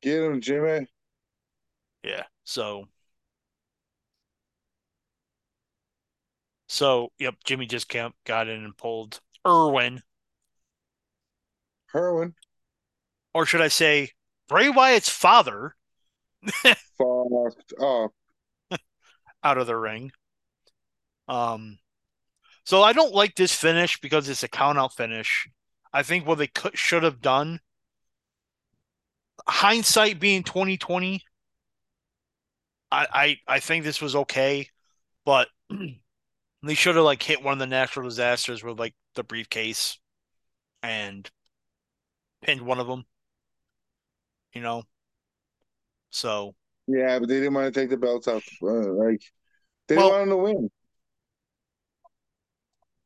Get 0.03 0.23
him, 0.23 0.41
Jimmy. 0.41 0.87
Yeah. 2.03 2.25
So. 2.45 2.89
So 6.69 7.13
yep, 7.19 7.37
Jimmy 7.45 7.67
just 7.67 7.89
camp 7.89 8.17
got 8.25 8.49
in 8.49 8.65
and 8.65 8.77
pulled 8.77 9.21
Irwin, 9.47 10.03
Herwin. 11.95 12.35
or 13.33 13.47
should 13.47 13.61
I 13.61 13.69
say 13.69 14.11
Bray 14.49 14.69
Wyatt's 14.69 15.09
father, 15.09 15.77
Fucked 16.99 17.73
up. 17.81 18.13
out 19.45 19.59
of 19.59 19.67
the 19.67 19.77
ring. 19.77 20.13
Um, 21.29 21.79
so 22.65 22.83
I 22.83 22.93
don't 22.93 23.15
like 23.15 23.35
this 23.35 23.55
finish 23.55 23.99
because 24.01 24.29
it's 24.29 24.43
a 24.43 24.49
count 24.49 24.79
out 24.79 24.95
finish. 24.95 25.49
I 25.93 26.03
think 26.03 26.27
what 26.27 26.39
they 26.39 26.49
could 26.49 26.77
should 26.77 27.03
have 27.03 27.21
done, 27.21 27.61
hindsight 29.49 30.21
being 30.21 30.43
twenty 30.43 30.77
twenty, 30.77 31.23
I, 32.91 33.07
I 33.49 33.55
I 33.57 33.61
think 33.61 33.85
this 33.85 34.01
was 34.01 34.17
okay, 34.17 34.69
but 35.25 35.49
they 35.71 36.75
should 36.75 36.97
have 36.97 37.05
like 37.05 37.23
hit 37.23 37.43
one 37.43 37.55
of 37.55 37.59
the 37.59 37.67
natural 37.67 38.09
disasters 38.09 38.63
with 38.63 38.79
like 38.79 38.95
the 39.15 39.25
briefcase 39.25 39.99
and 40.83 41.31
pinned 42.45 42.63
one 42.63 42.79
of 42.81 42.87
them. 42.87 43.07
You 44.55 44.63
know, 44.63 44.85
so 46.11 46.55
Yeah, 46.87 47.19
but 47.19 47.29
they 47.29 47.39
didn't 47.41 47.55
want 47.55 47.73
to 47.73 47.81
take 47.81 47.91
the 47.91 47.97
belts 47.97 48.29
out. 48.29 48.43
Uh, 48.63 48.67
like 48.93 49.23
they 49.89 49.97
Well- 49.97 50.11
didn't 50.11 50.19
want 50.19 50.31
to 50.31 50.37
win. 50.37 50.71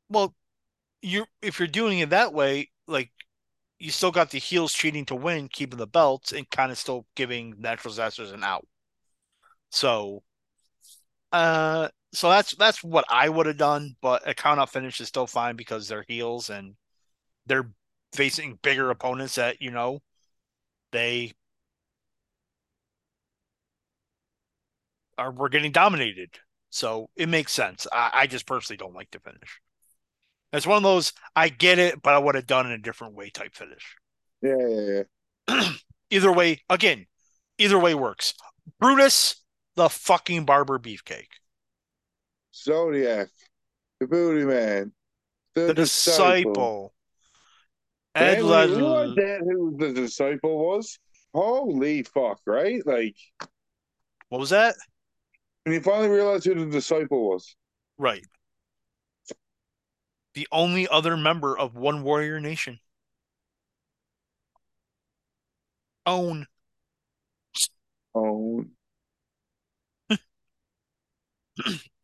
well, 0.09 0.35
you're 1.02 1.28
if 1.43 1.59
you're 1.59 1.69
doing 1.69 2.01
it 2.01 2.10
that 2.10 2.32
way, 2.35 2.70
like 2.89 3.12
you 3.78 3.90
still 3.90 4.12
got 4.12 4.31
the 4.31 4.39
heels 4.39 4.73
cheating 4.74 5.06
to 5.06 5.15
win, 5.16 5.48
keeping 5.48 5.78
the 5.78 5.86
belts, 5.86 6.32
and 6.32 6.51
kind 6.51 6.73
of 6.73 6.78
still 6.78 7.06
giving 7.16 7.55
natural 7.60 7.93
disasters 7.93 8.32
an 8.32 8.44
out. 8.44 8.66
So, 9.70 10.23
uh, 11.32 11.89
so 12.12 12.28
that's 12.31 12.55
that's 12.56 12.82
what 12.82 13.05
I 13.09 13.28
would 13.28 13.47
have 13.47 13.59
done. 13.59 13.97
But 14.01 14.27
a 14.28 14.35
count 14.35 14.60
out 14.60 14.70
finish 14.70 15.01
is 15.01 15.09
still 15.09 15.27
fine 15.27 15.56
because 15.56 15.89
they're 15.89 16.05
heels 16.09 16.51
and 16.51 16.74
they're 17.47 17.70
facing 18.12 18.59
bigger 18.62 18.90
opponents 18.90 19.36
that 19.36 19.60
you 19.60 19.70
know 19.70 20.01
they 20.93 21.32
are 25.16 25.32
we're 25.32 25.48
getting 25.48 25.72
dominated. 25.72 26.30
So 26.70 27.09
it 27.16 27.28
makes 27.28 27.52
sense. 27.52 27.86
I, 27.93 28.10
I 28.12 28.26
just 28.26 28.47
personally 28.47 28.76
don't 28.76 28.94
like 28.94 29.10
the 29.10 29.20
finish. 29.20 29.60
It's 30.52 30.66
one 30.66 30.78
of 30.78 30.82
those 30.82 31.12
I 31.36 31.48
get 31.48 31.78
it, 31.78 32.02
but 32.02 32.14
I 32.14 32.18
would 32.18 32.35
have 32.35 32.47
done 32.47 32.70
it 32.70 32.74
a 32.74 32.78
different 32.78 33.14
way 33.14 33.30
type 33.30 33.55
finish. 33.55 33.97
Yeah, 34.40 34.56
yeah, 34.59 35.02
yeah. 35.48 35.70
either 36.10 36.32
way, 36.32 36.62
again, 36.70 37.06
either 37.59 37.78
way 37.78 37.94
works. 37.94 38.35
Brutus, 38.78 39.43
the 39.76 39.89
fucking 39.89 40.44
barber 40.44 40.78
beefcake. 40.78 41.28
Zodiac, 42.55 43.28
the 44.01 44.06
booty 44.06 44.44
man, 44.44 44.93
the, 45.55 45.66
the 45.66 45.74
disciple. 45.74 46.52
disciple. 46.52 46.94
Ed 48.14 48.43
Leslie. 48.43 48.78
You 48.78 49.14
that 49.14 49.40
who 49.43 49.76
the 49.78 49.93
disciple 49.93 50.68
was? 50.68 50.98
Holy 51.35 52.02
fuck, 52.02 52.40
right? 52.47 52.85
Like, 52.86 53.16
what 54.28 54.40
was 54.40 54.51
that? 54.51 54.74
And 55.64 55.74
you 55.74 55.80
finally 55.80 56.09
realized 56.09 56.44
who 56.44 56.55
the 56.55 56.66
disciple 56.70 57.30
was. 57.30 57.55
Right. 57.98 58.24
The 60.35 60.48
only 60.52 60.86
other 60.89 61.16
member 61.16 61.59
of 61.59 61.74
One 61.74 62.02
Warrior 62.02 62.40
Nation. 62.40 62.78
Own. 66.06 66.47
Own. 68.14 68.70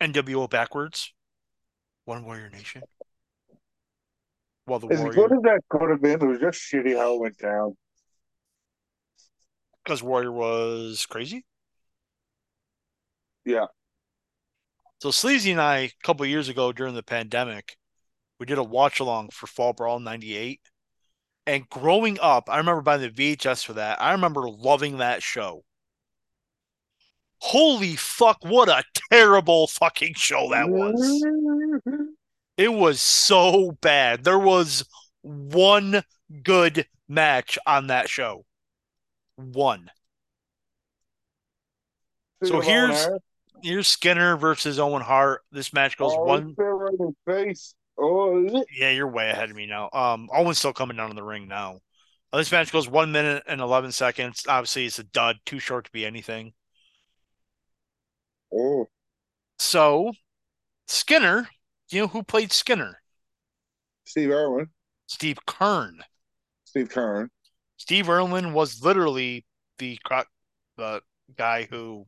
NWO 0.00 0.50
backwards. 0.50 1.12
One 2.04 2.24
Warrior 2.24 2.50
Nation. 2.50 2.82
Well, 4.66 4.78
the 4.78 4.88
as 4.88 5.00
Warrior... 5.00 5.14
good 5.14 5.32
as 5.32 5.42
that 5.42 5.60
could 5.68 5.90
have 5.90 6.00
been, 6.00 6.22
it 6.22 6.26
was 6.26 6.40
just 6.40 6.58
shitty 6.58 6.96
how 6.96 7.14
it 7.14 7.20
went 7.20 7.38
down. 7.38 7.76
Because 9.84 10.02
Warrior 10.02 10.32
was 10.32 11.06
crazy. 11.06 11.44
Yeah. 13.44 13.66
So 15.02 15.10
Sleazy 15.10 15.50
and 15.50 15.60
I, 15.60 15.78
a 15.78 15.92
couple 16.02 16.24
years 16.24 16.48
ago 16.48 16.72
during 16.72 16.94
the 16.94 17.02
pandemic, 17.02 17.76
we 18.40 18.46
did 18.46 18.56
a 18.56 18.62
watch 18.62 19.00
along 19.00 19.30
for 19.30 19.46
Fall 19.46 19.74
Brawl 19.74 20.00
'98. 20.00 20.60
And 21.46 21.68
growing 21.68 22.18
up, 22.22 22.48
I 22.48 22.56
remember 22.56 22.80
buying 22.80 23.02
the 23.02 23.10
VHS 23.10 23.66
for 23.66 23.74
that. 23.74 24.00
I 24.00 24.12
remember 24.12 24.48
loving 24.48 24.96
that 24.98 25.22
show. 25.22 25.62
Holy 27.38 27.96
fuck, 27.96 28.38
what 28.42 28.70
a 28.70 28.82
terrible 29.12 29.66
fucking 29.66 30.14
show 30.14 30.48
that 30.50 30.70
was. 30.70 31.22
It 32.56 32.72
was 32.72 33.00
so 33.02 33.72
bad. 33.80 34.24
There 34.24 34.38
was 34.38 34.84
one 35.22 36.02
good 36.42 36.86
match 37.08 37.58
on 37.66 37.88
that 37.88 38.08
show. 38.08 38.44
One. 39.36 39.90
So 42.44 42.60
here's 42.60 43.08
here's 43.62 43.88
Skinner 43.88 44.36
versus 44.36 44.78
Owen 44.78 45.02
Hart. 45.02 45.42
This 45.50 45.72
match 45.72 45.96
goes 45.96 46.12
oh, 46.14 46.24
one. 46.24 46.54
Right 46.56 47.14
face. 47.26 47.74
Oh, 47.96 48.64
yeah, 48.76 48.90
you're 48.90 49.08
way 49.08 49.30
ahead 49.30 49.50
of 49.50 49.56
me 49.56 49.66
now. 49.66 49.88
Um, 49.92 50.28
Owen's 50.34 50.58
still 50.58 50.72
coming 50.72 50.96
down 50.96 51.10
in 51.10 51.16
the 51.16 51.22
ring 51.22 51.46
now. 51.48 51.78
Uh, 52.32 52.38
this 52.38 52.50
match 52.50 52.72
goes 52.72 52.88
one 52.88 53.12
minute 53.12 53.44
and 53.46 53.60
eleven 53.60 53.92
seconds. 53.92 54.44
Obviously, 54.48 54.86
it's 54.86 54.98
a 54.98 55.04
dud, 55.04 55.36
too 55.46 55.60
short 55.60 55.84
to 55.84 55.92
be 55.92 56.04
anything. 56.04 56.52
Oh. 58.52 58.88
So, 59.58 60.12
Skinner 60.88 61.48
you 61.90 62.02
know 62.02 62.08
who 62.08 62.22
played 62.22 62.52
Skinner? 62.52 63.00
Steve 64.04 64.30
Irwin. 64.30 64.68
Steve 65.06 65.38
Keirn. 65.46 65.98
Steve 66.64 66.88
Keirn. 66.88 67.28
Steve 67.76 68.08
Irwin 68.08 68.52
was 68.52 68.82
literally 68.82 69.44
the 69.78 69.98
the 70.76 71.00
guy 71.36 71.66
who 71.70 72.06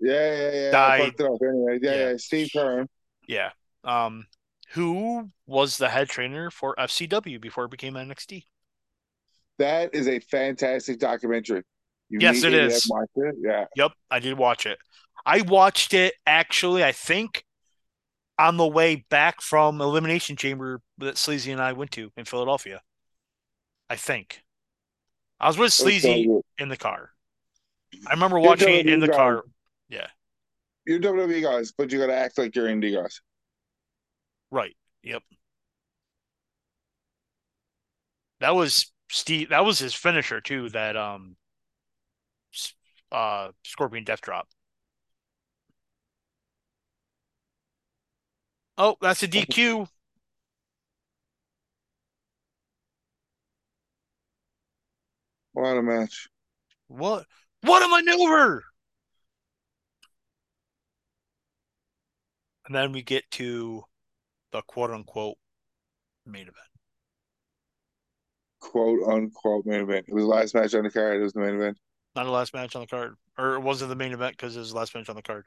yeah 0.00 0.12
yeah 0.12 0.50
yeah 0.52 0.70
died. 0.70 1.14
Anyway. 1.20 1.78
Yeah, 1.82 1.90
yeah, 1.90 2.10
yeah, 2.10 2.16
Steve 2.16 2.48
Keirn. 2.54 2.86
Yeah. 3.28 3.50
Um, 3.84 4.26
who 4.70 5.28
was 5.46 5.76
the 5.76 5.88
head 5.88 6.08
trainer 6.08 6.50
for 6.50 6.74
FCW 6.78 7.40
before 7.40 7.64
it 7.64 7.70
became 7.70 7.94
NXT? 7.94 8.44
That 9.58 9.94
is 9.94 10.08
a 10.08 10.18
fantastic 10.18 10.98
documentary. 10.98 11.62
You 12.08 12.18
yes, 12.20 12.42
it 12.42 12.52
is. 12.52 12.90
It. 13.16 13.34
Yeah. 13.40 13.66
Yep, 13.76 13.92
I 14.10 14.18
did 14.18 14.36
watch 14.36 14.66
it. 14.66 14.78
I 15.24 15.42
watched 15.42 15.94
it 15.94 16.14
actually. 16.26 16.84
I 16.84 16.92
think 16.92 17.44
on 18.42 18.56
the 18.56 18.66
way 18.66 18.96
back 19.08 19.40
from 19.40 19.80
Elimination 19.80 20.36
Chamber 20.36 20.80
that 20.98 21.16
Sleazy 21.16 21.52
and 21.52 21.60
I 21.60 21.72
went 21.72 21.92
to 21.92 22.10
in 22.16 22.24
Philadelphia. 22.24 22.80
I 23.88 23.94
think. 23.94 24.42
I 25.38 25.46
was 25.46 25.56
with 25.56 25.72
Sleazy 25.72 26.28
in 26.58 26.68
the 26.68 26.76
car. 26.76 27.10
I 28.06 28.12
remember 28.12 28.38
you're 28.38 28.48
watching 28.48 28.74
it 28.74 28.88
in 28.88 28.98
the 28.98 29.06
guys. 29.06 29.16
car. 29.16 29.44
Yeah. 29.88 30.06
You're 30.86 30.98
WWE 30.98 31.42
guys, 31.42 31.72
but 31.76 31.92
you 31.92 31.98
got 32.00 32.08
to 32.08 32.16
act 32.16 32.36
like 32.36 32.56
you're 32.56 32.66
indie 32.66 32.94
guys. 32.94 33.20
Right. 34.50 34.74
Yep. 35.04 35.22
That 38.40 38.56
was 38.56 38.90
Steve. 39.08 39.50
That 39.50 39.64
was 39.64 39.78
his 39.78 39.94
finisher 39.94 40.40
too. 40.40 40.68
That 40.70 40.96
um, 40.96 41.36
uh, 43.12 43.50
Scorpion 43.62 44.02
Death 44.02 44.20
Drop. 44.20 44.48
Oh, 48.84 48.96
that's 49.00 49.22
a 49.22 49.28
DQ. 49.28 49.86
What 55.52 55.76
a 55.76 55.82
match. 55.82 56.26
What? 56.88 57.26
What 57.60 57.84
a 57.84 57.86
maneuver! 57.86 58.64
And 62.66 62.74
then 62.74 62.90
we 62.90 63.02
get 63.02 63.22
to 63.32 63.84
the 64.50 64.62
quote 64.62 64.90
unquote 64.90 65.36
main 66.26 66.42
event. 66.42 66.56
Quote 68.58 69.08
unquote 69.08 69.64
main 69.64 69.82
event. 69.82 70.06
It 70.08 70.14
was 70.14 70.24
the 70.24 70.28
last 70.28 70.56
match 70.56 70.74
on 70.74 70.82
the 70.82 70.90
card. 70.90 71.20
It 71.20 71.22
was 71.22 71.34
the 71.34 71.40
main 71.40 71.54
event. 71.54 71.78
Not 72.16 72.24
the 72.24 72.32
last 72.32 72.52
match 72.52 72.74
on 72.74 72.82
the 72.82 72.88
card. 72.88 73.14
Or 73.38 73.54
it 73.54 73.60
wasn't 73.60 73.90
the 73.90 73.94
main 73.94 74.12
event 74.12 74.36
because 74.36 74.56
it 74.56 74.58
was 74.58 74.72
the 74.72 74.76
last 74.76 74.92
match 74.92 75.08
on 75.08 75.14
the 75.14 75.22
card. 75.22 75.46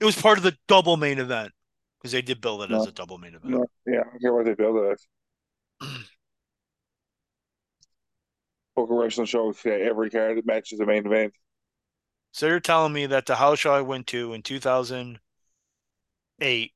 It 0.00 0.04
was 0.04 0.20
part 0.20 0.38
of 0.38 0.44
the 0.44 0.56
double 0.68 0.96
main 0.96 1.18
event 1.18 1.50
because 1.98 2.12
they 2.12 2.22
did 2.22 2.40
build 2.40 2.62
it 2.62 2.70
no, 2.70 2.80
as 2.80 2.86
a 2.86 2.92
double 2.92 3.18
main 3.18 3.34
event. 3.34 3.52
No, 3.52 3.66
yeah, 3.86 4.00
I 4.00 4.04
don't 4.04 4.20
care 4.20 4.32
what 4.32 4.44
they 4.44 4.54
build 4.54 4.76
it 4.76 4.92
as. 4.92 5.04
Poker 8.76 8.94
Wrestling 8.94 9.26
show 9.26 9.52
every 9.64 10.10
card 10.10 10.46
match 10.46 10.72
is 10.72 10.80
a 10.80 10.86
main 10.86 11.04
event. 11.04 11.34
So 12.32 12.46
you're 12.46 12.60
telling 12.60 12.92
me 12.92 13.06
that 13.06 13.26
the 13.26 13.34
house 13.36 13.58
show 13.58 13.72
I 13.72 13.80
went 13.80 14.06
to 14.08 14.34
in 14.34 14.42
2008, 14.42 16.72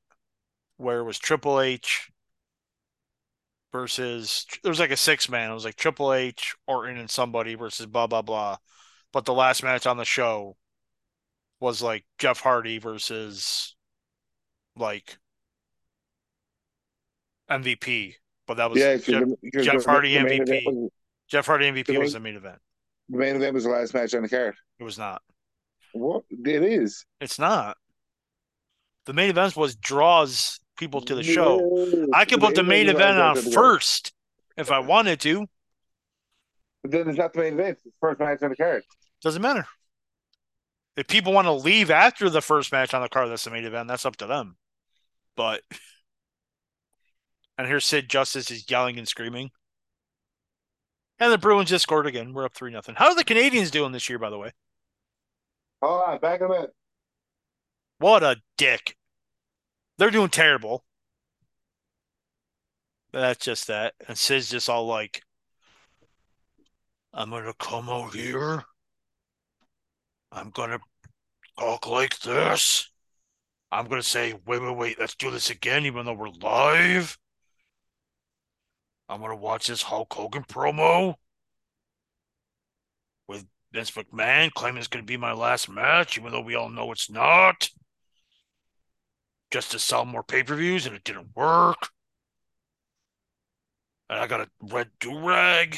where 0.77 0.99
it 0.99 1.03
was 1.03 1.19
Triple 1.19 1.61
H 1.61 2.09
versus 3.71 4.47
there 4.61 4.69
was 4.69 4.79
like 4.79 4.91
a 4.91 4.97
six 4.97 5.29
man. 5.29 5.49
It 5.49 5.53
was 5.53 5.63
like 5.63 5.75
Triple 5.75 6.13
H, 6.13 6.55
Orton, 6.67 6.97
and 6.97 7.09
somebody 7.09 7.55
versus 7.55 7.85
blah 7.85 8.07
blah 8.07 8.21
blah. 8.21 8.57
But 9.13 9.23
the 9.23 9.33
last 9.33 9.63
match 9.63 9.87
on 9.87 9.95
the 9.97 10.03
show 10.03 10.57
was 11.63 11.81
like 11.81 12.03
Jeff 12.19 12.41
Hardy 12.41 12.77
versus 12.77 13.73
like 14.75 15.17
MVP, 17.49 18.15
but 18.45 18.57
that 18.57 18.69
was 18.69 18.79
yeah, 18.79 18.97
Jeff, 18.97 19.23
the, 19.41 19.63
Jeff 19.63 19.85
Hardy 19.85 20.17
the 20.17 20.25
MVP. 20.25 20.65
Was, 20.65 20.91
Jeff 21.29 21.45
Hardy 21.45 21.71
MVP 21.71 21.85
the 21.85 21.93
main, 21.93 22.01
was 22.01 22.13
the 22.13 22.19
main 22.19 22.35
event. 22.35 22.59
The 23.07 23.17
main 23.17 23.37
event 23.37 23.53
was 23.53 23.63
the 23.63 23.69
last 23.69 23.93
match 23.93 24.13
on 24.13 24.23
the 24.23 24.29
card. 24.29 24.55
It 24.77 24.83
was 24.83 24.97
not. 24.97 25.21
What 25.93 26.23
it 26.29 26.63
is? 26.63 27.05
It's 27.21 27.39
not. 27.39 27.77
The 29.05 29.13
main 29.13 29.29
event 29.29 29.55
was 29.55 29.77
draws 29.77 30.59
people 30.77 30.99
to 31.01 31.15
the 31.15 31.23
show. 31.23 31.59
No, 31.59 32.07
I 32.13 32.25
could 32.25 32.41
put 32.41 32.55
the 32.55 32.63
main 32.63 32.89
event 32.89 33.19
on 33.19 33.37
first 33.37 34.11
if 34.57 34.69
I 34.69 34.79
wanted 34.79 35.21
to. 35.21 35.47
But 36.81 36.91
then 36.91 37.07
it's 37.07 37.17
not 37.17 37.31
the 37.31 37.39
main 37.39 37.53
event. 37.53 37.69
It's 37.69 37.83
the 37.83 37.91
first 38.01 38.19
match 38.19 38.43
on 38.43 38.49
the 38.49 38.57
card. 38.57 38.83
Doesn't 39.21 39.41
matter. 39.41 39.65
If 40.95 41.07
people 41.07 41.33
want 41.33 41.47
to 41.47 41.53
leave 41.53 41.89
after 41.89 42.29
the 42.29 42.41
first 42.41 42.71
match 42.71 42.93
on 42.93 43.01
the 43.01 43.09
card, 43.09 43.29
that's 43.29 43.43
the 43.43 43.51
main 43.51 43.65
event. 43.65 43.87
That's 43.87 44.05
up 44.05 44.15
to 44.17 44.27
them. 44.27 44.57
But 45.35 45.61
and 47.57 47.67
here's 47.67 47.85
Sid 47.85 48.09
Justice 48.09 48.51
is 48.51 48.69
yelling 48.69 48.97
and 48.97 49.07
screaming. 49.07 49.51
And 51.19 51.31
the 51.31 51.37
Bruins 51.37 51.69
just 51.69 51.83
scored 51.83 52.07
again. 52.07 52.33
We're 52.33 52.45
up 52.45 52.53
three 52.53 52.71
nothing. 52.71 52.95
How 52.95 53.07
are 53.07 53.15
the 53.15 53.23
Canadiens 53.23 53.71
doing 53.71 53.91
this 53.91 54.09
year, 54.09 54.19
by 54.19 54.29
the 54.29 54.37
way? 54.37 54.51
Hold 55.81 56.01
on, 56.07 56.19
back 56.19 56.41
a 56.41 56.47
minute. 56.47 56.71
What 57.99 58.23
a 58.23 58.37
dick. 58.57 58.97
They're 59.97 60.11
doing 60.11 60.29
terrible. 60.29 60.83
That's 63.11 63.45
just 63.45 63.67
that. 63.67 63.93
And 64.07 64.17
Sid's 64.17 64.49
just 64.49 64.69
all 64.69 64.87
like, 64.87 65.21
I'm 67.13 67.29
gonna 67.29 67.53
come 67.59 67.89
out 67.89 68.15
here 68.15 68.63
I'm 70.33 70.49
gonna 70.49 70.79
talk 71.59 71.87
like 71.87 72.19
this. 72.19 72.89
I'm 73.71 73.87
gonna 73.87 74.01
say, 74.03 74.33
wait, 74.45 74.61
wait, 74.61 74.75
wait, 74.75 74.99
let's 74.99 75.15
do 75.15 75.29
this 75.29 75.49
again, 75.51 75.85
even 75.85 76.05
though 76.05 76.13
we're 76.13 76.29
live. 76.29 77.17
I'm 79.07 79.21
gonna 79.21 79.35
watch 79.35 79.67
this 79.67 79.83
Hulk 79.83 80.11
Hogan 80.11 80.43
promo 80.43 81.15
with 83.27 83.45
Vince 83.71 83.91
McMahon 83.91 84.51
claiming 84.53 84.79
it's 84.79 84.87
to 85.03 85.07
be 85.07 85.17
my 85.17 85.33
last 85.33 85.69
match, 85.69 86.17
even 86.17 86.31
though 86.31 86.41
we 86.41 86.55
all 86.55 86.69
know 86.69 86.91
it's 86.91 87.11
not. 87.11 87.69
Just 89.51 89.71
to 89.71 89.79
sell 89.79 90.03
more 90.03 90.23
pay 90.23 90.41
per 90.41 90.55
views, 90.55 90.87
and 90.87 90.95
it 90.95 91.03
didn't 91.03 91.35
work. 91.35 91.89
And 94.09 94.19
I 94.19 94.25
got 94.25 94.41
a 94.41 94.49
red 94.61 94.89
do 94.99 95.19
rag. 95.19 95.77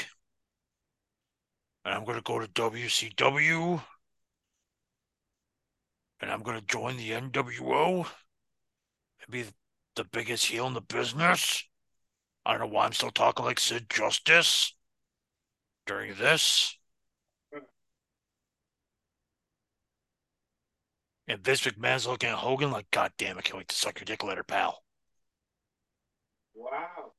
And 1.83 1.93
I'm 1.93 2.05
to 2.15 2.23
go 2.23 2.39
to 2.39 2.47
WCW. 2.47 3.81
And 6.21 6.31
I'm 6.31 6.43
going 6.43 6.59
to 6.59 6.65
join 6.65 6.97
the 6.97 7.11
NWO 7.11 8.07
and 9.21 9.31
be 9.31 9.45
the 9.95 10.05
biggest 10.05 10.45
heel 10.45 10.67
in 10.67 10.73
the 10.73 10.81
business. 10.81 11.63
I 12.45 12.51
don't 12.51 12.61
know 12.61 12.73
why 12.73 12.85
I'm 12.85 12.93
still 12.93 13.11
talking 13.11 13.45
like 13.45 13.59
Sid 13.59 13.89
Justice 13.89 14.73
during 15.85 16.15
this. 16.15 16.77
And 21.27 21.43
Vince 21.43 21.61
McMahon's 21.61 22.05
looking 22.05 22.29
at 22.29 22.35
Hogan 22.35 22.71
like, 22.71 22.89
God 22.91 23.11
damn, 23.17 23.37
I 23.37 23.41
can't 23.41 23.57
wait 23.57 23.67
to 23.69 23.75
suck 23.75 23.99
your 23.99 24.05
dick 24.05 24.23
later, 24.23 24.43
pal. 24.43 24.83
Wow. 26.53 27.13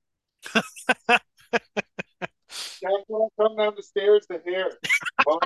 That's 1.08 3.05
when 3.08 3.23
I 3.23 3.42
come 3.42 3.57
down 3.57 3.75
the 3.76 3.83
stairs 3.83 4.26
to 4.31 4.41
hear. 4.44 4.70
Oh, 5.28 5.41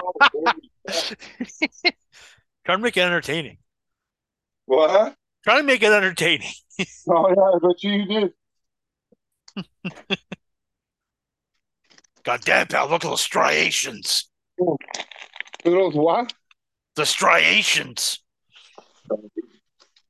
Trying 2.71 2.79
to 2.79 2.83
make 2.85 2.97
it 2.97 3.01
entertaining. 3.01 3.59
what? 4.67 5.17
Trying 5.43 5.59
to 5.59 5.63
make 5.65 5.83
it 5.83 5.93
entertaining. 5.93 6.53
Oh 7.11 7.29
yeah, 7.29 7.59
but 7.61 7.83
you 7.83 8.07
did. 8.07 8.33
God 12.23 12.41
damn, 12.43 12.69
pal, 12.69 12.89
look 12.89 13.05
at 13.05 13.11
those 13.11 13.21
striations. 13.21 14.31
Those 15.65 15.95
what? 15.95 16.33
The 16.95 17.05
striations. 17.05 18.21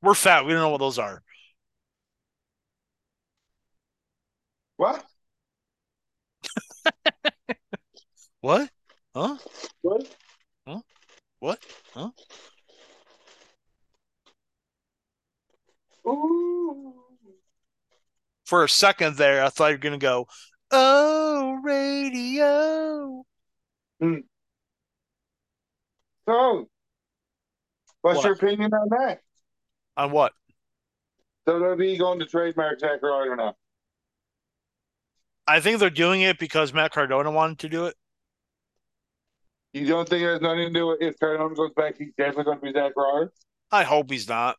We're 0.03 0.13
fat. 0.13 0.45
We 0.45 0.53
don't 0.53 0.61
know 0.61 0.69
what 0.69 0.77
those 0.77 0.99
are. 0.99 1.23
What? 4.77 5.03
What? 8.41 8.69
Huh? 9.15 9.37
What? 9.81 10.15
Huh? 10.67 10.81
What? 11.39 11.59
Huh? 11.95 12.11
Ooh. 16.07 16.93
For 18.45 18.63
a 18.63 18.69
second 18.69 19.17
there, 19.17 19.43
I 19.43 19.49
thought 19.49 19.67
you 19.67 19.75
were 19.75 19.79
going 19.79 19.99
to 19.99 20.03
go, 20.03 20.27
Oh, 20.71 21.59
radio. 21.63 23.23
Mm. 24.01 24.23
So, 26.27 26.69
what's 28.01 28.17
What? 28.17 28.23
your 28.25 28.33
opinion 28.33 28.73
on 28.73 28.89
that? 28.89 29.21
On 29.97 30.11
what? 30.11 30.33
WWE 31.47 31.97
going 31.99 32.19
to 32.19 32.25
trademark 32.25 32.79
Zack 32.79 33.01
Ryder 33.01 33.33
or 33.33 33.35
not? 33.35 33.55
I 35.47 35.59
think 35.59 35.79
they're 35.79 35.89
doing 35.89 36.21
it 36.21 36.37
because 36.39 36.73
Matt 36.73 36.91
Cardona 36.91 37.31
wanted 37.31 37.59
to 37.59 37.69
do 37.69 37.85
it. 37.87 37.95
You 39.73 39.87
don't 39.87 40.07
think 40.07 40.23
it 40.23 40.27
has 40.27 40.41
nothing 40.41 40.67
to 40.67 40.73
do 40.73 40.87
with 40.87 41.01
if 41.01 41.19
Cardona 41.19 41.55
goes 41.55 41.71
back, 41.75 41.97
he's 41.97 42.13
definitely 42.17 42.43
going 42.45 42.59
to 42.59 42.65
be 42.65 42.73
Zack 42.73 42.93
Ryder? 42.95 43.31
I 43.71 43.83
hope 43.83 44.11
he's 44.11 44.27
not. 44.29 44.57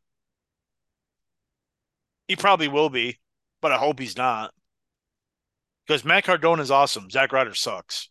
He 2.29 2.37
probably 2.37 2.69
will 2.69 2.89
be, 2.89 3.19
but 3.61 3.73
I 3.73 3.77
hope 3.77 3.99
he's 3.99 4.17
not. 4.17 4.53
Because 5.87 6.05
Matt 6.05 6.25
Cardona 6.25 6.63
is 6.63 6.71
awesome. 6.71 7.11
Zack 7.11 7.33
Ryder 7.33 7.55
sucks. 7.55 8.09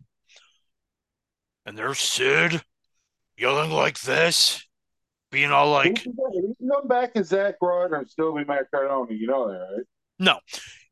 And 1.65 1.77
there's 1.77 1.99
Sid 1.99 2.61
yelling 3.37 3.71
like 3.71 3.99
this, 4.01 4.65
being 5.31 5.51
all 5.51 5.71
like, 5.71 6.03
can 6.03 6.13
go- 6.13 6.31
he 6.31 6.41
can 6.41 6.69
come 6.69 6.87
back 6.87 7.11
as 7.15 7.29
Zack 7.29 7.55
Ryder 7.61 7.95
and 7.95 8.09
still 8.09 8.35
be 8.35 8.43
Matt 8.43 8.69
Cardona. 8.71 9.13
You 9.13 9.27
know 9.27 9.47
that, 9.51 9.59
right? 9.59 9.85
no, 10.19 10.39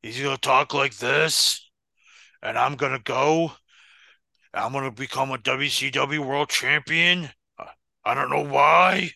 he's 0.02 0.22
going 0.22 0.36
to 0.36 0.42
talk 0.42 0.74
like 0.74 0.96
this, 0.98 1.70
and 2.42 2.58
I'm 2.58 2.76
going 2.76 2.94
to 2.94 3.04
go. 3.04 3.52
I'm 4.54 4.72
going 4.72 4.86
to 4.86 4.92
become 4.92 5.32
a 5.32 5.38
WCW 5.38 6.26
world 6.26 6.50
champion. 6.50 7.30
I 8.04 8.16
don't 8.16 8.32
know 8.32 8.46
why. 8.46 9.12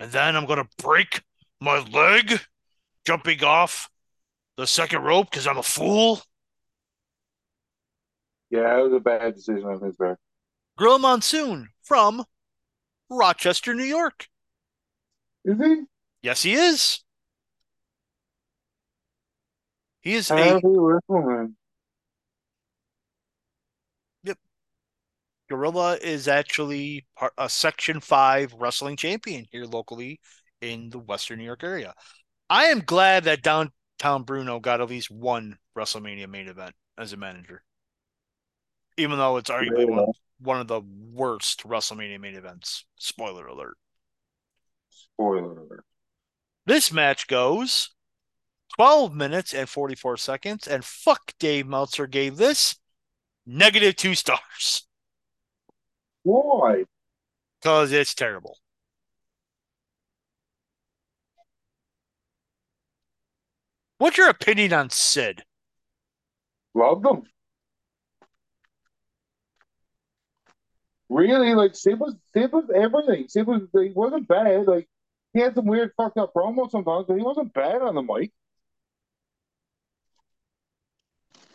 And 0.00 0.10
then 0.10 0.34
I'm 0.34 0.46
going 0.46 0.58
to 0.64 0.82
break 0.82 1.22
my 1.60 1.78
leg 1.78 2.40
jumping 3.06 3.42
off 3.44 3.88
the 4.56 4.66
second 4.66 5.02
rope 5.02 5.30
because 5.30 5.46
I'm 5.46 5.58
a 5.58 5.62
fool. 5.62 6.20
Yeah, 8.50 8.78
it 8.78 8.82
was 8.82 8.92
a 8.92 9.00
bad 9.00 9.34
decision 9.34 9.64
on 9.64 9.80
his 9.80 9.96
part. 9.96 10.18
Gorilla 10.76 10.98
Monsoon 10.98 11.68
from 11.82 12.24
Rochester, 13.08 13.74
New 13.74 13.84
York. 13.84 14.26
Is 15.44 15.58
he? 15.58 15.82
Yes, 16.22 16.42
he 16.42 16.54
is. 16.54 17.02
He 20.00 20.14
is 20.14 20.30
a 20.30 20.36
Happy 20.36 20.60
Whistleman. 20.64 21.54
Gorilla 25.50 25.96
is 25.96 26.28
actually 26.28 27.04
part, 27.16 27.32
a 27.36 27.48
Section 27.48 28.00
5 28.00 28.54
wrestling 28.54 28.96
champion 28.96 29.44
here 29.50 29.64
locally 29.64 30.20
in 30.60 30.90
the 30.90 30.98
Western 31.00 31.38
New 31.38 31.44
York 31.44 31.64
area. 31.64 31.92
I 32.50 32.64
am 32.64 32.80
glad 32.80 33.24
that 33.24 33.42
Downtown 33.42 34.24
Bruno 34.24 34.58
got 34.58 34.80
at 34.80 34.88
least 34.88 35.08
one 35.08 35.56
WrestleMania 35.78 36.28
main 36.28 36.48
event 36.48 36.74
as 36.98 37.12
a 37.12 37.16
manager. 37.16 37.62
Even 38.96 39.18
though 39.18 39.36
it's 39.36 39.48
arguably 39.48 39.88
one, 39.88 40.12
one 40.40 40.60
of 40.60 40.66
the 40.66 40.80
worst 41.12 41.62
WrestleMania 41.62 42.20
main 42.20 42.34
events. 42.34 42.84
Spoiler 42.96 43.46
alert. 43.46 43.76
Spoiler 44.90 45.52
alert. 45.52 45.84
This 46.66 46.92
match 46.92 47.28
goes 47.28 47.90
12 48.76 49.14
minutes 49.14 49.54
and 49.54 49.68
44 49.68 50.16
seconds, 50.16 50.66
and 50.66 50.84
fuck 50.84 51.32
Dave 51.38 51.68
Meltzer 51.68 52.08
gave 52.08 52.36
this 52.36 52.76
negative 53.46 53.96
two 53.96 54.14
stars 54.14 54.86
Why? 56.24 56.84
because 57.60 57.92
it's 57.92 58.14
terrible. 58.14 58.58
What's 64.00 64.16
your 64.16 64.30
opinion 64.30 64.72
on 64.72 64.88
Sid? 64.88 65.42
Loved 66.74 67.04
him. 67.04 67.24
Really, 71.10 71.52
like 71.52 71.74
Sid 71.74 72.00
was 72.00 72.14
Sid 72.32 72.50
was 72.50 72.64
everything. 72.74 73.28
Sid 73.28 73.46
was 73.46 73.60
he 73.74 73.90
wasn't 73.90 74.26
bad. 74.26 74.66
Like 74.66 74.88
he 75.34 75.40
had 75.40 75.54
some 75.54 75.66
weird 75.66 75.92
fucked 75.98 76.16
up 76.16 76.32
promos 76.32 76.70
sometimes, 76.70 77.04
but 77.08 77.18
he 77.18 77.22
wasn't 77.22 77.52
bad 77.52 77.82
on 77.82 77.94
the 77.94 78.00
mic. 78.00 78.32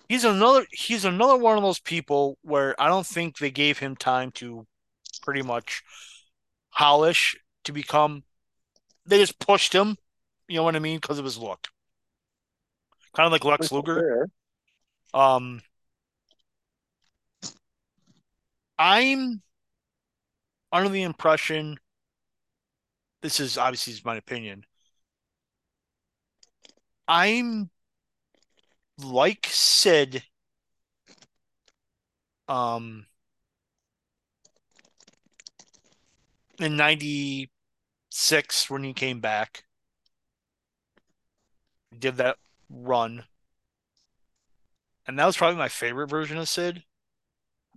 He's 0.07 0.23
another 0.23 0.67
he's 0.69 1.03
another 1.03 1.37
one 1.37 1.57
of 1.57 1.63
those 1.63 1.79
people 1.79 2.37
where 2.43 2.79
I 2.79 2.89
don't 2.89 3.07
think 3.07 3.39
they 3.39 3.49
gave 3.49 3.79
him 3.79 3.95
time 3.95 4.29
to 4.33 4.67
pretty 5.23 5.41
much 5.41 5.81
polish 6.71 7.35
to 7.63 7.71
become 7.71 8.23
they 9.07 9.17
just 9.17 9.39
pushed 9.39 9.73
him, 9.73 9.97
you 10.47 10.57
know 10.57 10.63
what 10.63 10.75
I 10.75 10.79
mean, 10.79 10.97
because 10.97 11.17
of 11.17 11.25
his 11.25 11.39
look. 11.39 11.69
Kind 13.15 13.27
of 13.27 13.31
like 13.31 13.45
Lex 13.45 13.71
Luger. 13.71 14.29
Um, 15.13 15.61
I'm 18.77 19.41
under 20.71 20.89
the 20.89 21.03
impression. 21.03 21.77
This 23.21 23.39
is 23.39 23.57
obviously 23.57 23.93
is 23.93 24.03
my 24.03 24.17
opinion. 24.17 24.65
I'm 27.07 27.69
like 29.01 29.47
Sid. 29.49 30.23
Um, 32.47 33.07
in 36.59 36.75
'96 36.75 38.69
when 38.69 38.83
he 38.83 38.93
came 38.93 39.19
back, 39.21 39.63
did 41.97 42.17
that 42.17 42.37
run. 42.69 43.25
And 45.07 45.19
that 45.19 45.25
was 45.25 45.37
probably 45.37 45.57
my 45.57 45.69
favorite 45.69 46.07
version 46.09 46.37
of 46.37 46.49
Sid. 46.49 46.83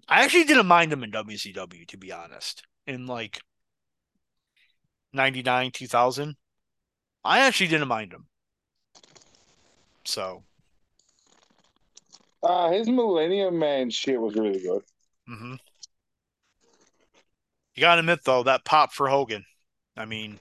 I 0.08 0.24
actually 0.24 0.44
didn't 0.44 0.66
mind 0.66 0.92
him 0.92 1.04
in 1.04 1.10
WCW, 1.10 1.86
to 1.88 1.96
be 1.98 2.12
honest. 2.12 2.62
In 2.86 3.06
like 3.06 3.40
99, 5.12 5.70
2000. 5.70 6.36
I 7.24 7.40
actually 7.40 7.66
didn't 7.68 7.88
mind 7.88 8.12
him. 8.12 8.26
So, 10.04 10.44
Uh, 12.42 12.70
his 12.70 12.88
Millennium 12.88 13.58
Man 13.58 13.90
shit 13.90 14.20
was 14.20 14.34
really 14.34 14.60
good. 14.60 14.82
hmm 15.26 15.54
you 17.74 17.80
gotta 17.82 18.00
admit, 18.00 18.24
though, 18.24 18.42
that 18.42 18.64
pop 18.64 18.92
for 18.92 19.08
Hogan. 19.08 19.44
I 19.96 20.04
mean, 20.04 20.40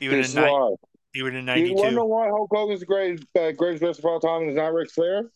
even 0.00 0.20
in, 0.20 0.34
ni-. 0.34 0.76
Even 1.14 1.36
in 1.36 1.46
You 1.46 1.74
want 1.74 1.90
to 1.90 1.92
know 1.92 2.04
why 2.04 2.28
Hulk 2.28 2.50
Hogan's 2.52 2.80
the 2.80 2.86
greatest, 2.86 3.24
uh, 3.38 3.52
greatest 3.52 3.82
wrestler 3.82 4.10
of 4.10 4.14
all 4.14 4.20
time 4.20 4.42
and 4.42 4.50
is 4.50 4.56
not 4.56 4.72
Ric 4.74 4.90
Flair? 4.90 5.30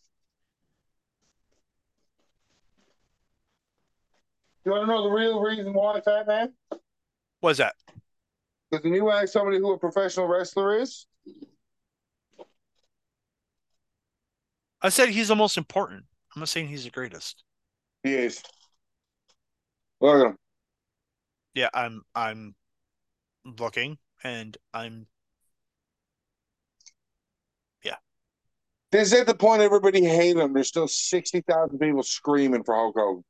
You 4.65 4.71
want 4.71 4.83
to 4.83 4.87
know 4.87 5.03
the 5.03 5.09
real 5.09 5.41
reason 5.41 5.73
why, 5.73 6.01
Fat 6.01 6.27
Man? 6.27 6.53
What's 7.39 7.59
that? 7.59 7.75
Because 8.69 8.83
when 8.83 8.93
you 8.93 9.09
ask 9.09 9.29
somebody 9.29 9.57
who 9.57 9.71
a 9.71 9.79
professional 9.79 10.27
wrestler 10.27 10.77
is, 10.77 11.07
I 14.81 14.89
said 14.89 15.09
he's 15.09 15.29
the 15.29 15.35
most 15.35 15.57
important. 15.57 16.03
I'm 16.35 16.41
not 16.41 16.49
saying 16.49 16.67
he's 16.67 16.83
the 16.83 16.91
greatest. 16.91 17.43
he 18.03 18.13
is. 18.13 18.43
Look 20.01 20.19
at 20.21 20.27
him. 20.27 20.37
Yeah, 21.55 21.69
I'm 21.73 22.03
I'm 22.13 22.55
looking 23.43 23.97
and 24.23 24.55
I'm 24.73 25.07
This 28.91 29.13
is 29.13 29.19
at 29.19 29.27
the 29.27 29.35
point 29.35 29.61
everybody 29.61 30.03
hated 30.03 30.41
him. 30.41 30.53
There's 30.53 30.67
still 30.67 30.87
60,000 30.87 31.77
people 31.77 32.03
screaming 32.03 32.63
for 32.63 32.73
Hulk 32.75 32.95
Hogan. 32.97 33.23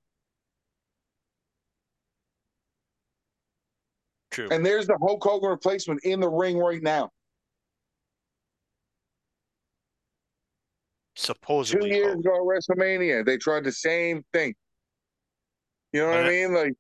true. 4.32 4.48
And 4.52 4.66
there's 4.66 4.88
the 4.88 4.98
Hulk 5.00 5.24
Hogan 5.24 5.50
replacement 5.50 6.02
in 6.04 6.20
the 6.20 6.30
ring 6.30 6.58
right 6.58 6.82
now. 6.82 7.10
Supposedly, 11.16 11.90
Two 11.90 11.96
years 11.96 12.14
Hulk. 12.14 12.20
ago 12.20 12.36
at 12.36 12.78
WrestleMania, 12.78 13.26
they 13.26 13.38
tried 13.38 13.66
the 13.66 13.72
same 13.72 14.24
thing. 14.32 14.56
You 15.92 16.02
know 16.02 16.08
what 16.12 16.26
I 16.26 16.30
mean? 16.30 16.54
Like, 16.54 16.74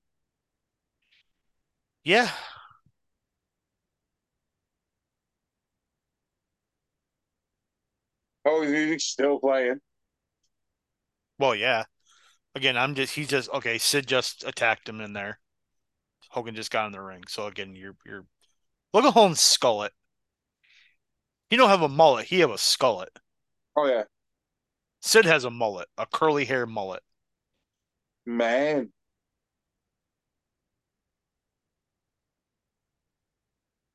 Yeah. 2.03 2.31
Hogan's 8.49 8.71
music's 8.71 9.05
still 9.05 9.39
playing. 9.39 9.79
Well, 11.37 11.55
yeah. 11.55 11.85
Again, 12.55 12.77
I'm 12.77 12.95
just 12.95 13.15
he's 13.15 13.29
just 13.29 13.49
okay, 13.51 13.77
Sid 13.77 14.07
just 14.07 14.43
attacked 14.45 14.89
him 14.89 15.01
in 15.01 15.13
there. 15.13 15.39
Hogan 16.29 16.55
just 16.55 16.71
got 16.71 16.87
in 16.87 16.91
the 16.91 17.01
ring. 17.01 17.23
So 17.27 17.47
again, 17.47 17.75
you're 17.75 17.95
you're 18.05 18.25
look 18.93 19.05
at 19.05 19.13
Holmes 19.13 19.39
skullet. 19.39 19.91
He 21.49 21.57
don't 21.57 21.69
have 21.69 21.81
a 21.81 21.89
mullet, 21.89 22.27
he 22.27 22.39
have 22.39 22.51
a 22.51 22.57
skullet. 22.57 23.07
Oh, 23.75 23.87
yeah. 23.87 24.03
Sid 25.01 25.25
has 25.25 25.45
a 25.45 25.49
mullet, 25.49 25.87
a 25.97 26.05
curly 26.05 26.45
hair 26.45 26.65
mullet. 26.65 27.01
Man. 28.25 28.91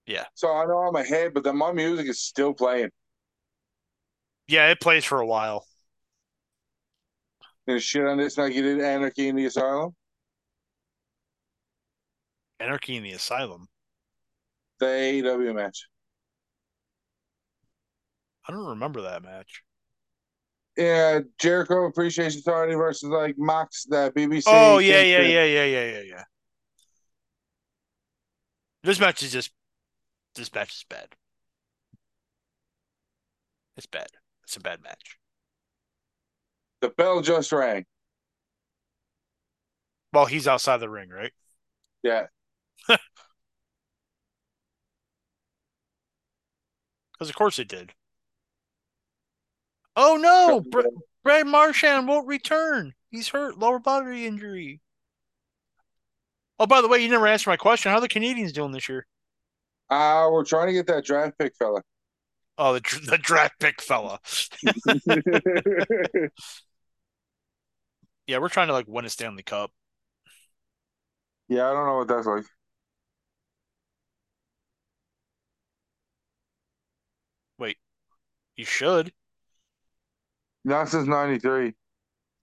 Yeah. 0.06 0.24
So 0.34 0.52
I 0.52 0.66
know 0.66 0.78
I'm 0.78 0.96
ahead, 0.96 1.32
but 1.32 1.44
then 1.44 1.56
my 1.56 1.72
music 1.72 2.08
is 2.08 2.20
still 2.20 2.52
playing. 2.54 2.90
Yeah, 4.46 4.70
it 4.70 4.80
plays 4.80 5.04
for 5.04 5.20
a 5.20 5.26
while. 5.26 5.66
And 7.66 7.82
shit 7.82 8.04
on 8.06 8.18
this 8.18 8.36
like 8.36 8.54
you 8.54 8.62
did 8.62 8.80
Anarchy 8.80 9.28
in 9.28 9.36
the 9.36 9.46
Asylum. 9.46 9.94
Anarchy 12.60 12.96
in 12.96 13.02
the 13.02 13.12
Asylum. 13.12 13.68
The 14.80 14.86
AEW 14.86 15.54
match. 15.54 15.86
I 18.46 18.52
don't 18.52 18.66
remember 18.66 19.02
that 19.02 19.22
match. 19.22 19.62
Yeah, 20.76 21.20
Jericho 21.38 21.86
Appreciation 21.86 22.32
Society 22.42 22.74
versus 22.74 23.08
like 23.08 23.36
Max, 23.38 23.84
the 23.84 24.12
BCC. 24.14 24.42
Oh 24.46 24.78
yeah, 24.78 25.00
yeah, 25.02 25.20
yeah, 25.20 25.44
yeah, 25.44 25.64
yeah, 25.64 25.84
yeah, 25.84 26.00
yeah. 26.00 26.22
This 28.82 29.00
match 29.00 29.22
is 29.22 29.32
just 29.32 29.52
this 30.34 30.52
match 30.52 30.74
is 30.74 30.84
bad. 30.88 31.08
It's 33.76 33.86
bad. 33.86 34.08
It's 34.44 34.56
a 34.56 34.60
bad 34.60 34.82
match. 34.82 35.18
The 36.80 36.90
bell 36.90 37.20
just 37.22 37.50
rang. 37.52 37.86
Well, 40.12 40.26
he's 40.26 40.46
outside 40.46 40.78
the 40.78 40.88
ring, 40.88 41.08
right? 41.10 41.32
Yeah. 42.02 42.26
Because 47.12 47.30
of 47.30 47.36
course 47.36 47.58
it 47.58 47.68
did. 47.68 47.94
Oh 49.96 50.16
no, 50.16 50.60
Br- 50.60 50.88
Brad 51.22 51.46
Marchand 51.46 52.06
won't 52.08 52.26
return. 52.26 52.94
He's 53.10 53.28
hurt, 53.28 53.58
lower 53.58 53.78
body 53.78 54.26
injury. 54.26 54.80
Oh, 56.58 56.66
by 56.66 56.80
the 56.80 56.88
way, 56.88 56.98
you 56.98 57.08
never 57.08 57.26
answered 57.26 57.50
my 57.50 57.56
question. 57.56 57.90
How 57.90 57.98
are 57.98 58.00
the 58.00 58.08
Canadiens 58.08 58.52
doing 58.52 58.72
this 58.72 58.88
year? 58.88 59.06
Uh, 59.90 60.28
we're 60.32 60.44
trying 60.44 60.66
to 60.68 60.72
get 60.72 60.86
that 60.86 61.04
draft 61.04 61.38
pick 61.38 61.54
fella. 61.56 61.82
Oh, 62.56 62.74
the 62.74 62.80
the 63.10 63.18
draft 63.18 63.58
pick 63.60 63.80
fella. 63.82 64.20
Yeah, 68.26 68.38
we're 68.38 68.48
trying 68.48 68.68
to 68.68 68.72
like 68.72 68.86
win 68.88 69.04
a 69.04 69.10
Stanley 69.10 69.42
Cup. 69.42 69.70
yeah, 71.48 71.68
I 71.68 71.72
don't 71.72 71.86
know 71.86 71.96
what 71.98 72.08
that's 72.08 72.26
like. 72.26 72.44
Wait, 77.58 77.78
you 78.56 78.64
should. 78.64 79.12
Not 80.64 80.90
since 80.90 81.06
'93. 81.08 81.68
I 81.68 81.72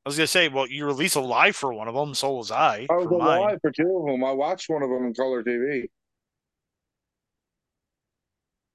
was 0.10 0.18
gonna 0.18 0.28
say, 0.28 0.48
well, 0.48 0.68
you 0.68 0.86
released 0.86 1.16
a 1.16 1.20
live 1.22 1.56
for 1.56 1.74
one 1.74 1.88
of 1.88 1.94
them, 1.96 2.14
so 2.16 2.34
was 2.34 2.52
I 2.52 2.90
I 2.90 2.94
was 2.96 3.08
for 3.08 3.12
mine. 3.12 3.40
alive 3.42 3.60
for 3.62 3.72
two 3.72 3.98
of 3.98 4.06
them. 4.06 4.24
I 4.24 4.32
watched 4.34 4.70
one 4.70 4.84
of 4.84 4.90
them 4.90 5.06
in 5.06 5.14
color 5.14 5.44
TV. 5.44 5.90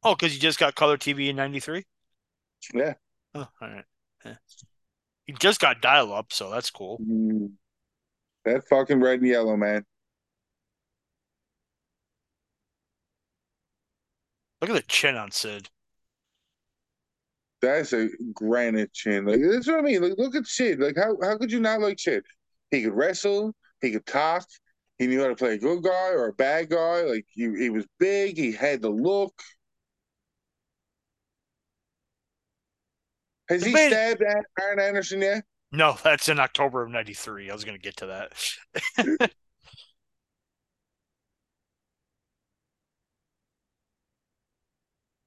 Oh, 0.06 0.14
because 0.14 0.32
you 0.32 0.40
just 0.40 0.60
got 0.60 0.76
color 0.76 0.96
TV 0.96 1.30
in 1.30 1.34
'93. 1.34 1.84
Yeah. 2.72 2.94
Oh, 3.34 3.48
all 3.60 3.68
right. 3.68 3.84
Yeah. 4.24 4.36
You 5.26 5.34
just 5.34 5.60
got 5.60 5.82
dial 5.82 6.14
up, 6.14 6.32
so 6.32 6.48
that's 6.48 6.70
cool. 6.70 7.00
Mm. 7.00 7.50
That 8.44 8.68
fucking 8.68 9.00
red 9.00 9.18
and 9.18 9.28
yellow, 9.28 9.56
man. 9.56 9.84
Look 14.60 14.70
at 14.70 14.76
the 14.76 14.82
chin 14.82 15.16
on 15.16 15.32
Sid. 15.32 15.68
That's 17.60 17.92
a 17.92 18.08
granite 18.32 18.92
chin. 18.92 19.26
Like 19.26 19.40
that's 19.42 19.66
what 19.66 19.80
I 19.80 19.82
mean. 19.82 20.02
Like 20.02 20.18
look 20.18 20.36
at 20.36 20.46
Sid. 20.46 20.78
Like 20.78 20.96
how 20.96 21.16
how 21.20 21.36
could 21.36 21.50
you 21.50 21.58
not 21.58 21.80
like 21.80 21.98
Sid? 21.98 22.22
He 22.70 22.84
could 22.84 22.94
wrestle. 22.94 23.56
He 23.82 23.90
could 23.90 24.06
talk. 24.06 24.46
He 24.98 25.08
knew 25.08 25.20
how 25.20 25.26
to 25.26 25.34
play 25.34 25.54
a 25.54 25.58
good 25.58 25.82
guy 25.82 26.10
or 26.10 26.28
a 26.28 26.32
bad 26.32 26.70
guy. 26.70 27.02
Like 27.02 27.26
he 27.28 27.50
he 27.58 27.70
was 27.70 27.84
big. 27.98 28.36
He 28.36 28.52
had 28.52 28.82
the 28.82 28.90
look. 28.90 29.34
Has 33.48 33.64
he 33.64 33.72
Man- 33.72 33.90
stabbed 33.90 34.22
Ar- 34.22 34.46
Arn 34.60 34.80
Anderson 34.80 35.22
yet? 35.22 35.44
No, 35.72 35.96
that's 36.02 36.28
in 36.28 36.38
October 36.40 36.82
of 36.82 36.90
'93. 36.90 37.50
I 37.50 37.52
was 37.52 37.64
gonna 37.64 37.78
get 37.78 37.96
to 37.98 38.06
that. 38.06 39.30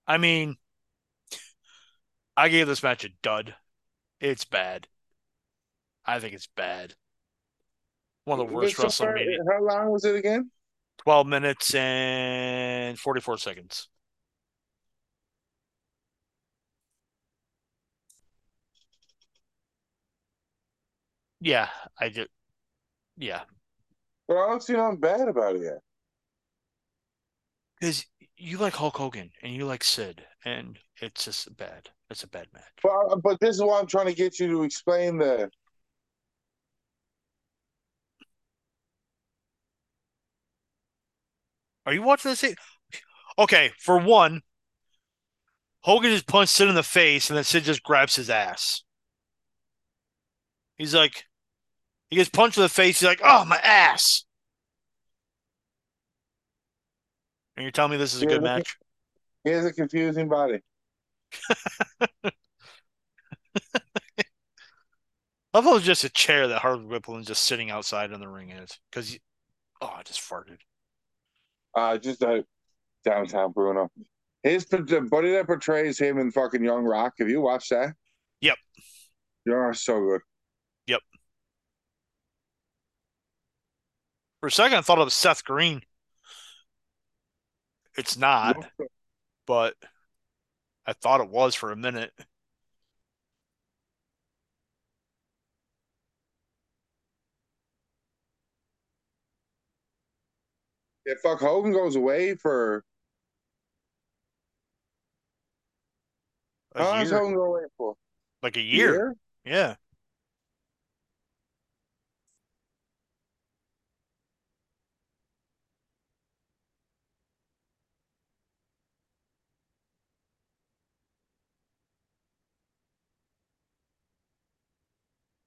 I 0.08 0.18
mean, 0.18 0.56
I 2.36 2.50
gave 2.50 2.68
this 2.68 2.82
match 2.82 3.06
a 3.06 3.10
dud. 3.22 3.54
It's 4.20 4.44
bad. 4.44 4.88
I 6.04 6.20
think 6.20 6.34
it's 6.34 6.48
bad. 6.56 6.96
One 8.26 8.40
of 8.40 8.48
the 8.48 8.54
worst 8.54 8.78
WrestleMania. 8.78 9.38
How 9.52 9.64
long 9.64 9.92
was 9.92 10.06
it 10.06 10.16
again? 10.16 10.50
12 11.04 11.28
minutes 11.28 11.74
and 11.76 12.98
44 12.98 13.38
seconds. 13.38 13.88
Yeah, 21.42 21.70
I 22.00 22.10
did. 22.10 22.28
Yeah, 23.18 23.42
But 24.28 24.38
I 24.38 24.48
don't 24.48 24.64
see 24.64 24.74
nothing 24.74 25.00
bad 25.00 25.28
about 25.28 25.56
it 25.56 25.62
yet. 25.64 25.80
because 27.80 28.06
you 28.38 28.58
like 28.58 28.74
Hulk 28.74 28.96
Hogan 28.98 29.32
and 29.42 29.54
you 29.54 29.66
like 29.66 29.84
Sid, 29.84 30.24
and 30.46 30.80
it's 31.02 31.26
just 31.26 31.56
bad. 31.58 31.90
It's 32.10 32.24
a 32.24 32.28
bad 32.28 32.48
match. 32.54 32.64
But 32.82 33.18
but 33.22 33.40
this 33.40 33.56
is 33.56 33.62
why 33.64 33.80
I'm 33.80 33.88
trying 33.88 34.08
to 34.08 34.14
get 34.14 34.40
you 34.40 34.48
to 34.48 34.64
explain 34.64 35.18
the. 35.18 35.50
Are 41.86 41.94
you 41.94 42.02
watching 42.02 42.32
this? 42.32 42.46
Okay, 43.38 43.72
for 43.80 43.98
one, 43.98 44.42
Hogan 45.82 46.12
just 46.12 46.28
punched 46.28 46.54
Sid 46.54 46.68
in 46.68 46.76
the 46.76 46.84
face, 46.84 47.30
and 47.30 47.38
then 47.38 47.44
Sid 47.44 47.64
just 47.64 47.84
grabs 47.84 48.16
his 48.16 48.30
ass. 48.30 48.84
He's 50.78 50.94
like, 50.94 51.26
he 52.10 52.16
gets 52.16 52.30
punched 52.30 52.58
in 52.58 52.64
the 52.64 52.70
face. 52.70 53.00
He's 53.00 53.08
like, 53.08 53.22
"Oh, 53.24 53.46
my 53.46 53.58
ass!" 53.58 54.26
And 57.56 57.64
you're 57.64 57.72
telling 57.72 57.92
me 57.92 57.98
this 57.98 58.14
is 58.14 58.22
a 58.22 58.26
good 58.26 58.42
match? 58.42 58.78
He 59.44 59.52
has 59.52 59.66
a 59.66 59.74
confusing 59.74 60.30
body. 60.30 60.62
I 65.54 65.62
thought 65.62 65.72
it 65.72 65.74
was 65.74 65.84
just 65.84 66.04
a 66.04 66.10
chair 66.10 66.48
that 66.48 66.60
Harvey 66.60 66.86
Whipple's 66.86 67.28
just 67.28 67.44
sitting 67.44 67.70
outside 67.70 68.12
in 68.12 68.20
the 68.20 68.28
ring 68.28 68.50
in 68.50 68.58
it 68.58 68.78
because, 68.90 69.18
oh, 69.82 69.94
I 69.98 70.04
just 70.04 70.22
farted. 70.22 70.60
Uh, 71.76 71.98
just 71.98 72.24
uh, 72.24 72.44
downtown 73.04 73.52
Bruno. 73.52 73.90
His 74.44 74.66
the 74.66 75.08
buddy 75.12 75.34
that 75.34 75.48
portrays 75.48 76.00
him 76.00 76.18
in 76.18 76.32
fucking 76.32 76.64
Young 76.64 76.86
Rock. 76.86 77.16
Have 77.20 77.30
you 77.30 77.42
watched 77.42 77.72
that? 77.72 77.94
Yep. 78.42 78.58
Young 79.46 79.58
Rock's 79.58 79.84
so 79.84 80.00
good. 80.00 80.22
For 84.40 84.48
a 84.48 84.52
second, 84.52 84.78
I 84.78 84.82
thought 84.82 85.00
it 85.00 85.04
was 85.04 85.14
Seth 85.14 85.44
Green. 85.44 85.82
It's 87.98 88.16
not, 88.18 88.56
but 89.46 89.76
I 90.86 90.94
thought 90.94 91.20
it 91.22 91.30
was 91.30 91.56
for 91.56 91.72
a 91.72 91.76
minute. 91.76 92.14
Yeah, 101.06 101.16
fuck. 101.22 101.40
Hogan 101.40 101.74
goes 101.74 101.96
away 101.96 102.36
for. 102.36 102.84
A 106.76 106.84
How 106.84 106.90
long 106.92 107.06
year, 107.06 107.18
Hogan 107.18 107.34
go 107.34 107.44
away 107.46 107.64
for? 107.78 107.96
like 108.44 108.56
a 108.56 108.62
year. 108.62 108.94
Year? 108.94 109.16
Yeah. 109.44 109.76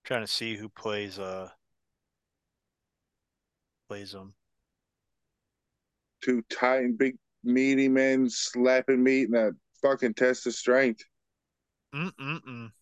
Trying 0.05 0.23
to 0.23 0.27
see 0.27 0.57
who 0.57 0.69
plays 0.69 1.19
uh 1.19 1.49
plays 3.89 4.13
them. 4.13 4.35
Two 6.23 6.43
tight, 6.51 6.85
and 6.85 6.99
big, 6.99 7.17
meaty 7.45 7.89
men 7.89 8.29
slapping 8.29 9.03
meat 9.03 9.29
and 9.29 9.37
a 9.37 9.53
fucking 9.81 10.15
test 10.15 10.47
of 10.47 10.55
strength. 10.55 11.03
Mm 11.95 12.13
mm 12.19 12.41
mm. 12.45 12.73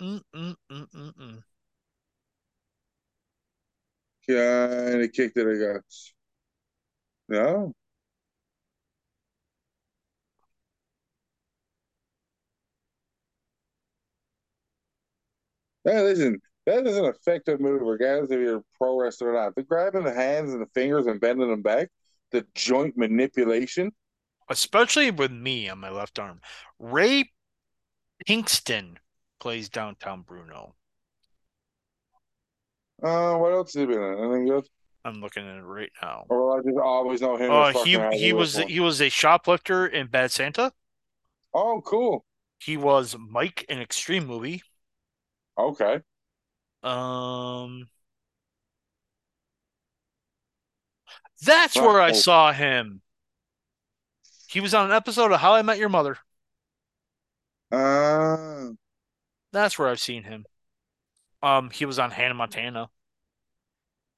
Mm 0.00 0.22
mm 0.34 0.56
mm 0.70 0.86
mm 0.94 1.12
mm. 1.14 1.42
Kind 4.28 5.02
of 5.02 5.12
kick 5.12 5.34
to 5.34 5.44
the 5.44 5.74
guts. 5.74 6.12
No. 7.28 7.74
Hey, 15.88 16.02
listen, 16.02 16.40
that 16.66 16.86
is 16.86 16.96
an 16.96 17.06
effective 17.06 17.60
move, 17.60 17.80
regardless 17.80 18.30
if 18.30 18.38
you're 18.38 18.58
a 18.58 18.62
pro 18.76 19.00
wrestler 19.00 19.30
or 19.30 19.32
not. 19.32 19.54
The 19.54 19.62
grabbing 19.62 20.04
the 20.04 20.12
hands 20.12 20.52
and 20.52 20.60
the 20.60 20.68
fingers 20.74 21.06
and 21.06 21.20
bending 21.20 21.48
them 21.48 21.62
back, 21.62 21.88
the 22.30 22.46
joint 22.54 22.96
manipulation. 22.96 23.92
Especially 24.50 25.10
with 25.10 25.32
me 25.32 25.68
on 25.68 25.78
my 25.78 25.90
left 25.90 26.18
arm. 26.18 26.40
Ray 26.78 27.30
Pinkston 28.26 28.96
plays 29.40 29.68
downtown 29.68 30.22
Bruno. 30.22 30.74
Uh, 33.02 33.36
what 33.36 33.52
else 33.52 33.72
has 33.72 33.80
he 33.80 33.86
been 33.86 34.02
in? 34.02 34.18
Anything 34.18 34.46
good? 34.46 34.66
I'm 35.04 35.20
looking 35.20 35.48
at 35.48 35.56
it 35.56 35.62
right 35.62 35.92
now. 36.02 36.24
Or 36.28 36.58
I 36.58 36.62
just 36.62 36.76
always 36.76 37.20
know 37.22 37.36
him. 37.36 37.50
Uh, 37.50 37.72
he 37.84 37.92
he 38.18 38.32
was 38.32 38.54
Hollywood 38.54 38.70
he 38.70 38.80
was 38.80 39.00
a 39.00 39.08
shoplifter 39.08 39.86
in 39.86 40.08
Bad 40.08 40.32
Santa. 40.32 40.72
Oh, 41.54 41.80
cool. 41.84 42.24
He 42.58 42.76
was 42.76 43.16
Mike 43.18 43.64
in 43.68 43.80
Extreme 43.80 44.26
Movie. 44.26 44.62
Okay. 45.58 46.02
Um, 46.82 47.88
that's 51.42 51.76
Wow. 51.76 51.86
where 51.86 52.00
I 52.00 52.12
saw 52.12 52.52
him. 52.52 53.02
He 54.48 54.60
was 54.60 54.74
on 54.74 54.86
an 54.86 54.92
episode 54.92 55.30
of 55.30 55.40
How 55.40 55.54
I 55.54 55.62
Met 55.62 55.78
Your 55.78 55.88
Mother. 55.88 56.18
Uh, 57.70 58.72
That's 59.52 59.78
where 59.78 59.88
I've 59.88 60.00
seen 60.00 60.24
him. 60.24 60.46
Um, 61.42 61.70
he 61.70 61.84
was 61.86 61.98
on 61.98 62.10
Hannah 62.10 62.34
Montana. 62.34 62.90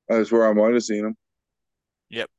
that's 0.08 0.32
where 0.32 0.48
I 0.48 0.52
might 0.52 0.74
have 0.74 0.82
seen 0.84 1.04
him. 1.06 1.16
Yep. 2.10 2.30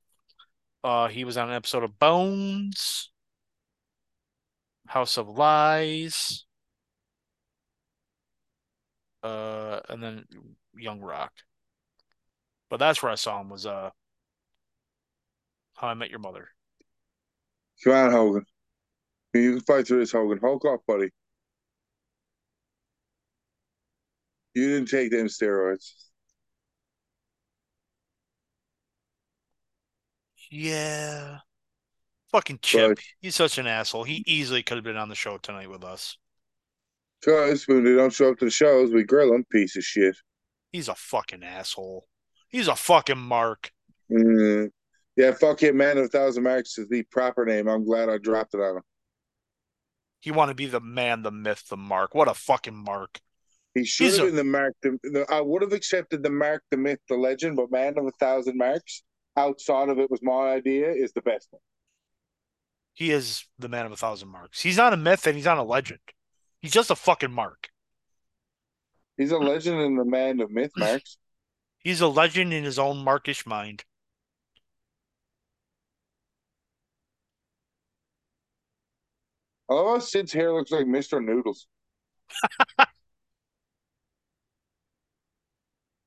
Uh, 0.83 1.07
he 1.09 1.23
was 1.23 1.37
on 1.37 1.49
an 1.49 1.55
episode 1.55 1.83
of 1.83 1.99
Bones, 1.99 3.11
House 4.87 5.17
of 5.17 5.27
Lies, 5.29 6.45
uh, 9.23 9.79
and 9.89 10.01
then 10.01 10.25
Young 10.75 11.01
Rock. 11.01 11.31
But 12.69 12.77
that's 12.77 13.03
where 13.03 13.11
I 13.11 13.15
saw 13.15 13.41
him 13.41 13.49
was 13.49 13.65
uh, 13.65 13.89
How 15.75 15.87
I 15.87 15.93
Met 15.93 16.09
Your 16.09 16.19
Mother. 16.19 16.47
Come 17.83 17.93
on, 17.93 18.11
Hogan. 18.11 18.45
You 19.33 19.51
can 19.53 19.61
fight 19.61 19.87
through 19.87 19.99
this, 19.99 20.11
Hogan. 20.11 20.39
Hulk 20.41 20.63
up, 20.65 20.81
buddy. 20.87 21.09
You 24.53 24.67
didn't 24.69 24.89
take 24.89 25.11
them 25.11 25.27
steroids. 25.27 25.93
Yeah. 30.49 31.37
Fucking 32.31 32.59
Chip. 32.61 32.95
But- 32.97 33.03
He's 33.21 33.35
such 33.35 33.57
an 33.57 33.67
asshole. 33.67 34.03
He 34.03 34.23
easily 34.27 34.63
could 34.63 34.77
have 34.77 34.83
been 34.83 34.97
on 34.97 35.09
the 35.09 35.15
show 35.15 35.37
tonight 35.37 35.69
with 35.69 35.83
us. 35.83 36.17
Cause 37.23 37.67
when 37.67 37.83
they 37.83 37.93
don't 37.95 38.11
show 38.13 38.31
up 38.31 38.39
to 38.39 38.45
the 38.45 38.51
shows, 38.51 38.91
we 38.91 39.03
grill 39.03 39.31
them. 39.31 39.45
Piece 39.51 39.75
of 39.75 39.83
shit. 39.83 40.15
He's 40.71 40.87
a 40.87 40.95
fucking 40.95 41.43
asshole. 41.43 42.07
He's 42.49 42.67
a 42.67 42.75
fucking 42.75 43.17
mark. 43.19 43.71
Mm. 44.11 44.69
Yeah, 45.15 45.31
fuck 45.33 45.61
it, 45.63 45.75
man. 45.75 45.97
of 45.97 46.05
A 46.05 46.07
thousand 46.07 46.43
marks 46.43 46.77
is 46.77 46.87
the 46.87 47.03
proper 47.03 47.45
name. 47.45 47.67
I'm 47.67 47.85
glad 47.85 48.09
I 48.09 48.17
dropped 48.17 48.53
it 48.53 48.59
on 48.61 48.77
him. 48.77 48.83
He 50.21 50.31
want 50.31 50.49
to 50.49 50.55
be 50.55 50.65
the 50.67 50.79
man, 50.79 51.21
the 51.23 51.31
myth, 51.31 51.63
the 51.69 51.77
mark. 51.77 52.15
What 52.15 52.27
a 52.27 52.33
fucking 52.33 52.75
mark. 52.75 53.19
He 53.73 53.85
should 53.85 54.05
He's 54.05 54.17
have 54.17 54.25
a- 54.25 54.29
been 54.29 54.35
the 54.37 54.43
mark. 54.43 54.73
The, 54.81 54.97
the, 55.03 55.25
I 55.29 55.41
would 55.41 55.61
have 55.61 55.73
accepted 55.73 56.23
the 56.23 56.29
mark, 56.29 56.63
the 56.71 56.77
myth, 56.77 56.99
the 57.09 57.15
legend, 57.15 57.55
but 57.55 57.71
man 57.71 57.97
of 57.97 58.05
a 58.05 58.11
thousand 58.19 58.57
marks 58.57 59.03
outside 59.37 59.89
of 59.89 59.97
it 59.99 60.09
was 60.11 60.21
my 60.21 60.51
idea 60.53 60.89
is 60.91 61.11
the 61.13 61.21
best 61.21 61.47
one. 61.51 61.61
He 62.93 63.11
is 63.11 63.45
the 63.59 63.69
man 63.69 63.85
of 63.85 63.91
a 63.91 63.95
thousand 63.97 64.29
marks. 64.29 64.61
He's 64.61 64.77
not 64.77 64.93
a 64.93 64.97
myth 64.97 65.25
and 65.25 65.35
he's 65.35 65.45
not 65.45 65.57
a 65.57 65.63
legend. 65.63 65.99
He's 66.61 66.71
just 66.71 66.91
a 66.91 66.95
fucking 66.95 67.31
mark. 67.31 67.69
He's 69.17 69.31
a 69.31 69.37
legend 69.37 69.81
in 69.81 69.95
the 69.95 70.05
man 70.05 70.39
of 70.41 70.51
myth 70.51 70.71
Max. 70.77 71.17
He's 71.79 72.01
a 72.01 72.07
legend 72.07 72.53
in 72.53 72.63
his 72.63 72.77
own 72.77 73.03
markish 73.03 73.45
mind. 73.45 73.83
I 79.69 79.73
love 79.73 79.87
how 79.87 79.99
Sid's 79.99 80.33
hair 80.33 80.53
looks 80.53 80.71
like 80.71 80.85
Mr. 80.85 81.23
Noodles. 81.23 81.65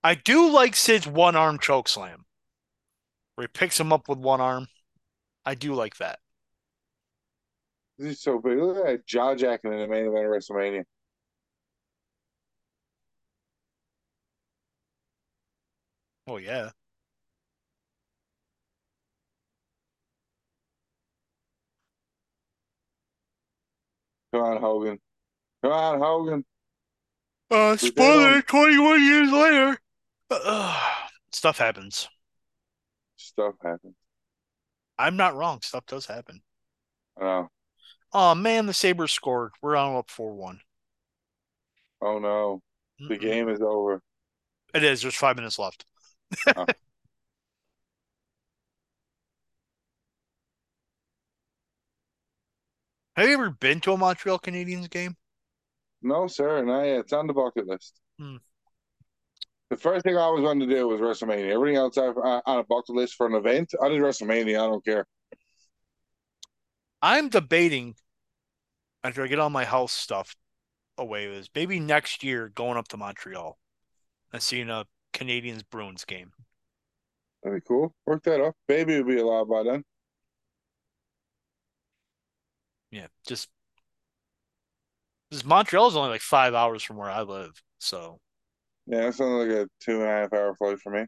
I 0.04 0.14
do 0.14 0.50
like 0.50 0.76
Sid's 0.76 1.06
one 1.06 1.34
arm 1.34 1.58
choke 1.58 1.88
slam, 1.88 2.26
where 3.34 3.46
he 3.46 3.48
picks 3.48 3.80
him 3.80 3.92
up 3.92 4.08
with 4.08 4.18
one 4.18 4.40
arm. 4.40 4.68
I 5.46 5.54
do 5.54 5.74
like 5.74 5.96
that. 5.96 6.18
He's 7.98 8.20
so 8.20 8.38
big. 8.38 8.58
Look 8.58 8.78
at 8.78 8.84
that 8.84 9.06
jaw 9.06 9.34
jacking 9.34 9.72
in 9.72 9.78
the 9.78 9.86
main 9.86 10.06
event 10.06 10.26
of 10.26 10.32
WrestleMania. 10.32 10.84
Oh 16.26 16.38
yeah. 16.38 16.70
Come 24.32 24.42
on, 24.42 24.60
Hogan. 24.60 24.98
Come 25.62 25.72
on, 25.72 26.00
Hogan. 26.00 26.44
Uh, 27.50 27.76
spoiler, 27.76 28.42
21 28.42 29.02
years 29.04 29.30
later. 29.30 29.78
Uh, 30.30 30.82
stuff 31.30 31.58
happens. 31.58 32.08
Stuff 33.16 33.54
happens. 33.62 33.94
I'm 34.98 35.16
not 35.16 35.36
wrong. 35.36 35.60
Stuff 35.62 35.86
does 35.86 36.06
happen. 36.06 36.40
I 37.16 37.24
know. 37.24 37.50
Oh 38.14 38.34
man, 38.34 38.64
the 38.64 38.72
Sabres 38.72 39.12
scored. 39.12 39.52
We're 39.60 39.76
on 39.76 39.94
up 39.94 40.10
4-1. 40.10 40.62
Oh 42.00 42.20
no. 42.20 42.62
The 43.08 43.16
Mm-mm. 43.16 43.18
game 43.18 43.48
is 43.48 43.60
over. 43.60 44.00
It 44.74 44.84
is. 44.84 45.00
There's 45.02 45.14
five 45.14 45.36
minutes 45.36 45.58
left. 45.58 45.86
Oh. 46.56 46.68
Have 53.16 53.26
you 53.26 53.34
ever 53.34 53.50
been 53.50 53.80
to 53.80 53.92
a 53.92 53.96
Montreal 53.96 54.38
Canadiens 54.38 54.88
game? 54.88 55.16
No, 56.02 56.28
sir. 56.28 56.64
Not 56.64 56.82
yet. 56.84 57.00
It's 57.00 57.12
on 57.12 57.26
the 57.26 57.32
bucket 57.32 57.66
list. 57.66 58.00
Hmm. 58.18 58.36
The 59.68 59.76
first 59.76 60.04
thing 60.04 60.16
I 60.16 60.20
always 60.20 60.42
wanted 60.42 60.68
to 60.70 60.74
do 60.74 60.88
was 60.88 61.00
WrestleMania. 61.02 61.50
Everything 61.52 61.76
else 61.76 61.98
I've, 61.98 62.16
uh, 62.16 62.40
on 62.46 62.58
a 62.60 62.64
bucket 62.64 62.94
list 62.94 63.14
for 63.14 63.26
an 63.26 63.34
event, 63.34 63.74
I 63.82 63.88
did 63.90 64.00
WrestleMania. 64.00 64.54
I 64.58 64.66
don't 64.68 64.84
care. 64.84 65.06
I'm 67.02 67.28
debating 67.28 67.94
after 69.04 69.22
I 69.22 69.28
get 69.28 69.38
all 69.38 69.50
my 69.50 69.64
house 69.64 69.92
stuff 69.92 70.34
away 70.98 71.26
is 71.26 71.48
maybe 71.54 71.78
next 71.78 72.24
year 72.24 72.48
going 72.48 72.76
up 72.76 72.88
to 72.88 72.96
Montreal 72.96 73.58
and 74.32 74.42
seeing 74.42 74.70
a 74.70 74.86
Canadiens 75.12 75.62
Bruins 75.68 76.04
game. 76.04 76.32
That'd 77.44 77.62
be 77.62 77.66
cool. 77.68 77.94
Work 78.06 78.24
that 78.24 78.40
up. 78.40 78.56
Baby 78.66 78.96
would 78.96 79.06
be 79.06 79.18
alive 79.20 79.48
by 79.48 79.62
then. 79.62 79.84
Yeah, 82.90 83.08
just 83.26 83.48
because 85.30 85.44
Montreal's 85.44 85.96
only 85.96 86.10
like 86.10 86.20
five 86.20 86.54
hours 86.54 86.82
from 86.82 86.96
where 86.96 87.10
I 87.10 87.22
live, 87.22 87.62
so 87.78 88.20
Yeah, 88.86 89.08
it's 89.08 89.20
only 89.20 89.46
like 89.46 89.66
a 89.66 89.68
two 89.80 90.00
and 90.00 90.02
a 90.02 90.06
half 90.06 90.32
hour 90.32 90.54
flight 90.54 90.78
for 90.80 90.90
me. 90.92 91.06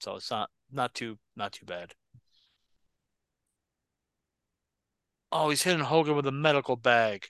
So 0.00 0.16
it's 0.16 0.30
not 0.30 0.50
not 0.72 0.94
too 0.94 1.18
not 1.36 1.52
too 1.52 1.66
bad. 1.66 1.94
Oh, 5.30 5.50
he's 5.50 5.62
hitting 5.62 5.84
Hogan 5.84 6.16
with 6.16 6.26
a 6.26 6.32
medical 6.32 6.76
bag. 6.76 7.26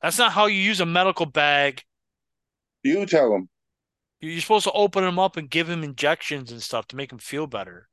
That's 0.00 0.18
not 0.18 0.32
how 0.32 0.46
you 0.46 0.56
use 0.60 0.80
a 0.80 0.86
medical 0.86 1.26
bag. 1.26 1.82
You 2.82 3.04
tell 3.06 3.34
him. 3.34 3.48
You're 4.20 4.40
supposed 4.40 4.64
to 4.64 4.72
open 4.72 5.04
him 5.04 5.18
up 5.18 5.36
and 5.36 5.50
give 5.50 5.68
him 5.68 5.84
injections 5.84 6.50
and 6.50 6.62
stuff 6.62 6.86
to 6.88 6.96
make 6.96 7.12
him 7.12 7.18
feel 7.18 7.46
better. 7.46 7.88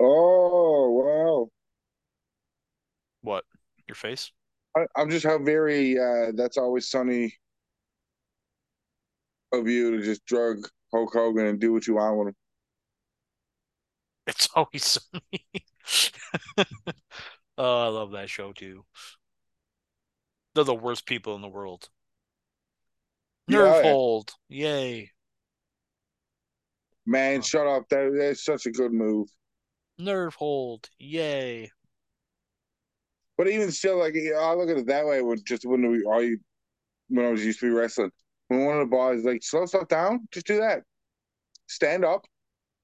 Oh 0.00 0.90
wow! 0.90 1.48
What? 3.22 3.44
Your 3.88 3.94
face? 3.94 4.30
I, 4.76 4.86
I'm 4.96 5.10
just 5.10 5.24
how 5.24 5.38
very 5.38 5.98
uh, 5.98 6.32
that's 6.34 6.56
always 6.58 6.88
sunny 6.90 7.34
of 9.52 9.68
you 9.68 9.96
to 9.96 10.02
just 10.02 10.24
drug 10.26 10.68
Hulk 10.92 11.12
Hogan 11.12 11.46
and 11.46 11.60
do 11.60 11.72
what 11.72 11.86
you 11.86 11.94
want 11.94 12.18
with 12.18 12.28
him. 12.28 12.34
It's 14.26 14.48
always 14.54 14.84
sunny. 14.84 15.46
oh, 17.58 17.86
I 17.86 17.88
love 17.88 18.12
that 18.12 18.30
show 18.30 18.52
too. 18.52 18.84
They're 20.54 20.64
the 20.64 20.74
worst 20.74 21.06
people 21.06 21.34
in 21.34 21.42
the 21.42 21.48
world. 21.48 21.88
Nerve 23.48 23.76
Yeah, 23.76 23.82
hold. 23.82 24.32
Yay. 24.48 25.10
man, 27.06 27.42
shut 27.42 27.66
up! 27.66 27.88
That, 27.88 28.14
that's 28.16 28.44
such 28.44 28.66
a 28.66 28.70
good 28.70 28.92
move. 28.92 29.28
Nerve 29.98 30.34
hold. 30.34 30.88
Yay. 30.98 31.70
But 33.36 33.48
even 33.48 33.72
still, 33.72 33.98
like 33.98 34.14
I 34.14 34.54
look 34.54 34.68
at 34.68 34.76
it 34.76 34.86
that 34.86 35.06
way. 35.06 35.22
When 35.22 35.42
just 35.44 35.64
when 35.64 35.90
we 35.90 36.04
all 36.04 36.22
you 36.22 36.38
when 37.08 37.26
I 37.26 37.30
was 37.30 37.44
used 37.44 37.60
to 37.60 37.66
be 37.66 37.72
wrestling, 37.72 38.10
when 38.48 38.64
one 38.64 38.76
of 38.76 38.88
the 38.88 38.96
boys 38.96 39.24
like 39.24 39.42
slow 39.42 39.66
stuff 39.66 39.88
down, 39.88 40.28
just 40.30 40.46
do 40.46 40.58
that. 40.58 40.82
Stand 41.66 42.04
up, 42.04 42.26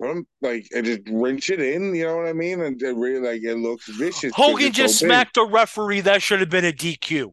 like 0.00 0.68
and 0.74 0.84
just 0.84 1.00
wrench 1.10 1.50
it 1.50 1.60
in. 1.60 1.94
You 1.94 2.06
know 2.06 2.16
what 2.16 2.26
I 2.26 2.32
mean? 2.32 2.60
And 2.62 2.80
it 2.80 2.96
really 2.96 3.20
like 3.20 3.42
it 3.42 3.56
looks 3.56 3.88
vicious. 3.88 4.32
Hogan 4.34 4.72
just 4.72 4.98
so 4.98 5.06
smacked 5.06 5.36
a 5.36 5.44
referee. 5.44 6.02
That 6.02 6.22
should 6.22 6.40
have 6.40 6.50
been 6.50 6.64
a 6.64 6.72
DQ. 6.72 7.32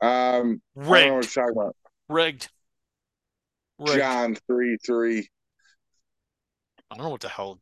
I 0.00 0.08
don't 0.08 0.50
know 0.50 0.60
what 0.76 0.90
Rigged. 0.90 1.12
you're 1.12 1.22
talking 1.22 1.56
about. 1.56 1.76
Rigged. 2.08 2.48
Rigged. 3.78 3.98
John 3.98 4.36
three 4.46 4.76
three. 4.84 5.28
I 6.90 6.96
don't 6.96 7.04
know 7.04 7.10
what 7.10 7.20
the 7.20 7.28
hell. 7.28 7.60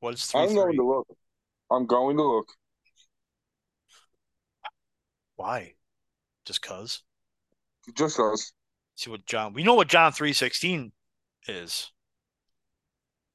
What 0.00 0.14
is 0.14 0.26
three 0.26 0.40
I'm 0.40 0.54
going 0.54 0.76
to 0.76 0.86
look. 0.86 1.08
I'm 1.70 1.86
going 1.86 2.16
to 2.16 2.22
look. 2.22 2.48
Why? 5.36 5.74
Just 6.44 6.62
cause. 6.62 7.02
Just 7.94 8.16
cause. 8.16 8.52
See 8.96 9.10
what 9.10 9.26
John. 9.26 9.52
We 9.52 9.62
know 9.62 9.74
what 9.74 9.88
John 9.88 10.12
three 10.12 10.32
sixteen 10.32 10.92
is. 11.48 11.90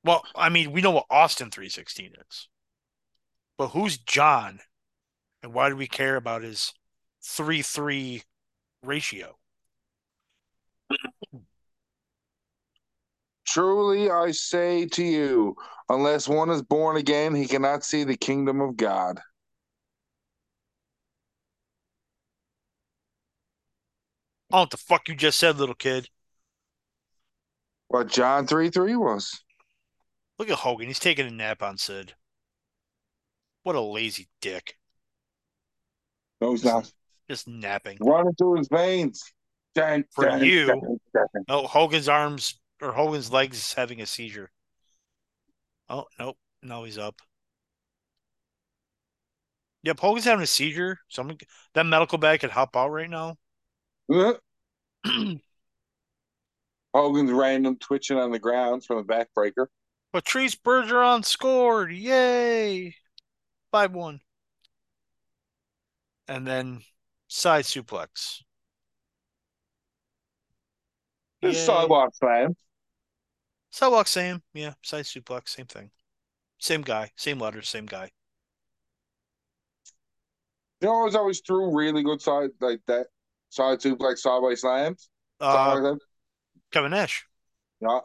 Well, 0.03 0.23
I 0.35 0.49
mean, 0.49 0.71
we 0.71 0.81
know 0.81 0.91
what 0.91 1.05
Austin 1.09 1.49
three 1.49 1.69
sixteen 1.69 2.13
is. 2.29 2.47
But 3.57 3.69
who's 3.69 3.97
John, 3.97 4.59
and 5.41 5.53
why 5.53 5.69
do 5.69 5.75
we 5.75 5.87
care 5.87 6.15
about 6.15 6.43
his 6.43 6.73
three 7.23 7.61
three 7.61 8.23
ratio? 8.83 9.37
Truly, 13.45 14.09
I 14.09 14.31
say 14.31 14.87
to 14.87 15.03
you, 15.03 15.55
unless 15.89 16.27
one 16.27 16.49
is 16.49 16.61
born 16.61 16.97
again, 16.97 17.35
he 17.35 17.47
cannot 17.47 17.83
see 17.83 18.03
the 18.03 18.17
kingdom 18.17 18.61
of 18.61 18.75
God. 18.77 19.19
I 24.51 24.57
don't 24.57 24.59
know 24.59 24.59
what 24.61 24.69
the 24.71 24.77
fuck 24.77 25.07
you 25.07 25.15
just 25.15 25.39
said, 25.39 25.57
little 25.57 25.75
kid. 25.75 26.09
What 27.93 28.07
John 28.07 28.47
3 28.47 28.71
3 28.71 28.95
was. 28.95 29.43
Look 30.39 30.49
at 30.49 30.57
Hogan. 30.57 30.87
He's 30.87 30.97
taking 30.97 31.27
a 31.27 31.29
nap 31.29 31.61
on 31.61 31.77
Sid. 31.77 32.15
What 33.61 33.75
a 33.75 33.81
lazy 33.81 34.29
dick. 34.41 34.79
No, 36.41 36.53
he's 36.53 36.65
not. 36.65 36.91
Just 37.29 37.47
napping. 37.47 37.99
Running 38.01 38.33
through 38.33 38.57
his 38.57 38.67
veins. 38.67 39.21
Dun, 39.75 40.05
For 40.09 40.25
dun, 40.25 40.43
you. 40.43 40.65
dun, 40.65 40.79
dun. 41.13 41.27
Oh, 41.47 41.67
Hogan's 41.67 42.09
arms 42.09 42.59
or 42.81 42.93
Hogan's 42.93 43.31
legs 43.31 43.57
is 43.59 43.73
having 43.73 44.01
a 44.01 44.07
seizure. 44.07 44.49
Oh, 45.87 46.05
nope. 46.17 46.37
No, 46.63 46.85
he's 46.85 46.97
up. 46.97 47.21
Yep, 49.83 49.99
Hogan's 49.99 50.25
having 50.25 50.41
a 50.41 50.47
seizure. 50.47 50.97
Someone 51.09 51.37
that 51.75 51.85
medical 51.85 52.17
bag 52.17 52.39
could 52.39 52.49
hop 52.49 52.75
out 52.75 52.89
right 52.89 53.07
now. 53.07 53.37
Hogan's 56.93 57.31
random 57.31 57.77
twitching 57.77 58.17
on 58.17 58.31
the 58.31 58.39
ground 58.39 58.85
from 58.85 58.97
the 58.97 59.03
backbreaker. 59.03 59.67
Patrice 60.11 60.55
Bergeron 60.55 61.25
scored. 61.25 61.91
Yay. 61.91 62.95
5 63.71 63.93
1. 63.93 64.19
And 66.27 66.47
then 66.47 66.81
side 67.27 67.65
suplex. 67.65 68.41
This 71.41 71.57
Yay. 71.57 71.65
sidewalk 71.65 72.15
slam. 72.15 72.55
Sidewalk, 73.71 74.07
same. 74.07 74.43
Yeah, 74.53 74.73
side 74.83 75.05
suplex, 75.05 75.49
same 75.49 75.65
thing. 75.65 75.89
Same 76.59 76.83
guy, 76.83 77.11
same 77.17 77.39
letters, 77.39 77.67
same 77.67 77.87
guy. 77.87 78.11
You 80.79 80.89
know, 80.89 81.01
I 81.01 81.05
was 81.05 81.15
always 81.15 81.41
threw 81.41 81.75
really 81.75 82.03
good 82.03 82.21
side 82.21 82.51
like 82.61 82.81
that 82.87 83.07
side 83.49 83.79
suplex 83.79 84.19
sideways 84.19 84.61
slams. 84.61 85.09
Uh, 85.39 85.51
Something 85.53 85.83
like 85.83 85.93
that. 85.93 85.99
Kevin 86.73 86.91
Nash. 86.91 87.25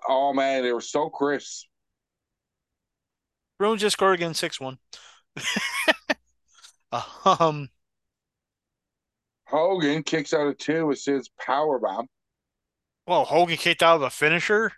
Oh 0.09 0.33
man, 0.33 0.63
they 0.63 0.73
were 0.73 0.81
so 0.81 1.09
crisp. 1.09 1.67
Bruins 3.59 3.81
just 3.81 3.95
scored 3.95 4.15
again, 4.15 4.35
6 4.35 4.61
1. 4.61 4.79
um, 7.25 7.69
Hogan 9.47 10.03
kicks 10.03 10.33
out 10.33 10.47
of 10.47 10.59
two 10.59 10.87
with 10.87 11.05
his 11.05 11.29
power 11.41 11.79
bomb. 11.79 12.07
well, 13.07 13.25
Hogan 13.25 13.57
kicked 13.57 13.83
out 13.83 13.97
of 13.97 14.03
a 14.03 14.11
finisher. 14.11 14.73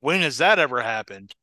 When 0.00 0.20
has 0.20 0.38
that 0.38 0.58
ever 0.58 0.80
happened? 0.82 1.34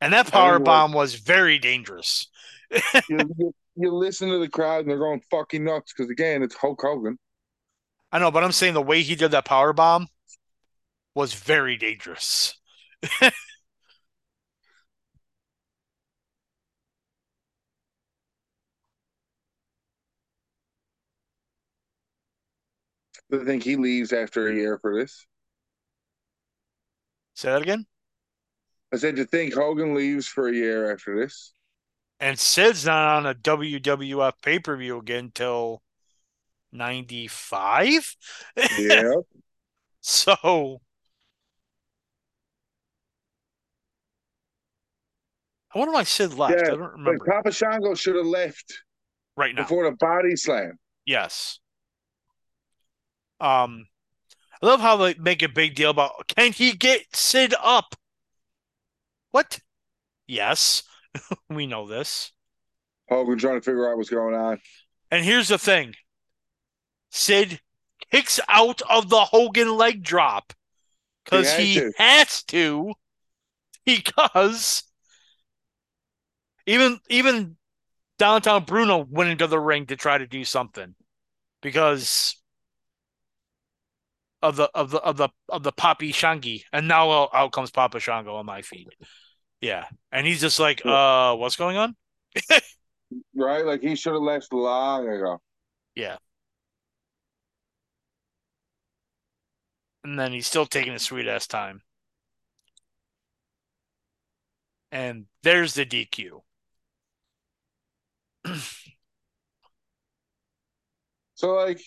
And 0.00 0.12
that 0.12 0.30
power 0.30 0.54
Everyone- 0.54 0.64
bomb 0.64 0.92
was 0.92 1.14
very 1.14 1.58
dangerous. 1.58 2.28
You, 3.08 3.18
you, 3.38 3.54
you 3.74 3.92
listen 3.92 4.28
to 4.28 4.38
the 4.38 4.48
crowd 4.48 4.80
and 4.82 4.90
they're 4.90 4.98
going 4.98 5.22
fucking 5.30 5.64
nuts 5.64 5.92
because 5.92 6.08
again, 6.10 6.42
it's 6.42 6.54
Hulk 6.54 6.80
Hogan. 6.80 7.18
I 8.12 8.18
know, 8.18 8.30
but 8.30 8.42
I'm 8.42 8.52
saying 8.52 8.74
the 8.74 8.82
way 8.82 9.02
he 9.02 9.14
did 9.14 9.30
that 9.30 9.44
power 9.44 9.72
bomb 9.72 10.08
was 11.14 11.34
very 11.34 11.76
dangerous. 11.76 12.54
I 23.32 23.44
think 23.44 23.62
he 23.62 23.76
leaves 23.76 24.12
after 24.12 24.48
a 24.48 24.54
year 24.54 24.78
for 24.78 24.98
this. 24.98 25.26
Say 27.34 27.50
that 27.50 27.62
again. 27.62 27.86
I 28.92 28.96
said, 28.96 29.16
you 29.18 29.24
think 29.24 29.54
Hogan 29.54 29.94
leaves 29.94 30.26
for 30.26 30.48
a 30.48 30.52
year 30.52 30.92
after 30.92 31.18
this? 31.18 31.52
And 32.18 32.38
Sid's 32.38 32.84
not 32.84 33.16
on 33.16 33.26
a 33.26 33.34
WWF 33.34 34.32
pay 34.42 34.58
per 34.58 34.76
view 34.76 34.98
again 34.98 35.30
till 35.32 35.80
95. 36.72 38.16
Yeah. 38.78 39.12
So 40.02 40.80
I 45.74 45.78
wonder 45.78 45.92
why 45.92 46.02
Sid 46.04 46.34
left. 46.34 46.54
Yeah, 46.54 46.72
I 46.72 46.76
don't 46.76 46.92
remember 46.92 47.24
Papa 47.24 47.52
Shango 47.52 47.94
should 47.94 48.16
have 48.16 48.26
left 48.26 48.82
right 49.36 49.54
now. 49.54 49.62
before 49.62 49.84
the 49.84 49.96
body 49.96 50.34
slam. 50.36 50.78
Yes. 51.04 51.60
Um, 53.40 53.86
I 54.62 54.66
love 54.66 54.80
how 54.80 54.96
they 54.96 55.14
make 55.14 55.42
a 55.42 55.48
big 55.48 55.74
deal 55.74 55.90
about 55.90 56.28
can 56.28 56.52
he 56.52 56.72
get 56.72 57.02
Sid 57.14 57.54
up? 57.62 57.94
What? 59.30 59.60
Yes, 60.26 60.82
we 61.50 61.66
know 61.66 61.86
this. 61.86 62.32
Hogan 63.08 63.38
trying 63.38 63.56
to 63.56 63.60
figure 63.60 63.90
out 63.90 63.96
what's 63.96 64.10
going 64.10 64.34
on. 64.34 64.60
And 65.10 65.24
here's 65.24 65.48
the 65.48 65.58
thing 65.58 65.94
Sid 67.10 67.60
kicks 68.10 68.40
out 68.48 68.82
of 68.88 69.08
the 69.08 69.20
Hogan 69.24 69.76
leg 69.76 70.02
drop 70.02 70.52
because 71.24 71.52
He 71.52 71.74
he, 71.74 71.74
to. 71.74 71.92
has 71.96 72.42
to 72.44 72.92
because 73.84 74.82
even 76.66 76.98
even 77.08 77.56
downtown 78.18 78.64
Bruno 78.64 79.06
went 79.08 79.30
into 79.30 79.46
the 79.46 79.58
ring 79.60 79.86
to 79.86 79.96
try 79.96 80.18
to 80.18 80.26
do 80.26 80.44
something 80.44 80.94
because 81.62 82.36
of 84.42 84.56
the 84.56 84.70
of 84.74 84.90
the 84.90 84.98
of 85.00 85.16
the 85.16 85.28
of 85.48 85.62
the 85.62 85.72
Papi 85.72 86.10
Shangi 86.10 86.62
and 86.72 86.88
now 86.88 87.10
out, 87.10 87.30
out 87.34 87.52
comes 87.52 87.70
Papa 87.70 88.00
Shango 88.00 88.36
on 88.36 88.46
my 88.46 88.62
feet. 88.62 88.88
Yeah. 89.60 89.84
And 90.10 90.26
he's 90.26 90.40
just 90.40 90.58
like, 90.58 90.84
uh, 90.86 91.34
what's 91.36 91.56
going 91.56 91.76
on? 91.76 91.96
Right? 93.34 93.64
Like 93.66 93.80
he 93.80 93.96
should 93.96 94.12
have 94.12 94.22
left 94.22 94.52
long 94.52 95.08
ago. 95.08 95.40
Yeah. 95.96 96.16
And 100.04 100.18
then 100.18 100.32
he's 100.32 100.46
still 100.46 100.66
taking 100.66 100.94
a 100.94 100.98
sweet 100.98 101.26
ass 101.26 101.46
time. 101.46 101.82
And 104.92 105.26
there's 105.42 105.74
the 105.74 105.84
DQ. 105.84 106.42
so 111.34 111.54
like 111.54 111.80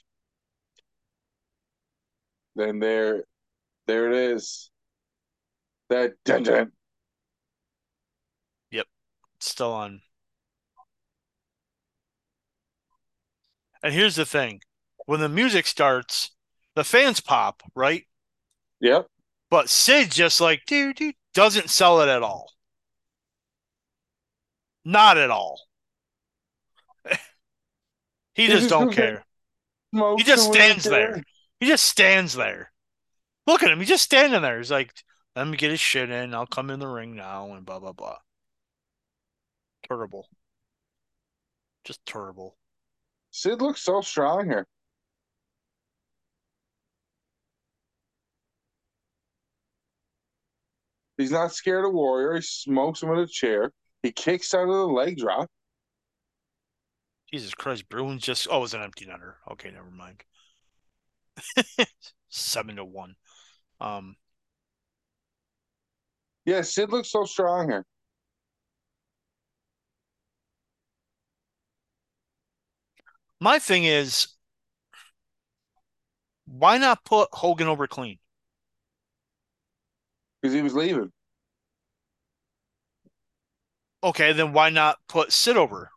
then 2.55 2.79
there 2.79 3.23
there 3.87 4.11
it 4.11 4.33
is. 4.33 4.69
That 5.89 6.13
dun 6.25 6.43
dun. 6.43 6.71
Yep. 8.71 8.87
Still 9.39 9.73
on. 9.73 10.01
And 13.83 13.93
here's 13.93 14.15
the 14.15 14.25
thing. 14.25 14.61
When 15.05 15.19
the 15.19 15.27
music 15.27 15.67
starts, 15.67 16.31
the 16.75 16.83
fans 16.83 17.19
pop, 17.19 17.63
right? 17.75 18.05
Yep. 18.79 19.07
But 19.49 19.69
Sid 19.69 20.11
just 20.11 20.41
like, 20.41 20.65
dude, 20.65 20.95
dude, 20.95 21.15
doesn't 21.33 21.69
sell 21.69 22.01
it 22.01 22.09
at 22.09 22.23
all. 22.23 22.51
Not 24.85 25.17
at 25.17 25.29
all. 25.29 25.61
he 28.33 28.47
just 28.47 28.69
don't 28.69 28.91
care. 28.91 29.25
He 29.91 30.23
just 30.23 30.51
stands 30.51 30.83
there. 30.83 31.23
He 31.59 31.67
just 31.67 31.85
stands 31.85 32.33
there. 32.33 32.71
Look 33.45 33.63
at 33.63 33.71
him. 33.71 33.79
He's 33.79 33.89
just 33.89 34.03
standing 34.03 34.41
there. 34.41 34.57
He's 34.57 34.71
like, 34.71 34.91
let 35.35 35.47
me 35.47 35.57
get 35.57 35.71
his 35.71 35.79
shit 35.79 36.09
in. 36.09 36.33
I'll 36.33 36.45
come 36.45 36.69
in 36.69 36.79
the 36.79 36.87
ring 36.87 37.15
now 37.15 37.53
and 37.53 37.65
blah, 37.65 37.79
blah, 37.79 37.93
blah. 37.93 38.17
Terrible. 39.87 40.27
Just 41.83 42.05
terrible. 42.05 42.57
Sid 43.31 43.61
looks 43.61 43.81
so 43.81 44.01
strong 44.01 44.45
here. 44.45 44.67
He's 51.17 51.31
not 51.31 51.53
scared 51.53 51.85
of 51.85 51.93
Warrior. 51.93 52.35
He 52.35 52.41
smokes 52.41 53.03
him 53.03 53.09
with 53.09 53.19
a 53.19 53.27
chair. 53.27 53.71
He 54.01 54.11
kicks 54.11 54.53
out 54.53 54.63
of 54.63 54.69
the 54.69 54.87
leg 54.87 55.17
drop. 55.17 55.49
Jesus 57.31 57.53
Christ, 57.53 57.89
Bruins 57.89 58.21
just 58.21 58.47
oh, 58.51 58.57
it 58.57 58.61
was 58.61 58.73
an 58.73 58.81
empty 58.81 59.05
netter. 59.05 59.35
Okay, 59.51 59.71
never 59.71 59.89
mind. 59.89 60.23
Seven 62.29 62.75
to 62.75 62.85
one. 62.85 63.15
Um 63.79 64.15
Yeah, 66.45 66.61
Sid 66.61 66.89
looks 66.91 67.09
so 67.11 67.23
strong 67.23 67.69
here. 67.69 67.85
My 73.39 73.59
thing 73.59 73.83
is 73.85 74.27
why 76.45 76.77
not 76.77 77.03
put 77.05 77.29
Hogan 77.33 77.67
over 77.67 77.87
clean? 77.87 78.19
Because 80.43 80.53
he 80.53 80.61
was 80.61 80.73
leaving. 80.73 81.09
Okay, 84.03 84.33
then 84.33 84.51
why 84.51 84.69
not 84.69 84.97
put 85.07 85.31
Sid 85.31 85.55
over? 85.55 85.89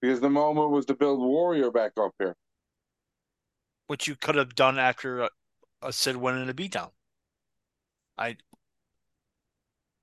Because 0.00 0.20
the 0.20 0.30
moment 0.30 0.70
was 0.70 0.86
to 0.86 0.94
build 0.94 1.18
Warrior 1.18 1.72
back 1.72 1.92
up 1.98 2.12
here. 2.20 2.36
Which 3.88 4.06
you 4.06 4.14
could 4.14 4.36
have 4.36 4.54
done 4.54 4.78
after 4.78 5.22
a, 5.22 5.30
a 5.82 5.92
Sid 5.92 6.14
winning 6.14 6.48
a 6.48 6.54
beatdown. 6.54 6.90
I 8.16 8.36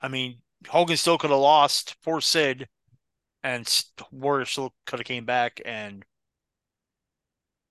I 0.01 0.09
mean, 0.09 0.39
Hogan 0.67 0.97
still 0.97 1.17
could 1.17 1.29
have 1.29 1.39
lost 1.39 1.95
for 2.01 2.19
Sid, 2.19 2.67
and 3.43 3.83
Warrior 4.11 4.43
still 4.43 4.73
could 4.85 4.99
have 4.99 5.07
came 5.07 5.23
back 5.23 5.61
and 5.63 6.03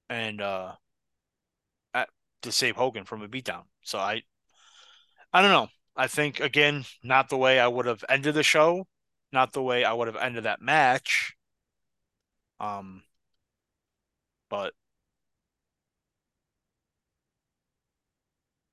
and 0.08 0.40
uh 0.40 0.72
at, 1.92 2.08
to 2.40 2.50
save 2.50 2.76
Hogan 2.76 3.04
from 3.04 3.20
a 3.20 3.28
beatdown. 3.28 3.64
So 3.82 3.98
I 3.98 4.22
I 5.32 5.42
don't 5.42 5.50
know. 5.50 5.68
I 5.96 6.06
think 6.06 6.40
again, 6.40 6.84
not 7.02 7.28
the 7.28 7.36
way 7.36 7.60
I 7.60 7.68
would 7.68 7.86
have 7.86 8.04
ended 8.08 8.34
the 8.34 8.42
show, 8.42 8.86
not 9.32 9.52
the 9.52 9.62
way 9.62 9.84
I 9.84 9.92
would 9.92 10.06
have 10.08 10.16
ended 10.16 10.44
that 10.44 10.60
match. 10.60 11.34
Um, 12.60 13.02
but 14.50 14.74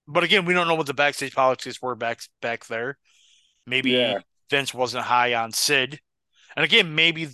but 0.08 0.24
again, 0.24 0.45
we 0.45 0.53
don't 0.53 0.68
know 0.68 0.76
what 0.76 0.88
the 0.88 0.94
backstage 0.94 1.36
politics 1.36 1.82
were 1.82 1.95
back 1.95 2.22
back 2.42 2.66
there. 2.68 2.98
Maybe 3.66 3.92
yeah. 3.92 4.19
Vince 4.50 4.74
wasn't 4.74 5.06
high 5.06 5.34
on 5.34 5.52
Sid, 5.52 6.00
and 6.56 6.66
again, 6.66 6.95
maybe 6.95 7.30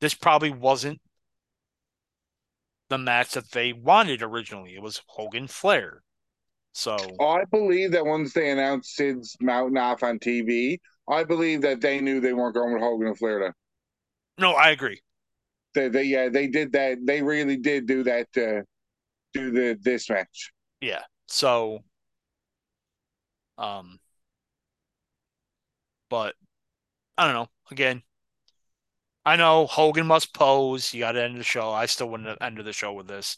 this 0.00 0.14
probably 0.14 0.50
wasn't 0.50 1.00
the 2.88 2.96
match 2.96 3.32
that 3.32 3.50
they 3.50 3.72
wanted 3.74 4.22
originally. 4.22 4.74
It 4.74 4.80
was 4.82 5.02
Hogan 5.08 5.48
Flair. 5.48 6.03
So 6.74 6.96
I 7.20 7.44
believe 7.52 7.92
that 7.92 8.04
once 8.04 8.32
they 8.32 8.50
announced 8.50 8.96
Sid's 8.96 9.36
mountain 9.40 9.78
off 9.78 10.02
on 10.02 10.18
TV, 10.18 10.80
I 11.08 11.22
believe 11.22 11.62
that 11.62 11.80
they 11.80 12.00
knew 12.00 12.20
they 12.20 12.32
weren't 12.32 12.54
going 12.54 12.74
with 12.74 12.82
Hogan 12.82 13.06
and 13.06 13.16
Flair. 13.16 13.38
Then. 13.38 13.52
No, 14.38 14.52
I 14.52 14.70
agree. 14.70 15.00
They, 15.74 15.88
they 15.88 16.02
yeah 16.02 16.28
they 16.28 16.48
did 16.48 16.72
that. 16.72 16.98
They 17.04 17.22
really 17.22 17.56
did 17.56 17.86
do 17.86 18.02
that. 18.02 18.26
Uh, 18.36 18.62
do 19.32 19.52
the 19.52 19.78
this 19.80 20.10
match. 20.10 20.52
Yeah. 20.80 21.02
So, 21.28 21.78
um, 23.56 24.00
but 26.10 26.34
I 27.16 27.24
don't 27.24 27.34
know. 27.34 27.48
Again, 27.70 28.02
I 29.24 29.36
know 29.36 29.66
Hogan 29.66 30.08
must 30.08 30.34
pose. 30.34 30.92
You 30.92 31.00
got 31.00 31.12
to 31.12 31.22
end 31.22 31.38
the 31.38 31.44
show. 31.44 31.70
I 31.70 31.86
still 31.86 32.08
wouldn't 32.10 32.28
have 32.28 32.38
ended 32.40 32.66
the 32.66 32.72
show 32.72 32.92
with 32.92 33.06
this. 33.06 33.36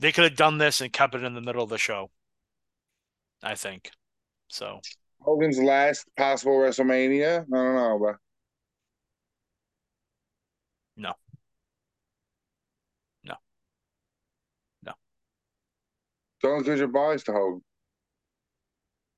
They 0.00 0.10
could 0.10 0.24
have 0.24 0.36
done 0.36 0.58
this 0.58 0.80
and 0.80 0.92
kept 0.92 1.14
it 1.14 1.22
in 1.22 1.34
the 1.34 1.40
middle 1.40 1.62
of 1.62 1.70
the 1.70 1.78
show. 1.78 2.10
I 3.44 3.54
think. 3.54 3.90
So 4.48 4.80
Hogan's 5.20 5.58
last 5.58 6.06
possible 6.16 6.54
WrestleMania. 6.54 7.40
I 7.40 7.56
don't 7.56 7.76
know, 7.76 7.98
but 8.00 8.16
no, 10.96 11.12
no, 13.22 13.34
no. 14.82 14.92
Don't 16.42 16.58
because 16.60 16.78
you're 16.78 16.88
biased 16.88 17.26
to 17.26 17.32
Hogan. 17.32 17.62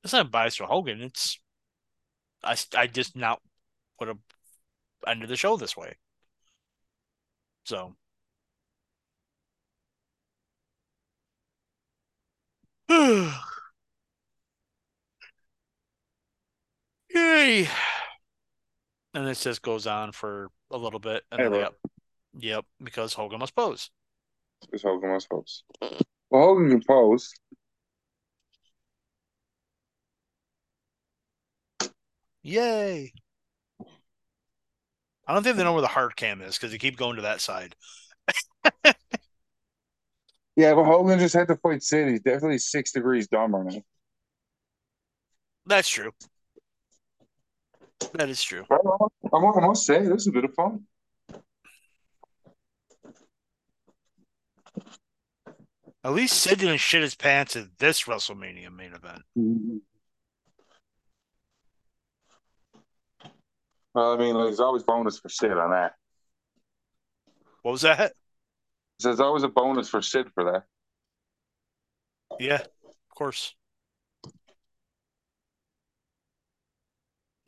It's 0.02 0.12
not 0.12 0.30
bias 0.30 0.56
to 0.56 0.66
Hogan. 0.66 1.00
It's 1.00 1.38
I 2.42 2.56
I 2.76 2.86
just 2.88 3.16
not 3.16 3.40
would 4.00 4.08
end 4.08 4.18
ended 5.06 5.28
the 5.28 5.36
show 5.36 5.56
this 5.56 5.76
way. 5.76 5.96
So. 7.64 7.96
Yay. 17.16 17.68
And 19.14 19.26
it 19.26 19.38
just 19.38 19.62
goes 19.62 19.86
on 19.86 20.12
for 20.12 20.50
a 20.70 20.76
little 20.76 20.98
bit. 20.98 21.22
And 21.32 21.50
then, 21.50 21.60
yep. 21.60 21.74
Yep, 22.38 22.66
because 22.84 23.14
Hogan 23.14 23.38
must 23.38 23.56
pose. 23.56 23.88
Because 24.60 24.82
Hogan 24.82 25.08
must 25.08 25.30
pose. 25.30 25.62
Well, 25.80 26.42
Hogan 26.42 26.68
can 26.68 26.82
pose. 26.86 27.32
Yay. 32.42 33.10
I 35.26 35.32
don't 35.32 35.42
think 35.42 35.56
they 35.56 35.64
know 35.64 35.72
where 35.72 35.80
the 35.80 35.88
hard 35.88 36.14
cam 36.14 36.42
is 36.42 36.58
because 36.58 36.72
they 36.72 36.78
keep 36.78 36.98
going 36.98 37.16
to 37.16 37.22
that 37.22 37.40
side. 37.40 37.74
yeah, 40.56 40.74
but 40.74 40.84
Hogan 40.84 41.18
just 41.18 41.34
had 41.34 41.48
to 41.48 41.56
fight 41.56 41.82
Sid. 41.82 42.08
He's 42.08 42.20
definitely 42.20 42.58
six 42.58 42.92
degrees 42.92 43.28
dumber 43.28 43.64
now. 43.64 43.80
That's 45.64 45.88
true. 45.88 46.12
That 48.12 48.28
is 48.28 48.42
true. 48.42 48.64
I, 48.70 48.76
I 49.32 49.66
must 49.66 49.84
say, 49.84 50.00
this 50.00 50.22
is 50.22 50.26
a 50.28 50.32
bit 50.32 50.44
of 50.44 50.54
fun. 50.54 50.84
At 56.04 56.12
least 56.12 56.40
Sid 56.40 56.60
didn't 56.60 56.78
shit 56.78 57.02
his 57.02 57.16
pants 57.16 57.56
at 57.56 57.78
this 57.78 58.04
WrestleMania 58.04 58.74
main 58.74 58.92
event. 58.92 59.22
Mm-hmm. 59.36 59.78
Well, 63.92 64.12
I 64.12 64.16
mean, 64.16 64.34
like, 64.34 64.46
there's 64.46 64.60
always 64.60 64.84
bonus 64.84 65.18
for 65.18 65.28
Sid 65.28 65.50
on 65.50 65.70
that. 65.72 65.94
What 67.62 67.72
was 67.72 67.82
that? 67.82 68.12
There's 69.00 69.20
always 69.20 69.42
a 69.42 69.48
bonus 69.48 69.88
for 69.88 70.00
Sid 70.00 70.28
for 70.32 70.44
that. 70.52 70.64
Yeah, 72.38 72.60
of 72.60 73.14
course. 73.14 73.54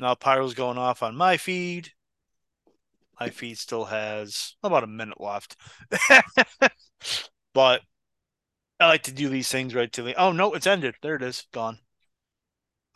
Now 0.01 0.15
Pyro's 0.15 0.55
going 0.55 0.79
off 0.79 1.03
on 1.03 1.17
my 1.17 1.37
feed. 1.37 1.91
My 3.19 3.31
feed 3.31 3.59
still 3.59 3.87
has 3.87 4.55
about 4.63 4.85
a 4.85 4.89
minute 4.89 5.21
left. 5.21 5.57
but 7.53 7.83
I 8.79 8.87
like 8.87 9.03
to 9.05 9.13
do 9.13 9.29
these 9.29 9.49
things 9.49 9.75
right 9.75 9.93
to 9.93 10.03
the 10.03 10.15
oh 10.15 10.33
no, 10.33 10.55
it's 10.55 10.67
ended. 10.67 10.95
There 11.03 11.17
it 11.17 11.23
is, 11.23 11.47
gone. 11.53 11.79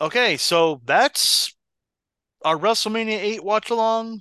Okay, 0.01 0.37
so 0.37 0.81
that's 0.85 1.55
our 2.45 2.57
WrestleMania 2.57 3.19
8 3.19 3.45
watch 3.45 3.71
along. 3.71 4.21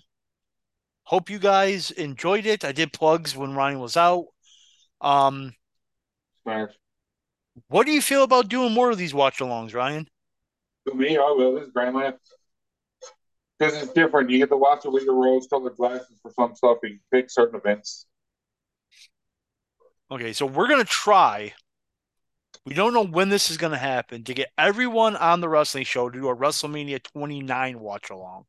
hope 1.03 1.29
you 1.29 1.39
guys 1.39 1.91
enjoyed 1.91 2.45
it. 2.45 2.63
I 2.63 2.71
did 2.71 2.93
plugs 2.93 3.35
when 3.35 3.55
Ronnie 3.55 3.77
was 3.77 3.97
out. 3.97 4.25
Um, 5.01 5.53
Smash. 6.43 6.69
what 7.67 7.85
do 7.85 7.91
you 7.91 8.01
feel 8.01 8.23
about 8.23 8.47
doing 8.47 8.73
more 8.73 8.91
of 8.91 8.97
these 8.97 9.13
watch 9.13 9.39
alongs, 9.39 9.73
Ryan? 9.73 10.07
To 10.87 10.93
me, 10.93 11.17
I 11.17 11.33
will. 11.35 11.55
This 11.55 11.65
is 11.65 11.73
Grand 11.73 11.95
Life. 11.95 12.15
This 13.61 13.79
is 13.79 13.89
different. 13.89 14.31
You 14.31 14.39
get 14.39 14.49
to 14.49 14.57
watch 14.57 14.85
it 14.85 14.91
with 14.91 15.03
your 15.03 15.13
rose 15.13 15.45
colored 15.45 15.75
glasses 15.75 16.19
for 16.23 16.31
some 16.31 16.55
stuff 16.55 16.79
and 16.81 16.93
you 16.93 16.99
pick 17.13 17.29
certain 17.29 17.59
events. 17.59 18.07
Okay, 20.09 20.33
so 20.33 20.47
we're 20.47 20.67
gonna 20.67 20.83
try. 20.83 21.53
We 22.65 22.73
don't 22.73 22.91
know 22.91 23.05
when 23.05 23.29
this 23.29 23.51
is 23.51 23.57
gonna 23.57 23.77
happen 23.77 24.23
to 24.23 24.33
get 24.33 24.49
everyone 24.57 25.15
on 25.15 25.41
the 25.41 25.47
wrestling 25.47 25.83
show 25.83 26.09
to 26.09 26.19
do 26.19 26.27
a 26.27 26.35
WrestleMania 26.35 27.03
29 27.03 27.79
watch 27.79 28.09
along. 28.09 28.45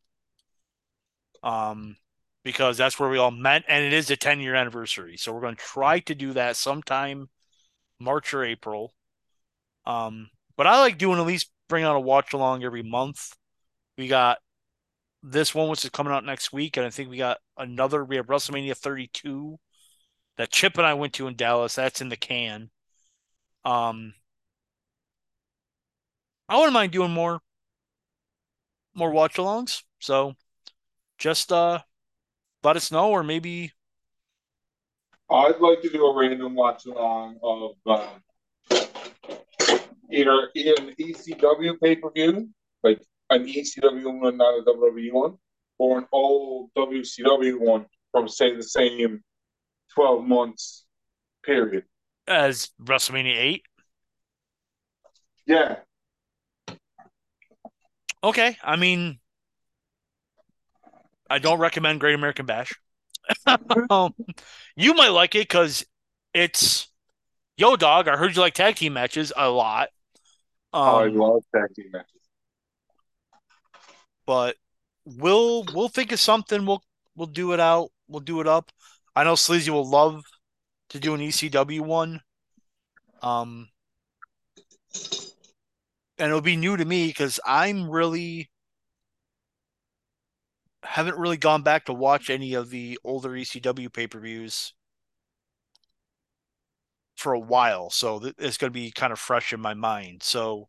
Um, 1.43 1.97
because 2.43 2.79
that's 2.79 2.99
where 2.99 3.11
we 3.11 3.19
all 3.19 3.31
met, 3.31 3.65
and 3.69 3.85
it 3.85 3.93
is 3.93 4.11
a 4.11 4.17
10 4.17 4.41
year 4.41 4.55
anniversary. 4.55 5.19
So 5.19 5.35
we're 5.35 5.43
gonna 5.43 5.57
try 5.57 5.99
to 6.01 6.15
do 6.15 6.33
that 6.33 6.57
sometime 6.57 7.29
March 8.01 8.33
or 8.33 8.45
April. 8.45 8.95
Um, 9.85 10.31
but 10.57 10.67
I 10.67 10.81
like 10.81 10.97
doing 10.97 11.21
at 11.21 11.27
least 11.27 11.51
bring 11.69 11.85
out 11.85 11.97
a 11.97 12.01
watch 12.01 12.33
along 12.33 12.65
every 12.65 12.83
month. 12.83 13.37
We 13.99 14.09
got 14.09 14.39
this 15.23 15.55
one, 15.55 15.68
which 15.68 15.84
is 15.84 15.91
coming 15.91 16.12
out 16.12 16.25
next 16.25 16.52
week, 16.52 16.76
and 16.76 16.86
I 16.86 16.91
think 16.91 17.09
we 17.09 17.17
got 17.17 17.39
another. 17.57 18.05
We 18.05 18.17
have 18.17 18.26
WrestleMania 18.26 18.76
32 18.76 19.59
that 20.36 20.51
Chip 20.51 20.78
and 20.78 20.86
I 20.86 20.94
went 20.94 21.15
to 21.15 21.28
in 21.28 21.36
Dallas. 21.36 21.75
That's 21.75 22.01
in 22.01 22.09
the 22.09 22.17
can. 22.17 22.70
Um, 23.65 24.15
I 26.49 26.57
wouldn't 26.57 26.73
mind 26.73 26.92
doing 26.92 27.12
more, 27.12 27.41
more 28.94 29.10
watch 29.10 29.36
alongs. 29.36 29.83
So, 30.01 30.34
just 31.18 31.52
uh, 31.52 31.78
let 32.65 32.76
us 32.76 32.91
know, 32.91 33.10
or 33.10 33.23
maybe 33.23 33.73
I'd 35.31 35.60
like 35.60 35.81
to 35.83 35.89
do 35.89 36.05
a 36.05 36.17
random 36.17 36.55
watch 36.55 36.84
along 36.84 37.39
of 37.42 37.76
uh, 37.86 38.09
either 40.10 40.51
an 40.55 40.94
ECW 41.01 41.81
pay 41.81 41.97
per 41.97 42.10
view, 42.10 42.51
like 42.83 43.01
an 43.33 43.49
ECW 43.49 44.20
one, 44.20 44.36
not 44.36 44.59
a 44.59 44.62
WWE 44.62 45.12
one, 45.12 45.39
or 45.78 45.99
an 45.99 46.07
old 46.12 46.70
WCW 46.75 47.57
one 47.57 47.86
from 48.12 48.28
say 48.28 48.55
the 48.57 48.62
same 48.62 49.23
twelve 49.94 50.25
months 50.27 50.86
period. 51.44 51.85
as 52.27 52.70
WrestleMania 52.81 53.36
8. 53.36 53.65
Yeah, 55.47 55.83
Okay, 58.25 58.57
I 58.62 58.77
mean, 58.77 59.19
I 61.31 61.39
don't 61.39 61.59
recommend 61.59 62.01
Great 62.01 62.15
American 62.15 62.47
Bash. 62.47 62.73
um, 63.91 64.15
you 64.77 64.94
might 64.94 65.09
like 65.11 65.35
it 65.35 65.41
because 65.49 65.85
it's 66.35 66.89
Yo 67.57 67.77
Dog. 67.77 68.09
I 68.09 68.17
heard 68.17 68.36
you 68.36 68.43
like 68.43 68.55
tag 68.55 68.77
team 68.77 68.94
matches 68.94 69.33
a 69.36 69.51
lot. 69.51 69.91
I 70.85 71.07
Um, 71.07 71.09
love 71.09 71.43
tag 71.55 71.75
team 71.75 71.91
matches. 71.93 72.22
But 74.33 74.57
we'll 75.05 75.62
we'll 75.75 75.91
think 75.91 76.11
of 76.11 76.19
something. 76.19 76.65
We'll 76.65 76.83
we'll 77.15 77.27
do 77.27 77.52
it 77.52 77.61
out. 77.61 77.91
We'll 78.09 78.20
do 78.20 78.41
it 78.41 78.47
up. 78.47 78.73
I 79.15 79.25
know 79.25 79.35
Sleazy 79.35 79.70
will 79.70 79.86
love 79.86 80.25
to 80.89 80.99
do 80.99 81.12
an 81.12 81.20
ECW 81.20 81.83
one. 81.83 82.23
Um, 83.20 83.69
and 86.17 86.28
it'll 86.28 86.41
be 86.41 86.57
new 86.57 86.78
to 86.78 86.85
me 86.86 87.09
because 87.09 87.41
I'm 87.44 87.91
really 87.91 88.51
haven't 90.83 91.19
really 91.19 91.36
gone 91.36 91.62
back 91.62 91.85
to 91.85 91.93
watch 91.93 92.31
any 92.31 92.55
of 92.55 92.70
the 92.70 92.99
older 93.05 93.28
ECW 93.28 93.93
pay 93.93 94.07
per 94.07 94.19
views 94.19 94.73
for 97.17 97.35
a 97.35 97.39
while. 97.39 97.91
So 97.91 98.19
th- 98.19 98.35
it's 98.39 98.57
going 98.57 98.73
to 98.73 98.75
be 98.75 98.93
kind 98.93 99.12
of 99.12 99.19
fresh 99.19 99.52
in 99.52 99.61
my 99.61 99.75
mind. 99.75 100.23
So, 100.23 100.69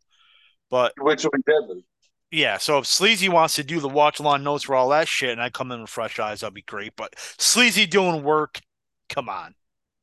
but 0.68 0.92
Which 0.98 1.22
be 1.22 1.42
deadly. 1.46 1.86
Yeah, 2.34 2.58
so 2.58 2.78
if 2.78 2.86
Sleazy 2.86 3.28
wants 3.28 3.54
to 3.56 3.64
do 3.64 3.80
the 3.80 3.88
watch 3.88 4.18
along 4.20 4.42
notes 4.42 4.64
for 4.64 4.74
all 4.74 4.88
that 4.90 5.08
shit 5.08 5.30
and 5.30 5.40
I 5.40 5.50
come 5.50 5.70
in 5.72 5.80
with 5.80 5.90
fresh 5.90 6.18
eyes, 6.18 6.40
that'd 6.40 6.54
be 6.54 6.62
great. 6.62 6.92
But 6.96 7.14
Sleazy 7.38 7.86
doing 7.86 8.22
work, 8.22 8.60
come 9.08 9.28
on. 9.28 9.54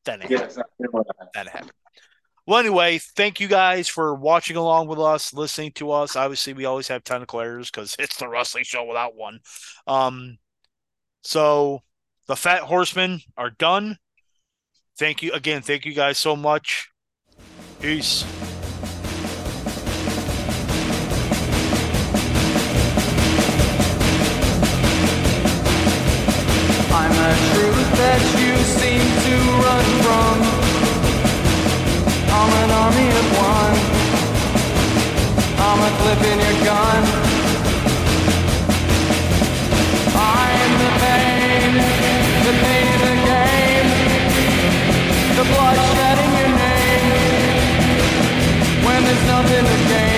That 0.06 0.22
ain't, 0.22 0.32
Yeah, 0.32 0.42
it's 0.44 0.58
not 0.58 0.68
gonna 0.82 1.04
happen. 1.08 1.28
that 1.34 1.48
happened. 1.48 1.72
Well, 2.48 2.60
anyway, 2.60 2.98
thank 2.98 3.40
you 3.40 3.48
guys 3.48 3.88
for 3.88 4.16
watching 4.16 4.58
along 4.58 4.88
with 4.88 5.00
us, 5.00 5.34
listening 5.34 5.74
to 5.74 5.92
us. 5.92 6.16
Obviously, 6.16 6.54
we 6.54 6.66
always 6.66 6.88
have 6.88 7.04
technical 7.04 7.40
errors 7.40 7.70
because 7.70 7.96
it's 8.00 8.18
the 8.18 8.28
wrestling 8.28 8.64
show 8.64 8.84
without 8.86 9.16
one. 9.16 9.40
Um, 9.86 10.38
so 11.22 11.84
the 12.28 12.36
Fat 12.36 12.62
Horsemen 12.62 13.22
are 13.38 13.52
done. 13.52 13.98
Thank 14.98 15.22
you 15.22 15.34
again. 15.34 15.62
Thank 15.62 15.86
you 15.86 15.94
guys 15.94 16.18
so 16.18 16.36
much. 16.36 16.90
Peace. 17.80 18.26
flip 36.02 36.24
your 36.48 36.58
gun. 36.66 37.02
I'm 40.16 40.72
the 40.84 40.92
pain, 41.04 41.72
the 42.48 42.54
pain 42.64 42.88
in 42.96 43.02
the 43.08 43.16
game, 43.32 43.90
the 45.38 45.46
bloodshed 45.52 46.18
in 46.26 46.32
your 46.40 46.52
name. 46.64 47.06
When 48.86 49.00
there's 49.06 49.26
nothing 49.28 49.66
to 49.66 49.78
gain. 49.90 50.11